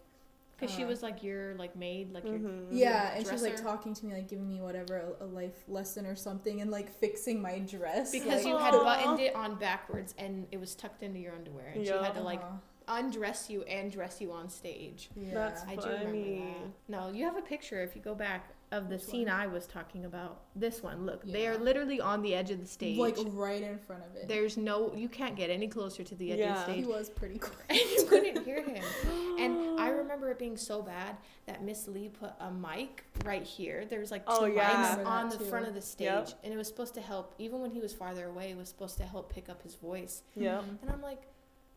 Because 0.59 0.75
she 0.75 0.85
uh, 0.85 0.89
was 0.89 1.03
like 1.03 1.23
your 1.23 1.55
like 1.55 1.75
maid, 1.77 2.13
like 2.13 2.25
your 2.25 2.39
Mhm. 2.39 2.69
yeah, 2.71 3.15
and 3.15 3.25
she 3.27 3.33
was 3.33 3.43
like 3.43 3.57
talking 3.61 3.95
to 3.95 4.07
me, 4.07 4.15
like 4.15 4.29
giving 4.29 4.49
me 4.49 4.61
whatever 4.61 5.15
a, 5.21 5.25
a 5.25 5.27
life 5.27 5.65
lesson 5.69 6.07
or 6.07 6.17
something, 6.17 6.61
and 6.61 6.71
like 6.71 6.91
fixing 7.01 7.41
my 7.41 7.59
dress 7.61 8.13
because 8.13 8.45
like, 8.45 8.47
you 8.47 8.59
had 8.59 8.73
buttoned 8.89 9.21
it 9.21 9.35
on 9.35 9.57
backwards 9.57 10.15
and 10.19 10.47
it 10.53 10.59
was 10.61 10.75
tucked 10.75 11.03
into 11.03 11.19
your 11.19 11.35
underwear, 11.35 11.73
and 11.75 11.85
she 11.87 11.93
had 11.93 12.15
to 12.15 12.23
like 12.23 12.41
uh-huh. 12.41 12.57
Undress 12.97 13.49
you 13.51 13.63
and 13.63 13.91
dress 13.91 14.21
you 14.21 14.33
on 14.33 14.49
stage. 14.49 15.11
yeah. 15.17 15.35
That's 15.35 15.63
I 15.65 15.77
do 15.77 15.83
remember 15.89 16.05
Funny. 16.07 16.45
that. 16.89 16.91
No, 16.93 17.11
you 17.13 17.25
have 17.25 17.37
a 17.37 17.43
picture 17.43 17.83
if 17.83 17.95
you 17.97 18.03
go 18.03 18.15
back 18.15 18.51
of 18.71 18.89
the 18.89 18.95
Which 18.97 19.05
scene 19.05 19.27
one? 19.29 19.37
I 19.37 19.47
was 19.49 19.67
talking 19.67 20.07
about. 20.07 20.41
This 20.57 20.83
one, 20.83 21.05
look, 21.05 21.23
they 21.25 21.47
are 21.47 21.59
literally 21.59 22.01
on 22.01 22.23
the 22.23 22.35
edge 22.35 22.51
of 22.51 22.59
the 22.61 22.67
stage. 22.67 22.97
like 22.97 23.17
right 23.33 23.61
in 23.63 23.79
front 23.79 24.03
of 24.09 24.17
it. 24.17 24.29
There's 24.29 24.57
no, 24.57 24.95
you 24.97 25.09
can't 25.11 25.37
get 25.37 25.51
any 25.51 25.69
closer 25.69 26.03
to 26.03 26.15
the 26.15 26.33
edge 26.33 26.41
of 26.41 26.55
the 26.57 26.63
stage. 26.63 26.77
Yeah. 26.79 26.83
he 26.83 26.89
was 26.89 27.11
pretty 27.11 27.39
quick. 27.47 27.59
and 27.69 27.79
you 27.79 28.05
couldn't 28.09 28.45
hear 28.45 28.63
him. 28.63 28.83
And 29.39 29.81
I 29.81 29.89
remember 29.89 30.31
it 30.31 30.39
being 30.39 30.57
so 30.57 30.83
bad 30.83 31.17
that 31.47 31.65
Miss 31.65 31.89
Lee 31.89 32.09
put 32.09 32.31
a 32.39 32.51
mic 32.51 33.03
right 33.25 33.43
here. 33.43 33.85
There 33.87 33.99
was 33.99 34.11
like 34.13 34.23
oh, 34.29 34.39
two 34.47 34.53
Oh, 34.53 34.55
yeah. 34.55 34.97
Mics 34.99 35.07
on 35.07 35.29
the 35.31 35.39
too. 35.39 35.45
front 35.47 35.67
of 35.67 35.75
the 35.75 35.81
stage, 35.83 36.05
Yep. 36.07 36.29
and 36.45 36.55
it 36.55 36.57
was 36.57 36.69
supposed 36.69 36.95
to 36.95 37.01
help. 37.01 37.35
Even 37.39 37.61
when 37.61 37.73
he 37.73 37.81
was 37.81 37.93
farther 37.93 38.27
away, 38.27 38.51
it 38.51 38.57
was 38.57 38.69
supposed 38.69 38.99
to 38.99 39.05
help 39.05 39.33
pick 39.33 39.49
up 39.49 39.63
his 39.63 39.75
voice. 39.75 40.23
Yep. 40.37 40.65
And 40.83 40.91
I'm 40.91 41.03
like, 41.03 41.23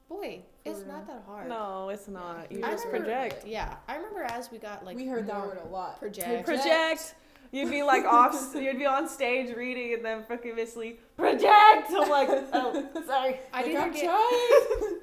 boy, 0.10 0.42
For 0.64 0.72
it's 0.72 0.86
not 0.86 1.08
that 1.08 1.24
hard. 1.26 1.50
No, 1.50 1.90
it's 1.90 2.08
not. 2.08 2.48
Yeah. 2.52 2.58
You 2.60 2.66
I 2.66 2.72
just 2.72 2.86
remember- 2.88 3.08
project. 3.08 3.46
Yeah, 3.48 3.76
I 3.88 3.96
remember 3.96 4.24
as 4.24 4.52
we 4.52 4.58
got 4.58 4.86
like 4.86 4.96
we 4.98 5.06
heard 5.08 5.28
that 5.28 5.40
word 5.42 5.60
a 5.64 5.68
lot. 5.68 6.00
project. 6.00 6.46
Project. 6.46 7.16
You'd 7.52 7.70
be 7.70 7.84
like 7.84 8.04
off. 8.06 8.54
You'd 8.56 8.78
be 8.78 8.86
on 8.86 9.08
stage 9.08 9.56
reading, 9.56 9.94
and 9.94 10.04
then 10.04 10.24
fucking 10.28 10.56
Miss 10.56 10.76
Lee 10.76 11.00
project. 11.18 11.90
I'm 11.92 12.10
like, 12.10 12.30
oh, 12.54 12.88
sorry. 13.06 13.40
I'd 13.54 13.66
Like, 13.66 13.72
either 13.72 13.80
I'm 13.80 13.92
get, 13.92 14.10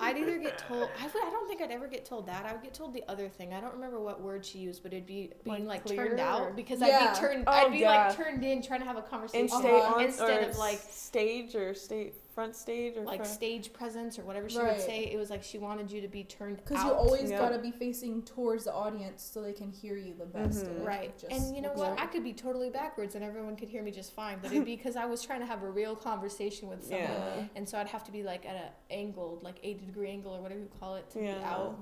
I'd 0.01 0.17
either 0.19 0.39
get 0.39 0.59
told 0.59 0.89
I, 1.01 1.05
would, 1.07 1.15
I 1.27 1.31
don't 1.31 1.49
think 1.49 1.63
I'd 1.63 1.71
ever 1.71 1.87
get 1.87 2.05
told 2.05 2.27
that. 2.27 2.45
I 2.47 2.53
would 2.53 2.63
get 2.63 2.75
told 2.75 2.93
the 2.95 3.05
other 3.09 3.29
thing. 3.29 3.53
I 3.55 3.61
don't 3.61 3.73
remember 3.75 4.01
what 4.01 4.21
word 4.21 4.45
she 4.45 4.59
used, 4.59 4.83
but 4.83 4.93
it'd 4.93 5.07
be 5.07 5.31
being 5.45 5.67
Like 5.67 5.89
like, 5.89 5.97
turned 5.97 6.21
out 6.21 6.55
because 6.57 6.81
Yeah. 6.81 7.09
I'd 7.11 7.15
be 7.15 7.21
turned 7.21 7.45
Oh, 7.47 7.53
I'd 7.53 7.73
be 7.73 7.79
yeah. 7.79 8.09
like 8.09 8.17
turned 8.17 8.45
in 8.45 8.63
trying 8.63 8.81
to 8.81 8.87
have 8.87 8.97
a 8.97 9.03
conversation 9.03 9.45
In 9.45 9.49
stage 9.49 9.65
Uh-huh. 9.73 9.95
on, 9.97 10.05
instead 10.05 10.49
of 10.51 10.57
like 10.59 10.79
stage 10.91 11.55
or 11.55 11.75
state 11.75 12.15
front 12.35 12.57
stage 12.57 12.97
or 12.97 13.03
like 13.03 13.19
front. 13.21 13.31
stage 13.31 13.73
presence 13.75 14.19
or 14.19 14.23
whatever 14.23 14.49
she 14.49 14.59
Right. 14.59 14.73
would 14.77 14.81
say. 14.81 15.01
It 15.13 15.19
was 15.19 15.29
like 15.31 15.43
she 15.43 15.59
wanted 15.59 15.91
you 15.91 16.01
to 16.01 16.09
be 16.09 16.25
turned 16.25 16.57
Because 16.59 16.79
out. 16.79 16.87
you 16.87 16.93
always 16.95 17.31
Yeah. 17.31 17.39
gotta 17.39 17.59
be 17.59 17.71
facing 17.71 18.23
towards 18.23 18.65
the 18.65 18.73
audience 18.73 19.23
so 19.23 19.43
they 19.43 19.53
can 19.53 19.71
hear 19.71 19.97
you 19.97 20.15
the 20.19 20.25
best. 20.25 20.65
Mhm. 20.65 20.69
and 20.77 20.87
Right. 20.87 21.19
just 21.19 21.31
And 21.33 21.55
you 21.55 21.61
know 21.63 21.69
what? 21.71 21.91
like- 21.91 22.01
I 22.01 22.07
could 22.07 22.25
be 22.25 22.33
totally 22.33 22.71
backwards 22.71 23.15
and 23.15 23.23
everyone 23.25 23.55
could 23.57 23.69
hear 23.69 23.83
me 23.83 23.91
just 23.91 24.13
fine, 24.15 24.39
but 24.41 24.51
it'd 24.51 24.65
be 24.65 24.77
because 24.77 24.97
I 24.97 25.05
was 25.05 25.23
trying 25.23 25.41
to 25.41 25.47
have 25.47 25.63
a 25.63 25.71
real 25.71 25.95
conversation 26.03 26.69
with 26.69 26.83
someone. 26.85 27.03
Yeah. 27.03 27.45
And 27.57 27.69
so 27.69 27.79
I'd 27.79 27.87
have 27.89 28.05
to 28.05 28.13
be 28.13 28.23
like 28.23 28.45
at 28.47 28.55
an 28.57 28.71
angled, 28.91 29.43
like 29.43 29.57
80 29.63 29.87
degree 29.87 30.11
angle 30.11 30.35
or 30.35 30.41
whatever 30.41 30.61
you 30.61 30.69
call 30.81 30.97
it 30.97 31.09
to 31.11 31.19
be 31.19 31.29
out. 31.29 31.79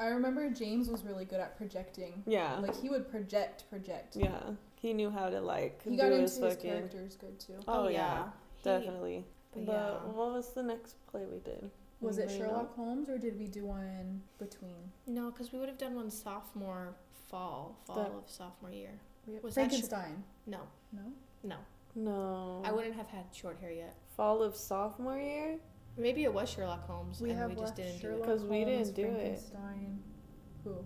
I 0.00 0.06
remember 0.08 0.50
James 0.50 0.88
was 0.88 1.04
really 1.04 1.24
good 1.24 1.40
at 1.40 1.56
projecting. 1.56 2.22
Yeah. 2.26 2.56
Like 2.58 2.76
he 2.80 2.88
would 2.90 3.08
project, 3.10 3.68
project. 3.70 4.16
yeah. 4.16 4.40
He 4.80 4.92
knew 4.92 5.10
how 5.10 5.30
to 5.30 5.40
like 5.40 5.82
He 5.84 5.90
do 5.90 5.96
got 5.96 6.06
into 6.06 6.22
his 6.22 6.36
his 6.38 6.56
characters 6.56 7.16
good 7.16 7.38
too. 7.38 7.54
Oh, 7.68 7.84
oh 7.84 7.88
yeah, 7.88 8.24
He- 8.56 8.64
definitely. 8.64 9.24
but 9.54 9.66
But, 9.66 9.72
yeah. 9.72 10.12
what 10.12 10.32
was 10.32 10.52
the 10.54 10.62
next 10.62 10.96
play 11.06 11.24
we 11.30 11.38
did? 11.38 11.70
Was 12.00 12.18
it 12.18 12.22
Anybody 12.22 12.40
know? 12.40 12.48
Sherlock 12.48 12.74
Holmes 12.74 13.08
or 13.08 13.16
did 13.18 13.38
we 13.38 13.46
do 13.46 13.64
one 13.66 14.22
between? 14.40 14.90
No, 15.06 15.30
because 15.30 15.52
we 15.52 15.60
would 15.60 15.68
have 15.68 15.78
done 15.78 15.94
one 15.94 16.10
sophomore 16.10 16.96
fall, 17.28 17.76
fall 17.84 17.94
That- 17.96 18.10
of 18.10 18.24
sophomore 18.28 18.72
year. 18.72 18.98
We- 19.28 19.38
Was 19.38 19.54
that 19.54 19.66
Sh- 19.72 19.86
Frankenstein. 19.86 20.24
No, 20.46 20.58
no. 20.92 21.02
no. 21.44 21.56
No. 21.94 22.62
I 22.64 22.72
wouldn't 22.72 22.94
have 22.94 23.08
had 23.08 23.24
short 23.32 23.58
hair 23.60 23.70
yet. 23.72 23.96
Fall 24.16 24.42
of 24.42 24.56
sophomore 24.56 25.18
year. 25.18 25.58
Maybe 25.96 26.24
it 26.24 26.32
was 26.32 26.48
Sherlock 26.48 26.86
Holmes 26.86 27.20
We 27.20 27.30
and 27.30 27.38
have 27.38 27.50
we 27.50 27.56
just 27.56 27.76
didn't 27.76 28.00
Sherlock 28.00 28.18
do 28.18 28.22
it. 28.24 28.26
'Cause 28.26 28.44
we 28.44 28.64
didn't 28.64 28.94
do 28.94 29.04
it. 29.04 29.10
Frankenstein. 29.12 30.02
Who? 30.64 30.84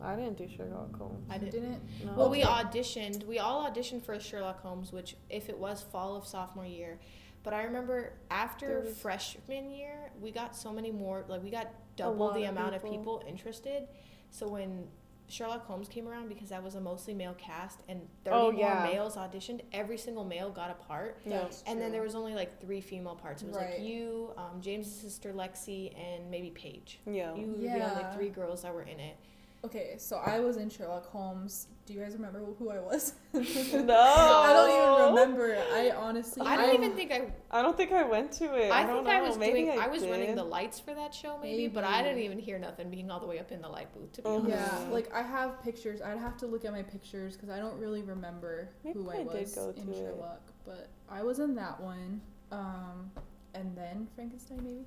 I 0.00 0.16
didn't 0.16 0.36
do 0.36 0.46
Sherlock 0.48 0.94
Holmes. 0.96 1.26
I 1.30 1.38
didn't. 1.38 1.62
didn't. 1.62 2.04
No. 2.04 2.12
Well, 2.14 2.30
we 2.30 2.42
auditioned. 2.42 3.24
We 3.26 3.38
all 3.38 3.64
auditioned 3.70 4.02
for 4.02 4.18
Sherlock 4.20 4.60
Holmes, 4.60 4.92
which 4.92 5.16
if 5.30 5.48
it 5.48 5.58
was 5.58 5.82
fall 5.82 6.14
of 6.16 6.26
sophomore 6.26 6.66
year, 6.66 6.98
but 7.42 7.54
I 7.54 7.62
remember 7.62 8.12
after 8.30 8.80
was- 8.80 8.98
freshman 8.98 9.70
year, 9.70 10.12
we 10.20 10.30
got 10.30 10.54
so 10.54 10.72
many 10.72 10.90
more. 10.90 11.24
Like 11.26 11.42
we 11.42 11.50
got 11.50 11.68
double 11.96 12.32
the 12.32 12.44
of 12.44 12.50
amount 12.50 12.74
of 12.74 12.82
people. 12.82 13.18
people 13.18 13.22
interested. 13.26 13.88
So 14.30 14.48
when 14.48 14.88
Sherlock 15.28 15.66
Holmes 15.66 15.88
came 15.88 16.06
around, 16.06 16.28
because 16.28 16.50
that 16.50 16.62
was 16.62 16.74
a 16.74 16.80
mostly 16.80 17.14
male 17.14 17.34
cast 17.38 17.80
and 17.88 18.00
thirty 18.24 18.36
Oh, 18.36 18.52
more 18.52 18.60
yeah. 18.60 18.88
males 18.92 19.16
auditioned, 19.16 19.62
every 19.72 19.96
single 19.96 20.24
male 20.24 20.50
got 20.50 20.70
a 20.70 20.74
part. 20.74 21.18
That's 21.24 21.62
And 21.66 21.80
then 21.80 21.92
there 21.92 22.02
was 22.02 22.14
only 22.14 22.34
like 22.34 22.60
three 22.60 22.80
female 22.80 23.14
parts. 23.16 23.42
It 23.42 23.48
was 23.48 23.56
Right. 23.56 23.78
like 23.78 23.80
you, 23.88 24.32
um, 24.36 24.60
James' 24.60 24.90
sister 24.94 25.32
Lexi, 25.32 25.96
and 25.98 26.30
maybe 26.30 26.50
Paige. 26.50 27.00
Yeah. 27.06 27.34
You 27.34 27.46
would 27.46 27.60
be 27.62 27.68
the 27.68 27.90
only 27.90 28.14
three 28.16 28.28
girls 28.28 28.62
that 28.62 28.74
were 28.74 28.82
in 28.82 29.00
it. 29.00 29.16
Okay, 29.64 29.94
so 29.96 30.16
I 30.16 30.40
was 30.40 30.58
in 30.58 30.68
Sherlock 30.68 31.06
Holmes. 31.06 31.68
Do 31.86 31.94
you 31.94 32.00
guys 32.00 32.12
remember 32.12 32.40
who 32.58 32.70
I 32.70 32.80
was? 32.80 33.14
No. 33.32 33.40
I 33.42 34.52
don't 34.52 34.70
even 34.70 35.14
remember. 35.14 35.56
I 35.72 35.90
honestly. 35.96 36.46
I 36.46 36.56
don't 36.56 36.74
even 36.74 36.92
think 36.92 37.10
I. 37.10 37.32
I 37.50 37.62
don't 37.62 37.74
think 37.74 37.90
I 37.92 38.04
went 38.04 38.30
to 38.32 38.54
it. 38.54 38.70
I, 38.70 38.82
I, 38.82 38.86
don't 38.86 38.96
think 38.96 39.06
know. 39.06 39.12
I 39.12 39.20
was 39.22 39.38
Maybe 39.38 39.62
doing. 39.62 39.78
I, 39.78 39.84
I, 39.84 39.88
was 39.88 40.02
did. 40.02 40.10
running 40.10 40.34
the 40.34 40.44
lights 40.44 40.80
for 40.80 40.92
that 40.94 41.14
show, 41.14 41.38
maybe, 41.42 41.68
but 41.68 41.82
I 41.82 42.02
didn't 42.02 42.20
even 42.20 42.38
hear 42.38 42.58
nothing 42.58 42.90
being 42.90 43.10
all 43.10 43.20
the 43.20 43.26
way 43.26 43.38
up 43.38 43.52
in 43.52 43.62
the 43.62 43.68
light 43.68 43.92
booth. 43.94 44.12
To 44.12 44.22
be 44.22 44.28
Mhm. 44.28 44.40
honest. 44.40 44.48
Yeah, 44.50 44.88
like 44.90 45.12
I 45.14 45.22
have 45.22 45.62
pictures. 45.62 46.02
I'd 46.02 46.18
have 46.18 46.36
to 46.38 46.46
look 46.46 46.66
at 46.66 46.72
my 46.72 46.82
pictures 46.82 47.34
because 47.34 47.48
I 47.48 47.58
don't 47.58 47.78
really 47.78 48.02
remember 48.02 48.68
Maybe 48.84 48.98
who 48.98 49.10
I, 49.10 49.14
I 49.14 49.16
did 49.18 49.26
was 49.26 49.54
go 49.54 49.70
in 49.76 49.86
to 49.86 49.92
it. 49.92 49.96
Sherlock. 49.96 50.42
But 50.66 50.88
I 51.10 51.22
was 51.22 51.38
in 51.38 51.54
that 51.54 51.80
one. 51.80 52.20
Um, 52.52 53.10
and 53.54 53.74
then 53.76 54.08
Frankenstein 54.14 54.62
maybe. 54.62 54.84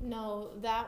No, 0.00 0.50
that 0.62 0.86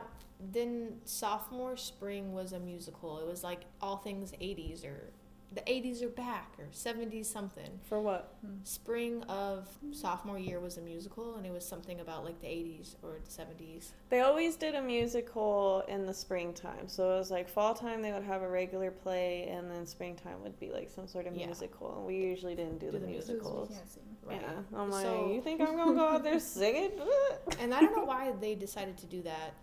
then 0.51 0.99
sophomore 1.05 1.77
spring 1.77 2.33
was 2.33 2.51
a 2.53 2.59
musical. 2.59 3.19
It 3.19 3.27
was 3.27 3.43
like 3.43 3.61
all 3.81 3.97
things 3.97 4.33
80s 4.41 4.83
or 4.85 5.11
the 5.53 5.61
80s 5.61 6.01
are 6.01 6.09
back 6.09 6.53
or 6.57 6.65
70s 6.71 7.25
something. 7.27 7.79
For 7.87 8.01
what? 8.01 8.35
Hmm. 8.41 8.55
Spring 8.63 9.21
of 9.23 9.67
sophomore 9.91 10.39
year 10.39 10.59
was 10.59 10.77
a 10.77 10.81
musical 10.81 11.35
and 11.35 11.45
it 11.45 11.51
was 11.53 11.63
something 11.65 11.99
about 11.99 12.23
like 12.25 12.39
the 12.41 12.47
80s 12.47 12.95
or 13.03 13.17
the 13.23 13.29
70s. 13.29 13.89
They 14.09 14.21
always 14.21 14.55
did 14.55 14.73
a 14.75 14.81
musical 14.81 15.83
in 15.87 16.05
the 16.05 16.13
springtime. 16.13 16.87
So 16.87 17.13
it 17.15 17.17
was 17.19 17.29
like 17.31 17.47
fall 17.47 17.73
time 17.75 18.01
they 18.01 18.11
would 18.11 18.23
have 18.23 18.41
a 18.41 18.49
regular 18.49 18.89
play, 18.91 19.47
and 19.49 19.69
then 19.69 19.85
springtime 19.85 20.41
would 20.43 20.59
be 20.59 20.71
like 20.71 20.89
some 20.89 21.07
sort 21.07 21.27
of 21.27 21.35
Yeah. 21.35 21.45
musical. 21.45 21.97
And 21.97 22.05
we 22.05 22.15
usually 22.15 22.55
didn't 22.55 22.79
do, 22.79 22.87
Do 22.87 22.91
the, 22.93 22.99
the 22.99 23.07
Because 23.07 23.27
musicals. 23.29 23.69
we 23.69 23.75
can't 23.75 23.89
sing. 23.89 24.03
Right. 24.25 24.41
Yeah, 24.41 24.79
I'm 24.79 24.89
like, 24.89 25.05
So- 25.05 25.31
you 25.31 25.41
think 25.41 25.61
I'm 25.61 25.75
gonna 25.75 25.93
go 25.93 26.07
out 26.07 26.23
there 26.23 26.39
singing? 26.57 26.91
And 27.59 27.73
I 27.73 27.81
don't 27.81 27.95
know 27.95 28.05
why 28.05 28.31
they 28.39 28.55
decided 28.55 28.97
to 28.97 29.05
do 29.05 29.21
that 29.23 29.53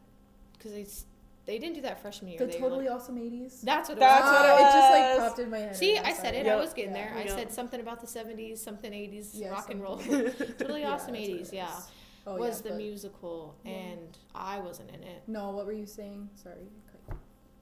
cuz 0.60 0.72
they 0.72 0.82
s- 0.82 1.06
they 1.50 1.58
didn't 1.58 1.74
do 1.74 1.80
that 1.82 2.00
freshman 2.00 2.30
year. 2.30 2.38
The 2.38 2.46
they 2.46 2.58
totally 2.58 2.86
like, 2.86 2.94
awesome 2.96 3.16
80s. 3.16 3.60
That's 3.62 3.88
what 3.88 3.98
it 3.98 4.00
That's 4.00 4.22
was. 4.24 4.32
what 4.32 4.44
it 4.44 4.50
Ah, 4.50 4.58
it 4.58 4.72
just 4.78 4.90
like 5.20 5.28
popped 5.28 5.38
in 5.40 5.50
my 5.50 5.58
head. 5.58 5.76
See, 5.76 5.98
I 5.98 6.12
said 6.12 6.34
it. 6.36 6.46
Yep. 6.46 6.56
I 6.56 6.60
was 6.60 6.72
getting 6.72 6.94
Yeah. 6.94 7.08
there. 7.10 7.18
I 7.18 7.24
Yep. 7.24 7.38
said 7.38 7.52
something 7.52 7.80
about 7.80 8.00
the 8.00 8.06
70s, 8.06 8.58
something 8.62 8.92
80s, 8.92 9.30
Yeah, 9.34 9.48
rock 9.50 9.68
and 9.70 9.82
roll. 9.82 9.96
totally 10.58 10.84
awesome 10.84 11.14
that's 11.14 11.28
what 11.28 11.40
80s, 11.40 11.52
yeah. 11.52 11.76
is. 11.76 11.88
Oh, 12.26 12.36
was 12.36 12.58
yeah, 12.58 12.62
the 12.62 12.68
but- 12.70 12.78
musical 12.78 13.54
Yeah. 13.64 13.72
and 13.72 14.18
I 14.34 14.60
wasn't 14.60 14.90
in 14.90 15.02
it. 15.02 15.22
No, 15.26 15.50
what 15.50 15.66
were 15.66 15.72
you 15.72 15.86
saying? 15.86 16.30
Sorry. 16.36 16.68
Okay. 17.08 17.18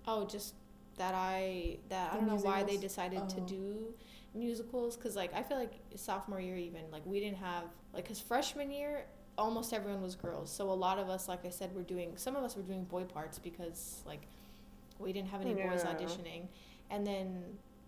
Oh, 0.07 0.27
just 0.27 0.55
that 0.99 1.15
I 1.15 1.79
that 1.89 2.13
I 2.13 2.17
don't 2.17 2.27
know 2.27 2.37
why 2.37 2.59
they 2.65 2.73
musicals? 2.77 2.81
decided 2.83 3.29
to 3.31 3.41
Oh. 3.41 3.47
do 3.47 3.95
musicals 4.35 4.97
cuz 4.97 5.17
like 5.17 5.33
I 5.35 5.43
feel 5.43 5.57
like 5.57 5.73
sophomore 5.97 6.41
year 6.41 6.57
even 6.57 6.83
like 6.91 7.05
we 7.07 7.21
didn't 7.21 7.39
have 7.39 7.65
like 7.95 8.05
cuz 8.07 8.21
freshman 8.21 8.71
year 8.71 9.07
almost 9.39 9.73
everyone 9.73 10.03
was 10.03 10.15
girls. 10.17 10.51
So 10.51 10.71
a 10.71 10.75
lot 10.75 10.99
of 10.99 11.09
us 11.09 11.29
like 11.29 11.47
I 11.47 11.51
said 11.51 11.75
were 11.75 11.83
doing 11.83 12.13
some 12.17 12.37
of 12.37 12.45
us 12.45 12.57
were 12.57 12.63
doing 12.63 12.85
boy 12.85 13.05
parts 13.05 13.39
because 13.39 14.03
like 14.07 14.23
we 14.99 15.13
didn't 15.13 15.29
have 15.29 15.41
any 15.41 15.55
boys 15.55 15.85
auditioning. 15.85 16.49
And 16.91 17.07
then 17.07 17.45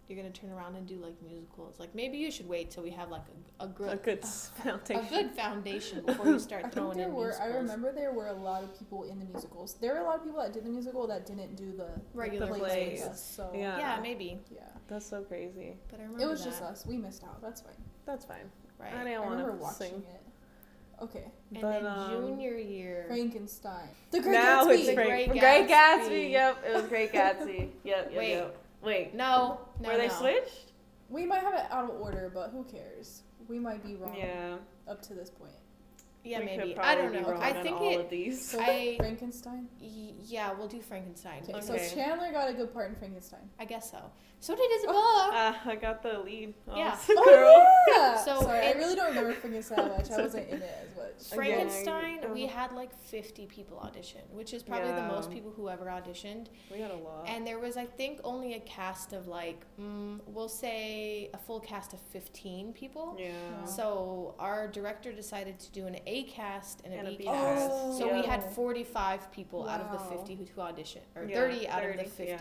you're 0.08 0.18
going 0.20 0.30
to 0.32 0.40
turn 0.40 0.50
around 0.50 0.74
and 0.74 0.86
do 0.88 0.96
like 0.96 1.14
musicals. 1.22 1.76
Like 1.78 1.94
maybe 1.94 2.18
you 2.18 2.32
should 2.32 2.48
wait 2.48 2.70
till 2.72 2.82
we 2.82 2.90
have 2.90 3.10
like 3.10 3.22
a, 3.60 3.64
a 3.64 3.68
good 3.68 3.92
a 3.92 3.96
good 3.96 4.18
a 4.24 4.26
foundation. 4.26 5.06
good 5.08 5.30
foundation 5.32 6.02
before 6.06 6.26
you 6.26 6.38
start 6.40 6.60
I 6.60 6.62
think 6.64 6.74
throwing 6.74 6.96
there 6.98 7.08
in 7.08 7.14
were. 7.14 7.26
musicals. 7.26 7.50
I 7.52 7.56
remember 7.56 7.92
there 7.92 8.12
were 8.12 8.26
a 8.26 8.32
lot 8.32 8.64
of 8.64 8.76
people 8.78 9.04
in 9.04 9.18
the 9.20 9.24
musicals. 9.24 9.74
There 9.80 9.94
were 9.94 10.00
a 10.00 10.04
lot 10.04 10.16
of 10.16 10.24
people 10.24 10.40
that 10.40 10.52
did 10.52 10.64
the 10.64 10.70
musical 10.70 11.06
that 11.06 11.26
didn't 11.26 11.54
do 11.56 11.72
the 11.76 11.88
Regular 12.14 12.48
plays 12.48 12.60
plays. 12.60 13.02
us, 13.02 13.22
So 13.36 13.50
Yeah. 13.54 13.78
Yeah, 13.78 13.98
maybe. 14.02 14.38
yeah. 14.52 14.62
That's 14.88 15.06
so 15.06 15.22
crazy. 15.22 15.76
But 15.90 16.00
I 16.00 16.02
remember 16.02 16.24
It 16.24 16.28
was 16.28 16.42
that. 16.44 16.50
just 16.50 16.62
us. 16.62 16.84
We 16.86 16.96
missed 16.96 17.22
out. 17.24 17.40
That's 17.40 17.60
fine. 17.60 17.74
That's 18.04 18.24
fine. 18.24 18.50
Right. 18.80 18.92
I 18.92 19.00
I 19.02 19.04
didn't 19.04 19.20
remember 19.22 19.52
want 19.52 19.76
to 19.78 19.84
watching 19.84 20.02
sing. 20.02 20.04
it. 20.14 20.22
Okay. 21.02 21.24
And 21.52 21.62
But, 21.62 21.70
then 21.82 21.86
um, 21.86 22.10
junior 22.10 22.56
year. 22.56 23.04
Frankenstein. 23.08 23.88
The 24.10 24.20
Great 24.20 24.32
now 24.32 24.64
Gatsby. 24.66 24.74
it's 24.74 24.86
The 24.86 24.94
Frank- 24.94 25.08
Great 25.08 25.28
Great 25.30 25.68
Gatsby. 25.68 25.70
Gatsby. 26.08 26.30
Yep, 26.30 26.64
it 26.68 26.74
was 26.74 26.84
Great 26.84 27.12
Gatsby. 27.12 27.68
Yep, 27.84 28.10
yep, 28.10 28.12
Wait. 28.16 28.30
yep. 28.32 28.56
Wait. 28.82 29.14
No, 29.14 29.60
no, 29.80 29.88
Were 29.90 29.96
they 29.96 30.08
no. 30.08 30.14
switched? 30.14 30.72
We 31.08 31.26
might 31.26 31.40
have 31.40 31.54
it 31.54 31.66
out 31.70 31.84
of 31.84 32.00
order, 32.00 32.30
but 32.32 32.50
who 32.50 32.64
cares? 32.64 33.22
We 33.48 33.58
might 33.58 33.84
be 33.84 33.96
wrong 33.96 34.14
Yeah. 34.16 34.56
up 34.88 35.02
to 35.02 35.14
this 35.14 35.30
point. 35.30 35.52
Yeah, 36.22 36.40
we 36.40 36.44
maybe. 36.44 36.74
Could 36.74 36.82
I 36.82 36.94
don't 36.96 37.12
be 37.12 37.20
know. 37.20 37.30
wrong 37.30 37.42
I 37.42 37.52
on 37.56 37.62
think 37.62 37.80
all 37.80 37.90
it. 37.92 38.00
of 38.00 38.10
these. 38.10 38.44
So 38.50 38.60
I- 38.60 38.96
Frankenstein. 38.98 39.68
y- 39.80 40.12
Yeah, 40.22 40.52
we'll 40.52 40.68
do 40.68 40.80
Frankenstein. 40.82 41.42
Okay, 41.44 41.54
Okay. 41.54 41.88
so 41.88 41.94
Chandler 41.96 42.30
got 42.32 42.50
a 42.50 42.52
good 42.52 42.72
part 42.72 42.90
in 42.90 42.96
Frankenstein. 42.96 43.48
I 43.58 43.64
guess 43.64 43.90
so. 43.90 43.98
So 44.42 44.54
did 44.56 44.70
Isabella. 44.78 45.30
Uh, 45.34 45.70
I 45.70 45.76
got 45.76 46.02
the 46.02 46.18
lead. 46.20 46.54
Yeah. 46.74 46.96
girl. 47.08 47.18
Oh 47.26 47.84
yeah. 47.88 48.16
So 48.24 48.40
Sorry, 48.40 48.66
I 48.68 48.72
really 48.72 48.94
don't 48.96 49.08
remember 49.08 49.32
Frankenstein 49.34 49.76
that 49.88 49.98
much. 49.98 50.10
I 50.10 50.22
wasn't 50.22 50.48
in 50.48 50.62
it 50.62 50.86
as 50.90 50.96
much. 50.96 51.32
Again, 51.32 51.36
Frankenstein, 51.36 52.32
we 52.32 52.44
uh-huh. 52.46 52.58
had 52.60 52.72
like 52.72 52.94
50 53.04 53.46
people 53.46 53.78
audition, 53.80 54.20
which 54.30 54.54
is 54.54 54.62
probably 54.62 54.92
the 54.92 55.02
most 55.08 55.30
people 55.30 55.50
who 55.50 55.68
ever 55.68 55.86
auditioned. 55.86 56.46
We 56.72 56.80
had 56.80 56.90
a 56.90 56.96
lot. 56.96 57.24
And 57.28 57.46
there 57.46 57.58
was, 57.58 57.76
I 57.76 57.84
think, 57.84 58.20
only 58.24 58.54
a 58.54 58.60
cast 58.60 59.12
of 59.12 59.26
like, 59.28 59.64
mm, 59.78 60.20
we'll 60.26 60.48
say 60.48 61.28
a 61.34 61.38
full 61.38 61.60
cast 61.60 61.92
of 61.92 62.00
15 62.10 62.72
people. 62.72 63.16
yeah. 63.18 63.64
So 63.66 64.34
our 64.38 64.68
director 64.68 65.12
decided 65.12 65.58
to 65.60 65.70
do 65.72 65.86
an 65.86 65.96
A 66.10 66.22
cast 66.24 66.82
and, 66.84 66.92
And 66.92 67.06
a 67.06 67.10
a 67.10 67.12
B 67.12 67.18
B 67.18 67.24
cast. 67.24 67.68
cast. 67.68 67.98
So 67.98 68.12
we 68.12 68.22
had 68.26 68.42
45 68.52 69.30
people 69.32 69.68
out 69.68 69.80
of 69.80 69.92
the 69.92 70.16
50 70.16 70.34
who, 70.34 70.44
who 70.54 70.60
auditioned, 70.60 71.06
or 71.16 71.24
Yeah, 71.24 71.34
30 71.36 71.68
out 71.68 71.84
of 71.84 71.96
the 71.96 72.04
50. 72.04 72.24
yeah. 72.24 72.38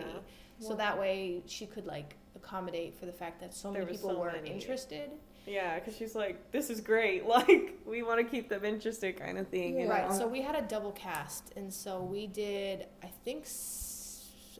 So 0.59 0.75
that 0.75 0.99
way 0.99 1.41
she 1.45 1.65
could 1.65 1.85
like 1.85 2.15
accommodate 2.35 2.99
for 2.99 3.05
the 3.05 3.13
fact 3.13 3.39
that 3.41 3.53
so 3.53 3.71
There 3.71 3.83
many 3.83 3.93
people 3.95 4.09
so 4.11 4.19
were 4.19 4.31
many. 4.31 4.49
interested. 4.51 5.09
Yeah, 5.47 5.79
because 5.79 5.95
she's 5.95 6.15
like, 6.15 6.51
this 6.51 6.69
is 6.69 6.79
great. 6.81 7.25
Like, 7.37 7.79
we 7.85 8.03
want 8.03 8.19
to 8.19 8.23
keep 8.25 8.49
them 8.49 8.63
interested, 8.65 9.17
kind 9.19 9.37
of 9.37 9.47
thing. 9.47 9.79
you 9.79 9.85
Yeah. 9.85 9.91
Right. 9.91 10.09
know? 10.09 10.15
So 10.17 10.27
we 10.27 10.41
had 10.41 10.55
a 10.55 10.61
double 10.61 10.91
cast, 10.91 11.53
and 11.55 11.73
so 11.73 12.01
we 12.01 12.27
did. 12.27 12.85
I 13.01 13.07
think 13.25 13.43
s- 13.43 13.88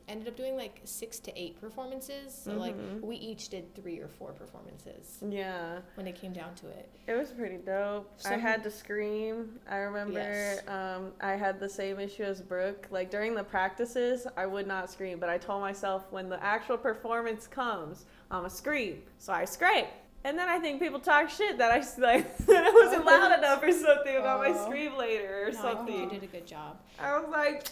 ended 0.10 0.28
up 0.28 0.36
doing 0.36 0.55
like 0.57 0.82
six 0.84 1.20
to 1.20 1.39
eight 1.39 1.60
performances. 1.62 2.34
So 2.34 2.53
like 2.53 2.76
Mhm. 2.76 3.01
we 3.01 3.16
each 3.16 3.49
did 3.49 3.74
three 3.76 3.99
or 3.99 4.07
four 4.07 4.32
performances 4.34 5.20
Yeah, 5.22 5.80
when 5.95 6.07
it 6.07 6.16
came 6.16 6.34
down 6.34 6.55
to 6.55 6.68
it. 6.70 6.89
it 7.07 7.14
was 7.14 7.32
pretty 7.32 7.57
dope. 7.57 8.12
I 8.26 8.34
had 8.38 8.64
to 8.64 8.72
scream. 8.72 9.60
I 9.70 9.78
remember 9.78 10.20
Yes. 10.20 10.68
um, 10.68 11.14
I 11.22 11.34
had 11.34 11.60
the 11.60 11.70
same 11.70 11.99
issue 11.99 12.24
as 12.24 12.41
Brooke. 12.41 12.88
Like 12.89 13.10
during 13.12 13.36
the 13.36 13.43
practices, 13.43 14.28
I 14.36 14.45
would 14.45 14.68
not 14.68 14.89
scream, 14.89 15.20
but 15.20 15.30
I 15.30 15.38
told 15.38 15.62
myself 15.62 16.12
when 16.12 16.30
the 16.30 16.41
actual 16.43 16.78
performance 16.78 17.47
comes, 17.47 18.05
I'm 18.32 18.39
gonna 18.39 18.49
scream. 18.49 19.03
So 19.20 19.32
I 19.34 19.45
scream. 19.45 19.86
And 20.26 20.38
then 20.38 20.49
I 20.49 20.60
think 20.60 20.82
people 20.82 20.99
talk 20.99 21.30
shit 21.30 21.57
that 21.60 21.72
I 21.72 21.78
like 22.01 22.38
that 22.39 22.66
I 22.66 22.72
wasn't 22.72 23.05
loud 23.05 23.32
enough 23.39 23.64
or 23.64 23.72
something 23.72 24.18
about 24.18 24.39
my 24.41 24.49
Oh. 24.49 24.66
scream 24.66 24.97
later 24.97 25.47
or 25.47 25.51
No, 25.51 25.62
something. 25.62 25.95
you 25.95 26.10
did 26.10 26.24
a 26.24 26.28
good 26.28 26.45
job. 26.45 26.78
I 26.99 27.18
was 27.18 27.30
like. 27.30 27.64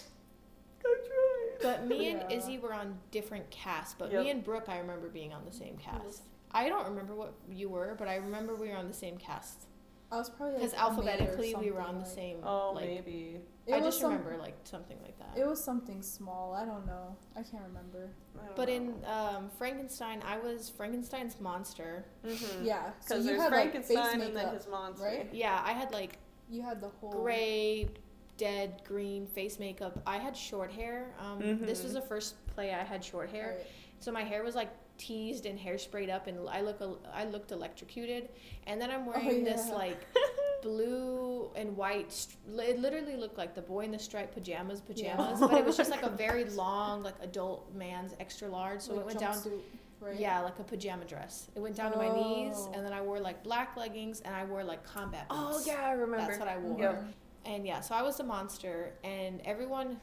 But 1.61 1.87
me 1.87 2.09
and 2.11 2.23
Yeah. 2.29 2.37
Izzy 2.37 2.57
were 2.59 2.73
on 2.73 2.97
different 3.11 3.49
casts. 3.49 3.95
But 3.97 4.11
Yep. 4.11 4.23
me 4.23 4.29
and 4.31 4.43
Brooke, 4.43 4.69
I 4.69 4.79
remember 4.79 5.09
being 5.09 5.33
on 5.33 5.45
the 5.45 5.51
same 5.53 5.77
cast. 5.77 6.23
I 6.51 6.69
don't 6.69 6.85
remember 6.87 7.13
what 7.15 7.33
you 7.49 7.69
were, 7.69 7.95
but 7.97 8.07
I 8.07 8.15
remember 8.15 8.55
we 8.55 8.69
were 8.69 8.75
on 8.77 8.87
the 8.87 8.93
same 8.93 9.17
cast 9.17 9.65
I 10.09 10.15
was 10.15 10.29
probably 10.29 10.55
because 10.59 10.71
a 10.71 10.75
maid 10.77 10.81
or 10.81 10.85
alphabetically 10.85 11.55
we 11.55 11.69
were 11.69 11.81
on 11.81 11.95
the 11.95 12.05
like- 12.05 12.09
same. 12.15 12.37
Oh, 12.41 12.71
like, 12.73 12.85
maybe. 12.87 13.41
It 13.65 13.73
I 13.73 13.81
just 13.81 13.99
some- 13.99 14.11
remember 14.13 14.37
like 14.37 14.55
something 14.63 14.97
like 15.03 15.19
that. 15.19 15.37
It 15.37 15.45
was 15.45 15.61
something 15.61 16.01
small. 16.01 16.53
I 16.53 16.63
don't 16.63 16.85
know. 16.85 17.17
I 17.35 17.43
can't 17.43 17.63
remember. 17.67 18.11
I 18.41 18.45
don't 18.45 18.55
But 18.55 18.69
know. 18.69 18.73
in 18.75 19.05
um, 19.05 19.49
Frankenstein, 19.49 20.21
I 20.25 20.37
was 20.37 20.69
Frankenstein's 20.69 21.41
monster. 21.41 22.05
Mhm. 22.23 22.63
Yeah. 22.63 22.91
So 23.01 23.15
Because 23.15 23.25
you 23.25 23.31
there's 23.31 23.41
had 23.41 23.51
like 23.51 23.61
Frankenstein 23.71 23.97
face 24.19 24.27
and 24.27 24.35
then 24.37 24.53
his 24.53 24.67
monster. 24.69 25.03
right? 25.05 25.29
Yeah, 25.33 25.61
I 25.65 25.73
had 25.73 25.91
like 25.91 26.17
You 26.49 26.61
had 26.61 26.79
the 26.79 26.87
whole. 26.87 27.11
gray, 27.11 27.89
dead 28.37 28.81
green 28.85 29.25
face 29.27 29.59
makeup. 29.59 29.99
I 30.05 30.17
had 30.17 30.35
short 30.37 30.71
hair. 30.71 31.13
Um, 31.19 31.59
This 31.65 31.83
was 31.83 31.91
Mhm. 31.91 31.95
the 31.95 32.01
first 32.01 32.35
play 32.47 32.73
I 32.73 32.83
had 32.83 33.03
short 33.03 33.29
hair, 33.29 33.55
Right. 33.57 33.67
so 33.99 34.11
my 34.11 34.23
hair 34.23 34.43
was 34.43 34.55
like 34.55 34.69
teased 34.97 35.45
and 35.45 35.59
hairsprayed 35.59 36.09
up, 36.09 36.27
and 36.27 36.47
I 36.49 36.61
look 36.61 36.79
I 37.13 37.25
looked 37.25 37.51
electrocuted. 37.51 38.29
And 38.65 38.81
then 38.81 38.89
I'm 38.91 39.05
wearing 39.05 39.43
this 39.43 39.67
yeah. 39.69 39.75
like 39.75 39.97
blue 40.63 41.49
and 41.55 41.75
white. 41.77 42.27
It 42.57 42.79
literally 42.79 43.15
looked 43.15 43.37
like 43.37 43.53
the 43.55 43.61
boy 43.61 43.81
in 43.85 43.91
the 43.91 43.99
striped 43.99 44.33
pajamas 44.33 44.81
pajamas, 44.81 45.39
but 45.39 45.53
it 45.53 45.65
was 45.65 45.77
just 45.77 45.91
like 45.91 46.03
a 46.03 46.09
very 46.09 46.45
long 46.63 47.03
like 47.03 47.15
adult 47.21 47.73
man's 47.73 48.13
extra 48.19 48.47
large. 48.47 48.81
So 48.81 48.93
Like 48.93 49.01
it 49.01 49.05
went 49.07 49.19
down. 49.19 49.33
jumpsuit, 49.35 49.61
Right. 49.99 50.15
Yeah, 50.19 50.41
like 50.41 50.59
a 50.59 50.63
pajama 50.63 51.05
dress. 51.05 51.47
It 51.55 51.59
went 51.59 51.75
down 51.75 51.91
to 51.91 51.97
my 51.97 52.09
knees, 52.13 52.53
Oh. 52.55 52.71
and 52.75 52.85
then 52.85 52.93
I 52.93 53.01
wore 53.01 53.19
like 53.19 53.41
black 53.43 53.75
leggings, 53.75 54.21
and 54.21 54.35
I 54.35 54.45
wore 54.45 54.63
like 54.63 54.83
combat 54.83 55.27
boots. 55.27 55.41
Oh 55.41 55.63
yeah, 55.65 55.83
I 55.87 55.91
remember. 55.93 56.27
That's 56.27 56.37
what 56.39 56.47
I 56.47 56.57
wore. 56.59 56.79
Yep. 56.79 57.03
And 57.47 57.65
yeah, 57.65 57.79
so 57.81 57.95
I 57.95 58.01
was 58.03 58.17
the 58.17 58.23
monster, 58.25 58.91
and 59.05 59.41
everyone, 59.45 59.97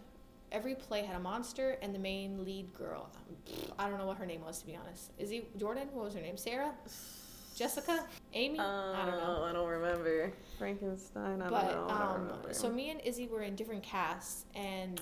every 0.51 0.75
play 0.75 1.03
had 1.03 1.15
a 1.15 1.21
monster, 1.21 1.77
and 1.83 1.95
the 1.95 1.99
main 1.99 2.43
lead 2.45 2.73
girl. 2.75 3.11
um, 3.15 3.55
I 3.79 3.89
don't 3.89 3.99
know 3.99 4.07
what 4.07 4.17
her 4.17 4.25
name 4.27 4.43
was 4.45 4.59
to 4.61 4.67
be 4.67 4.75
honest. 4.77 5.13
Is 5.19 5.29
he 5.31 5.43
Jordan? 5.59 5.89
What 5.93 6.07
was 6.07 6.15
her 6.15 6.21
name? 6.23 6.39
Sarah? 6.39 6.73
Jessica? 7.55 8.05
Amy? 8.33 8.59
I 8.59 9.05
don't 9.07 9.17
know. 9.19 9.43
Uh, 9.45 9.51
I 9.51 9.53
don't 9.53 9.69
remember. 9.69 10.33
Frankenstein. 10.59 11.41
I 11.43 11.49
But 11.51 11.71
don't 11.71 11.89
know. 11.89 11.95
I 11.95 11.99
don't 12.17 12.31
um, 12.49 12.53
so 12.53 12.71
me 12.71 12.91
and 12.91 13.01
Izzy 13.05 13.29
were 13.29 13.43
in 13.43 13.55
different 13.55 13.83
casts, 13.83 14.47
and 14.55 14.99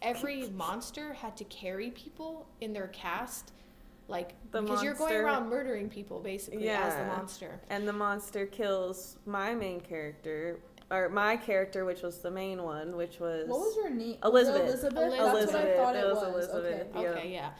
every 0.00 0.48
monster 0.56 1.12
had 1.12 1.36
to 1.36 1.44
carry 1.44 1.90
people 1.90 2.48
in 2.62 2.72
their 2.72 2.88
cast, 2.88 3.52
like 4.08 4.30
The 4.52 4.62
because 4.62 4.82
you're 4.82 4.94
going 4.94 5.14
around 5.14 5.48
murdering 5.50 5.88
people 5.90 6.18
basically 6.18 6.68
as 6.70 6.94
the 6.94 7.00
Yeah. 7.02 7.08
monster. 7.08 7.60
and 7.70 7.86
the 7.86 7.92
monster 7.92 8.46
kills 8.46 9.18
my 9.26 9.54
main 9.54 9.80
character, 9.80 10.58
or 10.92 11.08
my 11.08 11.36
character, 11.36 11.84
which 11.84 12.02
was 12.02 12.18
the 12.18 12.30
main 12.30 12.62
one, 12.62 12.96
which 12.96 13.18
was 13.18 13.48
What 13.48 13.60
was 13.60 13.74
your 13.76 13.90
name? 13.90 14.18
Elizabeth. 14.22 14.62
Was 14.62 14.70
Elizabeth. 14.84 14.98
Elizabeth. 15.18 15.32
That's 15.40 15.52
what 15.52 15.64
I 15.64 15.76
thought 15.76 15.96
It 15.96 16.04
it 16.04 16.06
was 16.06 16.16
was. 16.18 16.48
Elizabeth. 16.48 16.86
Okay. 16.94 17.02
Yeah. 17.02 17.08
Okay, 17.10 17.32
yeah. 17.32 17.50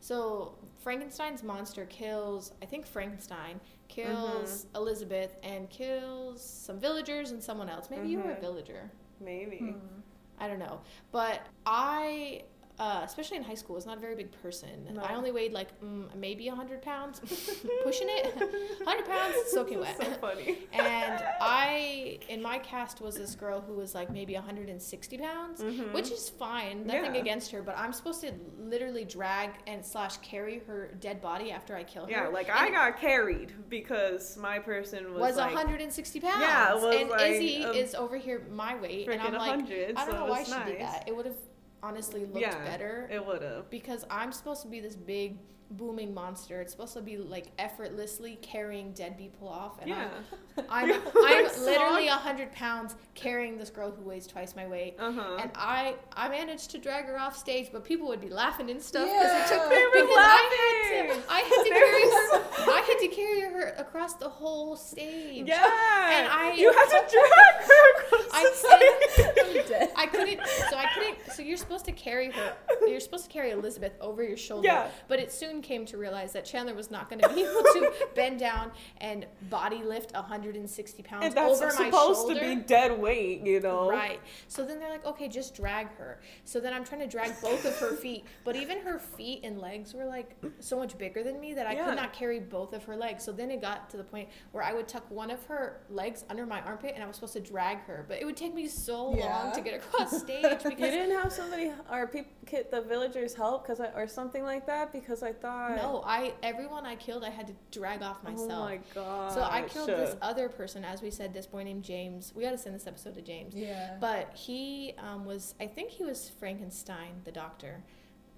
So 0.00 0.54
Frankenstein's 0.82 1.42
monster 1.42 1.84
kills, 1.86 2.52
I 2.62 2.66
think 2.66 2.86
Frankenstein 2.86 3.60
kills 3.88 4.64
Mm-hmm. 4.66 4.76
Elizabeth 4.76 5.36
and 5.42 5.68
kills 5.70 6.42
some 6.42 6.78
villagers 6.80 7.30
and 7.32 7.42
someone 7.42 7.68
else. 7.68 7.90
Maybe 7.90 8.08
you 8.08 8.18
were 8.20 8.30
a 8.30 8.36
Mhm. 8.36 8.40
villager. 8.40 8.90
maybe. 9.20 9.56
Hmm. 9.58 10.00
I 10.38 10.46
don't 10.46 10.60
know. 10.60 10.80
But 11.10 11.40
I, 11.66 12.44
uh, 12.78 13.00
especially 13.04 13.36
in 13.36 13.42
high 13.42 13.54
school, 13.54 13.74
was 13.74 13.86
not 13.86 13.96
a 13.96 14.00
very 14.00 14.14
big 14.14 14.30
person. 14.42 14.68
No. 14.92 15.02
I 15.02 15.14
only 15.14 15.32
weighed 15.32 15.52
like 15.52 15.68
mm, 15.80 16.14
maybe 16.16 16.46
100 16.48 16.80
pounds. 16.82 17.20
Pushing 17.82 18.06
it. 18.10 18.36
100 18.36 19.06
pounds, 19.06 19.34
soaking 19.50 19.80
wet. 19.84 19.96
so 19.96 20.04
funny. 20.20 20.58
and 20.72 21.22
I, 21.40 22.18
in 22.28 22.40
my 22.42 22.58
cast, 22.58 23.00
was 23.00 23.16
this 23.16 23.34
girl 23.34 23.60
who 23.60 23.74
was 23.74 23.94
like 23.94 24.10
maybe 24.12 24.34
160 24.34 25.18
pounds, 25.18 25.60
Mhm. 25.60 25.92
which 25.92 26.10
is 26.10 26.28
fine. 26.28 26.86
Nothing 26.86 27.14
Yeah. 27.14 27.20
against 27.20 27.50
her, 27.50 27.62
but 27.62 27.76
I'm 27.76 27.92
supposed 27.92 28.20
to 28.22 28.32
literally 28.60 29.04
drag 29.04 29.50
and 29.66 29.84
slash 29.84 30.18
carry 30.18 30.60
her 30.66 30.94
dead 31.00 31.20
body 31.20 31.50
after 31.50 31.74
I 31.74 31.82
kill 31.84 32.04
her. 32.04 32.10
Yeah, 32.10 32.28
like 32.28 32.48
And 32.48 32.58
I 32.58 32.70
got 32.70 33.00
carried 33.00 33.52
because 33.68 34.36
my 34.36 34.58
person 34.58 35.12
was, 35.12 35.20
was 35.20 35.36
like 35.36 35.54
160 35.54 36.20
pounds. 36.20 36.40
Yeah, 36.40 36.70
it 36.76 36.82
was 36.82 36.94
and 36.96 37.10
like, 37.10 37.30
Izzy 37.32 37.64
um, 37.64 37.74
is 37.74 37.94
over 37.94 38.16
here 38.16 38.46
my 38.52 38.76
weight, 38.76 39.08
and 39.08 39.20
I'm 39.20 39.32
like, 39.32 39.50
100. 39.50 39.96
I 39.96 40.04
don't 40.04 40.14
so 40.14 40.20
know 40.20 40.26
why 40.30 40.40
was 40.40 40.48
she 40.48 40.54
did 40.72 40.80
that. 40.80 41.04
It 41.06 41.16
would 41.16 41.26
have 41.26 41.34
honestly 41.82 42.20
looked 42.26 42.40
Yeah, 42.40 42.62
better 42.64 43.08
It 43.10 43.24
would 43.24 43.42
have. 43.42 43.70
because 43.70 44.04
I'm 44.10 44.32
supposed 44.32 44.62
to 44.62 44.68
be 44.68 44.80
this 44.80 44.96
big 44.96 45.38
booming 45.70 46.14
monster. 46.14 46.60
It's 46.60 46.72
supposed 46.72 46.94
to 46.94 47.02
be 47.02 47.16
like 47.18 47.46
effortlessly 47.58 48.38
carrying 48.42 48.92
dead 48.92 49.18
people 49.18 49.48
off, 49.48 49.78
and 49.80 49.90
Yeah. 49.90 50.08
I'm 50.68 50.90
I'm, 50.92 51.00
I'm 51.14 51.44
literally 51.64 52.08
soft. 52.08 52.22
hundred 52.22 52.52
pounds 52.52 52.94
carrying 53.14 53.58
this 53.58 53.70
girl 53.70 53.90
who 53.90 54.02
weighs 54.02 54.26
twice 54.26 54.56
my 54.56 54.66
weight. 54.66 54.96
Uh 54.98 55.12
huh. 55.12 55.36
And 55.40 55.50
I, 55.54 55.94
I 56.14 56.28
managed 56.28 56.70
to 56.70 56.78
drag 56.78 57.04
her 57.06 57.18
off 57.18 57.36
stage, 57.36 57.68
but 57.72 57.84
people 57.84 58.08
would 58.08 58.20
be 58.20 58.30
laughing 58.30 58.70
and 58.70 58.80
stuff 58.82 59.06
because 59.06 59.32
it 59.32 59.54
took 59.54 59.62
Yeah. 59.62 59.68
They 59.68 59.84
were 59.84 60.06
because 60.06 60.16
I 60.18 61.00
had 61.00 61.08
laughing. 61.08 61.22
to, 61.22 61.32
I 61.32 61.40
had 61.40 61.64
to 61.64 61.70
carry 61.70 62.02
her, 62.02 62.72
I 62.72 62.80
had 62.86 62.98
to 62.98 63.08
carry 63.08 63.40
her 63.42 63.68
across 63.78 64.14
the 64.14 64.28
whole 64.28 64.76
stage. 64.76 65.46
Yeah. 65.46 65.64
And 66.12 66.28
I- 66.28 66.54
You 66.56 66.72
had 66.72 66.86
to 66.86 67.14
drag 67.14 67.68
her 67.68 68.04
across 68.04 68.28
I 68.32 68.44
the 68.44 68.54
stage. 68.56 69.72
I'm. 69.80 69.88
I 69.96 70.06
couldn't. 70.06 70.40
So 70.70 70.76
I 70.76 70.86
couldn't. 70.94 71.18
So 71.34 71.42
you're 71.42 71.56
supposed 71.56 71.84
to 71.86 71.92
carry 71.92 72.30
her. 72.30 72.52
You're 72.86 73.00
supposed 73.00 73.24
to 73.24 73.30
carry 73.30 73.50
Elizabeth 73.50 73.92
over 74.00 74.22
your 74.22 74.36
shoulder. 74.36 74.66
Yeah. 74.66 74.88
But 75.08 75.18
it 75.20 75.32
soon 75.32 75.57
came 75.62 75.84
to 75.86 75.96
realize 75.98 76.32
that 76.32 76.44
Chandler 76.44 76.74
was 76.74 76.90
not 76.90 77.08
going 77.10 77.20
to 77.20 77.28
be 77.30 77.42
able 77.42 77.62
to 77.62 77.92
bend 78.14 78.38
down 78.40 78.70
and 78.98 79.26
body 79.50 79.82
lift 79.82 80.12
160 80.12 81.02
pounds 81.02 81.24
And 81.26 81.34
that's 81.34 81.60
over 81.60 81.66
my 81.66 81.90
supposed 81.90 82.20
shoulder. 82.20 82.40
to 82.40 82.40
be 82.40 82.54
dead 82.56 82.98
weight, 82.98 83.42
you 83.44 83.60
know. 83.60 83.88
Right. 83.90 84.20
So 84.48 84.64
then 84.64 84.78
they're 84.78 84.90
like, 84.90 85.06
okay, 85.06 85.28
just 85.28 85.54
drag 85.54 85.88
her. 85.96 86.20
So 86.44 86.60
then 86.60 86.72
I'm 86.72 86.84
trying 86.84 87.00
to 87.00 87.06
drag 87.06 87.40
both 87.40 87.64
of 87.64 87.76
her 87.78 87.92
feet, 87.96 88.24
but 88.44 88.56
even 88.56 88.80
her 88.80 88.98
feet 88.98 89.40
and 89.44 89.58
legs 89.60 89.94
were 89.94 90.04
like 90.04 90.36
so 90.60 90.78
much 90.78 90.96
bigger 90.98 91.22
than 91.22 91.40
me 91.40 91.54
that 91.54 91.66
I 91.66 91.72
Yeah. 91.74 91.86
could 91.86 91.96
not 91.96 92.12
carry 92.12 92.40
both 92.40 92.72
of 92.72 92.84
her 92.84 92.96
legs. 92.96 93.24
So 93.24 93.32
then 93.32 93.50
it 93.50 93.60
got 93.60 93.88
to 93.90 93.96
the 93.96 94.04
point 94.04 94.28
where 94.52 94.62
I 94.64 94.72
would 94.72 94.88
tuck 94.88 95.10
one 95.10 95.30
of 95.30 95.44
her 95.46 95.80
legs 95.90 96.24
under 96.30 96.46
my 96.46 96.60
armpit 96.62 96.92
and 96.94 97.02
I 97.02 97.06
was 97.06 97.16
supposed 97.16 97.34
to 97.34 97.40
drag 97.40 97.78
her, 97.84 98.04
but 98.08 98.20
it 98.20 98.24
would 98.24 98.36
take 98.36 98.54
me 98.54 98.66
so 98.68 99.08
long 99.10 99.52
to 99.52 99.60
get 99.60 99.74
across 99.82 100.18
stage 100.20 100.44
You 100.64 100.70
didn't 100.76 101.16
have 101.16 101.32
somebody 101.32 101.72
or 101.90 102.06
people 102.06 102.32
the 102.70 102.80
villagers 102.80 103.34
help 103.34 103.66
because 103.66 103.78
or 103.94 104.06
something 104.08 104.42
like 104.42 104.66
that 104.66 104.90
because 104.92 105.22
I 105.22 105.32
thought 105.32 105.47
no, 105.76 106.02
I 106.04 106.34
everyone 106.42 106.86
I 106.86 106.96
killed 106.96 107.24
I 107.24 107.30
had 107.30 107.46
to 107.48 107.54
drag 107.70 108.02
off 108.02 108.22
myself. 108.22 108.50
Oh 108.52 108.64
my 108.64 108.80
god. 108.94 109.32
so 109.32 109.42
I 109.42 109.62
killed 109.62 109.88
this 109.88 110.16
other 110.22 110.48
person, 110.48 110.84
as 110.84 111.02
we 111.02 111.10
said, 111.10 111.32
this 111.32 111.46
boy 111.46 111.62
named 111.64 111.84
James. 111.84 112.32
We 112.34 112.42
got 112.42 112.50
to 112.50 112.58
send 112.58 112.74
this 112.74 112.86
episode 112.86 113.14
to 113.14 113.22
James. 113.22 113.54
Yeah. 113.54 113.96
But 114.00 114.34
he 114.34 114.94
um, 114.98 115.24
was, 115.24 115.54
I 115.60 115.66
think 115.66 115.90
he 115.90 116.04
was 116.04 116.30
Frankenstein, 116.38 117.22
the 117.24 117.32
doctor. 117.32 117.82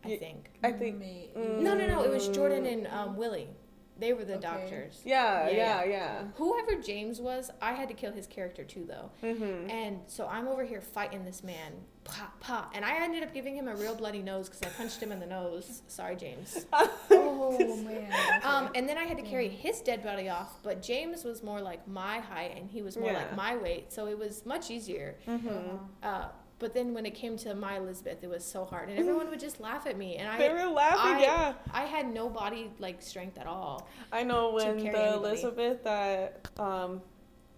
I 0.05 0.17
think. 0.17 0.51
I 0.65 0.73
think 0.73 0.99
Mate. 0.99 1.37
Mm. 1.37 1.61
No, 1.61 1.75
no, 1.75 1.87
no. 1.87 2.03
It 2.03 2.11
was 2.11 2.29
Jordan 2.29 2.65
and 2.65 2.87
um, 2.87 3.17
Willie. 3.17 3.49
They 3.99 4.15
were 4.15 4.25
the 4.25 4.37
Okay. 4.37 4.41
doctors. 4.43 5.03
Yeah, 5.05 5.49
Yeah, 5.51 5.57
yeah, 5.57 5.85
yeah. 5.85 6.25
Whoever 6.37 6.77
James 6.81 7.21
was, 7.21 7.51
I 7.61 7.75
had 7.75 7.87
to 7.89 7.95
kill 7.95 8.13
his 8.13 8.27
character 8.27 8.65
too, 8.65 8.87
though. 8.89 9.11
Mm-hmm. 9.23 9.69
And 9.69 10.01
so 10.07 10.27
I'm 10.27 10.49
over 10.49 10.65
here 10.65 10.81
fighting 10.81 11.27
this 11.27 11.45
man, 11.45 11.73
pa 12.05 12.31
pa, 12.41 12.69
and 12.75 12.85
I 12.85 13.03
ended 13.03 13.23
up 13.23 13.33
giving 13.35 13.55
him 13.55 13.69
a 13.69 13.75
real 13.77 13.95
bloody 13.95 14.23
nose 14.23 14.49
because 14.49 14.63
I 14.63 14.69
punched 14.77 15.01
him 15.03 15.13
in 15.13 15.21
the 15.21 15.27
nose. 15.27 15.83
Sorry, 15.89 16.17
James. 16.17 16.67
Oh 17.13 17.77
man. 17.85 18.05
Okay. 18.13 18.47
Um, 18.47 18.71
and 18.75 18.89
then 18.89 18.97
I 18.97 19.03
had 19.05 19.17
to 19.19 19.23
carry 19.25 19.49
his 19.49 19.81
dead 19.81 20.03
body 20.05 20.29
off, 20.29 20.63
but 20.63 20.81
James 20.83 21.25
was 21.25 21.43
more 21.43 21.61
like 21.61 21.87
my 21.89 22.19
height 22.21 22.53
and 22.57 22.71
he 22.71 22.81
was 22.83 22.97
more 22.97 23.11
Yeah. 23.11 23.19
like 23.19 23.37
my 23.37 23.57
weight, 23.57 23.93
so 23.93 24.07
it 24.07 24.17
was 24.19 24.47
much 24.47 24.71
easier. 24.71 25.17
Mm-hmm. 25.29 25.77
Uh, 26.03 26.27
but 26.61 26.73
then 26.75 26.95
when 26.95 27.07
it 27.07 27.15
came 27.15 27.37
to 27.39 27.55
my 27.55 27.77
Elizabeth, 27.79 28.23
it 28.23 28.31
was 28.31 28.45
so 28.45 28.65
hard, 28.65 28.89
and 28.89 28.99
everyone 28.99 29.29
would 29.31 29.41
just 29.41 29.61
laugh 29.61 29.87
at 29.87 29.97
me, 29.99 30.17
and 30.17 30.41
They 30.41 30.49
I, 30.49 30.53
were 30.53 30.71
laughing, 30.71 31.17
I- 31.17 31.23
yeah. 31.23 31.53
I 31.73 31.83
had 31.87 32.13
no 32.13 32.29
body 32.29 32.71
like 32.79 33.03
strength 33.03 33.37
at 33.39 33.47
all. 33.47 33.89
I 34.13 34.23
know 34.23 34.53
when 34.53 34.77
the 34.77 34.83
anybody. 34.85 35.15
Elizabeth 35.17 35.83
that 35.85 36.49
um, 36.59 37.03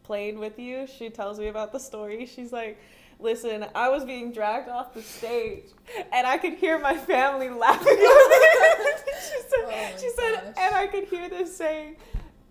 played 0.04 0.38
with 0.38 0.58
you, 0.58 0.86
she 0.86 1.10
tells 1.10 1.38
me 1.38 1.48
about 1.48 1.72
the 1.72 1.78
story. 1.80 2.26
She's 2.26 2.52
like, 2.52 2.78
"Listen, 3.22 3.66
I 3.74 3.88
was 3.88 4.04
being 4.04 4.32
dragged 4.32 4.68
off 4.68 4.94
the 4.94 5.02
stage, 5.02 5.64
and 6.12 6.26
I 6.26 6.38
could 6.38 6.54
hear 6.54 6.78
my 6.78 6.96
family 6.96 7.48
laughing." 7.48 7.92
at 7.92 7.98
me." 7.98 9.02
she 9.06 9.40
said, 9.48 9.64
Oh 9.64 9.96
"She 10.00 10.10
said, 10.10 10.54
and 10.58 10.74
I 10.74 10.86
could 10.88 11.04
hear 11.04 11.28
them 11.28 11.46
saying." 11.46 11.96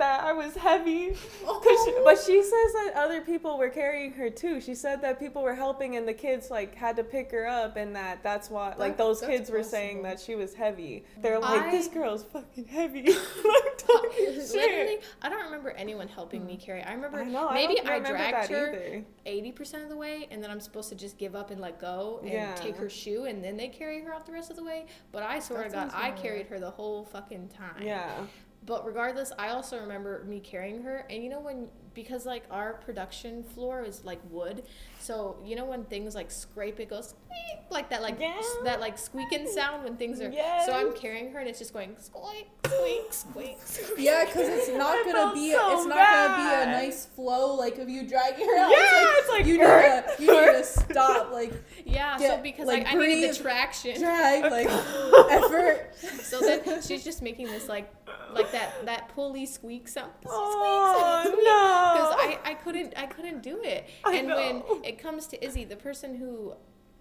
That 0.02 0.24
I 0.24 0.34
was 0.34 0.56
heavy, 0.56 1.16
Oh. 1.46 1.62
she- 1.86 2.04
but 2.04 2.18
she 2.18 2.42
says 2.42 2.74
that 2.74 2.94
other 2.96 3.22
people 3.22 3.60
were 3.60 3.70
carrying 3.70 4.14
her 4.14 4.32
too. 4.32 4.60
She 4.60 4.74
said 4.74 5.00
that 5.04 5.20
people 5.20 5.44
were 5.44 5.54
helping, 5.54 5.96
and 5.96 6.08
the 6.08 6.14
kids 6.14 6.50
like 6.50 6.74
had 6.74 6.96
to 6.96 7.04
pick 7.04 7.30
her 7.32 7.46
up, 7.46 7.78
and 7.78 7.96
that 7.96 8.24
that's 8.24 8.50
why 8.50 8.74
like 8.80 8.98
those 8.98 9.22
kids 9.22 9.52
were 9.52 9.62
saying 9.62 10.02
that 10.02 10.20
she 10.20 10.34
was 10.34 10.56
heavy. 10.56 11.06
They're 11.22 11.38
like, 11.38 11.62
I- 11.62 11.72
"This 11.72 11.88
girl's 11.88 12.24
fucking 12.24 12.66
heavy." 12.66 13.04
like 13.04 13.78
talking 13.78 14.34
shit. 14.34 14.54
Literally, 14.56 15.00
I 15.22 15.30
don't 15.30 15.44
remember 15.44 15.70
anyone 15.70 16.08
helping 16.08 16.48
me 16.48 16.56
mm. 16.56 16.66
carry. 16.66 16.82
I 16.82 16.94
remember 16.94 17.20
I 17.20 17.26
know. 17.26 17.52
Maybe 17.52 17.80
I, 17.82 17.98
remember 17.98 18.10
dragged 18.10 18.50
her 18.50 19.04
eighty 19.28 19.52
percent 19.52 19.84
of 19.84 19.90
the 19.90 19.98
way, 19.98 20.28
and 20.32 20.44
then 20.44 20.50
I'm 20.50 20.62
supposed 20.62 20.90
to 20.90 20.96
just 20.96 21.20
give 21.20 21.36
up 21.36 21.52
and 21.52 21.62
let 21.62 21.80
go 21.80 22.22
and 22.24 22.32
Yeah. 22.32 22.56
take 22.56 22.76
her 22.78 22.90
shoe, 22.90 23.26
and 23.26 23.44
then 23.44 23.56
they 23.56 23.68
carry 23.68 24.02
her 24.02 24.12
out 24.12 24.26
the 24.26 24.32
rest 24.32 24.50
of 24.50 24.56
the 24.58 24.64
way. 24.64 24.88
But 25.12 25.22
I 25.22 25.38
swear 25.38 25.70
That 25.70 25.70
to 25.70 25.76
God, 25.76 25.92
I 25.94 26.10
carried 26.10 26.48
her 26.48 26.60
the 26.60 26.72
whole 26.72 27.06
fucking 27.06 27.50
time. 27.50 27.84
Yeah. 27.84 28.26
But 28.66 28.86
regardless, 28.86 29.32
I 29.40 29.50
also 29.50 29.80
remember 29.80 30.24
me 30.28 30.40
carrying 30.40 30.84
her, 30.84 31.06
and 31.10 31.24
you 31.24 31.30
know 31.30 31.40
when 31.40 31.68
because 31.94 32.26
like 32.26 32.44
our 32.50 32.76
production 32.76 33.44
floor 33.44 33.84
is 33.84 34.06
like 34.06 34.20
wood, 34.30 34.64
so 35.00 35.36
you 35.44 35.56
know 35.56 35.66
when 35.66 35.84
things 35.86 36.14
like 36.16 36.30
scrape, 36.32 36.80
it 36.80 36.88
goes 36.90 37.10
squeak, 37.10 37.66
like 37.72 37.90
that, 37.90 38.02
like 38.04 38.18
Yeah. 38.20 38.36
s- 38.38 38.56
that 38.64 38.80
like 38.80 38.98
squeaking 39.00 39.48
sound 39.48 39.84
when 39.84 39.98
things 39.98 40.22
are. 40.22 40.30
Yes. 40.30 40.68
So 40.68 40.74
I'm 40.74 40.94
carrying 40.94 41.32
her, 41.34 41.40
and 41.40 41.50
it's 41.50 41.58
just 41.60 41.74
going 41.74 41.96
squeak, 42.00 42.48
squeak, 42.68 43.12
squeak. 43.12 43.58
squeak. 43.66 43.98
Yeah, 43.98 44.26
because 44.26 44.48
it's 44.48 44.70
not 44.70 45.06
gonna 45.06 45.34
be 45.34 45.52
so 45.54 45.78
it's 45.80 45.88
not 45.88 45.98
gonna 45.98 46.36
be 46.38 46.70
a 46.70 46.72
nice 46.72 47.08
flow 47.08 47.56
like 47.56 47.78
if 47.80 47.90
you 47.90 48.08
drag 48.08 48.36
her 48.36 48.58
out. 48.60 48.70
Yeah, 48.72 48.78
it's 48.78 49.20
it's 49.22 49.30
like, 49.30 49.40
like 49.40 49.48
you 49.48 49.58
need 49.58 49.66
to 49.66 50.24
you 50.24 50.46
need 50.46 50.58
to 50.60 50.64
stop 50.64 51.32
like 51.34 51.52
Yeah, 51.86 52.16
so 52.18 52.38
because 52.38 52.68
like, 52.68 52.84
like, 52.86 52.94
I 52.94 52.98
needed 53.08 53.32
the 53.32 53.36
traction. 53.42 54.00
drag 54.00 54.44
like 54.52 54.68
effort. 55.32 55.90
So 56.22 56.40
then 56.40 56.82
she's 56.84 57.04
just 57.04 57.22
making 57.22 57.48
this 57.48 57.68
like 57.68 58.01
like 58.34 58.52
that 58.52 58.86
that 58.86 59.10
pulley 59.10 59.46
squeak 59.46 59.88
sound. 59.88 60.12
Oh 60.28 61.22
Because 61.24 61.40
no. 61.44 62.18
I, 62.18 62.40
I 62.52 62.54
couldn't 62.56 62.94
I 62.98 63.06
couldn't 63.06 63.42
do 63.44 63.62
it. 63.64 63.90
I 64.06 64.16
and 64.16 64.28
know. 64.28 64.64
when 64.68 64.84
it 64.86 64.98
comes 65.00 65.28
to 65.28 65.44
Izzy, 65.46 65.64
the 65.66 65.76
person 65.76 66.16
who 66.16 66.54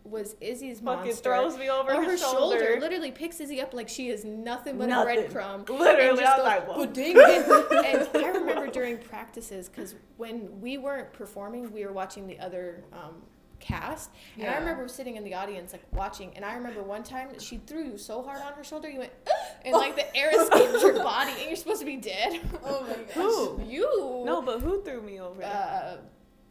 was 0.02 0.34
Izzy's 0.40 0.80
Fucking 0.80 1.04
monster 1.04 1.22
throws 1.22 1.58
me 1.58 1.68
over 1.68 1.94
her, 1.94 2.02
her 2.02 2.16
shoulder. 2.16 2.58
shoulder. 2.58 2.80
literally 2.80 3.10
picks 3.12 3.38
Izzy 3.38 3.60
up 3.60 3.74
like 3.74 3.88
she 3.88 4.08
is 4.08 4.24
nothing 4.24 4.78
but 4.78 4.88
Nothing. 4.88 5.18
a 5.18 5.28
breadcrumb. 5.28 5.68
Literally, 5.68 6.22
I 6.24 6.36
just 6.36 6.38
was 6.38 6.38
goes, 6.38 6.44
like, 6.44 6.66
whoa. 6.66 7.84
And 7.84 8.24
I 8.24 8.28
remember 8.30 8.66
during 8.68 8.96
practices 8.98 9.68
because 9.68 9.94
when 10.16 10.60
we 10.60 10.78
weren't 10.78 11.12
performing, 11.12 11.70
we 11.72 11.84
were 11.84 11.92
watching 11.92 12.26
the 12.26 12.38
other 12.40 12.82
um, 12.94 13.22
cast, 13.60 14.10
and 14.38 14.48
I 14.48 14.56
remember 14.58 14.88
sitting 14.88 15.16
in 15.16 15.24
the 15.24 15.34
audience 15.34 15.72
like 15.72 15.84
watching. 15.92 16.32
And 16.36 16.44
I 16.44 16.54
remember 16.54 16.82
one 16.82 17.02
time 17.02 17.28
she 17.38 17.58
threw 17.58 17.84
you 17.84 17.98
so 17.98 18.22
hard 18.22 18.40
on 18.42 18.52
her 18.54 18.64
shoulder, 18.64 18.88
you 18.88 19.00
went, 19.00 19.12
and 19.64 19.74
like 19.74 19.94
the 19.96 20.16
air 20.16 20.30
escaped 20.42 20.82
your 20.82 20.94
body, 21.02 21.32
and 21.38 21.46
you're 21.48 21.56
supposed 21.56 21.80
to 21.80 21.86
be 21.86 21.96
dead. 21.96 22.40
Oh 22.64 22.82
my 22.82 22.94
gosh. 22.94 23.14
Who? 23.14 23.62
You. 23.66 24.22
No, 24.24 24.42
but 24.42 24.60
who 24.60 24.82
threw 24.82 25.00
me 25.02 25.20
over? 25.20 25.42
Uh, 25.44 25.98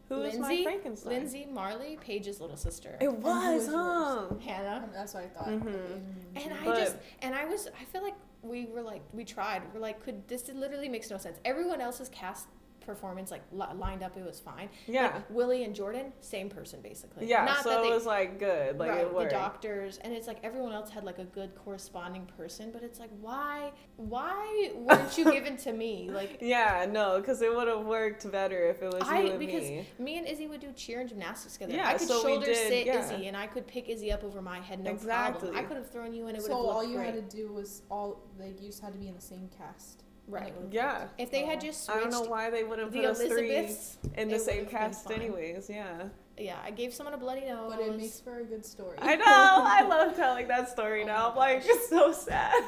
Who 0.09 0.21
is 0.23 0.37
my 0.39 0.47
Lindsay, 0.47 0.63
Frankenstein? 0.63 1.13
Lindsay 1.13 1.47
Marley, 1.51 1.97
Paige's 2.01 2.39
little 2.39 2.57
sister. 2.57 2.97
It 3.01 3.11
was, 3.11 3.67
was 3.67 3.67
huh? 3.67 4.35
Hannah. 4.45 4.89
That's 4.93 5.13
what 5.13 5.23
I 5.23 5.27
thought. 5.27 5.47
Mhm. 5.47 5.67
Okay. 5.67 6.01
And 6.45 6.53
I 6.53 6.65
But- 6.65 6.77
just 6.79 6.95
and 7.21 7.35
I 7.35 7.45
was 7.45 7.67
I 7.79 7.83
feel 7.85 8.01
like 8.03 8.15
we 8.41 8.65
were 8.67 8.81
like 8.81 9.01
we 9.13 9.25
tried. 9.25 9.61
We're 9.73 9.81
like, 9.81 10.03
could 10.03 10.27
this 10.27 10.47
literally 10.53 10.89
makes 10.89 11.09
no 11.09 11.17
sense. 11.17 11.37
Everyone 11.45 11.81
else 11.81 11.99
else's 11.99 12.09
cast 12.09 12.47
performance 12.93 13.29
like 13.29 13.43
li- 13.51 13.65
lined 13.75 14.01
up, 14.03 14.17
it 14.17 14.25
was 14.25 14.39
fine. 14.39 14.67
Yeah. 14.87 15.07
Like, 15.13 15.29
Willie 15.29 15.63
and 15.63 15.75
Jordan, 15.75 16.11
same 16.21 16.49
person 16.49 16.81
basically. 16.81 17.27
Yeah, 17.27 17.45
Not 17.45 17.63
so 17.63 17.69
that 17.69 17.85
it 17.85 17.93
was 17.93 18.05
like 18.05 18.39
good, 18.39 18.79
like 18.79 18.89
right, 18.89 19.01
it 19.01 19.17
the 19.17 19.25
doctors, 19.25 19.99
and 20.03 20.11
it's 20.13 20.27
like 20.27 20.37
everyone 20.43 20.73
else 20.73 20.89
had 20.89 21.03
like 21.03 21.19
a 21.19 21.23
good 21.25 21.51
corresponding 21.55 22.25
person, 22.37 22.71
but 22.71 22.81
it's 22.83 22.99
like 22.99 23.11
why, 23.21 23.71
why 23.97 24.71
weren't 24.75 25.17
you 25.17 25.31
given 25.37 25.55
to 25.57 25.71
me? 25.71 26.09
Like 26.11 26.39
Yeah, 26.41 26.87
no, 26.89 27.19
because 27.19 27.41
it 27.43 27.55
would 27.55 27.67
have 27.67 27.85
worked 27.85 28.29
better 28.31 28.67
if 28.69 28.81
it 28.81 28.91
was 28.91 29.03
I 29.05 29.21
you 29.21 29.29
and 29.31 29.39
because 29.39 29.63
me. 29.69 29.87
me. 29.99 30.17
and 30.17 30.27
Izzy 30.27 30.47
would 30.47 30.61
do 30.61 30.71
cheer 30.73 30.99
and 31.01 31.09
gymnastics 31.09 31.53
together. 31.53 31.73
Yeah, 31.75 31.89
I 31.89 31.93
could 31.93 32.07
so 32.07 32.21
shoulder 32.23 32.45
did- 32.47 32.55
sit 32.57 32.85
yeah. 32.87 33.03
Izzy, 33.05 33.27
and 33.27 33.37
I 33.37 33.45
could 33.47 33.67
pick 33.67 33.87
Izzy 33.89 34.11
up 34.11 34.23
over 34.23 34.41
my 34.41 34.59
head, 34.59 34.83
no 34.83 34.89
Exactly. 34.91 35.49
problem. 35.49 35.57
I 35.63 35.67
could 35.67 35.77
have 35.77 35.89
thrown 35.91 36.13
you, 36.13 36.27
and 36.27 36.35
it 36.35 36.41
would 36.41 36.49
So 36.51 36.57
have 36.57 36.65
all 36.75 36.83
you 36.83 36.95
great. 36.97 37.13
had 37.13 37.29
to 37.29 37.37
do 37.37 37.51
was 37.53 37.83
all 37.91 38.23
like 38.39 38.59
you 38.61 38.67
just 38.69 38.81
had 38.81 38.93
to 38.93 38.99
be 38.99 39.07
in 39.07 39.15
the 39.15 39.21
same 39.21 39.49
cast. 39.57 40.03
And 40.29 40.33
Right. 40.33 40.53
Yeah. 40.71 41.07
If 41.17 41.31
they 41.31 41.45
had 41.45 41.61
just 41.61 41.85
switched 41.85 41.97
I 41.97 42.01
don't 42.01 42.11
know 42.11 42.29
why 42.29 42.49
they 42.49 42.63
wouldn't 42.63 42.91
the 42.91 42.99
put 42.99 43.05
us 43.05 43.21
three 43.21 43.75
in 44.15 44.29
the 44.29 44.39
same 44.39 44.65
cast, 44.65 45.09
anyways. 45.11 45.69
Yeah. 45.69 46.09
yeah, 46.37 46.57
I 46.63 46.71
gave 46.71 46.93
someone 46.93 47.13
a 47.13 47.17
bloody 47.17 47.45
nose. 47.45 47.73
But 47.75 47.83
it 47.83 47.97
makes 47.97 48.19
for 48.19 48.39
a 48.39 48.43
good 48.43 48.65
story. 48.65 48.97
I 49.01 49.15
know. 49.15 49.25
I 49.25 49.85
love 49.87 50.15
telling 50.15 50.47
that 50.47 50.69
story 50.69 51.03
Oh 51.03 51.07
now. 51.07 51.31
I'm 51.31 51.35
like, 51.35 51.63
it's 51.65 51.89
so 51.89 52.11
sad. 52.11 52.63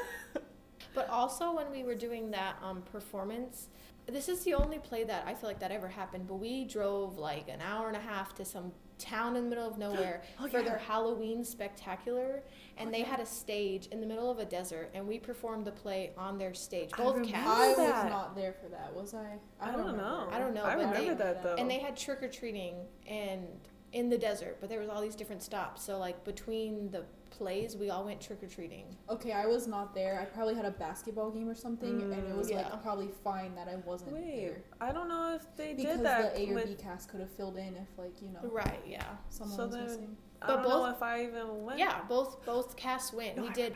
But 0.94 1.10
also 1.10 1.56
when 1.56 1.72
we 1.72 1.84
were 1.84 1.96
doing 1.96 2.32
that 2.32 2.58
um, 2.62 2.82
performance, 2.82 3.68
this 4.08 4.28
is 4.28 4.44
the 4.44 4.56
only 4.56 4.80
play 4.80 5.04
that 5.06 5.24
I 5.26 5.34
feel 5.34 5.50
like 5.50 5.60
that 5.60 5.72
ever 5.72 5.88
happened. 5.88 6.28
But 6.28 6.36
we 6.36 6.66
drove 6.66 7.18
like 7.18 7.48
an 7.48 7.62
hour 7.62 7.88
and 7.88 7.96
a 7.96 8.02
half 8.02 8.34
to 8.36 8.46
some 8.46 8.74
town 9.02 9.36
in 9.36 9.44
the 9.44 9.50
middle 9.50 9.68
of 9.68 9.74
oh, 9.78 9.80
nowhere 9.80 10.22
Oh, 10.40 10.48
for 10.48 10.60
yeah. 10.60 10.66
their 10.70 10.78
Halloween 10.78 11.44
spectacular, 11.44 12.44
and 12.78 12.90
oh, 12.90 12.92
they 12.92 13.02
had 13.02 13.20
a 13.20 13.26
stage 13.26 13.88
in 13.88 14.00
the 14.00 14.08
middle 14.08 14.30
of 14.30 14.40
a 14.40 14.46
desert, 14.46 14.90
and 14.94 15.08
we 15.08 15.20
performed 15.20 15.66
the 15.66 15.72
play 15.72 16.12
on 16.18 16.38
their 16.38 16.54
stage, 16.54 16.90
I 16.94 16.98
both 17.04 17.16
remember 17.16 17.32
cats. 17.32 17.50
I 17.50 17.68
was 17.70 18.10
not 18.10 18.36
there 18.36 18.54
for 18.54 18.70
that, 18.70 18.94
was 18.96 19.14
I? 19.14 19.38
I 19.60 19.72
don't 19.72 19.98
know. 19.98 20.28
I 20.32 20.40
don't 20.40 20.54
know, 20.54 20.64
I 20.64 20.74
remember 20.74 21.00
they- 21.16 21.24
that 21.24 21.44
though. 21.44 21.56
and 21.56 21.70
they 21.70 21.80
had 21.80 21.98
trick 21.98 22.22
or 22.24 22.28
treating 22.30 22.76
and 23.08 23.46
in 23.94 24.10
the 24.10 24.18
desert, 24.18 24.58
but 24.62 24.70
there 24.70 24.80
was 24.80 24.88
all 24.90 25.02
these 25.02 25.16
different 25.16 25.44
stops. 25.44 25.84
So 25.84 25.98
like 25.98 26.24
between 26.24 26.90
the 26.92 27.04
plays, 27.32 27.76
we 27.76 27.90
all 27.90 28.06
went 28.06 28.22
trick 28.22 28.44
or 28.44 28.48
treating. 28.48 28.86
Okay, 29.10 29.32
I 29.32 29.46
was 29.48 29.66
not 29.68 29.96
there. 29.96 30.20
I 30.22 30.26
probably 30.26 30.54
had 30.54 30.66
a 30.66 30.72
basketball 30.72 31.32
game 31.32 31.50
or 31.50 31.56
something, 31.56 32.02
and 32.02 32.14
it 32.28 32.36
was 32.36 32.48
Mm, 32.48 32.52
yeah. 32.52 32.70
like 32.70 32.84
probably 32.84 33.10
fine 33.24 33.56
that 33.56 33.68
I 33.68 33.78
wasn't 33.78 34.14
Wait, 34.14 34.36
there 34.46 34.64
I 34.80 34.92
don't 34.92 35.08
know 35.10 35.34
if 35.34 35.44
they 35.56 35.74
because 35.74 35.98
did 35.98 36.06
that 36.06 36.34
because 36.34 36.38
the 36.38 36.50
A 36.50 36.52
or 36.52 36.56
with. 36.56 36.66
B 36.68 36.76
cast 36.76 37.10
could 37.10 37.20
have 37.22 37.32
filled 37.32 37.58
in 37.58 37.76
if 37.76 37.88
like 37.98 38.22
you 38.22 38.30
know 38.30 38.42
Right? 38.44 38.82
Yeah. 38.86 39.04
someone 39.30 39.58
So 39.58 39.66
was 39.66 39.74
then- 39.76 39.84
missing. 39.86 40.18
I 40.42 40.48
But 40.48 40.64
both- 40.64 40.96
if 40.96 41.04
I 41.04 41.24
even 41.24 41.64
went. 41.66 41.78
Yeah, 41.80 42.02
both 42.10 42.44
both 42.46 42.76
casts 42.76 43.14
went. 43.14 43.38
No, 43.38 43.44
we 43.44 43.50
I 43.50 43.54
did 43.54 43.76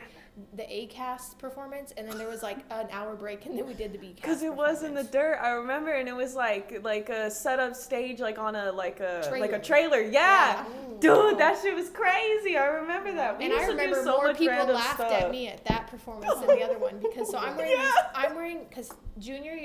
the 0.54 0.70
A 0.70 0.86
cast 0.88 1.38
performance, 1.38 1.92
and 1.96 2.06
then 2.08 2.18
there 2.18 2.28
was 2.28 2.42
like 2.42 2.58
an 2.70 2.88
hour 2.90 3.14
break, 3.14 3.46
and 3.46 3.56
then 3.56 3.66
we 3.66 3.72
did 3.74 3.92
the 3.92 3.98
B 3.98 4.08
cast. 4.08 4.22
Because 4.22 4.42
it 4.42 4.52
was 4.54 4.82
in 4.82 4.92
the 4.94 5.04
dirt, 5.04 5.38
I 5.40 5.50
remember, 5.50 5.92
and 5.92 6.08
it 6.08 6.14
was 6.16 6.34
like 6.34 6.80
like 6.82 7.08
a 7.08 7.30
set 7.30 7.60
up 7.60 7.74
stage, 7.76 8.20
like 8.20 8.38
on 8.38 8.56
a 8.56 8.72
like 8.72 9.00
a 9.00 9.28
like 9.30 9.52
a 9.52 9.58
Trailer. 9.60 9.98
trailer. 9.98 10.00
Yeah, 10.00 10.64
Yeah. 10.64 10.64
dude, 11.00 11.38
that 11.38 11.60
shit 11.62 11.74
was 11.74 11.88
crazy. 11.90 12.56
I 12.58 12.66
remember 12.66 13.12
that. 13.14 13.38
We 13.38 13.44
And 13.44 13.54
I 13.54 13.64
remember 13.66 14.02
so 14.02 14.16
more 14.16 14.34
people 14.34 14.66
laughed 14.66 14.94
stuff. 14.96 15.12
at 15.12 15.30
me 15.30 15.48
at 15.48 15.64
that 15.66 15.86
performance 15.86 16.34
than 16.34 16.48
the 16.48 16.62
other 16.64 16.78
one 16.78 16.98
because 16.98 17.30
so 17.30 17.38
I'm 17.38 17.56
wearing 17.56 17.72
Yeah. 17.72 17.82
these, 17.84 17.94
I'm 18.14 18.34
wearing 18.34 18.66
because 18.68 18.92
junior 19.18 19.56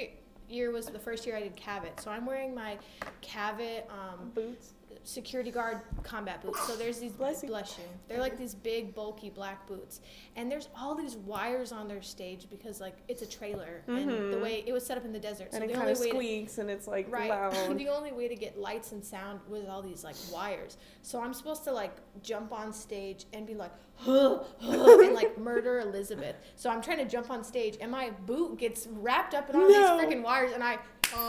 year 0.47 0.71
was 0.71 0.85
the 0.85 0.99
first 0.99 1.25
year 1.25 1.35
I 1.35 1.41
did 1.41 1.55
Cavit, 1.57 1.99
so 1.99 2.11
I'm 2.11 2.25
wearing 2.25 2.53
my 2.53 2.77
Cavit 3.21 3.89
um, 3.89 4.29
Boots. 4.35 4.73
Security 5.03 5.51
guard 5.51 5.79
combat 6.03 6.41
boots. 6.41 6.61
So 6.67 6.75
there's 6.75 6.99
these 6.99 7.11
Bless 7.13 7.43
bless 7.43 7.77
you. 7.77 7.83
They're 8.07 8.19
like 8.19 8.37
these 8.37 8.53
big 8.55 8.93
bulky 8.95 9.29
black 9.29 9.67
boots, 9.67 10.01
and 10.35 10.51
there's 10.51 10.69
all 10.77 10.95
these 10.95 11.15
wires 11.15 11.71
on 11.71 11.87
their 11.87 12.01
stage 12.01 12.47
because 12.49 12.79
like 12.81 12.95
it's 13.07 13.21
a 13.21 13.27
trailer, 13.27 13.83
and 13.87 14.09
the 14.09 14.13
Mhm. 14.37 14.41
way 14.41 14.63
it 14.65 14.73
was 14.73 14.85
set 14.85 14.97
up 14.97 15.05
in 15.05 15.11
the 15.13 15.19
desert. 15.19 15.49
So 15.51 15.55
and 15.55 15.63
it 15.65 15.67
the 15.67 15.73
kind 15.73 15.81
only 15.89 15.93
of 15.93 15.99
way 15.99 16.05
to, 16.05 16.11
squeaks, 16.11 16.57
and 16.57 16.69
it's 16.69 16.87
like 16.87 17.11
Right. 17.11 17.29
loud. 17.29 17.77
the 17.77 17.89
only 17.89 18.11
way 18.11 18.27
to 18.27 18.35
get 18.35 18.57
lights 18.59 18.91
and 18.91 19.03
sound 19.03 19.39
was 19.49 19.65
all 19.67 19.81
these 19.81 20.03
like 20.03 20.15
wires. 20.31 20.77
So 21.01 21.19
I'm 21.21 21.33
supposed 21.33 21.63
to 21.65 21.71
like 21.71 21.95
jump 22.21 22.51
on 22.51 22.71
stage 22.73 23.25
and 23.33 23.45
be 23.47 23.55
like, 23.55 23.71
huh, 23.95 24.39
huh, 24.61 24.99
and 25.03 25.13
like 25.15 25.37
murder 25.37 25.79
Elizabeth. 25.79 26.35
So 26.55 26.69
I'm 26.69 26.81
trying 26.81 26.97
to 26.99 27.05
jump 27.05 27.29
on 27.31 27.43
stage 27.43 27.77
and 27.81 27.91
my 27.91 28.11
boot 28.25 28.57
gets 28.57 28.87
wrapped 28.87 29.33
up 29.33 29.49
in 29.49 29.55
all 29.55 29.61
No. 29.61 29.67
these 29.67 30.05
freaking 30.05 30.21
wires 30.23 30.51
and 30.53 30.63
I 30.63 30.79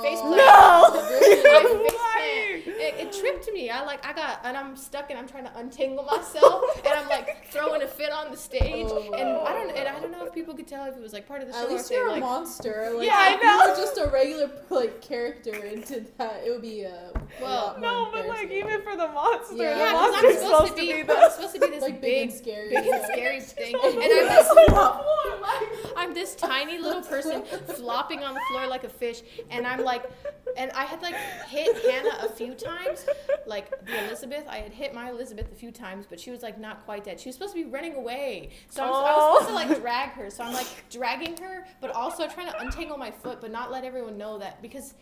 face 0.02 0.18
Oh. 0.22 0.32
plant. 0.32 0.42
No! 1.02 1.18
Face 1.18 1.92
plant. 1.92 2.02
It, 2.64 2.94
it 3.06 3.12
tripped 3.12 3.50
me. 3.52 3.70
I 3.70 3.84
like 3.84 4.04
I 4.06 4.12
got 4.12 4.40
and 4.44 4.56
I'm 4.56 4.76
stuck 4.76 5.10
and 5.10 5.18
I'm 5.18 5.28
trying 5.28 5.44
to 5.44 5.56
untangle 5.58 6.04
myself 6.04 6.64
and 6.84 6.92
I'm 6.94 7.08
like 7.08 7.46
throwing 7.50 7.82
a 7.82 7.86
fit 7.88 8.10
on 8.12 8.30
the 8.30 8.36
stage 8.36 8.86
Oh. 8.88 9.12
and 9.14 9.28
I 9.28 9.52
don't 9.52 9.70
and 9.76 9.88
I 9.88 10.00
don't 10.00 10.10
know 10.12 10.24
if 10.24 10.30
oh. 10.30 10.34
people 10.34 10.54
could 10.54 10.66
tell 10.66 10.84
if 10.86 10.96
it 10.96 11.00
was 11.02 11.12
like 11.12 11.26
part 11.28 11.42
of 11.42 11.48
the 11.48 11.54
show 11.54 11.62
At 11.62 11.70
least 11.70 11.90
if 11.90 11.96
you're 11.96 12.08
a 12.08 12.12
like 12.12 12.20
monster. 12.20 12.90
Like, 12.96 13.06
Yeah, 13.06 13.16
I 13.16 13.34
if 13.34 13.42
know. 13.42 13.62
You 13.64 13.70
were 13.70 13.76
just 13.76 13.98
a 13.98 14.06
regular 14.10 14.50
like 14.70 15.00
character 15.00 15.54
into 15.54 16.04
that. 16.18 16.42
It 16.46 16.50
would 16.50 16.62
be 16.62 16.84
uh, 16.86 16.90
a 16.90 17.20
Well, 17.40 17.76
No, 17.80 18.10
but 18.12 18.26
like 18.28 18.50
even 18.50 18.82
for 18.82 18.96
the 18.96 19.08
monster, 19.08 19.56
Yeah. 19.56 19.74
the 19.74 19.80
yeah, 19.80 19.92
because 19.92 20.10
monster's 20.12 20.36
I'm 20.36 20.42
supposed 20.42 20.76
to 20.76 20.80
be, 20.80 21.02
the 21.02 21.12
I'm 21.18 21.30
supposed 21.30 21.54
to 21.54 21.60
be 21.60 21.66
this 21.68 21.82
like 21.82 22.00
big, 22.00 22.10
big, 22.10 22.22
and 22.30 22.32
scary. 22.32 22.68
big 22.70 22.86
and 22.86 23.04
scary 23.04 23.40
thing, 23.40 23.74
and 23.74 23.94
I'm 23.94 24.28
this, 24.28 25.92
I'm 25.96 26.14
this 26.14 26.34
tiny 26.34 26.78
little 26.78 27.02
person 27.02 27.42
flopping 27.76 28.22
on 28.22 28.34
the 28.34 28.40
floor 28.50 28.66
like 28.66 28.84
a 28.84 28.88
fish, 28.88 29.22
and 29.50 29.66
I'm 29.72 29.84
like, 29.84 30.04
and 30.56 30.70
I 30.72 30.84
had 30.84 31.02
like 31.02 31.14
hit 31.48 31.76
Hannah 31.84 32.26
a 32.26 32.28
few 32.28 32.54
times, 32.54 33.06
like 33.46 33.70
the 33.86 34.06
Elizabeth. 34.06 34.44
I 34.48 34.58
had 34.58 34.72
hit 34.72 34.94
my 34.94 35.10
Elizabeth 35.10 35.50
a 35.52 35.54
few 35.54 35.70
times, 35.70 36.06
but 36.08 36.20
she 36.20 36.30
was 36.30 36.42
like 36.42 36.58
not 36.58 36.84
quite 36.84 37.04
dead. 37.04 37.20
She 37.20 37.28
was 37.28 37.36
supposed 37.36 37.54
to 37.54 37.64
be 37.64 37.70
running 37.70 37.94
away, 37.94 38.50
so 38.68 38.82
I'm, 38.82 38.88
I 38.90 38.92
was 38.92 39.38
supposed 39.38 39.48
to 39.48 39.54
like 39.54 39.78
oh. 39.78 39.80
drag 39.80 40.10
her. 40.10 40.30
So 40.30 40.44
I'm 40.44 40.52
like 40.52 40.66
dragging 40.90 41.36
her, 41.38 41.66
but 41.80 41.90
also 41.90 42.28
trying 42.28 42.50
to 42.50 42.58
untangle 42.60 42.96
my 42.96 43.10
foot, 43.10 43.40
but 43.40 43.50
not 43.50 43.70
let 43.70 43.84
everyone 43.84 44.18
know 44.18 44.38
that 44.38 44.62
because 44.62 44.94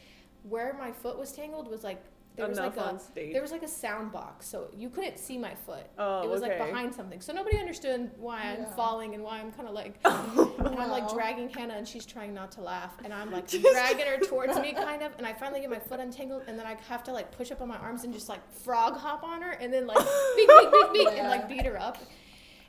where 0.49 0.75
my 0.79 0.91
foot 0.91 1.19
was 1.19 1.33
tangled 1.33 1.69
was 1.69 1.85
like 1.85 2.03
there 2.41 2.49
was 2.49 2.59
enough 2.59 2.77
like 2.77 2.87
a 2.87 2.89
on 2.89 2.99
stage. 2.99 3.33
there 3.33 3.43
was 3.43 3.53
like 3.53 3.63
a 3.63 3.69
sound 3.69 4.13
box, 4.13 4.47
so 4.49 4.69
you 4.77 4.89
couldn't 4.91 5.19
see 5.19 5.39
my 5.39 5.55
foot. 5.55 5.87
Oh, 5.99 6.23
it 6.23 6.29
was 6.31 6.43
like 6.43 6.59
behind 6.59 6.95
something, 6.95 7.21
so 7.21 7.33
nobody 7.33 7.59
understood 7.59 8.11
why 8.19 8.41
I'm 8.43 8.63
Yeah. 8.63 8.75
falling 8.75 9.15
and 9.15 9.23
why 9.23 9.39
I'm 9.41 9.53
kind 9.53 9.69
of 9.69 9.75
like, 9.75 9.95
oh, 10.05 10.55
and 10.59 10.79
I'm 10.79 10.91
like 10.91 11.09
dragging 11.13 11.49
Hannah, 11.49 11.75
and 11.75 11.87
she's 11.87 12.07
trying 12.07 12.35
not 12.35 12.53
to 12.53 12.61
laugh, 12.61 12.93
and 13.05 13.13
I'm 13.15 13.31
like 13.31 13.49
dragging 13.73 14.07
her 14.07 14.19
towards 14.19 14.59
me, 14.61 14.73
kind 14.73 15.03
of, 15.03 15.13
and 15.19 15.27
I 15.27 15.33
finally 15.33 15.61
get 15.61 15.71
my 15.71 15.79
foot 15.79 16.01
untangled, 16.01 16.43
and 16.49 16.59
then 16.59 16.67
I 16.67 16.77
have 16.89 17.03
to 17.05 17.13
like 17.13 17.31
push 17.33 17.51
up 17.51 17.61
on 17.61 17.69
my 17.69 17.77
arms 17.79 18.05
and 18.05 18.13
just 18.13 18.29
like 18.29 18.41
frog 18.53 18.97
hop 18.97 19.23
on 19.23 19.43
her, 19.43 19.51
and 19.53 19.73
then 19.73 19.87
like 19.87 19.99
beak, 20.37 21.09
and 21.19 21.29
like 21.29 21.49
beat 21.49 21.65
her 21.67 21.79
up. 21.81 21.99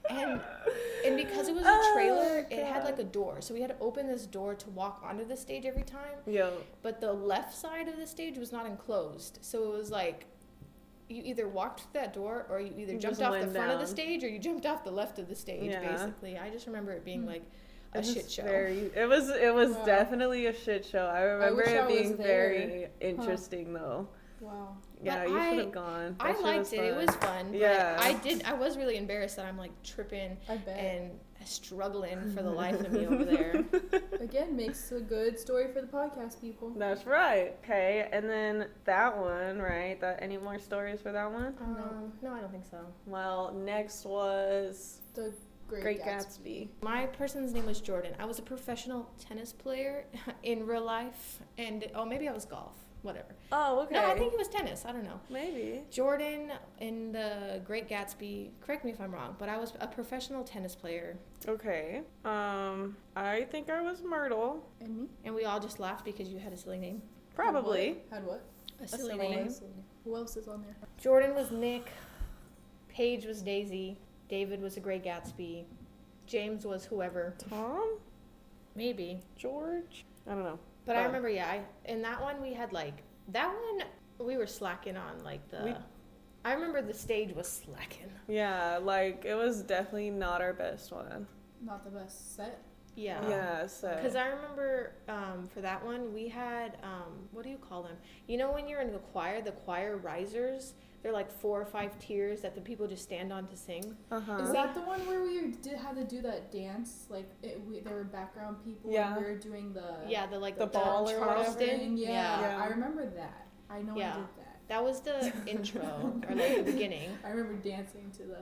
And 0.09 0.41
and 1.05 1.15
because 1.17 1.47
it 1.47 1.55
was 1.55 1.63
a 1.65 1.69
Oh, 1.69 1.91
trailer, 1.93 2.45
it 2.49 2.65
had 2.65 2.83
like 2.83 2.99
a 2.99 3.03
door, 3.03 3.41
so 3.41 3.53
we 3.53 3.61
had 3.61 3.69
to 3.69 3.79
open 3.79 4.07
this 4.07 4.25
door 4.25 4.53
to 4.55 4.69
walk 4.71 5.01
onto 5.03 5.25
the 5.25 5.35
stage 5.37 5.65
every 5.65 5.83
time 5.83 6.17
Yo, 6.27 6.53
but 6.81 6.99
the 7.01 7.11
left 7.13 7.53
side 7.55 7.87
of 7.87 7.97
the 7.97 8.05
stage 8.07 8.37
was 8.37 8.51
not 8.51 8.65
enclosed. 8.65 9.39
So 9.41 9.63
it 9.73 9.77
was 9.77 9.89
like 9.91 10.25
you 11.09 11.21
either 11.25 11.47
walked 11.47 11.81
through 11.81 12.01
that 12.01 12.13
door 12.13 12.45
or 12.49 12.59
you 12.61 12.73
either 12.77 12.93
You 12.93 12.99
jumped 12.99 13.21
off 13.21 13.39
the 13.39 13.47
front 13.47 13.71
of 13.71 13.79
the 13.79 13.87
stage 13.87 14.23
or 14.23 14.29
you 14.29 14.39
jumped 14.39 14.65
off 14.65 14.83
the 14.83 14.91
left 14.91 15.19
of 15.19 15.27
the 15.27 15.35
stage 15.35 15.71
Yeah. 15.71 15.81
basically. 15.91 16.37
I 16.37 16.49
just 16.49 16.67
remember 16.67 16.91
it 16.93 17.03
being 17.03 17.21
Hmm. 17.23 17.27
like 17.27 17.43
a 17.93 17.99
It 17.99 18.05
shit 18.05 18.31
show. 18.31 18.43
Very, 18.43 18.89
it 18.95 19.07
was 19.09 19.29
it 19.29 19.53
was 19.53 19.71
Wow. 19.71 19.85
definitely 19.85 20.45
a 20.47 20.53
shit 20.53 20.85
show. 20.85 21.05
I 21.07 21.21
remember 21.23 21.55
wish 21.57 21.67
it 21.67 21.87
being 21.87 22.15
very 22.17 22.87
interesting 23.01 23.73
though. 23.73 24.07
Wow. 24.39 24.77
Yeah, 25.03 25.23
But 25.23 25.29
you 25.29 25.37
I- 25.37 25.49
should 25.49 25.59
have 25.59 25.71
gone. 25.71 26.15
I 26.19 26.27
That 26.27 26.35
shit 26.37 26.45
liked 26.45 26.73
it. 26.73 26.79
It 26.79 26.95
was 26.95 27.15
fun. 27.17 27.53
Yeah. 27.53 27.97
I 27.99 28.13
did 28.13 28.43
I 28.43 28.53
was 28.53 28.77
really 28.77 28.97
embarrassed 28.97 29.35
that 29.37 29.45
I'm 29.45 29.57
like 29.57 29.71
tripping 29.83 30.37
I 30.49 30.57
bet. 30.57 30.77
and 30.77 31.11
struggling 31.43 32.31
for 32.35 32.43
the 32.43 32.49
life 32.51 32.79
of 32.79 32.91
me 32.91 33.07
over 33.07 33.25
there. 33.25 33.63
Again, 34.19 34.55
makes 34.55 34.91
a 34.91 34.99
good 34.99 35.39
story 35.39 35.73
for 35.73 35.81
the 35.81 35.87
podcast 35.87 36.39
people. 36.39 36.69
That's 36.77 37.05
right. 37.07 37.55
Okay, 37.63 38.07
and 38.11 38.29
then 38.29 38.67
that 38.85 39.17
one, 39.17 39.59
right? 39.59 39.99
That 40.01 40.19
any 40.21 40.37
more 40.37 40.59
stories 40.59 41.01
for 41.01 41.11
that 41.11 41.31
one? 41.31 41.55
Um, 41.59 42.13
no, 42.21 42.31
I 42.33 42.41
don't 42.41 42.51
think 42.51 42.65
so. 42.69 42.77
Well, 43.07 43.53
next 43.55 44.05
was 44.05 45.01
The 45.15 45.33
Great, 45.67 45.81
Great 45.81 46.01
Gatsby. 46.03 46.67
Gatsby. 46.67 46.67
My 46.83 47.07
person's 47.07 47.53
name 47.53 47.65
was 47.65 47.81
Jordan. 47.81 48.13
I 48.19 48.25
was 48.25 48.37
a 48.37 48.43
professional 48.43 49.09
tennis 49.19 49.51
player 49.51 50.05
in 50.43 50.67
real 50.67 50.85
life, 50.85 51.39
and 51.57 51.85
oh, 51.95 52.05
maybe 52.05 52.27
I 52.29 52.33
was 52.33 52.45
golf. 52.45 52.75
Whatever. 53.03 53.33
Oh, 53.51 53.81
okay. 53.83 53.95
No, 53.95 54.05
I 54.11 54.17
think 54.17 54.33
it 54.33 54.37
was 54.37 54.47
tennis. 54.47 54.85
I 54.85 54.91
don't 54.91 55.03
know. 55.03 55.19
maybe. 55.29 55.81
Jordan 55.89 56.51
in 56.79 57.11
the 57.11 57.59
Great 57.65 57.89
Gatsby. 57.89 58.49
Correct 58.61 58.85
me 58.85 58.91
if 58.91 59.01
I'm 59.01 59.11
wrong, 59.11 59.35
but 59.39 59.49
I 59.49 59.57
was 59.57 59.73
a 59.79 59.87
professional 59.87 60.43
tennis 60.43 60.75
player, 60.75 61.17
Okay. 61.47 62.01
Um, 62.25 62.95
I 63.15 63.47
think 63.49 63.69
I 63.71 63.81
was 63.81 64.03
Myrtle. 64.03 64.63
And 64.79 64.97
me? 64.97 65.07
and 65.25 65.33
we 65.33 65.45
all 65.45 65.59
just 65.59 65.79
laughed 65.79 66.05
because 66.05 66.29
you 66.29 66.37
had 66.37 66.53
a 66.53 66.57
silly 66.57 66.77
name. 66.77 67.01
Probably. 67.35 67.97
Had 68.11 68.23
what? 68.25 68.43
A 68.79 68.87
silly 68.87 69.03
silly, 69.11 69.17
name. 69.17 69.45
name. 69.45 69.53
Who 70.05 70.15
else 70.15 70.37
is 70.37 70.47
on 70.47 70.61
there? 70.61 70.75
Jordan 71.01 71.33
was 71.33 71.49
Nick. 71.51 71.89
Paige 72.87 73.25
was 73.25 73.41
Daisy. 73.41 73.97
David 74.29 74.61
was 74.61 74.77
a 74.77 74.79
Great 74.79 75.03
Gatsby. 75.03 75.63
James 76.27 76.65
was 76.65 76.85
whoever. 76.85 77.33
Tom? 77.49 77.97
Maybe. 78.75 79.19
George? 79.35 80.05
I 80.27 80.33
don't 80.33 80.43
know. 80.43 80.59
But 80.85 80.95
I 80.95 81.03
remember, 81.05 81.29
yeah, 81.29 81.47
I, 81.49 81.61
in 81.85 82.01
that 82.01 82.21
one 82.21 82.41
we 82.41 82.53
had 82.53 82.73
like 82.73 83.03
that 83.29 83.47
one 83.47 83.87
we 84.27 84.37
were 84.37 84.47
slacking 84.47 84.97
on 84.97 85.23
like 85.23 85.47
the. 85.49 85.61
We- 85.63 85.75
I 86.43 86.53
remember 86.53 86.81
the 86.81 86.93
stage 86.93 87.35
was 87.35 87.47
slacking. 87.47 88.11
Yeah, 88.27 88.79
like 88.81 89.25
it 89.25 89.35
was 89.35 89.61
definitely 89.61 90.09
not 90.09 90.41
our 90.41 90.53
best 90.53 90.91
one. 90.91 91.27
Not 91.63 91.83
the 91.83 91.91
best 91.91 92.35
set. 92.35 92.63
Yeah. 92.95 93.27
Yeah, 93.29 93.67
so 93.67 93.93
Because 93.95 94.15
I 94.15 94.27
remember 94.27 94.93
um, 95.07 95.47
for 95.53 95.61
that 95.61 95.85
one, 95.85 96.13
we 96.13 96.27
had, 96.27 96.77
um, 96.83 97.27
what 97.31 97.43
do 97.43 97.49
you 97.49 97.57
call 97.57 97.83
them? 97.83 97.95
You 98.27 98.37
know, 98.37 98.51
when 98.51 98.67
you're 98.67 98.81
in 98.81 98.91
the 98.91 98.99
choir, 98.99 99.41
the 99.41 99.51
choir 99.51 99.97
risers, 99.97 100.73
they're 101.03 101.11
like 101.11 101.31
four 101.31 101.59
or 101.61 101.65
five 101.65 101.97
tiers 101.99 102.41
that 102.41 102.53
the 102.55 102.61
people 102.61 102.87
just 102.87 103.03
stand 103.03 103.33
on 103.33 103.47
to 103.47 103.57
sing. 103.57 103.95
uh-huh. 104.11 104.43
Is 104.43 104.51
that 104.51 104.73
the 104.75 104.81
one 104.81 104.99
where 105.07 105.23
we 105.23 105.47
did 105.63 105.77
had 105.77 105.95
to 105.95 106.03
do 106.03 106.21
that 106.21 106.51
dance? 106.51 107.05
Like 107.09 107.29
it, 107.41 107.59
we, 107.67 107.79
there 107.79 107.95
were 107.95 108.03
background 108.03 108.57
people. 108.63 108.91
Yeah. 108.91 109.15
And 109.15 109.25
we 109.25 109.31
were 109.31 109.37
doing 109.37 109.73
the 109.73 109.95
Yeah, 110.07 110.27
the 110.27 110.37
like 110.39 110.57
The 110.59 110.67
ball 110.67 111.09
or 111.09 111.19
whatever. 111.19 111.43
Charleston. 111.43 111.67
thing. 111.79 111.97
Yeah, 111.97 112.41
Yeah. 112.41 112.61
I 112.63 112.67
remember 112.67 113.07
that. 113.09 113.47
I 113.69 113.81
know 113.81 113.95
Yeah. 113.97 114.11
I 114.11 114.15
did 114.17 114.25
that. 114.37 114.57
That 114.67 114.83
was 114.83 115.01
the 115.01 115.33
intro 115.47 115.81
or 116.29 116.35
like 116.35 116.57
the 116.65 116.71
beginning. 116.71 117.09
I 117.25 117.29
remember 117.29 117.53
dancing 117.67 118.11
to 118.17 118.23
the 118.23 118.39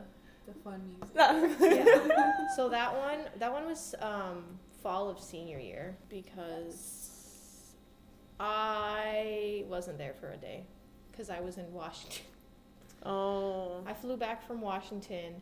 the 0.48 0.54
fun 0.64 0.82
music. 1.00 1.16
Yeah. 1.62 2.48
So 2.56 2.70
that 2.70 2.92
one, 2.98 3.20
that 3.38 3.52
one 3.54 3.66
was 3.68 3.94
um, 4.02 4.44
fall 4.82 5.08
of 5.10 5.20
senior 5.20 5.60
year 5.60 5.96
because 6.10 7.76
I 8.40 9.64
wasn't 9.68 9.98
there 9.98 10.14
for 10.20 10.32
a 10.32 10.38
day 10.38 10.66
because 11.12 11.30
I 11.30 11.40
was 11.42 11.58
in 11.58 11.72
Washington. 11.72 12.26
Oh. 13.06 13.82
I 13.86 13.94
flew 13.94 14.18
back 14.18 14.46
from 14.46 14.62
Washington 14.62 15.36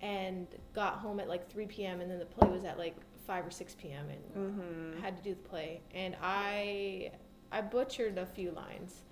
and 0.00 0.46
got 0.74 0.94
home 0.98 1.20
at 1.20 1.28
like 1.28 1.48
3 1.50 1.66
p.m. 1.66 2.00
and 2.00 2.10
then 2.10 2.18
the 2.18 2.24
play 2.26 2.48
was 2.48 2.64
at 2.64 2.78
like 2.78 2.96
5 3.26 3.46
or 3.46 3.50
6 3.50 3.76
p.m. 3.80 4.06
and 4.10 4.44
Mm-hmm. 4.54 4.98
I 4.98 5.00
had 5.04 5.16
to 5.16 5.22
do 5.22 5.30
the 5.30 5.48
play 5.48 5.80
and 5.94 6.16
I 6.22 7.12
I 7.52 7.60
butchered 7.60 8.18
a 8.18 8.26
few 8.26 8.50
lines. 8.50 9.02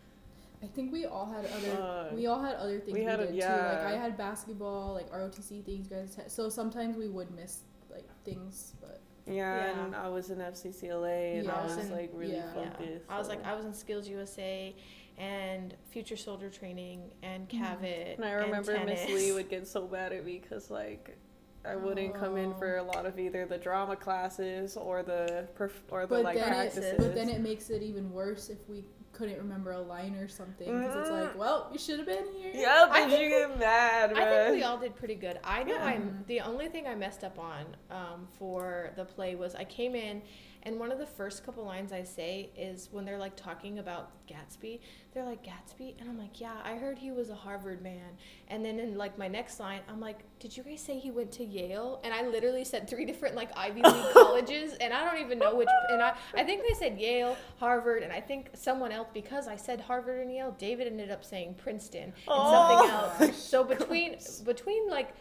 I 0.62 0.66
think 0.66 0.93
we 0.93 1.07
all 1.07 1.27
had 1.27 1.45
other 1.47 1.77
Fuck. 1.77 2.12
we 2.12 2.27
all 2.27 2.41
had 2.43 2.55
other 2.57 2.79
things 2.79 2.93
We 2.93 3.01
we, 3.01 3.05
had 3.07 3.20
a- 3.20 3.24
did 3.27 3.33
too. 3.33 3.37
yeah. 3.39 3.83
Like 3.85 3.95
I 3.95 3.97
had 3.97 4.16
basketball, 4.16 4.95
like 4.95 5.11
ROTC 5.11 5.65
things. 5.65 5.89
Guys 5.89 6.15
had, 6.15 6.31
so 6.31 6.49
sometimes 6.49 6.97
we 6.97 7.09
would 7.09 7.31
miss 7.35 7.61
like 7.91 8.09
things, 8.24 8.74
but 8.81 9.01
Yeah, 9.27 9.33
Yeah. 9.35 9.85
and 9.85 9.95
I 9.97 10.09
was 10.09 10.31
in 10.31 10.39
FCCLA, 10.41 11.39
and 11.39 11.47
Yeah. 11.47 11.53
I 11.55 11.65
was 11.65 11.77
And- 11.77 11.91
like 11.93 12.11
really 12.12 12.35
yeah. 12.35 12.53
Yeah. 12.57 12.70
focused. 12.70 13.05
I 13.09 13.19
was 13.19 13.29
like 13.29 13.45
I 13.47 13.55
was 13.55 13.65
in 13.65 13.73
Skills 13.73 14.09
USA 14.09 14.74
and 15.18 15.74
Future 15.90 16.16
Soldier 16.16 16.51
Training 16.51 17.12
and 17.22 17.48
Mhm. 17.48 17.59
Cavit. 17.60 18.16
and 18.16 18.24
I 18.24 18.32
remember 18.32 18.78
Miss. 18.84 19.06
Lee 19.09 19.32
would 19.32 19.48
get 19.48 19.66
so 19.66 19.86
mad 19.89 20.12
at 20.12 20.24
me 20.24 20.39
because 20.39 20.70
like 20.70 21.16
I 21.64 21.76
wouldn't 21.76 22.14
come 22.14 22.36
in 22.36 22.52
Oh. 22.52 22.59
for 22.59 22.76
a 22.78 22.82
lot 22.82 23.06
of 23.06 23.18
either 23.20 23.47
the 23.47 23.59
drama 23.59 23.94
classes 23.94 24.76
or 24.76 25.02
the 25.05 25.48
perf- 25.56 25.70
or 25.90 26.02
the 26.02 26.06
but 26.09 26.24
like 26.24 26.36
then 26.36 26.48
practices. 26.48 26.84
it 26.84 26.98
but 26.98 27.14
then 27.14 27.28
it 27.28 27.40
makes 27.40 27.70
it 27.70 27.82
even 27.82 28.12
worse 28.12 28.48
if 28.48 28.68
we 28.68 28.84
couldn't 29.12 29.36
remember 29.36 29.72
a 29.72 29.80
line 29.80 30.14
or 30.16 30.26
something 30.26 30.66
because 30.66 30.97
it's 30.97 31.10
like, 31.10 31.39
well, 31.39 31.68
you 31.70 31.78
should 31.78 31.98
have 31.98 32.06
been 32.06 32.24
here. 32.32 32.51
yeah, 32.55 32.89
I 32.90 33.06
did 33.09 33.20
you 33.20 33.28
get 33.28 33.59
mad, 33.59 34.10
I 34.12 34.14
man? 34.14 34.44
think 34.47 34.56
we 34.56 34.62
all 34.64 34.78
did 34.78 34.97
pretty 34.97 35.14
good. 35.16 35.39
I 35.44 35.62
know 35.64 35.74
Yeah. 35.74 35.84
I'm 35.84 36.24
the 36.28 36.40
only 36.40 36.68
thing 36.68 36.89
I 36.89 36.94
messed 36.94 37.22
up 37.22 37.39
on 37.39 37.76
um, 37.90 38.26
for 38.39 38.90
the 38.97 39.05
play 39.05 39.34
was 39.36 39.55
I 39.55 39.64
came 39.64 39.94
in 39.94 40.22
and 40.64 40.78
one 40.78 40.93
of 40.93 40.98
the 40.98 41.06
first 41.06 41.44
couple 41.44 41.64
lines 41.64 41.93
I 41.93 42.02
say 42.05 42.51
is 42.56 42.89
when 42.93 43.05
they're 43.05 43.18
like 43.18 43.36
talking 43.36 43.78
about 43.78 44.10
Gatsby, 44.28 44.80
they're 45.12 45.24
like 45.24 45.44
Gatsby, 45.44 45.94
and 46.01 46.09
I'm 46.09 46.18
like, 46.18 46.40
yeah, 46.40 46.55
I 46.64 46.76
heard 46.76 46.98
he 46.98 47.10
was 47.10 47.30
a 47.30 47.34
Harvard 47.34 47.82
man. 47.82 48.16
And 48.48 48.64
then 48.64 48.78
in 48.78 48.97
like 48.97 49.18
my 49.18 49.28
next 49.28 49.60
line, 49.60 49.80
I'm 49.89 50.01
like, 50.01 50.18
did 50.39 50.56
you 50.56 50.62
guys 50.62 50.80
say 50.80 50.98
he 50.98 51.10
went 51.10 51.32
to 51.32 51.44
Yale? 51.44 52.01
And 52.05 52.14
I 52.14 52.26
literally 52.26 52.64
said 52.64 52.89
three 52.89 53.05
different 53.10 53.34
like 53.34 53.51
Ivy 53.56 53.82
League 53.82 54.06
colleges, 54.12 54.74
and 54.80 54.93
I 54.93 55.05
don't 55.05 55.20
even 55.24 55.39
know 55.39 55.55
which. 55.55 55.68
And 55.90 56.01
I 56.02 56.14
I 56.34 56.44
think 56.44 56.62
they 56.66 56.74
said 56.74 56.98
Yale, 56.98 57.36
Harvard, 57.59 58.02
and 58.02 58.12
I 58.12 58.20
think 58.20 58.51
someone 58.55 58.93
else 58.93 59.09
because 59.12 59.48
I 59.48 59.56
said 59.56 59.80
Harvard 59.80 60.20
and 60.20 60.32
Yale. 60.32 60.55
David 60.59 60.86
ended 60.86 61.10
up 61.10 61.24
saying 61.24 61.55
Princeton 61.55 62.05
and 62.05 62.14
something 62.26 62.78
Oh. 62.90 63.16
else. 63.20 63.36
So 63.36 63.64
between 63.74 64.16
between 64.44 64.89
like 64.89 65.14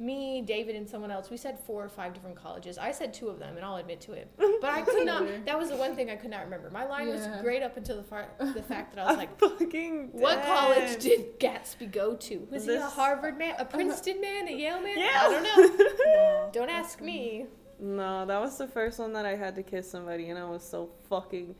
me, 0.00 0.42
David, 0.42 0.76
and 0.76 0.88
someone 0.88 1.10
else, 1.10 1.30
we 1.30 1.36
said 1.36 1.58
four 1.66 1.84
or 1.84 1.88
five 1.88 2.14
different 2.14 2.36
colleges. 2.36 2.78
I 2.78 2.92
said 2.92 3.12
two 3.12 3.28
of 3.28 3.38
them, 3.38 3.56
and 3.56 3.64
I'll 3.64 3.76
admit 3.76 4.00
to 4.02 4.12
it. 4.12 4.30
But 4.60 4.70
I 4.70 4.82
could 4.82 5.06
not. 5.06 5.24
That 5.46 5.56
was 5.58 5.68
the 5.70 5.76
one 5.76 5.94
thing 5.94 6.10
I 6.10 6.16
could 6.16 6.30
not 6.30 6.42
remember. 6.44 6.68
My 6.70 6.84
line 6.84 7.08
was 7.08 7.26
great 7.42 7.62
up 7.62 7.76
until 7.76 7.96
the 7.96 8.02
far, 8.02 8.26
the 8.38 8.62
fact 8.62 8.94
that 8.94 9.04
I 9.04 9.08
was 9.08 9.16
like, 9.24 9.38
fucking 9.38 10.10
"What 10.12 10.36
dead. 10.36 10.46
college 10.46 11.02
did 11.02 11.38
Gatsby 11.38 11.92
go 11.92 12.14
to? 12.16 12.48
Was 12.50 12.64
he 12.64 12.74
a 12.74 12.82
Harvard 12.82 13.38
man, 13.38 13.54
a 13.58 13.64
Princeton 13.64 14.20
man, 14.20 14.48
a 14.48 14.52
Yale 14.52 14.80
man? 14.80 14.98
Yeah. 14.98 15.10
I 15.14 15.28
don't 15.30 15.42
know. 15.78 15.86
Yeah. 16.06 16.48
Don't 16.52 16.70
ask 16.70 17.00
me. 17.00 17.46
No, 17.80 18.26
that 18.26 18.40
was 18.40 18.58
the 18.58 18.66
first 18.66 18.98
one 18.98 19.12
that 19.12 19.24
I 19.24 19.36
had 19.36 19.54
to 19.54 19.62
kiss 19.62 19.88
somebody, 19.88 20.28
and 20.30 20.38
I 20.38 20.44
was 20.44 20.64
so 20.64 20.90
fucking 21.08 21.54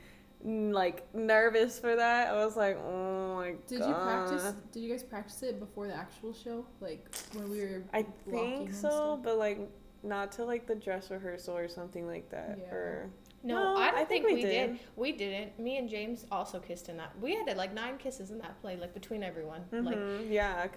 like 0.44 1.12
nervous 1.15 1.78
for 1.78 1.97
that. 1.97 2.28
I 2.28 2.44
was 2.44 2.56
like, 2.56 2.77
oh 2.78 3.35
my 3.36 3.55
Did 3.66 3.81
god. 3.81 3.89
you 3.89 3.94
practice? 3.94 4.55
Did 4.73 4.82
you 4.82 4.90
guys 4.90 5.02
practice 5.02 5.43
it 5.43 5.59
before 5.59 5.86
the 5.86 5.94
actual 5.94 6.32
show? 6.32 6.65
Like 6.81 7.06
when 7.32 7.51
we 7.51 7.60
were 7.60 7.82
I 7.93 8.05
think 8.31 8.73
so, 8.73 9.19
but 9.23 9.36
like 9.39 9.59
not 10.02 10.31
to 10.32 10.44
like 10.44 10.66
the 10.66 10.77
dress 10.77 11.10
rehearsal 11.10 11.56
or 11.56 11.69
something 11.69 12.06
like 12.06 12.31
that. 12.31 12.59
Yeah. 12.60 12.73
Or 12.74 13.10
No, 13.43 13.74
No, 13.74 13.77
I 13.81 13.90
don't 13.90 14.01
I 14.01 14.05
think, 14.05 14.27
think 14.27 14.27
we 14.27 14.35
we 14.35 14.43
did. 14.43 14.70
did. 14.73 14.78
We 14.97 15.12
didn't. 15.12 15.59
Me 15.59 15.77
and 15.78 15.89
James 15.89 16.24
also 16.31 16.60
kissed 16.60 16.89
in 16.89 16.97
that. 16.98 17.12
We 17.20 17.35
had 17.35 17.56
like 17.56 17.74
nine 17.74 17.98
kisses 17.98 18.31
in 18.31 18.39
that 18.39 18.60
play, 18.60 18.77
like 18.77 18.94
between 18.94 19.23
everyone. 19.24 19.62
Like 19.73 19.97
Mhm, 19.98 20.31
yeah, 20.31 20.66
'cause- 20.69 20.77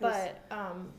But 0.49 0.55
um, 0.57 0.91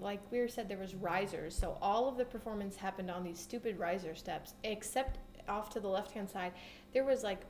like 0.00 0.20
we 0.30 0.38
were 0.40 0.48
said, 0.48 0.68
there 0.68 0.78
was 0.78 0.94
risers, 0.94 1.54
so 1.56 1.78
all 1.80 2.08
of 2.08 2.16
the 2.18 2.24
performance 2.26 2.76
happened 2.76 3.10
on 3.10 3.22
these 3.24 3.38
stupid 3.38 3.78
riser 3.78 4.14
steps, 4.14 4.52
except 4.64 5.18
off 5.48 5.70
to 5.70 5.80
the 5.80 5.88
left 5.88 6.10
hand 6.12 6.28
side, 6.30 6.52
there 6.92 7.04
was 7.04 7.22
like 7.22 7.40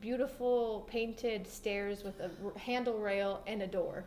beautiful 0.00 0.86
painted 0.90 1.46
stairs 1.46 2.04
with 2.04 2.20
a 2.20 2.30
r- 2.44 2.52
handle 2.56 2.98
rail 2.98 3.42
and 3.46 3.62
a 3.62 3.66
door. 3.66 4.04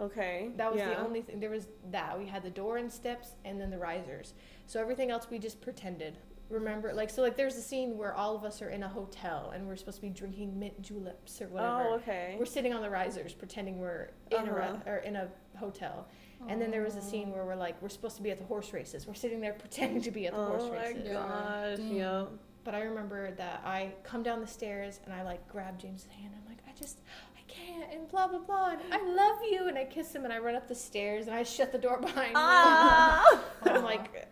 okay, 0.00 0.50
That 0.56 0.72
was 0.72 0.80
the 0.80 0.98
only 0.98 1.22
thing. 1.22 1.40
There 1.40 1.50
was 1.50 1.68
that 1.90 2.18
we 2.18 2.26
had 2.26 2.42
the 2.42 2.50
door 2.50 2.76
and 2.78 2.90
steps, 2.92 3.32
and 3.44 3.60
then 3.60 3.70
the 3.70 3.78
risers. 3.78 4.34
So 4.66 4.80
everything 4.80 5.10
else 5.10 5.28
we 5.30 5.38
just 5.38 5.60
pretended. 5.60 6.18
Remember, 6.48 6.92
like 6.92 7.10
so, 7.10 7.22
like 7.22 7.36
there's 7.36 7.56
a 7.56 7.62
scene 7.62 7.96
where 7.98 8.14
all 8.14 8.36
of 8.36 8.44
us 8.44 8.62
are 8.62 8.68
in 8.70 8.84
a 8.84 8.88
hotel 8.88 9.50
and 9.52 9.66
we're 9.66 9.74
supposed 9.74 9.96
to 9.96 10.02
be 10.02 10.10
drinking 10.10 10.56
mint 10.56 10.80
juleps 10.80 11.40
or 11.42 11.48
whatever. 11.48 11.82
Oh, 11.88 11.94
okay. 11.94 12.36
We're 12.38 12.44
sitting 12.46 12.72
on 12.72 12.82
the 12.82 12.90
risers, 12.90 13.32
pretending 13.32 13.78
we're 13.80 14.10
in 14.30 14.36
a 14.48 14.52
Uh-huh. 14.52 14.76
re- 14.86 14.92
or 14.92 14.96
in 14.98 15.16
a 15.16 15.28
hotel. 15.56 16.06
And 16.48 16.60
then 16.62 16.70
there 16.70 16.82
was 16.82 16.94
a 16.96 17.02
scene 17.02 17.32
where 17.32 17.44
we're 17.44 17.56
like, 17.56 17.80
we're 17.82 17.88
supposed 17.88 18.16
to 18.18 18.22
be 18.22 18.30
at 18.30 18.38
the 18.38 18.44
horse 18.44 18.72
races. 18.72 19.06
We're 19.08 19.14
sitting 19.14 19.40
there 19.40 19.54
pretending 19.54 20.02
to 20.02 20.10
be 20.12 20.26
at 20.28 20.34
the 20.34 20.44
horse 20.44 20.64
races. 20.70 20.70
oh 20.70 20.74
my 20.74 20.82
races. 20.84 21.04
Yeah. 21.06 21.12
gosh, 21.14 21.76
Dang. 21.78 21.96
yep. 21.96 22.28
But 22.66 22.74
I 22.74 22.82
remember 22.82 23.30
that 23.30 23.62
I 23.64 23.92
come 24.02 24.24
down 24.24 24.40
the 24.40 24.46
stairs 24.48 24.98
and 25.04 25.14
I 25.14 25.22
like 25.22 25.46
grab 25.48 25.78
James's 25.78 26.08
hand. 26.08 26.34
I'm 26.36 26.48
like, 26.48 26.58
I 26.68 26.76
just, 26.76 26.98
I 27.36 27.40
can't, 27.46 27.92
and 27.92 28.08
blah 28.08 28.26
blah 28.26 28.40
blah. 28.40 28.70
And 28.70 28.80
I 28.92 29.02
love 29.06 29.36
you, 29.48 29.68
and 29.68 29.78
I 29.78 29.84
kiss 29.84 30.12
him, 30.12 30.24
and 30.24 30.32
I 30.32 30.38
run 30.38 30.56
up 30.56 30.66
the 30.66 30.74
stairs 30.74 31.28
and 31.28 31.36
I 31.36 31.44
shut 31.44 31.70
the 31.70 31.78
door 31.78 32.00
behind 32.00 32.30
me. 32.30 32.34
Ah! 32.34 33.40
I'm 33.62 33.84
like, 33.84 34.26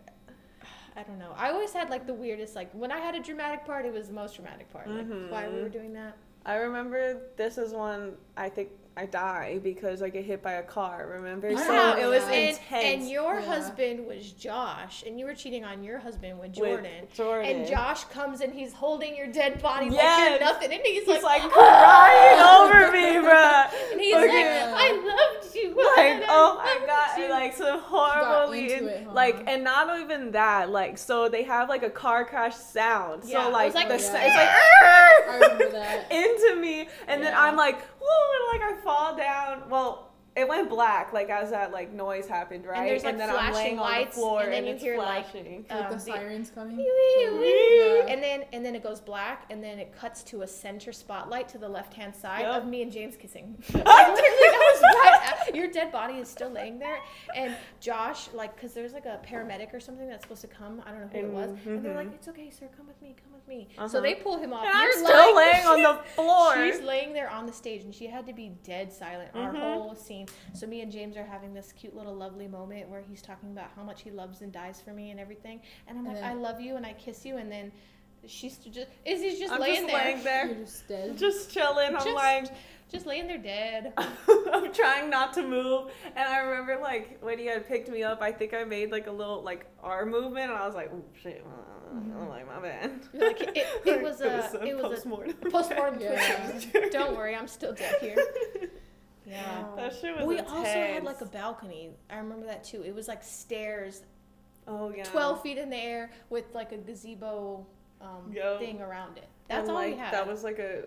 I 0.97 1.03
don't 1.03 1.17
know. 1.17 1.33
I 1.37 1.49
always 1.51 1.71
had 1.71 1.89
like 1.89 2.05
the 2.05 2.13
weirdest 2.13 2.57
like 2.57 2.73
when 2.73 2.91
I 2.91 2.99
had 2.99 3.15
a 3.15 3.21
dramatic 3.21 3.65
part, 3.65 3.85
it 3.85 3.93
was 3.93 4.07
the 4.07 4.13
most 4.13 4.35
dramatic 4.35 4.69
part. 4.71 4.89
Like 4.89 5.07
why 5.29 5.47
we 5.47 5.61
were 5.61 5.69
doing 5.69 5.93
that. 5.93 6.17
I 6.45 6.55
remember 6.55 7.21
this 7.37 7.57
is 7.57 7.71
one 7.71 8.15
I 8.35 8.49
think 8.49 8.69
I 8.97 9.05
die 9.05 9.59
because 9.61 10.01
I 10.01 10.07
get 10.07 10.23
hit 10.23 10.41
by 10.41 10.53
a 10.53 10.63
car. 10.63 11.07
Remember? 11.11 11.49
I 11.49 11.55
So 11.55 11.97
it 11.97 12.05
was 12.07 12.23
that. 12.23 12.33
and, 12.33 12.49
intense. 12.57 12.83
and 12.85 13.09
your 13.09 13.39
Yeah. 13.39 13.45
husband 13.45 14.07
was 14.07 14.31
Josh, 14.31 15.03
and 15.05 15.19
you 15.19 15.25
were 15.25 15.33
cheating 15.33 15.65
on 15.65 15.83
your 15.83 15.97
husband 15.99 16.39
with 16.39 16.45
with 16.51 16.53
Jordan. 16.55 17.07
Jordan. 17.13 17.49
And 17.57 17.67
Josh 17.67 18.05
comes 18.05 18.39
and 18.41 18.53
he's 18.53 18.71
holding 18.71 19.15
your 19.17 19.27
dead 19.27 19.61
body 19.61 19.89
like 19.89 19.99
you're 20.29 20.39
nothing, 20.39 20.71
and 20.71 20.81
he's, 20.85 21.03
He's 21.05 21.21
like, 21.23 21.23
like 21.23 21.41
ah! 21.43 22.59
crying 22.69 22.79
over 22.79 22.91
me, 22.91 23.27
bruh. 23.27 23.65
and 23.91 23.99
he's 23.99 24.15
Okay. 24.15 24.71
like, 24.71 24.81
I 24.81 24.91
loved 24.91 25.55
you. 25.55 25.69
like 25.97 26.23
I 26.23 26.25
oh 26.29 26.55
my 26.63 26.63
loved 26.73 26.87
god 26.87 27.17
you." 27.17 27.23
and 27.25 27.31
like 27.33 27.53
so 27.55 27.79
horribly 27.79 28.73
into 28.73 28.87
it, 28.87 29.03
huh? 29.07 29.13
like 29.13 29.43
and 29.47 29.63
not 29.63 29.99
even 29.99 30.31
that 30.31 30.69
like 30.69 30.97
so 30.97 31.27
they 31.27 31.43
have 31.43 31.67
like 31.67 31.83
a 31.83 31.89
car 31.89 32.23
crash 32.25 32.55
sound 32.55 33.23
Yeah, 33.25 33.43
so 33.43 33.49
it 33.49 33.51
like, 33.53 33.65
was 33.67 33.75
like- 33.75 33.87
the 33.89 33.93
Yeah. 33.95 33.99
sa- 33.99 34.17
it's 34.17 34.35
like 34.35 34.49
I 34.81 35.33
remember 35.33 35.69
that. 35.71 36.11
into 36.11 36.55
me 36.61 36.87
and 37.07 37.21
then 37.23 37.33
I'm 37.35 37.55
like 37.55 37.79
whoa 38.07 38.25
and 38.35 38.61
like 38.61 38.71
I 38.71 38.81
fall 38.83 39.15
down. 39.15 39.69
Well 39.69 40.04
it 40.35 40.47
went 40.47 40.69
black 40.69 41.13
like 41.13 41.29
as 41.29 41.49
that 41.51 41.71
like 41.71 41.93
noise 41.93 42.27
happened 42.27 42.65
right 42.65 42.85
there's, 42.87 43.03
like, 43.03 43.17
then 43.17 43.29
I'm 43.29 43.53
laying 43.53 43.77
flashing 43.77 43.79
on 43.79 44.05
the 44.05 44.11
floor 44.11 44.41
and 44.41 44.51
then 44.53 44.65
you 44.65 44.71
it's 44.73 44.83
hear, 44.83 44.97
like, 44.97 45.29
flashing 45.31 45.65
Like 45.69 45.81
Um, 45.83 45.89
the 45.91 45.95
the- 45.95 46.01
sirens 46.01 46.51
coming. 46.53 46.77
Wee. 46.77 48.01
And 48.07 48.21
then 48.21 48.43
and 48.53 48.65
then 48.65 48.75
it 48.75 48.83
goes 48.83 48.99
black, 48.99 49.45
and 49.49 49.63
then 49.63 49.79
it 49.79 49.93
cuts 49.97 50.23
to 50.23 50.41
a 50.43 50.47
center 50.47 50.91
spotlight 50.91 51.47
to 51.49 51.57
the 51.57 51.67
left 51.67 51.93
hand 51.93 52.15
side 52.15 52.41
Yep. 52.41 52.55
of 52.63 52.67
me 52.67 52.81
and 52.81 52.91
James 52.91 53.15
kissing. 53.17 53.55
like 53.73 53.83
literally, 53.85 54.15
that 54.15 54.71
was 54.73 54.81
right. 54.81 55.47
At, 55.47 55.55
your 55.55 55.67
dead 55.71 55.91
body 55.91 56.15
is 56.15 56.27
still 56.29 56.49
laying 56.49 56.79
there, 56.79 56.99
and 57.35 57.55
Josh, 57.79 58.27
like, 58.33 58.55
because 58.55 58.73
there's 58.73 58.93
like 58.93 59.05
a 59.05 59.19
paramedic 59.25 59.73
or 59.73 59.79
something 59.79 60.07
that's 60.07 60.23
supposed 60.23 60.41
to 60.41 60.47
come. 60.47 60.81
I 60.85 60.91
don't 60.91 61.01
know 61.01 61.07
who 61.07 61.17
it 61.27 61.31
was, 61.31 61.49
and 61.65 61.83
they're 61.85 61.95
like, 61.95 62.13
"It's 62.13 62.27
okay, 62.27 62.49
sir, 62.49 62.67
come 62.75 62.87
with 62.87 63.01
me, 63.01 63.15
come 63.23 63.33
with 63.33 63.47
me." 63.47 63.67
So 63.77 63.83
Uh-huh. 63.83 63.99
they 64.01 64.15
pull 64.15 64.37
him 64.37 64.53
off. 64.53 64.63
and 64.65 64.73
I'm 64.73 64.83
You're 64.83 64.91
still 65.05 65.35
lying- 65.35 65.35
laying 65.53 65.65
on 65.65 65.81
the 65.83 66.03
floor 66.15 66.55
She's 66.55 66.81
laying 66.81 67.13
there 67.13 67.29
on 67.29 67.45
the 67.45 67.53
stage, 67.53 67.83
and 67.83 67.93
she 67.93 68.07
had 68.07 68.25
to 68.27 68.33
be 68.33 68.49
dead 68.63 68.91
silent 68.91 69.31
our 69.33 69.51
Mhm. 69.53 69.59
whole 69.61 69.95
scene. 69.95 70.24
So 70.53 70.67
me 70.67 70.81
and 70.81 70.91
James 70.91 71.17
are 71.17 71.25
having 71.25 71.53
this 71.53 71.71
cute 71.71 71.95
little 71.95 72.15
lovely 72.15 72.47
moment 72.47 72.89
where 72.89 73.01
he's 73.01 73.21
talking 73.21 73.51
about 73.51 73.69
how 73.75 73.83
much 73.83 74.01
he 74.01 74.11
loves 74.11 74.41
and 74.41 74.51
dies 74.51 74.81
for 74.81 74.91
me 74.93 75.11
and 75.11 75.19
everything. 75.19 75.59
And 75.87 75.97
I'm 75.97 76.05
And 76.05 76.13
like, 76.15 76.23
then- 76.23 76.31
I 76.31 76.33
love 76.33 76.59
you, 76.61 76.75
and 76.75 76.85
I 76.85 76.93
kiss 76.93 77.25
you, 77.25 77.37
and 77.37 77.51
then 77.51 77.71
she's 78.27 78.57
just 78.57 78.87
Izzy's 79.05 79.37
just 79.39 79.53
I'm 79.53 79.61
laying 79.61 79.81
just 79.83 79.87
there, 79.93 80.03
laying 80.05 80.23
there, 80.23 80.45
You're 80.47 80.55
just 80.65 80.87
dead. 80.87 81.17
just 81.17 81.51
chilling. 81.51 81.87
I'm 81.95 82.03
Just- 82.03 82.09
like, 82.15 82.47
just 82.89 83.05
laying 83.07 83.27
there 83.27 83.37
dead. 83.39 83.93
I'm 83.97 84.71
trying 84.73 85.09
not 85.09 85.33
to 85.33 85.41
move. 85.43 85.91
And 86.15 86.27
I 86.29 86.39
remember 86.39 86.79
like 86.81 87.17
when 87.23 87.37
he 87.39 87.45
had 87.47 87.67
picked 87.67 87.89
me 87.89 88.03
up, 88.03 88.21
I 88.21 88.31
think 88.31 88.53
I 88.53 88.63
made 88.63 88.91
like 88.91 89.07
a 89.07 89.11
little 89.11 89.41
like 89.43 89.65
arm 89.83 90.09
movement, 90.11 90.51
and 90.51 90.59
I 90.59 90.65
was 90.65 90.75
like, 90.75 90.91
oh 90.93 91.03
shit, 91.21 91.45
uh, 91.45 91.91
I'm 91.97 92.29
like 92.29 92.47
my 92.47 92.59
bad. 92.59 92.91
You're 93.13 93.27
like, 93.27 93.41
it, 93.41 93.67
it 93.85 94.01
was 94.03 94.21
a 94.21 94.37
it 94.65 94.75
was 94.75 94.85
a 94.85 94.87
postmortem. 94.89 95.33
postmortem. 95.51 95.99
Yeah. 96.01 96.59
Don't 96.91 97.15
worry, 97.15 97.35
I'm 97.35 97.47
still 97.47 97.73
dead 97.73 97.95
here. 98.01 98.15
Yeah. 99.27 99.65
That 99.75 99.93
shit 99.95 100.15
was 100.17 100.25
We 100.25 100.37
intense. 100.37 100.51
also 100.53 100.69
had 100.69 101.03
like 101.03 101.21
a 101.21 101.25
balcony. 101.25 101.91
I 102.09 102.17
remember 102.17 102.45
that 102.45 102.63
too. 102.63 102.83
It 102.83 102.93
was 102.93 103.07
like 103.07 103.23
stairs, 103.23 104.03
oh 104.67 104.93
yeah, 104.95 105.03
twelve 105.03 105.41
feet 105.41 105.57
in 105.57 105.69
the 105.69 105.77
air, 105.77 106.11
with 106.29 106.45
like 106.53 106.71
a 106.71 106.77
gazebo 106.77 107.65
um, 108.01 108.31
Yo. 108.31 108.57
thing 108.59 108.81
around 108.81 109.17
it. 109.17 109.27
That's 109.47 109.61
and, 109.61 109.69
all 109.69 109.75
like, 109.75 109.93
we 109.93 109.99
had. 109.99 110.13
That 110.13 110.27
was 110.27 110.43
like 110.43 110.59
a 110.59 110.85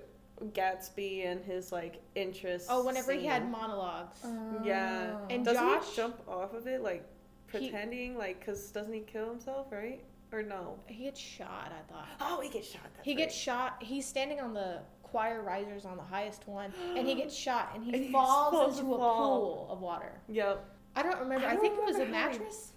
Gatsby 0.53 1.27
and 1.27 1.45
his 1.45 1.73
like 1.73 2.01
interest. 2.15 2.67
oh, 2.71 2.85
whenever 2.85 3.13
he 3.13 3.27
had 3.27 3.43
scene. 3.43 3.51
monologues. 3.51 4.19
Yeah. 4.65 5.17
Oh. 5.21 5.27
And 5.31 5.45
Doesn't 5.45 5.63
Josh- 5.63 5.89
he 5.91 5.97
jump 5.97 6.21
off 6.29 6.55
of 6.55 6.67
it 6.67 6.83
like 6.83 7.05
He- 7.51 7.59
pretending 7.59 8.17
like 8.17 8.39
because 8.41 8.71
doesn't 8.71 8.93
he 8.93 9.01
kill 9.01 9.29
himself 9.31 9.67
right 9.73 10.03
or 10.33 10.43
no? 10.43 10.79
he 10.87 11.05
gets 11.05 11.19
shot. 11.19 11.73
I 11.77 11.93
thought. 11.93 12.09
Oh, 12.21 12.41
he 12.41 12.49
gets 12.51 12.69
shot. 12.69 12.83
That's 12.95 13.05
He 13.05 13.15
gets 13.15 13.35
shot. 13.35 13.83
He's 13.83 14.07
standing 14.07 14.41
on 14.41 14.55
the 14.55 14.81
choir 15.11 15.43
risers 15.43 15.85
on 15.85 15.97
the 15.97 16.03
highest 16.03 16.47
one, 16.49 16.73
and 16.97 17.07
he 17.07 17.15
gets 17.15 17.35
shot, 17.47 17.73
and 17.75 17.85
he 17.85 17.93
And 17.95 18.03
he's 18.05 18.13
falls 18.19 18.79
into 18.79 18.95
a 18.95 18.99
fall. 18.99 19.17
pool 19.19 19.69
of 19.71 19.81
water. 19.81 20.13
Yep. 20.29 20.65
I 20.97 21.03
don't 21.03 21.19
remember. 21.21 21.47
I 21.47 21.51
I, 21.51 21.53
don't 21.55 21.61
think 21.63 21.79
it 21.79 21.85
was 21.85 21.97
a 21.97 22.01
remember 22.01 22.19
how 22.19 22.33
he- 22.33 22.39
mattress 22.39 22.73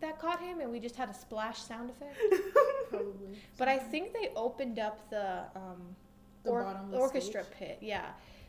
that 0.00 0.18
caught 0.18 0.40
him, 0.40 0.60
and 0.60 0.70
we 0.72 0.80
just 0.80 0.96
had 0.96 1.08
a 1.08 1.14
splash 1.14 1.60
sound 1.62 1.90
effect. 1.90 2.16
Probably. 2.90 3.38
But 3.58 3.68
I 3.68 3.78
think 3.78 4.12
they 4.12 4.30
opened 4.36 4.78
up 4.78 5.08
the 5.10 5.40
um, 5.56 5.94
The 6.42 6.50
or- 6.50 6.62
bottom 6.64 6.84
of 6.86 6.90
the 6.90 6.96
orchestra 6.98 7.44
stage? 7.44 7.54
pit. 7.58 7.78
Yeah. 7.80 8.06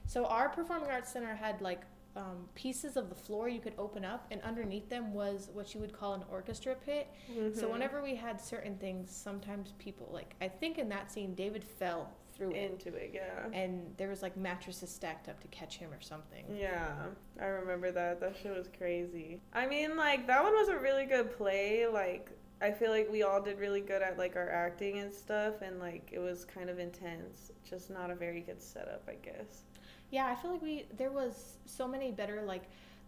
So 0.08 0.26
our 0.26 0.50
performing 0.50 0.90
arts 0.90 1.12
center 1.12 1.34
had 1.36 1.62
like 1.62 1.82
um, 2.16 2.48
pieces 2.56 2.96
of 2.96 3.10
the 3.10 3.16
floor 3.16 3.50
you 3.50 3.60
could 3.60 3.74
open 3.78 4.06
up, 4.06 4.26
and 4.32 4.42
underneath 4.42 4.88
them 4.90 5.14
was 5.14 5.50
what 5.54 5.74
you 5.74 5.80
would 5.82 5.94
call 5.94 6.14
an 6.14 6.24
orchestra 6.32 6.74
pit. 6.76 7.08
So 7.54 7.68
Mhm. 7.68 7.72
whenever 7.72 8.02
we 8.02 8.16
had 8.16 8.40
certain 8.40 8.78
things, 8.78 9.12
sometimes 9.12 9.74
people 9.80 10.10
like 10.12 10.34
I 10.42 10.48
think 10.48 10.78
in 10.78 10.88
that 10.90 11.12
scene 11.12 11.34
David 11.36 11.64
fell 11.64 12.12
through 12.36 12.52
it, 12.52 12.72
into 12.72 12.90
it, 12.94 13.12
yeah. 13.14 13.48
and 13.54 13.94
there 13.98 14.10
was 14.10 14.22
like 14.22 14.36
mattresses 14.36 14.90
stacked 14.90 15.30
up 15.30 15.40
to 15.42 15.48
catch 15.48 15.78
him 15.78 15.92
or 15.92 16.02
something. 16.02 16.44
Yeah, 16.54 16.94
I 17.40 17.46
remember 17.46 17.92
that. 17.92 18.20
That 18.20 18.36
shit 18.42 18.56
was 18.56 18.70
crazy. 18.78 19.40
I 19.54 19.66
mean, 19.68 19.96
like 19.96 20.28
that 20.28 20.44
one 20.44 20.54
was 20.54 20.68
a 20.70 20.78
really 20.78 21.06
good 21.06 21.36
play. 21.36 21.88
Like 21.88 22.30
I 22.62 22.72
feel 22.72 22.92
like 22.92 23.12
we 23.12 23.24
all 23.24 23.42
did 23.42 23.60
really 23.60 23.82
good 23.82 24.02
at 24.02 24.18
like 24.18 24.36
our 24.36 24.50
acting 24.50 25.00
and 25.00 25.14
stuff, 25.14 25.62
and 25.62 25.80
like 25.80 26.10
it 26.12 26.20
was 26.20 26.46
kind 26.46 26.70
of 26.70 26.80
intense. 26.80 27.52
Just 27.70 27.90
not 27.90 28.12
a 28.12 28.16
very 28.16 28.42
good 28.42 28.62
setup, 28.62 29.04
I 29.08 29.16
guess. 29.16 29.64
Yeah, 30.12 30.28
I 30.28 30.36
feel 30.36 30.52
like 30.52 30.62
we 30.62 30.86
there 30.98 31.12
was 31.12 31.58
so 31.66 31.88
many 31.88 32.12
better 32.12 32.42
like 32.42 32.64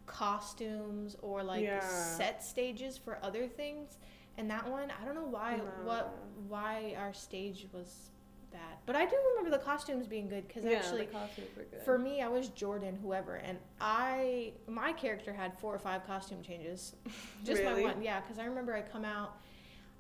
costumes 0.06 1.16
or 1.22 1.44
like 1.44 1.64
Yeah. 1.64 1.82
set 1.82 2.44
stages 2.44 2.98
for 2.98 3.20
other 3.22 3.48
things. 3.48 3.98
And 4.38 4.50
that 4.52 4.68
one, 4.70 4.92
I 5.02 5.06
don't 5.06 5.16
know 5.16 5.28
why 5.30 5.60
what 5.84 6.18
why 6.48 6.96
our 6.98 7.14
stage 7.14 7.68
was 7.74 8.12
bad. 8.52 8.78
But 8.86 8.96
I 8.96 9.06
do 9.06 9.16
remember 9.32 9.56
the 9.58 9.64
costumes 9.64 10.08
being 10.08 10.28
good 10.28 10.48
cuz 10.50 10.64
yeah, 10.64 10.78
actually 10.78 11.06
the 11.06 11.12
costumes 11.12 11.48
were 11.56 11.64
good. 11.64 11.82
for 11.84 11.98
me 11.98 12.22
I 12.22 12.28
was 12.28 12.50
Jordan 12.50 12.96
whoever 13.02 13.36
and 13.36 13.58
I 13.82 14.54
my 14.68 14.94
character 14.94 15.34
had 15.34 15.58
four 15.60 15.74
or 15.74 15.80
five 15.80 16.06
costume 16.06 16.42
changes. 16.42 16.96
Just 17.44 17.62
Really? 17.62 17.84
my 17.86 17.94
one. 17.94 18.02
Yeah, 18.02 18.22
cuz 18.22 18.40
I 18.40 18.46
remember 18.46 18.74
I 18.74 18.82
come 18.82 19.06
out 19.06 19.38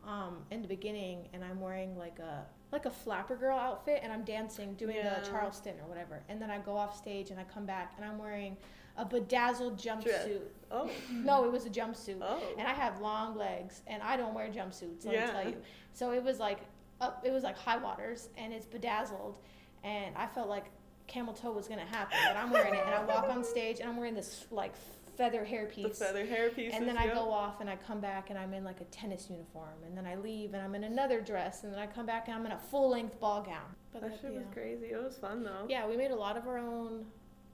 um, 0.06 0.46
in 0.52 0.62
the 0.62 0.68
beginning 0.68 1.28
and 1.34 1.44
I'm 1.44 1.60
wearing 1.60 1.98
like 1.98 2.20
a 2.20 2.46
like 2.72 2.86
a 2.86 2.90
flapper 2.92 3.36
girl 3.36 3.58
outfit 3.58 4.02
and 4.04 4.12
I'm 4.12 4.24
dancing 4.24 4.74
doing 4.76 4.96
Yeah. 4.98 5.20
the 5.20 5.28
Charleston 5.28 5.80
or 5.82 5.88
whatever. 5.88 6.24
And 6.30 6.42
then 6.42 6.50
I 6.52 6.58
go 6.60 6.76
off 6.78 6.98
stage 6.98 7.32
and 7.32 7.40
I 7.40 7.44
come 7.46 7.66
back 7.66 7.94
and 7.98 8.06
I'm 8.06 8.18
wearing 8.18 8.58
a 8.98 9.06
bedazzled 9.06 9.78
jumpsuit. 9.78 10.42
oh, 10.72 10.90
No, 11.12 11.46
it 11.46 11.52
was 11.52 11.66
a 11.66 11.70
jumpsuit. 11.70 12.18
oh, 12.22 12.42
And 12.58 12.68
I 12.68 12.74
have 12.74 13.00
long 13.00 13.38
legs 13.38 13.84
and 13.88 14.02
I 14.04 14.18
don't 14.18 14.34
wear 14.34 14.50
jumpsuits, 14.50 15.06
let 15.06 15.16
me 15.16 15.32
tell 15.32 15.50
you. 15.50 15.62
So 15.94 16.12
it 16.12 16.24
was 16.24 16.40
like 16.40 16.60
up 17.02 17.24
it 17.26 17.32
was 17.32 17.44
like 17.44 17.58
high 17.58 17.78
waters 17.78 18.30
and 18.38 18.52
it's 18.54 18.66
bedazzled 18.66 19.38
and 19.84 20.16
I 20.16 20.28
felt 20.28 20.50
like 20.50 20.66
camel 21.08 21.34
toe 21.34 21.52
was 21.52 21.68
gonna 21.68 21.86
happen, 21.86 22.18
but 22.28 22.36
I'm 22.36 22.50
wearing 22.52 22.74
it 22.74 22.84
and 22.86 22.94
I 22.96 23.04
walk 23.06 23.30
on 23.30 23.44
stage 23.44 23.80
and 23.80 23.88
I'm 23.90 23.98
wearing 23.98 24.16
this 24.16 24.46
like 24.52 24.74
feather 25.16 25.40
the 25.50 25.50
hairpiece. 25.56 25.98
feather 25.98 26.26
hair 26.26 26.50
pieces. 26.50 26.74
And 26.78 26.88
then 26.88 26.98
I 26.98 27.08
go 27.08 27.32
off 27.32 27.60
and 27.62 27.70
I 27.70 27.76
come 27.76 28.00
back 28.00 28.30
and 28.30 28.38
I'm 28.38 28.54
in 28.54 28.64
like 28.64 28.82
a 28.82 28.86
tennis 28.86 29.30
uniform. 29.32 29.74
And 29.86 29.98
then 29.98 30.06
I 30.06 30.16
leave 30.16 30.54
and 30.54 30.62
I'm 30.62 30.76
in 30.76 30.84
another 30.84 31.22
dress. 31.22 31.64
And 31.64 31.74
then 31.74 31.80
I 31.80 31.88
come 31.88 32.06
back 32.06 32.28
and 32.28 32.36
I'm 32.38 32.46
in 32.46 32.52
a 32.52 32.58
full 32.60 32.90
length 32.92 33.20
ball 33.20 33.42
gown. 33.42 33.74
But 33.94 34.02
That 34.02 34.12
that- 34.12 34.22
shit 34.22 34.34
was 34.34 34.44
yeah. 34.48 34.54
crazy. 34.54 34.86
It 34.92 35.02
was 35.04 35.18
fun 35.18 35.44
though. 35.44 35.66
yeah, 35.70 35.88
we 35.88 35.98
made 35.98 36.12
a 36.12 36.16
lot 36.16 36.38
of 36.38 36.48
our 36.48 36.60
own 36.60 37.06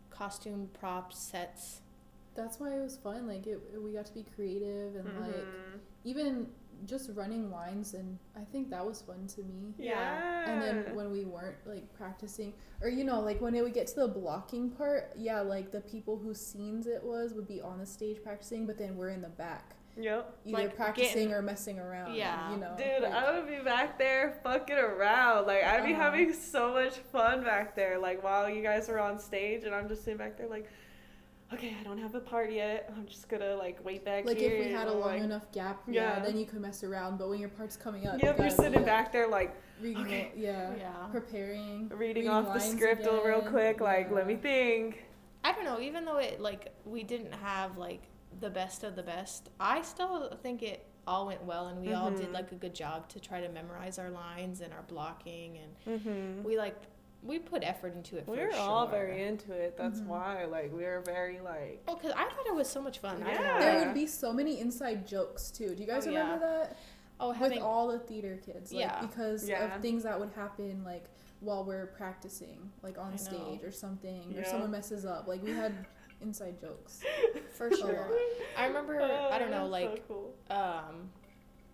costume 0.09 0.69
props, 0.73 1.17
sets. 1.17 1.81
That's 2.35 2.59
why 2.59 2.73
it 2.75 2.81
was 2.81 2.97
fun. 2.97 3.27
Like 3.27 3.45
it, 3.47 3.61
we 3.81 3.91
got 3.93 4.07
to 4.07 4.13
be 4.13 4.25
creative 4.35 4.95
and 4.95 5.05
like 5.21 5.35
Mhm. 5.35 5.79
even 6.03 6.47
just 6.85 7.09
running 7.13 7.49
lines, 7.51 7.93
and 7.93 8.17
I 8.35 8.43
think 8.51 8.69
that 8.71 8.85
was 8.85 9.01
fun 9.01 9.27
to 9.35 9.41
me. 9.43 9.73
yeah. 9.77 10.49
And 10.49 10.61
then 10.61 10.95
when 10.95 11.11
we 11.11 11.25
weren't 11.25 11.55
like 11.65 11.91
practicing, 11.93 12.53
or 12.81 12.89
you 12.89 13.03
know, 13.03 13.19
like 13.21 13.39
when 13.41 13.55
it 13.55 13.63
would 13.63 13.73
get 13.73 13.87
to 13.87 13.95
the 14.01 14.07
blocking 14.07 14.69
part, 14.69 15.13
yeah, 15.17 15.41
like 15.41 15.71
the 15.71 15.81
people 15.81 16.17
whose 16.17 16.39
scenes 16.39 16.87
it 16.87 17.03
was 17.03 17.33
would 17.33 17.47
be 17.47 17.61
on 17.61 17.79
the 17.79 17.85
stage 17.85 18.21
practicing, 18.23 18.65
but 18.65 18.77
then 18.77 18.95
we're 18.97 19.09
in 19.09 19.21
the 19.21 19.29
back, 19.29 19.75
Yep. 19.95 20.37
either 20.45 20.57
Like, 20.57 20.75
practicing 20.75 21.13
getting- 21.29 21.33
or 21.33 21.41
messing 21.41 21.79
around. 21.79 22.15
Yeah. 22.15 22.51
you 22.51 22.57
know, 22.57 22.75
Dude, 22.77 23.03
like- 23.03 23.13
I 23.13 23.39
would 23.39 23.47
be 23.47 23.63
back 23.63 23.97
there 23.99 24.39
fucking 24.43 24.75
around. 24.75 25.45
Like 25.47 25.63
I'd 25.63 25.85
be 25.85 25.93
Uh-huh. 25.93 26.01
having 26.01 26.33
so 26.33 26.73
much 26.73 26.97
fun 26.97 27.43
back 27.43 27.75
there. 27.75 27.97
Like 27.99 28.23
while 28.23 28.49
you 28.49 28.61
guys 28.63 28.87
were 28.89 28.99
on 28.99 29.19
stage, 29.19 29.63
and 29.65 29.73
I'm 29.75 29.87
just 29.87 30.03
sitting 30.03 30.17
back 30.17 30.37
there 30.37 30.47
like, 30.47 30.67
okay, 31.53 31.75
I 31.79 31.83
don't 31.83 31.97
have 31.97 32.15
a 32.15 32.19
part 32.19 32.51
yet. 32.51 32.91
I'm 32.95 33.05
just 33.05 33.29
gonna 33.29 33.55
like 33.55 33.83
wait 33.83 34.03
back 34.03 34.25
like 34.25 34.37
here. 34.37 34.51
if 34.51 34.65
we 34.65 34.71
had 34.71 34.87
a 34.87 34.91
long 34.93 35.01
like, 35.09 35.21
enough 35.21 35.51
gap, 35.51 35.81
yeah, 35.87 36.17
Yeah. 36.17 36.25
then 36.25 36.37
you 36.37 36.45
could 36.45 36.61
mess 36.61 36.83
around. 36.83 37.17
But 37.17 37.29
when 37.29 37.39
your 37.39 37.49
part's 37.49 37.77
coming 37.77 38.07
up, 38.07 38.21
Yep, 38.21 38.37
you 38.37 38.43
you're 38.43 38.51
sitting 38.51 38.79
be, 38.79 38.85
back 38.85 39.11
there 39.11 39.27
like 39.27 39.55
reading, 39.81 40.03
Okay. 40.05 40.31
yeah, 40.35 40.73
Yeah. 40.77 40.91
preparing, 41.11 41.89
reading 41.89 42.27
off 42.29 42.53
the 42.53 42.59
script 42.59 43.05
a 43.05 43.11
real 43.25 43.39
again, 43.39 43.51
quick. 43.51 43.81
Like 43.81 44.11
let 44.11 44.27
me 44.27 44.35
think. 44.35 45.03
I 45.43 45.51
don't 45.51 45.65
know, 45.65 45.79
even 45.79 46.05
though 46.05 46.17
it 46.17 46.39
like 46.39 46.73
we 46.85 47.03
didn't 47.03 47.33
have 47.33 47.77
like 47.77 48.03
the 48.39 48.49
best 48.49 48.83
of 48.83 48.95
the 48.95 49.03
best, 49.03 49.49
I 49.59 49.81
still 49.81 50.35
think 50.41 50.63
it 50.63 50.85
all 51.05 51.27
went 51.27 51.43
well 51.43 51.67
and 51.67 51.81
we 51.85 51.93
all 51.93 52.09
did 52.11 52.29
Mhm. 52.29 52.33
like 52.33 52.51
a 52.53 52.55
good 52.55 52.73
job 52.73 53.09
to 53.09 53.19
try 53.19 53.41
to 53.41 53.49
memorize 53.49 53.99
our 53.99 54.09
lines 54.09 54.61
and 54.61 54.71
our 54.73 54.83
blocking 54.83 55.57
and 55.57 56.01
Mm-hmm. 56.01 56.43
we 56.43 56.57
like 56.57 56.77
we 57.23 57.39
put 57.39 57.63
effort 57.63 57.93
into 57.95 58.17
it 58.17 58.27
We 58.27 58.37
were 58.37 58.51
sure. 58.51 58.59
all 58.59 58.85
very 58.87 59.23
into 59.23 59.53
it. 59.53 59.77
That's 59.77 60.01
Mhm. 60.01 60.07
why. 60.07 60.45
Like 60.45 60.71
we 60.73 60.83
were 60.83 61.01
very 61.01 61.39
like. 61.39 61.81
Oh, 61.87 61.95
because 61.95 62.11
I 62.11 62.23
thought 62.25 62.45
it 62.47 62.53
was 62.55 62.67
so 62.69 62.81
much 62.81 62.99
fun. 62.99 63.23
I. 63.23 63.31
Yeah. 63.33 63.59
There 63.59 63.85
would 63.85 63.93
be 63.93 64.07
so 64.07 64.33
many 64.33 64.59
inside 64.59 65.07
jokes 65.07 65.49
too. 65.51 65.73
Do 65.75 65.81
you 65.81 65.87
guys 65.87 66.05
Oh, 66.05 66.09
remember 66.09 66.39
that? 66.39 66.77
Oh, 67.19 67.29
With 67.39 67.57
all 67.61 67.87
the 67.87 67.99
theater 67.99 68.37
kids, 68.45 68.73
like 68.73 68.81
Yeah. 68.81 68.99
because 69.01 69.47
Yeah. 69.47 69.75
of 69.75 69.81
things 69.81 70.03
that 70.03 70.19
would 70.19 70.31
happen, 70.31 70.83
like 70.83 71.05
while 71.39 71.63
we're 71.63 71.87
practicing, 71.87 72.71
like 72.81 72.97
I 72.97 73.01
on 73.01 73.11
know. 73.11 73.17
stage 73.17 73.63
or 73.63 73.71
something, 73.71 74.37
or 74.37 74.43
someone 74.43 74.71
messes 74.71 75.05
up. 75.05 75.27
Like 75.27 75.41
we 75.43 75.51
had 75.51 75.73
inside 76.21 76.59
jokes. 76.59 77.01
for 77.53 77.67
a 77.67 77.75
sure. 77.77 77.93
lot. 77.93 78.11
I 78.57 78.65
remember. 78.67 78.99
Oh, 78.99 79.29
I 79.31 79.39
don't 79.39 79.51
know. 79.51 79.69
that's 79.69 79.83
so 79.85 79.89
Like 79.91 80.07
cool. 80.07 80.33
um 80.49 81.09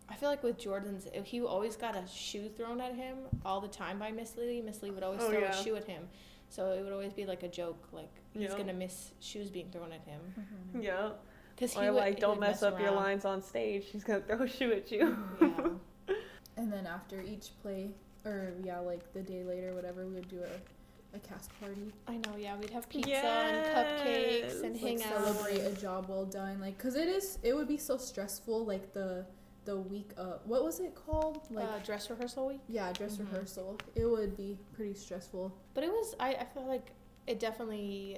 I 0.10 0.16
feel 0.16 0.30
like 0.30 0.44
with 0.44 0.58
Jordan's, 0.58 1.08
he 1.24 1.42
always 1.42 1.76
got 1.76 1.96
a 1.96 2.04
shoe 2.08 2.50
thrown 2.50 2.82
at 2.82 2.96
him 2.96 3.18
all 3.46 3.62
the 3.62 3.68
time 3.68 4.00
by 4.00 4.12
Miss 4.12 4.36
Lee. 4.38 4.62
Miss 4.62 4.82
Lee 4.82 4.92
would 4.92 5.04
always 5.04 5.22
Oh, 5.22 5.30
throw 5.30 5.40
yeah. 5.40 5.52
a 5.60 5.64
shoe 5.64 5.76
at 5.76 5.86
him, 5.86 6.08
so 6.50 6.72
it 6.72 6.84
would 6.84 6.94
always 6.94 7.14
be 7.14 7.26
like 7.26 7.44
a 7.44 7.48
joke, 7.48 7.88
like 7.92 8.10
he's 8.34 8.50
Yeah. 8.50 8.58
gonna 8.58 8.74
miss 8.74 9.12
shoes 9.20 9.50
being 9.50 9.70
thrown 9.72 9.92
at 9.92 10.02
him. 10.02 10.20
Mm-hmm. 10.40 10.82
Yeah. 10.82 11.10
Because 11.56 11.74
he 11.74 11.82
Or 11.88 11.92
would, 11.94 12.00
like 12.00 12.16
he 12.16 12.22
don't 12.22 12.40
would 12.40 12.48
mess 12.48 12.64
up 12.64 12.80
your 12.80 12.92
lines 12.92 13.26
on 13.26 13.42
stage. 13.42 13.86
She's 13.92 14.04
gonna 14.04 14.22
throw 14.22 14.42
a 14.44 14.48
shoe 14.48 14.72
at 14.74 14.92
you. 14.92 15.18
Yeah. 15.42 15.70
And 16.58 16.74
then 16.74 16.86
after 16.88 17.22
each 17.22 17.52
play, 17.62 17.92
or 18.26 18.52
yeah, 18.64 18.80
like 18.80 19.14
the 19.14 19.22
day 19.22 19.44
later, 19.46 19.74
whatever, 19.74 20.06
we 20.06 20.16
would 20.16 20.28
do 20.28 20.42
a, 20.44 21.16
a 21.16 21.20
cast 21.20 21.58
party, 21.60 21.94
I 22.06 22.18
know. 22.18 22.36
Yeah, 22.38 22.58
we'd 22.58 22.70
have 22.72 22.90
pizza 22.90 23.16
and 23.16 23.66
cupcakes 23.76 24.62
and 24.64 24.76
Yes. 24.76 24.84
hang 24.84 24.98
like 25.00 25.08
out. 25.08 25.24
celebrate 25.26 25.60
a 25.62 25.72
job 25.80 26.10
well 26.10 26.26
done. 26.26 26.60
Like, 26.60 26.78
cause 26.78 26.96
it 26.96 27.08
is, 27.08 27.40
it 27.44 27.56
would 27.56 27.68
be 27.70 27.78
so 27.78 27.96
stressful. 27.98 28.66
Like 28.66 28.92
the 28.92 29.26
the 29.70 29.78
week 29.78 30.10
of 30.18 30.40
what 30.46 30.64
was 30.64 30.80
it 30.80 30.96
called? 30.96 31.40
Like 31.52 31.68
uh, 31.68 31.78
dress 31.86 32.10
rehearsal 32.10 32.48
week. 32.48 32.62
yeah, 32.68 32.92
dress 32.92 33.18
Mhm. 33.18 33.26
rehearsal. 33.32 33.78
It 33.96 34.06
would 34.06 34.36
be 34.36 34.58
pretty 34.74 34.96
stressful. 34.96 35.52
But 35.76 35.84
it 35.84 35.92
was. 35.92 36.16
I, 36.20 36.30
I 36.34 36.46
feel 36.46 36.66
like 36.66 36.88
it 37.28 37.40
definitely. 37.40 38.18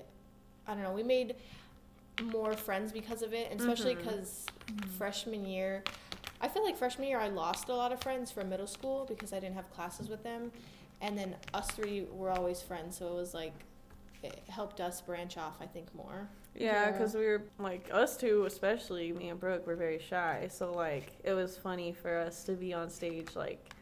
I 0.67 0.73
don't 0.73 0.83
know. 0.83 0.93
We 0.93 1.03
made 1.03 1.35
more 2.23 2.53
friends 2.53 2.91
because 2.93 3.21
of 3.21 3.33
it, 3.33 3.51
and 3.51 3.59
especially 3.59 3.95
because 3.95 4.45
freshman 4.97 5.45
year. 5.45 5.83
I 6.39 6.47
feel 6.47 6.63
like 6.63 6.77
freshman 6.77 7.07
year 7.07 7.19
I 7.19 7.27
lost 7.27 7.67
a 7.69 7.75
lot 7.75 7.91
of 7.91 7.99
friends 8.01 8.31
from 8.31 8.49
middle 8.49 8.65
school 8.67 9.05
because 9.07 9.31
I 9.33 9.39
didn't 9.39 9.55
have 9.55 9.69
classes 9.73 10.07
with 10.09 10.23
them, 10.23 10.51
and 11.01 11.17
then 11.17 11.35
us 11.53 11.67
three 11.71 12.05
were 12.11 12.31
always 12.31 12.61
friends, 12.61 12.97
so 12.97 13.07
it 13.09 13.13
was 13.15 13.33
like 13.33 13.53
it 14.23 14.41
helped 14.47 14.79
us 14.81 15.01
branch 15.01 15.37
off. 15.37 15.57
I 15.61 15.65
think 15.65 15.93
more. 15.95 16.27
Yeah, 16.55 16.85
Yeah. 16.85 16.91
because 16.91 17.13
we 17.15 17.25
were 17.25 17.43
like 17.59 17.89
us 17.93 18.17
two, 18.17 18.45
especially 18.45 19.11
me 19.13 19.29
and 19.29 19.39
Brooke, 19.39 19.65
were 19.65 19.75
very 19.75 19.99
shy. 19.99 20.47
So 20.51 20.71
like 20.71 21.13
it 21.23 21.33
was 21.33 21.57
funny 21.57 21.91
for 21.93 22.17
us 22.17 22.43
to 22.45 22.53
be 22.53 22.73
on 22.73 22.89
stage 22.89 23.35
like 23.35 23.73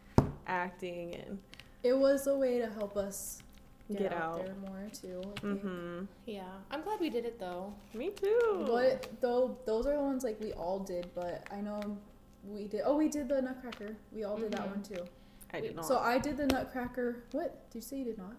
acting 0.47 1.15
and 1.15 1.39
It 1.83 1.93
was 1.97 2.27
a 2.27 2.35
way 2.35 2.59
to 2.59 2.67
help 2.67 2.97
us 2.97 3.41
get, 3.89 3.99
Get 3.99 4.13
out, 4.13 4.21
out. 4.39 4.45
there 4.45 4.55
more 4.55 4.89
too. 4.93 5.21
Mm-hmm. 5.41 6.05
Yeah, 6.25 6.43
I'm 6.71 6.81
glad 6.81 6.99
we 6.99 7.09
did 7.09 7.25
it 7.25 7.39
though. 7.39 7.73
Me 7.93 8.09
too. 8.11 8.65
But 8.67 9.07
though 9.21 9.57
those 9.65 9.87
are 9.87 9.95
the 9.95 10.03
ones 10.03 10.23
like 10.23 10.39
we 10.39 10.51
all 10.53 10.79
did, 10.79 11.09
but 11.15 11.47
I 11.51 11.61
know 11.61 11.97
we 12.45 12.67
did. 12.67 12.81
Oh, 12.85 12.95
we 12.97 13.07
did 13.09 13.27
the 13.29 13.41
Nutcracker. 13.41 13.95
We 14.11 14.23
all 14.25 14.37
did 14.37 14.51
that 14.51 14.61
Mhm. 14.67 14.69
one 14.71 14.83
too. 14.83 15.05
I 15.53 15.59
did 15.61 15.75
not. 15.75 15.85
So 15.85 15.97
I 15.97 16.19
did 16.19 16.37
the 16.37 16.45
Nutcracker. 16.47 17.23
What 17.31 17.69
did 17.71 17.77
you 17.77 17.81
say 17.81 17.97
you 17.97 18.05
did 18.05 18.17
not? 18.19 18.35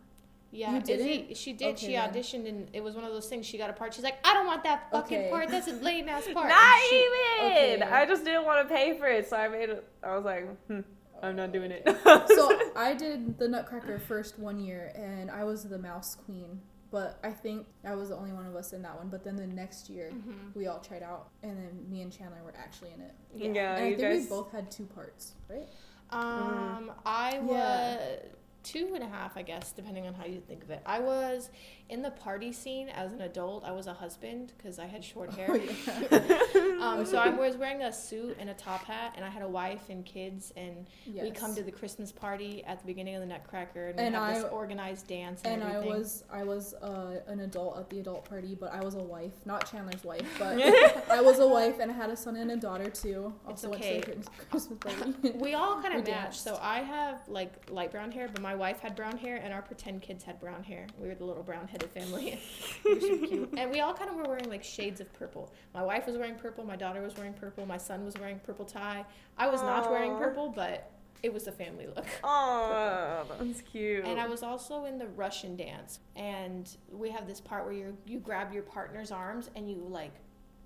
Yeah, 0.53 0.75
You 0.75 0.81
didn't? 0.83 1.37
she 1.37 1.53
did. 1.53 1.75
Okay, 1.77 1.87
she 1.87 1.93
then. 1.93 2.13
auditioned, 2.13 2.49
and 2.49 2.69
it 2.73 2.83
was 2.83 2.95
one 2.97 3.05
of 3.05 3.13
those 3.13 3.29
things. 3.29 3.47
She 3.47 3.57
got 3.57 3.71
a 3.71 3.73
part. 3.73 3.95
She's 3.95 4.03
like, 4.03 4.19
I 4.27 4.35
don't 4.35 4.47
want 4.47 4.65
that 4.65 4.91
fucking 4.91 5.17
Okay. 5.19 5.31
part. 5.31 5.49
That's 5.49 5.69
a 5.69 5.73
lame 5.75 6.09
ass 6.09 6.25
part. 6.33 6.49
Not 6.49 6.59
And 6.75 6.83
she- 6.91 6.97
even. 6.97 7.83
Okay. 7.85 7.93
I 7.93 8.05
just 8.07 8.25
didn't 8.25 8.45
want 8.45 8.69
to 8.69 8.75
pay 8.75 8.99
for 8.99 9.07
it, 9.07 9.29
so 9.29 9.37
I 9.37 9.47
made 9.49 9.71
it. 9.71 9.85
I 10.03 10.17
was 10.17 10.25
like, 10.25 10.49
hmm, 10.67 10.81
I'm 11.23 11.37
not 11.37 11.53
doing 11.53 11.71
it. 11.71 11.87
so 12.29 12.59
I 12.77 12.95
did 12.95 13.39
the 13.39 13.47
Nutcracker 13.47 14.01
first 14.01 14.39
one 14.41 14.59
year, 14.59 14.93
and 14.97 15.31
I 15.31 15.45
was 15.45 15.63
the 15.65 15.79
Mouse 15.79 16.17
Queen. 16.17 16.61
But 16.91 17.21
I 17.23 17.31
think 17.31 17.69
I 17.85 17.95
was 17.95 18.09
the 18.09 18.17
only 18.17 18.33
one 18.33 18.47
of 18.47 18.57
us 18.57 18.73
in 18.73 18.83
that 18.83 18.97
one. 18.99 19.11
But 19.11 19.23
then 19.23 19.37
the 19.37 19.47
next 19.47 19.89
year, 19.89 20.11
Mhm. 20.13 20.53
we 20.57 20.67
all 20.67 20.81
tried 20.81 21.05
out, 21.05 21.29
and 21.45 21.57
then 21.57 21.89
me 21.89 22.03
and 22.03 22.11
Chandler 22.13 22.43
were 22.45 22.55
actually 22.59 22.91
in 22.93 23.01
it. 23.01 23.15
yeah, 23.37 23.77
and 23.77 23.85
I 23.85 23.87
you 23.91 23.97
think 23.97 24.09
guys. 24.09 24.23
we 24.25 24.29
both 24.29 24.51
had 24.51 24.69
two 24.73 24.87
parts, 24.87 25.35
right? 25.49 25.69
Um, 26.11 26.91
I 27.07 27.39
was 27.39 27.57
Yeah. 27.57 28.17
Two 28.63 28.93
and 28.95 29.03
a 29.03 29.09
half, 29.09 29.37
I 29.37 29.43
guess, 29.43 29.73
depending 29.73 30.07
on 30.07 30.15
how 30.15 30.27
you 30.27 30.41
think 30.41 30.63
of 30.63 30.71
it. 30.71 30.83
I 30.87 31.01
was 31.01 31.51
in 31.91 32.03
the 32.03 32.11
party 32.11 32.53
scene 32.53 32.89
as 32.89 33.13
an 33.13 33.21
adult. 33.21 33.65
I 33.65 33.73
was 33.73 33.87
a 33.87 33.93
husband 33.93 34.53
because 34.57 34.79
I 34.79 34.87
had 34.87 35.05
short 35.05 35.33
hair. 35.35 35.49
Oh, 35.51 35.55
yeah. 35.57 36.37
Um, 36.81 37.05
so 37.05 37.19
I 37.19 37.29
was 37.47 37.57
wearing 37.57 37.83
a 37.83 37.93
suit 37.93 38.37
and 38.41 38.49
a 38.49 38.55
top 38.55 38.85
hat, 38.85 39.13
and 39.17 39.25
I 39.25 39.29
had 39.29 39.43
a 39.43 39.49
wife 39.49 39.91
and 39.91 40.05
kids, 40.05 40.51
and 40.57 40.87
we 41.07 41.31
come 41.31 41.55
to 41.55 41.63
the 41.63 41.71
Christmas 41.71 42.11
party 42.11 42.65
at 42.65 42.81
the 42.81 42.87
beginning 42.87 43.17
of 43.17 43.21
the 43.21 43.27
Nutcracker, 43.27 43.89
and, 43.89 44.01
And 44.01 44.15
we 44.15 44.19
have 44.19 44.31
I- 44.31 44.35
this 44.41 44.45
organized 44.51 45.07
dance 45.07 45.43
and, 45.45 45.63
And 45.63 45.73
I 45.73 45.81
was 45.81 46.25
I 46.33 46.43
was 46.43 46.75
uh, 46.75 47.21
an 47.27 47.41
adult 47.41 47.79
at 47.79 47.91
the 47.91 48.01
adult 48.01 48.25
party, 48.25 48.57
but 48.59 48.73
I 48.73 48.83
was 48.83 48.95
a 48.95 49.03
wife, 49.03 49.33
not 49.45 49.71
Chandler's 49.71 50.05
wife, 50.05 50.27
but 50.39 51.11
I 51.11 51.21
was 51.21 51.39
a 51.39 51.47
wife 51.47 51.79
and 51.81 51.91
I 51.91 51.95
had 51.95 52.09
a 52.11 52.17
son 52.17 52.37
and 52.37 52.51
a 52.51 52.57
daughter 52.57 52.89
too. 52.89 53.33
It's 53.49 53.65
okay. 53.65 53.97
went 53.97 54.05
to 54.05 54.11
the 54.23 54.45
Christmas 54.51 54.79
party. 54.79 55.33
We 55.35 55.55
all 55.55 55.83
kind 55.83 55.99
of 55.99 56.07
match. 56.07 56.39
So 56.41 56.59
I 56.63 56.79
have 56.81 57.21
like 57.29 57.53
light 57.71 57.91
brown 57.91 58.11
hair, 58.11 58.29
but 58.33 58.41
my 58.41 58.55
wife 58.55 58.81
had 58.81 58.97
brown 58.97 59.17
hair, 59.19 59.37
and 59.37 59.53
our 59.53 59.63
pretend 59.63 60.03
kids 60.03 60.25
had 60.25 60.41
brown 60.41 60.63
hair. 60.63 60.87
We 60.99 61.09
were 61.09 61.15
the 61.15 61.25
little 61.25 61.43
brown 61.43 61.69
headed 61.81 61.91
family. 61.91 62.41
we 62.85 62.95
were 62.95 63.01
super 63.01 63.27
cute. 63.27 63.51
And 63.57 63.71
we 63.71 63.81
all 63.81 63.95
kind 63.95 64.11
of 64.11 64.17
were 64.17 64.25
wearing 64.25 64.49
like 64.49 64.65
shades 64.65 65.01
of 65.01 65.13
purple. 65.13 65.53
My 65.75 65.83
wife 65.83 66.07
was 66.07 66.17
wearing 66.17 66.35
purple, 66.37 66.65
my 66.65 66.77
daughter 66.77 67.03
was 67.03 67.17
wearing 67.17 67.35
purple, 67.35 67.67
my 67.67 67.79
son 67.79 68.05
was 68.05 68.15
wearing 68.19 68.39
purple 68.41 68.65
tie. 68.65 69.05
I 69.39 69.49
was 69.49 69.63
not 69.63 69.91
wearing 69.91 70.17
purple, 70.17 70.49
but 70.51 70.91
it 71.23 71.33
was 71.33 71.47
a 71.47 71.53
family 71.53 71.87
look. 71.87 72.07
Oh, 72.25 73.25
that's 73.41 73.61
cute. 73.63 74.05
And 74.05 74.19
I 74.19 74.27
was 74.27 74.43
also 74.43 74.85
in 74.87 74.99
the 74.99 75.07
Russian 75.09 75.57
dance, 75.57 76.01
and 76.17 76.69
we 76.93 77.11
have 77.11 77.27
this 77.27 77.41
part 77.41 77.65
where 77.65 77.75
you 77.75 77.97
you 78.07 78.19
grab 78.19 78.53
your 78.53 78.63
partner's 78.63 79.11
arms 79.11 79.51
and 79.55 79.71
you 79.71 79.77
like, 79.89 80.13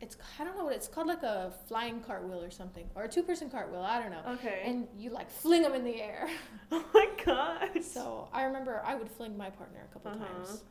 it's 0.01 0.16
I 0.39 0.45
don't 0.45 0.57
know 0.57 0.65
what 0.65 0.74
it's 0.74 0.86
called, 0.86 1.09
like 1.09 1.23
a 1.24 1.53
flying 1.66 2.01
cartwheel 2.01 2.41
or 2.43 2.51
something, 2.51 2.89
or 2.95 3.05
a 3.05 3.09
two 3.09 3.23
person 3.24 3.51
cartwheel. 3.51 3.81
I 3.82 4.01
don't 4.01 4.11
know. 4.12 4.23
Okay. 4.35 4.62
And 4.65 4.86
you 4.97 5.11
like 5.11 5.28
fling 5.31 5.62
them 5.62 5.74
in 5.74 5.82
the 5.85 6.01
air. 6.01 6.28
oh 6.73 6.85
my 6.95 7.09
god. 7.24 7.82
So 7.82 8.28
I 8.32 8.45
remember 8.45 8.81
I 8.85 8.95
would 8.95 9.09
fling 9.11 9.36
my 9.36 9.51
partner 9.51 9.81
a 9.91 9.93
couple 9.93 10.12
Uh-huh. 10.12 10.24
times, 10.24 10.62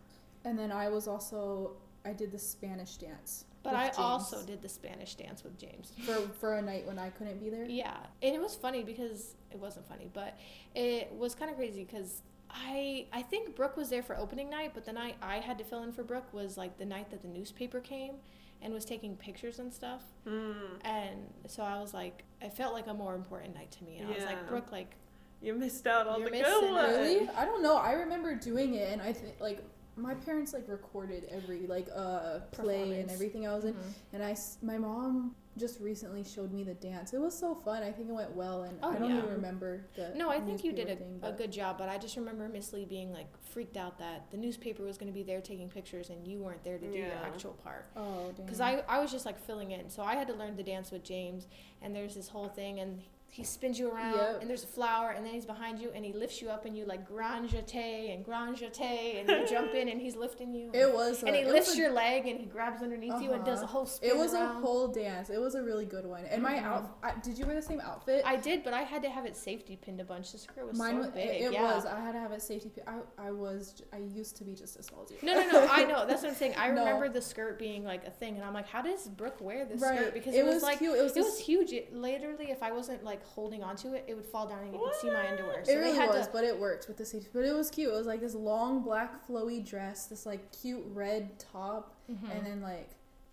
and 0.46 0.58
then 0.58 0.72
I 0.72 0.90
was 0.90 1.08
also 1.08 1.72
I 2.06 2.14
did 2.14 2.32
the 2.32 2.40
Spanish 2.40 2.98
dance. 2.98 3.46
but 3.64 3.74
I 3.76 3.86
James 3.86 3.98
also 3.98 4.46
did 4.46 4.62
the 4.62 4.70
Spanish 4.70 5.16
dance 5.16 5.44
with 5.44 5.58
James. 5.58 5.94
for 6.06 6.16
for 6.40 6.54
a 6.58 6.62
night 6.62 6.86
when 6.86 7.00
I 7.00 7.10
couldn't 7.12 7.40
be 7.40 7.50
there. 7.50 7.66
Yeah, 7.66 7.96
and 8.22 8.36
it 8.36 8.42
was 8.42 8.56
funny 8.56 8.84
because 8.84 9.36
it 9.52 9.58
wasn't 9.60 9.88
funny, 9.88 10.10
but 10.14 10.38
it 10.76 11.12
was 11.14 11.34
kind 11.36 11.50
of 11.52 11.58
crazy 11.58 11.84
because 11.86 12.22
I 12.50 13.08
I 13.14 13.22
think 13.22 13.56
Brooke 13.56 13.78
was 13.78 13.90
there 13.90 14.04
for 14.04 14.18
opening 14.18 14.50
night, 14.50 14.72
but 14.74 14.86
the 14.86 14.94
night 14.94 15.16
I 15.22 15.38
had 15.38 15.58
to 15.60 15.64
fill 15.64 15.84
in 15.84 15.92
for 15.92 16.04
Brooke 16.04 16.32
was 16.34 16.58
like 16.58 16.78
the 16.78 16.86
night 16.86 17.10
that 17.12 17.22
the 17.22 17.28
newspaper 17.28 17.80
came 17.80 18.16
and 18.62 18.74
was 18.74 18.86
taking 18.86 19.16
pictures 19.18 19.60
and 19.60 19.74
stuff, 19.74 20.04
Mm, 20.26 20.56
and 20.86 21.20
so 21.48 21.64
I 21.64 21.82
was 21.82 21.94
like, 21.94 22.24
it 22.42 22.54
felt 22.54 22.74
like 22.74 22.88
a 22.88 22.94
more 22.94 23.14
important 23.16 23.56
night 23.56 23.72
to 23.72 23.84
me, 23.84 23.98
and 23.98 24.08
I 24.08 24.16
was 24.16 24.24
like, 24.24 24.48
Brooke, 24.48 24.72
like 24.72 24.96
you 25.42 25.54
missed 25.54 25.86
out 25.88 26.08
on 26.08 26.24
the 26.24 26.30
good 26.30 26.72
one. 26.72 26.90
Really? 26.90 27.28
I 27.36 27.44
don't 27.44 27.62
know. 27.62 27.76
I 27.76 27.92
remember 27.94 28.36
doing 28.36 28.76
it, 28.76 28.92
and 28.94 29.02
I 29.02 29.12
think 29.12 29.36
like 29.42 29.62
my 29.96 30.14
parents 30.16 30.54
like 30.54 30.68
recorded 30.68 31.26
every 31.32 31.68
like 31.68 31.88
uh 31.96 32.40
play 32.52 33.00
and 33.00 33.12
everything 33.12 33.48
I 33.48 33.54
was 33.56 33.66
in, 33.66 33.74
mhm. 33.74 33.94
and 34.14 34.24
I 34.24 34.36
my 34.62 34.78
mom 34.78 35.36
just 35.56 35.80
recently 35.80 36.24
showed 36.24 36.52
me 36.52 36.64
the 36.64 36.74
dance. 36.74 37.14
It 37.14 37.22
was 37.22 37.38
so 37.38 37.54
fun. 37.54 37.84
I 37.84 37.92
think 37.92 38.10
it 38.10 38.12
went 38.16 38.36
well, 38.36 38.64
and 38.64 38.76
Oh, 38.82 38.90
I 38.90 38.98
don't 38.98 39.12
yeah. 39.12 39.20
even 39.20 39.30
remember 39.30 39.86
the. 39.96 40.12
No, 40.16 40.30
I 40.30 40.40
think 40.40 40.64
you 40.64 40.72
did 40.74 40.90
a, 40.90 40.96
thing, 40.96 41.20
a 41.22 41.32
good 41.32 41.52
job, 41.52 41.78
but 41.78 41.90
I 41.90 42.00
just 42.00 42.16
remember 42.18 42.50
Miss 42.50 42.74
Lee 42.74 42.86
being 42.86 43.14
like 43.14 43.28
freaked 43.52 43.78
out 43.78 44.00
that 44.00 44.32
the 44.32 44.38
newspaper 44.38 44.82
was 44.84 44.98
going 44.98 45.12
to 45.12 45.14
be 45.14 45.22
there 45.22 45.42
taking 45.42 45.70
pictures 45.70 46.10
and 46.10 46.28
you 46.28 46.40
weren't 46.40 46.64
there 46.64 46.80
to 46.80 46.88
do 46.92 46.98
your 46.98 47.08
Yeah. 47.08 47.22
actual 47.24 47.52
part. 47.64 47.86
Oh. 47.96 48.32
Because 48.36 48.62
I, 48.62 48.82
I 48.90 49.00
was 49.00 49.12
just 49.12 49.28
like 49.28 49.40
filling 49.46 49.70
in. 49.72 49.92
So 49.92 50.02
I 50.02 50.16
had 50.16 50.28
to 50.30 50.34
learn 50.34 50.58
to 50.58 50.64
dance 50.64 50.90
with 50.90 51.04
James, 51.04 51.46
and 51.84 51.96
there's 51.96 52.16
this 52.16 52.30
whole 52.30 52.48
thing, 52.48 52.80
and 52.80 53.04
he 53.34 53.44
spins 53.44 53.80
you 53.80 53.90
around, 53.90 54.16
Yep. 54.16 54.42
and 54.42 54.50
there's 54.50 54.64
a 54.64 54.68
flower, 54.68 55.10
and 55.10 55.26
then 55.26 55.34
he's 55.34 55.46
behind 55.46 55.80
you, 55.80 55.90
and 55.96 56.06
he 56.06 56.14
lifts 56.14 56.40
you 56.40 56.50
up, 56.50 56.66
and 56.66 56.78
you 56.78 56.86
like 56.86 57.04
grand 57.08 57.50
jeté 57.50 58.14
and 58.14 58.24
grand 58.24 58.56
jeté, 58.58 59.20
and 59.20 59.28
you 59.28 59.48
jump 59.48 59.74
in, 59.74 59.90
and 59.90 60.00
he's 60.00 60.16
lifting 60.16 60.54
you. 60.54 60.70
It 60.72 60.94
was. 60.94 61.24
and 61.24 61.36
a- 61.36 61.40
he 61.40 61.46
lifts 61.46 61.74
a- 61.74 61.78
your 61.78 61.92
leg, 61.92 62.28
and 62.28 62.40
he 62.40 62.46
grabs 62.46 62.84
underneath 62.84 63.20
you 63.24 63.32
and 63.32 63.44
does 63.44 63.62
a 63.62 63.64
Uh-huh. 63.64 63.74
whole 63.74 63.86
spin 63.88 64.12
It 64.12 64.16
was 64.18 64.36
around. 64.36 64.58
a 64.58 64.60
whole 64.62 64.88
dance. 64.88 65.32
It 65.32 65.42
was 65.42 65.56
a 65.56 65.64
really 65.64 65.86
good 65.86 66.06
one. 66.06 66.26
And 66.26 66.44
my 66.44 66.54
Mhm. 66.58 66.64
out. 66.64 66.98
I, 67.02 67.14
did 67.24 67.40
you 67.40 67.46
wear 67.48 67.56
the 67.56 67.62
same 67.64 67.82
outfit? 67.82 68.22
I 68.24 68.36
did, 68.36 68.64
but 68.64 68.74
I 68.76 68.84
had 68.84 69.02
to 69.02 69.10
have 69.10 69.26
it 69.26 69.36
safety 69.36 69.78
pinned 69.78 70.00
a 70.00 70.04
bunch. 70.06 70.32
The 70.32 70.38
skirt 70.38 70.68
was 70.68 70.78
Mine 70.78 70.96
so 70.98 71.02
was. 71.02 71.10
big. 71.12 71.28
It, 71.28 71.42
it 71.46 71.54
yeah. 71.54 71.64
was. 71.76 71.86
I 71.88 72.00
had 72.00 72.12
to 72.12 72.20
have 72.20 72.32
it 72.34 72.42
safety. 72.44 72.70
pi- 72.70 72.92
I 73.20 73.28
I 73.30 73.32
was. 73.32 73.82
I 73.92 73.98
used 73.98 74.38
to 74.38 74.44
be 74.44 74.54
just 74.54 74.78
as 74.78 74.86
small 74.86 75.04
as 75.04 75.10
you. 75.12 75.18
No, 75.24 75.34
no, 75.34 75.48
no. 75.52 75.68
I 75.72 75.86
know. 75.86 76.06
That's 76.06 76.22
what 76.22 76.30
I'm 76.30 76.36
saying. 76.36 76.54
I 76.56 76.68
No. 76.72 76.82
remember 76.86 77.10
the 77.10 77.22
skirt 77.22 77.58
being 77.58 77.84
like 77.84 78.06
a 78.06 78.12
thing, 78.12 78.36
and 78.36 78.44
I'm 78.46 78.54
like, 78.54 78.68
how 78.68 78.84
does 78.84 79.08
Brooke 79.08 79.42
wear 79.42 79.66
this 79.66 79.82
right. 79.82 79.98
skirt? 79.98 80.14
Because 80.14 80.36
it, 80.36 80.40
it, 80.40 80.46
was, 80.46 80.56
was 80.56 80.64
like 80.64 80.78
cute. 80.78 80.96
It 80.98 81.02
was. 81.02 81.18
it 81.18 81.22
was 81.24 81.40
huge. 81.40 81.74
It, 81.74 81.96
literally, 81.96 82.52
if 82.52 82.62
I 82.62 82.72
wasn't 82.72 83.04
like 83.04 83.23
holding 83.24 83.64
onto 83.64 83.94
it, 83.94 84.06
it 84.08 84.16
would 84.16 84.26
fall 84.26 84.48
down, 84.48 84.64
and 84.64 84.74
you 84.74 84.80
could 84.80 84.96
see 84.96 85.10
my 85.10 85.28
underwear. 85.30 85.64
So 85.66 85.72
it 85.72 85.76
really 85.78 85.96
had 85.98 86.10
was, 86.10 86.28
to. 86.28 86.34
but 86.34 86.44
it 86.44 86.60
worked 86.60 86.88
with 86.88 86.98
the 86.98 87.06
safety. 87.06 87.30
But 87.34 87.46
it 87.46 87.54
was 87.54 87.70
cute. 87.70 87.90
It 87.92 87.96
was 87.96 88.08
like 88.08 88.20
this 88.22 88.36
long 88.36 88.82
black 88.84 89.28
flowy 89.28 89.66
dress, 89.66 90.06
this 90.08 90.26
like 90.26 90.52
cute 90.62 90.84
red 90.94 91.38
top, 91.40 91.96
Mhm. 92.10 92.30
and 92.38 92.46
then 92.46 92.62
like 92.62 92.90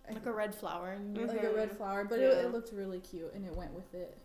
like 0.09 0.25
a 0.25 0.31
red 0.31 0.53
flower. 0.53 0.91
And 0.91 1.15
Mhm. 1.15 1.27
like 1.27 1.43
a 1.43 1.53
red 1.53 1.71
flower. 1.77 2.03
But 2.03 2.19
Yeah. 2.19 2.27
it, 2.31 2.45
it 2.45 2.51
looked 2.51 2.73
really 2.73 2.99
cute, 2.99 3.31
and 3.33 3.45
it 3.45 3.55
went 3.55 3.73
with 3.73 3.93
it. 3.93 4.17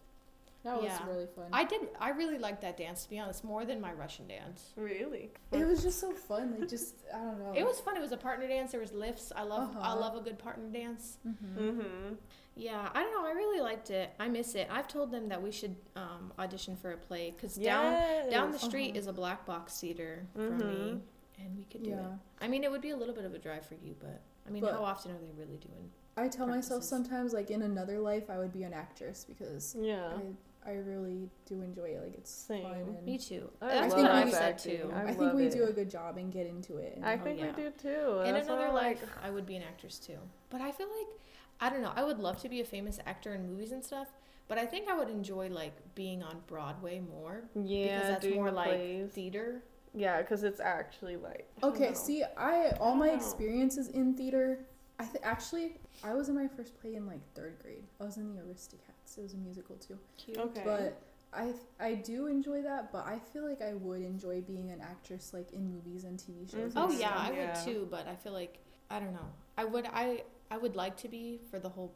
That 0.64 0.76
was 0.82 0.86
Yeah. 0.86 1.06
really 1.06 1.26
fun. 1.26 1.44
I 1.52 1.62
did. 1.62 1.88
I 2.01 2.09
really 2.10 2.38
liked 2.38 2.62
that 2.62 2.76
dance. 2.76 3.05
To 3.05 3.10
be 3.10 3.20
honest, 3.20 3.44
more 3.44 3.64
than 3.64 3.80
my 3.80 3.93
Russian 3.93 4.26
dance. 4.26 4.72
Really? 4.74 5.30
it 5.52 5.64
was 5.64 5.80
just 5.82 6.01
so 6.01 6.12
fun. 6.12 6.56
Like 6.59 6.68
just 6.68 6.97
I 7.14 7.18
don't 7.18 7.38
know. 7.38 7.52
It 7.55 7.64
was 7.64 7.78
fun. 7.78 7.97
It 7.97 8.01
was 8.01 8.10
a 8.10 8.16
partner 8.16 8.48
dance. 8.48 8.72
There 8.72 8.80
was 8.80 8.93
lifts. 8.93 9.30
I 9.36 9.43
love. 9.43 9.76
I 9.76 9.80
Uh-huh. 9.93 10.01
love 10.01 10.16
a 10.16 10.20
good 10.22 10.38
partner 10.40 10.68
dance. 10.70 11.18
hmm 11.22 11.30
Mm-hmm. 11.56 12.14
Yeah, 12.58 12.88
I 12.94 13.02
don't 13.02 13.12
know. 13.12 13.28
I 13.28 13.32
really 13.32 13.60
liked 13.60 13.90
it. 13.90 14.10
I 14.18 14.28
miss 14.28 14.54
it. 14.54 14.66
I've 14.70 14.88
told 14.88 15.10
them 15.10 15.28
that 15.28 15.42
we 15.42 15.52
should 15.52 15.76
um, 15.94 16.32
audition 16.38 16.74
for 16.74 16.92
a 16.92 16.96
play 16.96 17.30
because 17.30 17.54
down 17.56 18.30
down 18.30 18.50
the 18.50 18.58
street 18.58 18.90
Uh-huh. 18.90 18.98
is 18.98 19.06
a 19.06 19.12
black 19.12 19.44
box 19.44 19.78
theater 19.78 20.26
for 20.34 20.50
Mhm. 20.50 20.58
me, 20.94 21.00
and 21.38 21.56
we 21.56 21.64
could 21.64 21.82
do 21.82 21.90
it. 21.90 21.96
Yeah. 21.96 22.16
I 22.40 22.48
mean, 22.48 22.64
it 22.64 22.70
would 22.70 22.80
be 22.80 22.90
a 22.90 22.96
little 22.96 23.14
bit 23.14 23.24
of 23.26 23.34
a 23.34 23.38
drive 23.38 23.66
for 23.66 23.74
you, 23.74 23.94
but 24.00 24.22
I 24.46 24.50
mean, 24.50 24.62
But- 24.62 24.72
how 24.72 24.84
often 24.84 25.12
are 25.12 25.18
they 25.18 25.32
really 25.32 25.58
doing? 25.58 25.90
I 26.16 26.28
tell 26.28 26.46
myself 26.46 26.82
sometimes 26.82 27.34
like 27.34 27.50
in 27.50 27.60
another 27.60 27.98
life 28.00 28.30
I 28.30 28.38
would 28.38 28.52
be 28.52 28.62
an 28.62 28.72
actress 28.72 29.24
because 29.26 29.74
Yeah. 29.78 30.16
I 30.16 30.22
I 30.68 30.78
really 30.78 31.30
do 31.44 31.60
enjoy 31.62 31.90
it. 31.90 32.02
Like 32.02 32.14
it's 32.14 32.30
Same. 32.30 32.62
fun. 32.64 32.72
And 32.96 33.04
Me 33.06 33.18
too. 33.18 33.52
I 33.62 33.68
That's 33.68 33.94
love 33.94 34.02
what 34.02 34.10
I've 34.10 34.34
acting. 34.34 34.34
said 34.34 34.58
too. 34.58 34.92
I 34.92 35.02
I, 35.10 35.14
think 35.14 35.34
we 35.34 35.46
it. 35.46 35.52
do 35.52 35.64
a 35.66 35.72
good 35.72 35.88
job 35.88 36.16
and 36.16 36.32
get 36.32 36.46
into 36.48 36.78
it. 36.78 36.96
And 36.96 37.04
I 37.06 37.14
Oh, 37.14 37.18
think 37.18 37.38
yeah. 37.38 37.54
we 37.54 37.62
do 37.62 37.70
too. 37.70 38.20
In 38.22 38.34
another 38.34 38.72
life, 38.72 39.00
like, 39.00 39.24
I 39.24 39.30
would 39.30 39.46
be 39.46 39.54
an 39.54 39.62
actress 39.62 40.00
too. 40.00 40.18
But 40.50 40.60
I 40.62 40.72
feel 40.72 40.88
like 40.88 41.06
I 41.60 41.70
don't 41.70 41.82
know. 41.82 41.92
I 41.94 42.04
would 42.04 42.18
love 42.18 42.40
to 42.42 42.48
be 42.48 42.60
a 42.60 42.64
famous 42.64 42.98
actor 43.06 43.34
in 43.34 43.46
movies 43.50 43.72
and 43.72 43.84
stuff. 43.84 44.08
But 44.48 44.58
I 44.58 44.66
think 44.66 44.88
I 44.88 44.96
would 44.96 45.08
enjoy 45.08 45.48
like 45.48 45.74
being 45.94 46.22
on 46.22 46.40
Broadway 46.46 47.00
more 47.00 47.42
yeah, 47.54 47.82
because 47.98 48.08
that's 48.08 48.22
doing 48.24 48.36
more 48.36 48.50
like 48.52 48.68
plays. 48.68 49.10
theater. 49.10 49.62
Yeah, 49.92 50.20
because 50.20 50.44
it's 50.44 50.60
actually 50.60 51.16
like. 51.16 51.48
Okay, 51.62 51.88
know. 51.88 51.94
see, 51.94 52.22
I 52.36 52.70
all 52.80 52.94
my 52.94 53.10
Oh. 53.10 53.14
experiences 53.14 53.88
in 53.88 54.14
theater. 54.14 54.60
I 54.98 55.04
th- 55.04 55.22
actually 55.24 55.78
I 56.04 56.14
was 56.14 56.28
in 56.28 56.34
my 56.34 56.46
first 56.48 56.78
play 56.80 56.94
in 56.94 57.06
like 57.06 57.20
third 57.34 57.58
grade. 57.60 57.84
I 58.00 58.04
was 58.04 58.16
in 58.18 58.34
the 58.36 58.42
Aristocats. 58.42 59.18
It 59.18 59.22
was 59.22 59.34
a 59.34 59.38
musical 59.38 59.76
too. 59.76 59.98
Cute. 60.16 60.38
Okay. 60.38 60.62
But 60.64 61.02
I 61.32 61.52
I 61.80 61.94
do 61.96 62.26
enjoy 62.28 62.62
that, 62.62 62.92
but 62.92 63.04
I 63.06 63.18
feel 63.18 63.46
like 63.48 63.60
I 63.62 63.74
would 63.74 64.02
enjoy 64.02 64.42
being 64.42 64.70
an 64.70 64.80
actress 64.80 65.32
like 65.32 65.52
in 65.52 65.68
movies 65.72 66.04
and 66.04 66.18
TV 66.18 66.46
shows. 66.50 66.72
Mhm. 66.74 66.82
Oh 66.82 66.90
and 66.90 66.98
yeah. 67.00 67.14
I 67.16 67.32
Yeah. 67.32 67.64
would 67.64 67.64
too. 67.72 67.88
But 67.90 68.06
I 68.06 68.14
feel 68.14 68.32
like 68.32 68.58
I 68.90 69.00
don't 69.00 69.12
know. 69.12 69.28
I 69.58 69.64
would 69.64 69.86
I 69.86 70.22
I 70.51 70.56
would 70.56 70.77
like 70.77 70.97
to 70.98 71.09
be 71.09 71.40
for 71.51 71.59
the 71.59 71.70
whole 71.70 71.94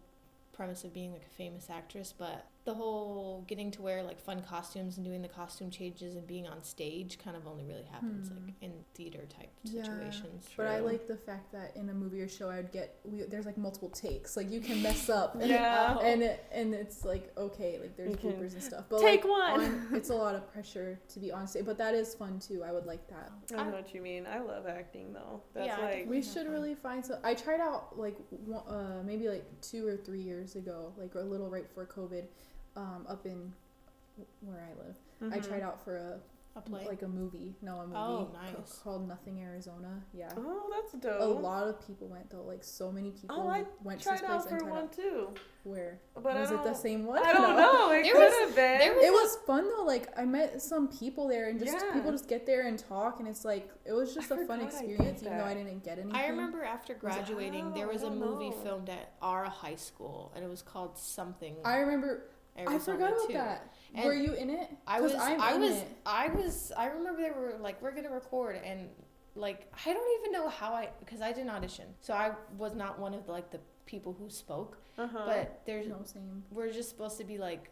premise 0.52 0.84
of 0.84 0.92
being 0.92 1.12
like 1.12 1.24
a 1.24 1.34
famous 1.34 1.70
actress. 1.70 2.12
But 2.16 2.46
the 2.66 2.74
whole 2.74 3.42
getting 3.48 3.70
to 3.70 3.80
wear 3.80 4.02
like 4.02 4.20
fun 4.20 4.42
costumes 4.42 4.98
and 4.98 5.06
doing 5.06 5.22
the 5.22 5.28
costume 5.28 5.70
changes 5.70 6.14
and 6.14 6.26
being 6.26 6.46
on 6.46 6.62
stage 6.62 7.18
kind 7.18 7.34
of 7.34 7.46
only 7.46 7.64
really 7.64 7.84
happens 7.90 8.28
Hmm. 8.28 8.44
like 8.46 8.54
in 8.60 8.72
theater 8.94 9.24
type 9.34 9.48
Yeah. 9.62 9.82
situations. 9.82 10.46
But 10.58 10.66
I 10.66 10.80
like 10.80 11.06
the 11.06 11.16
fact 11.16 11.52
that 11.52 11.74
in 11.74 11.88
a 11.88 11.94
movie 11.94 12.20
or 12.20 12.28
show, 12.28 12.50
I 12.50 12.56
would 12.56 12.70
get 12.70 12.96
we, 13.04 13.22
there's 13.22 13.46
like 13.46 13.56
multiple 13.56 13.88
takes. 13.88 14.36
Like 14.36 14.50
you 14.50 14.60
can 14.60 14.82
mess 14.82 15.08
up, 15.08 15.36
and, 15.36 15.44
Yeah. 15.48 15.96
and 16.02 16.22
it, 16.22 16.44
and 16.52 16.74
it's 16.74 17.02
like 17.04 17.32
okay, 17.38 17.78
like 17.80 17.96
there's 17.96 18.10
You 18.10 18.16
bloopers 18.30 18.52
and 18.52 18.62
stuff. 18.62 18.84
But 18.90 19.00
take 19.00 19.24
like, 19.24 19.30
one. 19.58 19.60
on- 19.64 19.88
it's 19.94 20.10
a 20.10 20.14
lot 20.14 20.34
of 20.34 20.52
pressure 20.52 21.00
to 21.08 21.18
be 21.18 21.32
on 21.32 21.46
stage, 21.46 21.64
but 21.64 21.78
that 21.78 21.94
is 21.94 22.14
fun 22.14 22.38
too. 22.40 22.62
I 22.62 22.72
would 22.72 22.84
like 22.84 23.08
that. 23.08 23.32
I 23.56 23.64
know 23.64 23.70
what 23.70 23.94
you 23.94 24.02
mean. 24.02 24.26
I 24.26 24.40
love 24.40 24.66
acting 24.66 25.14
though. 25.14 25.40
That's 25.54 25.66
Yeah, 25.66 25.78
like 25.78 26.06
We 26.10 26.20
should 26.20 26.44
fun. 26.44 26.50
really 26.52 26.74
find 26.74 27.04
some. 27.04 27.18
I 27.24 27.32
tried 27.34 27.60
out 27.60 27.98
like 27.98 28.16
one, 28.44 28.66
uh, 28.68 29.02
maybe 29.02 29.28
like 29.30 29.44
two 29.62 29.86
or 29.86 29.96
three 29.96 30.20
years 30.20 30.56
ago, 30.56 30.92
like 30.98 31.14
a 31.14 31.20
little 31.20 31.48
right 31.48 31.66
before 31.66 31.86
COVID, 31.86 32.24
um, 32.76 33.06
up 33.08 33.26
in 33.26 33.52
where 34.42 34.60
I 34.68 34.74
live. 34.86 35.32
I 35.32 35.38
Mhm. 35.38 35.48
tried 35.48 35.62
out 35.62 35.82
for 35.84 35.96
a 35.96 36.20
A 36.56 36.60
play. 36.60 36.84
like 36.86 37.02
a 37.02 37.08
movie. 37.08 37.54
No, 37.62 37.78
a 37.80 37.86
movie 37.86 37.96
Oh, 37.96 38.28
nice. 38.32 38.78
called 38.82 39.06
Nothing 39.06 39.40
Arizona. 39.42 40.02
Yeah. 40.12 40.32
Oh, 40.36 40.68
that's 40.70 40.92
dope. 40.94 41.20
A 41.20 41.24
lot 41.24 41.68
of 41.68 41.80
people 41.86 42.08
went 42.08 42.28
though. 42.30 42.42
Like 42.42 42.64
so 42.64 42.90
many 42.90 43.12
people 43.12 43.36
Oh, 43.38 43.48
I 43.48 43.64
went 43.84 44.00
to 44.00 44.10
this 44.10 44.20
Tried 44.20 44.26
place 44.26 44.30
out 44.46 44.50
and 44.50 44.58
for 44.58 44.64
tried 44.64 44.70
one 44.70 44.84
out. 44.84 44.92
too. 44.92 45.34
Where 45.62 46.00
But 46.14 46.24
was 46.24 46.50
it 46.50 46.62
the 46.64 46.74
same 46.74 47.06
one? 47.06 47.18
I 47.24 47.32
don't 47.34 47.54
No. 47.56 47.88
know. 47.88 47.92
It 47.92 48.10
could 48.10 48.18
was- 48.18 48.34
have 48.40 48.54
been. 48.56 48.80
It 48.80 49.12
was 49.12 49.36
fun 49.46 49.68
though. 49.68 49.84
Like 49.84 50.08
I 50.18 50.24
met 50.24 50.60
some 50.60 50.88
people 50.88 51.28
there, 51.28 51.48
and 51.48 51.58
just 51.60 51.72
Yeah. 51.72 51.92
people 51.92 52.10
just 52.12 52.28
get 52.28 52.46
there 52.46 52.62
and 52.62 52.78
talk, 52.78 53.20
and 53.20 53.28
it's 53.28 53.44
like 53.44 53.70
it 53.84 53.92
was 53.92 54.12
just 54.14 54.32
I 54.32 54.36
a 54.40 54.46
fun 54.46 54.60
I 54.60 54.64
experience, 54.64 55.22
even 55.22 55.38
though 55.38 55.44
I 55.44 55.54
didn't 55.54 55.84
get 55.84 55.98
anything. 55.98 56.16
I 56.16 56.28
remember 56.28 56.64
after 56.64 56.94
Was 56.94 56.98
it- 57.00 57.00
graduating, 57.00 57.74
there 57.74 57.86
Oh, 57.88 57.92
was 57.92 58.02
a 58.02 58.10
movie 58.10 58.50
know. 58.50 58.56
filmed 58.56 58.88
at 58.88 59.12
our 59.22 59.44
high 59.44 59.76
school, 59.76 60.32
and 60.34 60.42
it 60.44 60.48
was 60.48 60.62
called 60.62 60.96
something. 60.98 61.56
I 61.64 61.76
remember. 61.76 62.24
Arizona 62.58 62.76
I 62.76 62.78
forgot 62.78 63.12
about 63.12 63.26
too. 63.26 63.32
that. 63.34 63.72
And 63.94 64.04
Were 64.04 64.14
you 64.14 64.34
in 64.34 64.50
it? 64.50 64.70
I 64.86 64.98
'Cause 65.00 65.12
was, 65.12 65.22
I'm 65.22 65.40
I 65.40 65.56
was, 65.56 65.70
it. 65.72 65.88
I 66.06 66.28
was, 66.28 66.72
I 66.76 66.86
remember 66.86 67.20
they 67.22 67.30
were 67.30 67.54
like, 67.60 67.80
we're 67.82 67.90
gonna 67.92 68.10
record, 68.10 68.60
and 68.64 68.88
like, 69.34 69.72
I 69.86 69.92
don't 69.92 70.20
even 70.20 70.32
know 70.32 70.48
how 70.48 70.72
I, 70.74 70.90
because 71.00 71.20
I 71.20 71.32
didn't 71.32 71.50
audition, 71.50 71.86
so 72.00 72.14
I 72.14 72.32
was 72.58 72.74
not 72.74 72.98
one 72.98 73.14
of 73.14 73.26
the, 73.26 73.32
like 73.32 73.50
the 73.50 73.60
people 73.86 74.12
who 74.18 74.28
spoke. 74.30 74.78
Uh-huh. 74.98 75.22
But 75.26 75.62
there's, 75.66 75.88
No, 75.88 76.00
same. 76.04 76.44
we're 76.52 76.70
just 76.72 76.88
supposed 76.90 77.16
to 77.18 77.24
be 77.24 77.38
like 77.38 77.70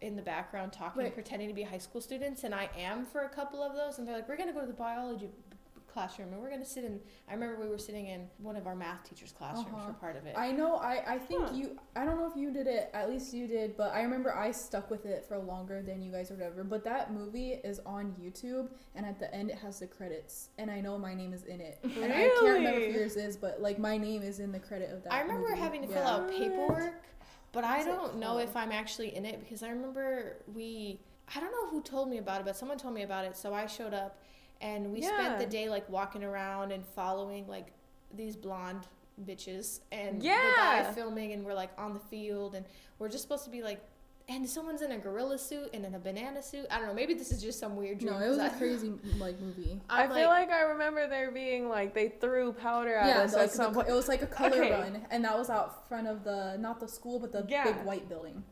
in 0.00 0.16
the 0.16 0.22
background 0.22 0.72
talking, 0.72 1.02
Right. 1.02 1.14
pretending 1.14 1.48
to 1.48 1.54
be 1.54 1.62
high 1.62 1.78
school 1.78 2.00
students, 2.00 2.42
and 2.44 2.52
I 2.54 2.68
am 2.76 3.04
for 3.04 3.20
a 3.22 3.28
couple 3.28 3.62
of 3.62 3.76
those, 3.76 3.98
and 3.98 4.08
they're 4.08 4.16
like, 4.16 4.28
we're 4.28 4.36
gonna 4.36 4.52
go 4.52 4.60
to 4.62 4.66
the 4.66 4.72
biology 4.72 5.26
b- 5.26 5.51
classroom, 5.92 6.32
and 6.32 6.40
we're 6.40 6.50
gonna 6.50 6.64
sit 6.64 6.84
in. 6.84 7.00
I 7.28 7.34
remember 7.34 7.60
we 7.60 7.68
were 7.68 7.78
sitting 7.78 8.06
in 8.06 8.28
one 8.38 8.56
of 8.56 8.66
our 8.66 8.74
math 8.74 9.04
teachers' 9.08 9.32
classrooms 9.32 9.68
Uh-huh. 9.74 9.86
for 9.88 9.92
part 9.94 10.16
of 10.16 10.26
it. 10.26 10.34
I 10.36 10.50
know. 10.52 10.76
I 10.76 11.14
I 11.14 11.18
think 11.18 11.46
Huh. 11.48 11.54
you. 11.54 11.78
I 11.94 12.04
don't 12.04 12.18
know 12.18 12.26
if 12.30 12.36
you 12.36 12.50
did 12.52 12.66
it. 12.66 12.90
At 12.94 13.08
least 13.10 13.32
you 13.34 13.46
did. 13.46 13.76
But 13.76 13.92
I 13.92 14.02
remember 14.02 14.34
I 14.34 14.50
stuck 14.50 14.90
with 14.90 15.04
it 15.06 15.24
for 15.26 15.38
longer 15.38 15.82
than 15.82 16.02
you 16.02 16.10
guys 16.10 16.30
or 16.30 16.34
whatever. 16.34 16.64
But 16.64 16.84
that 16.84 17.12
movie 17.12 17.52
is 17.52 17.80
on 17.80 18.14
YouTube, 18.20 18.68
and 18.94 19.04
at 19.04 19.18
the 19.18 19.32
end 19.34 19.50
it 19.50 19.56
has 19.58 19.78
the 19.80 19.86
credits, 19.86 20.48
and 20.58 20.70
I 20.70 20.80
know 20.80 20.98
my 20.98 21.14
name 21.14 21.32
is 21.32 21.44
in 21.44 21.60
it. 21.60 21.78
And 21.82 22.12
I 22.12 22.28
can't 22.40 22.42
remember 22.58 22.80
if 22.80 22.94
yours 22.94 23.16
is, 23.16 23.36
but 23.36 23.60
like 23.60 23.78
my 23.78 23.96
name 23.98 24.22
is 24.22 24.38
in 24.40 24.52
the 24.52 24.60
credit 24.60 24.90
of 24.90 25.02
that. 25.04 25.12
I 25.12 25.20
remember 25.20 25.48
movie. 25.50 25.60
having 25.60 25.82
to 25.82 25.88
Yeah. 25.88 25.94
fill 25.94 26.06
out 26.06 26.30
paperwork, 26.30 27.04
but 27.52 27.64
I 27.64 27.76
What's 27.76 27.86
it 27.86 27.90
don't 27.90 28.16
know 28.16 28.38
if 28.38 28.56
I'm 28.56 28.72
actually 28.72 29.14
in 29.14 29.24
it 29.26 29.40
because 29.40 29.62
I 29.62 29.68
remember 29.70 30.38
we. 30.54 31.00
I 31.34 31.40
don't 31.40 31.52
know 31.52 31.68
who 31.68 31.80
told 31.80 32.10
me 32.10 32.18
about 32.18 32.40
it, 32.40 32.44
but 32.44 32.56
someone 32.56 32.76
told 32.76 32.92
me 32.94 33.02
about 33.04 33.24
it, 33.24 33.36
so 33.36 33.54
I 33.54 33.64
showed 33.66 33.94
up, 33.94 34.18
and 34.62 34.90
we 34.92 35.02
spent 35.02 35.38
the 35.38 35.46
day 35.46 35.68
like 35.68 35.86
walking 35.90 36.24
around 36.24 36.72
and 36.72 36.82
following 36.96 37.46
like 37.46 37.72
these 38.16 38.36
blonde 38.36 38.86
bitches 39.26 39.80
and 39.92 40.20
the 40.22 40.26
Yeah. 40.26 40.84
guy 40.84 40.92
filming, 40.94 41.32
and 41.32 41.44
we're 41.44 41.52
like 41.54 41.70
on 41.76 41.92
the 41.92 42.00
field, 42.00 42.54
and 42.54 42.64
we're 42.98 43.08
just 43.10 43.22
supposed 43.22 43.44
to 43.44 43.50
be 43.50 43.62
like. 43.62 43.80
And 44.28 44.48
someone's 44.48 44.82
in 44.82 44.92
a 44.92 44.98
gorilla 44.98 45.36
suit 45.36 45.70
and 45.74 45.84
in 45.84 45.96
a 45.96 45.98
banana 45.98 46.40
suit. 46.44 46.66
I 46.70 46.78
don't 46.78 46.86
know. 46.86 46.94
Maybe 46.94 47.12
this 47.12 47.32
is 47.32 47.42
just 47.42 47.58
some 47.58 47.74
weird 47.74 47.98
dream. 47.98 48.12
No, 48.12 48.20
it 48.20 48.28
was 48.28 48.38
'cause 48.38 48.52
a 48.52 48.54
I- 48.54 48.58
crazy 48.58 48.92
like 49.18 49.38
movie. 49.40 49.80
I 49.90 50.04
I'm 50.04 50.10
feel 50.12 50.28
like 50.28 50.48
I 50.48 50.60
remember 50.60 51.08
there 51.08 51.32
being 51.32 51.68
like 51.68 51.92
they 51.92 52.08
threw 52.08 52.52
powder 52.52 52.94
at 52.94 53.08
Yeah, 53.08 53.22
us 53.22 53.32
like 53.34 53.42
at 53.48 53.50
some 53.50 53.72
the, 53.72 53.80
point. 53.80 53.88
it 53.88 53.92
was 53.92 54.06
like 54.06 54.22
a 54.22 54.28
color 54.28 54.62
Okay. 54.62 54.70
run, 54.70 55.04
and 55.10 55.24
that 55.24 55.36
was 55.36 55.50
out 55.50 55.88
front 55.88 56.06
of 56.06 56.22
the 56.22 56.56
not 56.58 56.78
the 56.78 56.86
school, 56.86 57.18
but 57.18 57.32
the 57.32 57.44
Yeah. 57.48 57.64
big 57.64 57.84
white 57.84 58.08
building. 58.08 58.44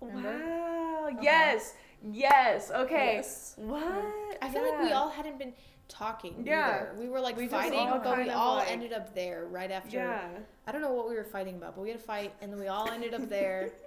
Remember? 0.00 0.28
Wow. 0.44 1.08
Yes. 1.22 1.74
Yes. 2.12 2.70
Okay. 2.70 3.14
Yes. 3.16 3.54
What? 3.56 3.82
I 4.42 4.48
feel 4.48 4.62
like 4.62 4.80
we 4.82 4.92
all 4.92 5.08
hadn't 5.10 5.38
been 5.38 5.52
talking. 5.88 6.42
Yeah. 6.46 6.66
either. 6.68 6.94
We 6.98 7.08
were 7.08 7.20
like 7.20 7.36
We 7.36 7.48
fighting, 7.48 7.78
all 7.78 7.98
but 8.00 8.18
we 8.18 8.30
all 8.30 8.56
like- 8.56 8.70
ended 8.70 8.92
up 8.92 9.14
there 9.14 9.46
right 9.50 9.70
after. 9.70 9.96
Yeah. 9.96 10.28
I 10.66 10.72
don't 10.72 10.80
know 10.82 10.92
what 10.92 11.08
we 11.08 11.14
were 11.14 11.24
fighting 11.24 11.56
about, 11.56 11.76
but 11.76 11.82
we 11.82 11.88
had 11.90 11.98
a 11.98 12.02
fight, 12.02 12.32
and 12.40 12.52
then 12.52 12.58
we 12.58 12.68
all 12.68 12.88
ended 12.90 13.14
up 13.14 13.28
there 13.28 13.70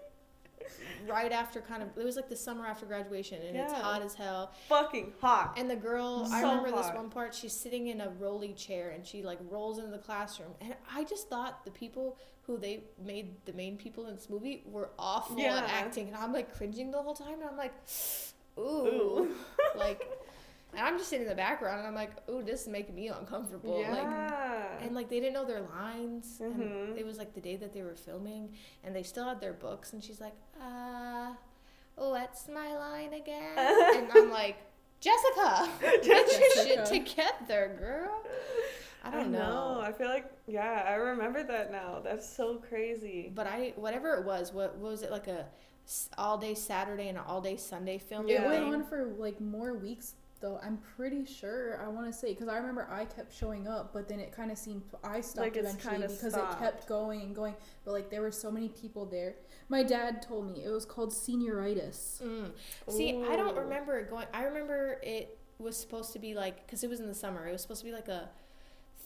right 1.07 1.31
after 1.31 1.61
kind 1.61 1.81
of. 1.83 1.89
It 1.97 2.03
was 2.05 2.15
like 2.15 2.29
the 2.29 2.35
summer 2.35 2.65
after 2.65 2.85
graduation, 2.85 3.41
and 3.41 3.55
it's 3.55 3.73
hot 3.73 4.01
as 4.01 4.13
hell. 4.13 4.51
Fucking 4.67 5.13
hot. 5.21 5.53
And 5.57 5.69
the 5.69 5.75
girl, 5.75 6.27
I 6.31 6.41
So 6.41 6.47
remember 6.49 6.71
this 6.77 6.91
one 6.93 7.09
part. 7.09 7.33
She's 7.33 7.53
sitting 7.53 7.87
in 7.87 8.01
a 8.01 8.09
rolly 8.19 8.53
chair, 8.53 8.89
and 8.91 9.05
she 9.05 9.23
like 9.23 9.39
rolls 9.49 9.77
into 9.79 9.91
the 9.91 9.97
classroom, 9.99 10.51
and 10.61 10.75
I 10.93 11.03
just 11.03 11.29
thought 11.29 11.63
the 11.65 11.71
people 11.71 12.17
who 12.43 12.57
they 12.57 12.83
made 13.05 13.35
the 13.45 13.53
main 13.53 13.77
people 13.77 14.07
in 14.07 14.15
this 14.15 14.29
movie 14.29 14.63
were 14.65 14.89
awful 14.97 15.37
Yeah. 15.39 15.57
at 15.57 15.69
acting, 15.69 16.07
and 16.07 16.15
I'm 16.17 16.33
like 16.33 16.55
cringing 16.55 16.91
the 16.91 17.01
whole 17.01 17.13
time, 17.13 17.39
and 17.41 17.49
I'm 17.49 17.57
like, 17.57 17.73
ooh, 18.57 18.61
Ooh. 18.61 19.35
like. 19.75 20.07
And 20.71 20.81
I'm 20.85 20.97
just 20.97 21.09
sitting 21.09 21.23
in 21.23 21.29
the 21.29 21.35
background, 21.35 21.79
and 21.79 21.87
I'm 21.87 21.95
like, 21.95 22.11
"Ooh, 22.29 22.43
this 22.43 22.61
is 22.63 22.67
making 22.67 22.93
me 22.95 23.07
uncomfortable." 23.07 23.79
Like, 23.81 24.03
yeah. 24.03 24.77
and 24.81 24.93
like 24.95 25.09
they 25.09 25.19
didn't 25.19 25.33
know 25.33 25.45
their 25.45 25.61
lines 25.61 26.39
Mm-hmm. 26.41 26.61
and 26.61 26.97
it 26.97 27.05
was 27.05 27.17
like 27.17 27.33
the 27.33 27.41
day 27.41 27.55
that 27.57 27.73
they 27.73 27.81
were 27.81 27.95
filming 27.95 28.49
and 28.83 28.95
they 28.95 29.03
still 29.03 29.25
had 29.25 29.41
their 29.41 29.53
books 29.53 29.93
and 29.93 30.03
she's 30.03 30.21
like 30.21 30.33
uh 30.61 31.33
what's 31.95 32.47
my 32.47 32.75
line 32.77 33.13
again 33.13 33.57
and 33.57 34.07
i'm 34.13 34.29
like 34.41 34.57
jessica 35.01 35.69
get 35.81 36.05
your 36.05 36.65
shit 36.65 36.85
together 36.85 37.75
girl 37.79 38.23
i 39.03 39.11
don't 39.11 39.31
know. 39.31 39.81
I 39.83 39.91
feel 39.91 40.07
like 40.07 40.25
yeah, 40.47 40.85
I 40.87 40.93
remember 40.95 41.43
that 41.43 41.71
now. 41.71 41.99
That's 42.03 42.27
so 42.27 42.55
crazy. 42.69 43.31
but 43.33 43.47
i 43.47 43.73
whatever 43.75 44.13
it 44.15 44.25
was 44.25 44.53
what, 44.53 44.75
what 44.77 44.91
was 44.91 45.01
it 45.01 45.11
like 45.11 45.27
a 45.27 45.45
all 46.17 46.37
day 46.37 46.53
saturday 46.53 47.07
and 47.09 47.17
an 47.17 47.23
all 47.27 47.41
day 47.41 47.57
sunday 47.57 47.97
film 47.97 48.27
Yeah. 48.27 48.43
It 48.43 48.47
went 48.47 48.63
on 48.73 48.83
for 48.85 49.05
like 49.17 49.41
more 49.41 49.73
weeks 49.73 50.15
though. 50.41 50.59
I'm 50.63 50.77
pretty 50.97 51.25
sure. 51.25 51.79
I 51.83 51.87
want 51.87 52.07
to 52.07 52.13
say 52.13 52.33
because 52.33 52.47
I 52.47 52.57
remember 52.57 52.87
I 52.91 53.05
kept 53.05 53.35
showing 53.35 53.67
up, 53.67 53.91
but 53.93 54.07
then 54.07 54.19
it 54.19 54.31
kind 54.31 54.51
of 54.51 54.57
seemed 54.57 54.83
I 55.03 55.21
stopped 55.21 55.55
Like 55.55 55.57
eventually 55.57 55.97
because 56.07 56.33
stopped. 56.33 56.61
it 56.61 56.63
kept 56.63 56.87
going 56.87 57.21
and 57.21 57.35
going. 57.35 57.55
But 57.85 57.91
like 57.91 58.09
there 58.09 58.21
were 58.21 58.31
so 58.31 58.51
many 58.51 58.69
people 58.69 59.05
there. 59.05 59.35
My 59.67 59.83
dad 59.83 60.21
told 60.21 60.47
me 60.47 60.63
it 60.63 60.69
was 60.69 60.85
called 60.85 61.11
senioritis. 61.11 62.21
Mm. 62.21 62.51
See, 62.89 63.23
I 63.23 63.35
don't 63.35 63.55
remember 63.55 63.99
it 63.99 64.09
going. 64.09 64.27
I 64.33 64.43
remember 64.43 64.99
it 65.03 65.37
was 65.59 65.75
supposed 65.77 66.13
to 66.13 66.19
be 66.19 66.33
like 66.33 66.65
because 66.65 66.83
it 66.83 66.89
was 66.89 66.99
in 66.99 67.07
the 67.07 67.13
summer. 67.15 67.47
It 67.47 67.51
was 67.51 67.61
supposed 67.61 67.81
to 67.81 67.85
be 67.87 67.93
like 67.93 68.07
a 68.07 68.29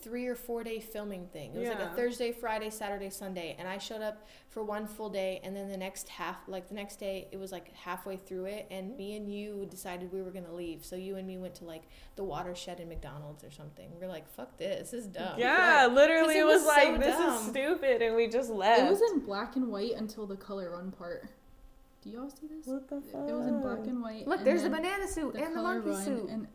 three 0.03 0.27
or 0.27 0.35
four 0.35 0.63
day 0.63 0.80
filming 0.80 1.27
thing. 1.27 1.53
It 1.55 1.59
was 1.59 1.69
like 1.69 1.80
a 1.80 1.93
Thursday, 1.95 2.31
Friday, 2.31 2.69
Saturday, 2.69 3.09
Sunday, 3.09 3.55
and 3.57 3.67
I 3.67 3.77
showed 3.77 4.01
up 4.01 4.27
for 4.49 4.63
one 4.63 4.85
full 4.88 5.09
day, 5.09 5.39
and 5.43 5.55
then 5.55 5.69
the 5.69 5.77
next 5.77 6.09
half, 6.09 6.38
like 6.47 6.67
the 6.67 6.75
next 6.75 6.97
day, 6.97 7.27
it 7.31 7.38
was 7.38 7.51
like 7.51 7.73
halfway 7.73 8.17
through 8.17 8.45
it, 8.45 8.67
and 8.69 8.95
me 8.97 9.15
and 9.15 9.34
you 9.34 9.65
decided 9.69 10.11
we 10.11 10.21
were 10.21 10.31
gonna 10.31 10.53
leave. 10.53 10.84
So 10.85 10.95
you 10.95 11.15
and 11.15 11.25
me 11.27 11.38
went 11.38 11.55
to 11.55 11.65
like 11.65 11.84
the 12.15 12.23
watershed 12.23 12.80
in 12.80 12.89
McDonald's 12.89 13.43
or 13.43 13.51
something. 13.51 13.89
We're 13.99 14.07
like, 14.07 14.27
fuck 14.34 14.57
this, 14.57 14.91
this 14.91 15.05
is 15.05 15.07
dumb. 15.07 15.39
Yeah, 15.39 15.88
literally, 15.91 16.34
'Cause 16.34 16.35
it 16.35 16.39
it 16.39 16.45
was, 16.45 16.61
was 16.63 16.67
like 16.67 16.88
so 16.95 16.97
this 16.97 17.15
dumb. 17.17 17.34
is 17.35 17.49
stupid, 17.49 18.01
and 18.01 18.15
we 18.15 18.27
just 18.27 18.49
left. 18.49 18.81
It 18.81 18.89
was 18.89 19.01
in 19.11 19.19
black 19.19 19.55
and 19.55 19.69
white 19.69 19.93
until 19.95 20.25
the 20.27 20.35
color 20.35 20.71
run 20.71 20.91
part. 20.91 21.30
Do 22.01 22.09
y'all 22.09 22.30
see 22.30 22.47
this? 22.47 22.67
What 22.67 22.89
the 22.89 22.99
fuck? 23.01 23.30
It 23.30 23.34
was 23.34 23.47
in 23.47 23.61
black 23.61 23.80
and 23.88 24.01
white. 24.01 24.27
Look, 24.27 24.39
and 24.39 24.47
there's 24.47 24.63
the 24.63 24.69
banana 24.69 25.07
suit 25.07 25.34
the 25.34 25.43
and 25.43 25.55
the 25.55 25.61
monkey 25.61 25.89
run, 25.91 26.03
suit, 26.03 26.30
and 26.30 26.47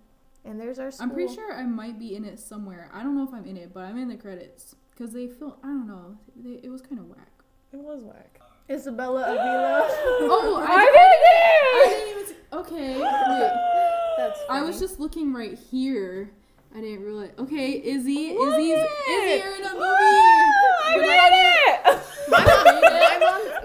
and 0.45 0.61
there's 0.61 0.79
our 0.79 0.91
school. 0.91 1.05
I'm 1.09 1.15
pretty 1.15 1.35
sure 1.35 1.53
I 1.55 1.65
might 1.65 1.99
be 1.99 2.15
in 2.15 2.25
it 2.25 2.39
somewhere. 2.41 2.91
I 2.93 3.03
don't 3.03 3.17
know 3.17 3.25
if 3.25 3.33
I'm 3.35 3.47
in 3.47 3.57
it, 3.57 3.73
but 3.75 3.81
I'm 3.85 3.99
in 3.99 4.09
the 4.09 4.17
credits 4.17 4.75
because 4.91 5.13
they 5.13 5.27
feel. 5.29 5.59
I 5.63 5.67
don't 5.69 5.87
know. 5.87 6.19
They, 6.37 6.61
it 6.63 6.71
was 6.71 6.81
kind 6.83 6.99
of 6.99 7.07
whack. 7.07 7.33
It 7.73 7.79
was 7.79 8.03
whack. 8.03 8.41
Isabella 8.71 9.23
Avila. 9.23 9.89
Oh, 10.31 10.63
I 10.67 10.73
I, 10.75 11.87
did 11.87 11.97
didn't 11.97 12.11
even. 12.11 12.27
See, 12.27 12.35
okay, 12.53 13.01
wait. 13.01 13.53
That's 14.19 14.41
I 14.51 14.63
was 14.63 14.79
just 14.79 14.99
looking 15.01 15.33
right 15.33 15.59
here. 15.71 16.31
I 16.75 16.81
didn't 16.81 17.03
realize. 17.05 17.31
Okay, 17.39 17.81
Izzy, 17.83 18.35
Look 18.35 18.59
Izzy's, 18.59 18.75
it! 18.79 18.89
Izzy, 19.11 19.43
you're 19.45 19.57
in 19.57 19.65
a 19.65 19.73
movie. 19.73 19.85
I 19.85 20.93
Put 20.95 21.03
it 21.03 21.09
made 21.09 21.33
it! 21.75 23.05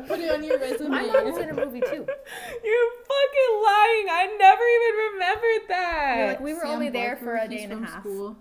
Put 0.08 0.20
it 0.20 0.32
on 0.32 0.44
your 0.44 0.60
resume. 0.60 0.90
my 0.90 1.02
mom's 1.06 1.38
in 1.38 1.50
a 1.50 1.54
movie 1.54 1.82
too. 1.82 1.88
You're 2.64 2.92
fucking 3.10 3.54
lying. 3.64 4.08
I 4.10 4.36
never 4.38 4.64
even 4.76 5.14
remembered 5.14 5.70
that. 5.70 6.16
You're 6.18 6.28
like, 6.28 6.40
we 6.40 6.54
were 6.54 6.62
Sam 6.62 6.70
only 6.72 6.90
there 6.90 7.16
Barker, 7.16 7.26
for 7.26 7.36
a 7.38 7.48
day 7.48 7.64
and 7.64 7.74
a 7.74 7.86
half. 7.86 8.02
School. 8.02 8.38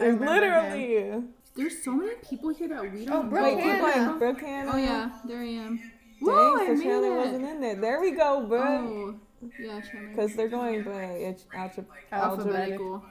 I 0.00 0.10
literally. 0.10 1.24
There's 1.56 1.82
so 1.82 1.92
many 1.92 2.12
people 2.28 2.50
here 2.50 2.68
that 2.68 2.92
we 2.92 3.02
Oh, 3.02 3.06
don't 3.06 3.30
Brooke 3.30 3.42
know. 3.42 3.56
Wait, 3.56 3.56
keep 3.56 3.64
Hannah. 3.64 4.06
going. 4.06 4.18
Brooke 4.18 4.40
Hannah. 4.40 4.70
Oh 4.72 4.76
yeah, 4.76 5.10
there 5.26 5.40
I 5.40 5.44
am. 5.46 5.76
Dang, 5.76 5.90
Whoa, 6.20 6.56
I 6.56 6.66
so 6.66 6.74
made 6.74 6.82
Chandler 6.84 7.12
it. 7.12 7.16
wasn't 7.16 7.44
in 7.44 7.60
there. 7.60 7.74
There 7.76 8.00
we 8.00 8.10
go, 8.12 8.46
bro. 8.46 8.60
Oh, 8.62 9.14
yeah, 9.60 9.80
Chandler. 9.80 10.08
Because 10.10 10.34
they're 10.34 10.48
going 10.48 10.82
by 10.84 11.02
it's 11.04 11.46
algebra. 11.52 11.94
alphabetical. 12.12 13.02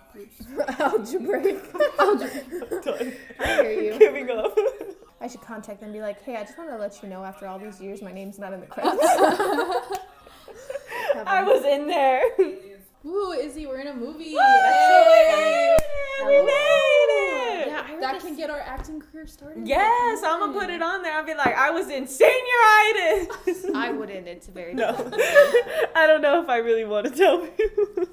Algebraic. 0.79 1.63
algebra. 1.99 3.13
I 3.39 3.61
hear 3.63 3.81
you. 3.93 3.99
Giving 3.99 4.29
up. 4.31 4.57
I 5.19 5.26
I 5.26 5.27
should 5.27 5.41
contact 5.41 5.80
them 5.80 5.89
and 5.89 5.94
be 5.95 6.02
like, 6.02 6.22
hey, 6.23 6.35
I 6.38 6.44
just 6.44 6.57
want 6.57 6.69
to 6.69 6.77
let 6.77 7.02
you 7.02 7.10
know 7.10 7.23
after 7.23 7.48
all 7.48 7.57
these 7.60 7.81
years, 7.81 8.02
my 8.02 8.11
name's 8.11 8.38
not 8.39 8.53
in 8.53 8.60
the 8.61 8.68
credits. 8.68 9.02
I 11.26 11.44
was 11.44 11.64
in 11.65 11.88
there. 11.88 12.22
Ooh, 13.06 13.31
Izzy, 13.31 13.65
we're 13.68 13.80
in 13.80 13.88
a 13.88 13.94
movie. 13.94 14.26
Yay! 14.26 15.77
We 16.26 16.34
Yay! 16.34 16.44
made 16.44 17.07
it! 17.10 17.68
Yeah, 17.68 17.80
I 17.80 17.84
heard 17.91 18.02
That 18.03 18.14
this- 18.15 18.23
can 18.23 18.35
get 18.35 18.49
our 18.49 18.60
acting 18.60 18.99
career 18.99 19.26
started. 19.27 19.68
Yes, 19.68 20.22
I'm 20.23 20.39
gonna 20.39 20.53
put 20.53 20.69
it 20.69 20.81
on 20.81 21.02
there. 21.03 21.14
I'll 21.14 21.26
be 21.26 21.34
like, 21.34 21.56
I 21.56 21.72
was 21.72 21.89
in 21.89 22.06
senioritis. 22.06 23.73
I 23.76 23.91
wouldn't. 23.91 24.27
It's 24.27 24.48
very 24.48 24.73
No. 24.73 24.89
I 25.95 26.06
don't 26.07 26.22
know 26.22 26.41
if 26.41 26.49
I 26.49 26.57
really 26.57 26.85
want 26.85 27.07
to 27.07 27.11
tell 27.15 27.39
people. 27.39 28.06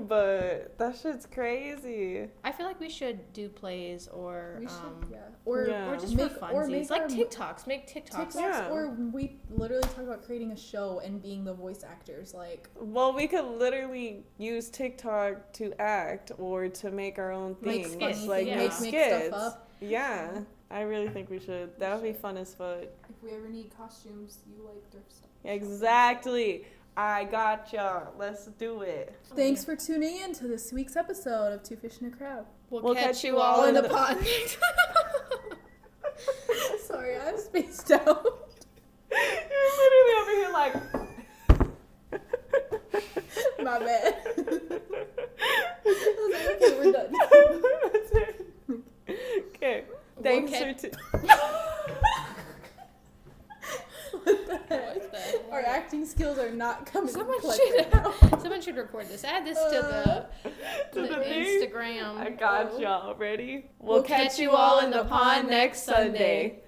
But 0.00 0.76
that 0.78 0.96
shit's 0.96 1.26
crazy. 1.26 2.28
I 2.42 2.52
feel 2.52 2.66
like 2.66 2.80
we 2.80 2.88
should 2.90 3.32
do 3.32 3.48
plays 3.48 4.08
or 4.08 4.56
We 4.60 4.66
should, 4.66 4.76
um, 4.76 5.06
yeah. 5.10 5.18
Or 5.44 5.66
Yeah. 5.66 5.90
or 5.90 5.96
just 5.96 6.14
make, 6.14 6.32
for 6.32 6.50
or 6.50 6.64
funsies, 6.64 6.68
make 6.70 6.90
like 6.90 7.02
our- 7.02 7.08
TikToks. 7.08 7.66
Make 7.66 7.86
TikToks. 7.86 8.32
TikToks, 8.32 8.34
Yeah. 8.36 8.70
or 8.70 8.88
we 8.90 9.38
literally 9.50 9.82
talk 9.82 9.98
about 9.98 10.24
creating 10.24 10.52
a 10.52 10.56
show 10.56 11.00
and 11.04 11.20
being 11.22 11.44
the 11.44 11.54
voice 11.54 11.84
actors. 11.84 12.34
Like, 12.34 12.68
Well, 12.76 13.12
we 13.12 13.26
could 13.26 13.44
literally 13.44 14.24
use 14.38 14.70
TikTok 14.70 15.52
to 15.54 15.72
act 15.80 16.32
or 16.38 16.68
to 16.68 16.90
make 16.90 17.18
our 17.18 17.32
own 17.32 17.56
make 17.60 17.86
things, 17.86 17.94
skits, 17.94 18.26
like 18.26 18.46
yeah. 18.46 18.56
make 18.56 18.70
make, 18.72 18.80
make 18.80 18.90
skits. 18.94 19.26
stuff 19.28 19.42
up. 19.54 19.68
Yeah, 19.80 20.40
I 20.70 20.80
really 20.82 21.08
think 21.08 21.28
we 21.30 21.38
should. 21.38 21.78
That 21.78 21.94
would 21.94 22.02
be 22.04 22.12
fun 22.12 22.36
as 22.36 22.54
fuck. 22.54 22.84
If 23.08 23.22
we 23.22 23.30
ever 23.32 23.48
need 23.48 23.70
costumes, 23.76 24.38
you 24.46 24.64
like 24.64 24.90
thrift 24.90 25.12
stuff. 25.12 25.30
Exactly. 25.44 26.64
I 26.96 27.24
got 27.24 27.72
y'all. 27.72 28.12
Let's 28.18 28.46
do 28.46 28.82
it. 28.82 29.14
Thanks 29.34 29.64
for 29.64 29.74
tuning 29.74 30.18
in 30.18 30.32
to 30.34 30.46
this 30.46 30.72
week's 30.72 30.94
episode 30.96 31.52
of 31.52 31.62
Two 31.64 31.74
Fish 31.76 31.94
in 32.00 32.06
a 32.06 32.10
Crowd. 32.10 32.46
We'll, 32.70 32.82
We'll 32.82 32.94
catch, 32.94 33.04
catch 33.04 33.24
you 33.24 33.32
you 33.32 33.38
all 33.38 33.60
all 33.60 33.64
in 33.64 33.70
in 33.76 33.82
the 33.82 33.84
the- 33.88 33.88
pond. 33.94 34.24
Sorry, 36.86 37.16
I'm 37.18 37.36
spaced 37.38 37.90
out. 37.90 38.48
You're 39.10 39.72
literally 39.80 40.14
over 40.20 40.30
here 40.30 40.50
like. 40.52 40.74
My 43.64 43.78
bad. 43.80 44.14
Like, 44.36 44.48
okay, 46.56 46.72
we're 46.78 46.92
done. 46.92 47.10
That's 47.92 48.12
it. 48.12 48.34
Okay. 49.56 49.78
Thanks 50.22 50.52
catch- 50.52 50.80
for. 50.80 50.88
T- 50.88 50.96
What 54.22 54.46
the 54.46 54.56
heck? 54.68 54.94
What 54.96 55.12
the? 55.12 55.52
Our 55.52 55.60
acting 55.60 56.04
skills 56.06 56.38
are 56.38 56.50
not 56.50 56.86
coming 56.86 57.12
Someone 57.12 57.40
to 57.40 57.52
should, 57.52 57.92
right 57.92 58.40
someone 58.40 58.60
should 58.60 58.76
record 58.76 59.08
this. 59.08 59.24
Add 59.24 59.46
this 59.46 59.58
to 59.58 59.70
the, 59.70 60.10
uh, 60.10 60.26
To 60.92 61.02
the 61.02 61.08
the? 61.08 61.24
Instagram. 61.24 62.16
I 62.18 62.30
got 62.30 62.72
oh. 62.72 62.78
y'all. 62.78 63.14
Ready? 63.14 63.66
We'll 63.78 64.02
catch 64.02 64.38
you 64.38 64.50
all 64.50 64.80
in 64.80 64.90
the 64.90 65.04
pond 65.04 65.48
next 65.48 65.84
Sunday. 65.84 66.60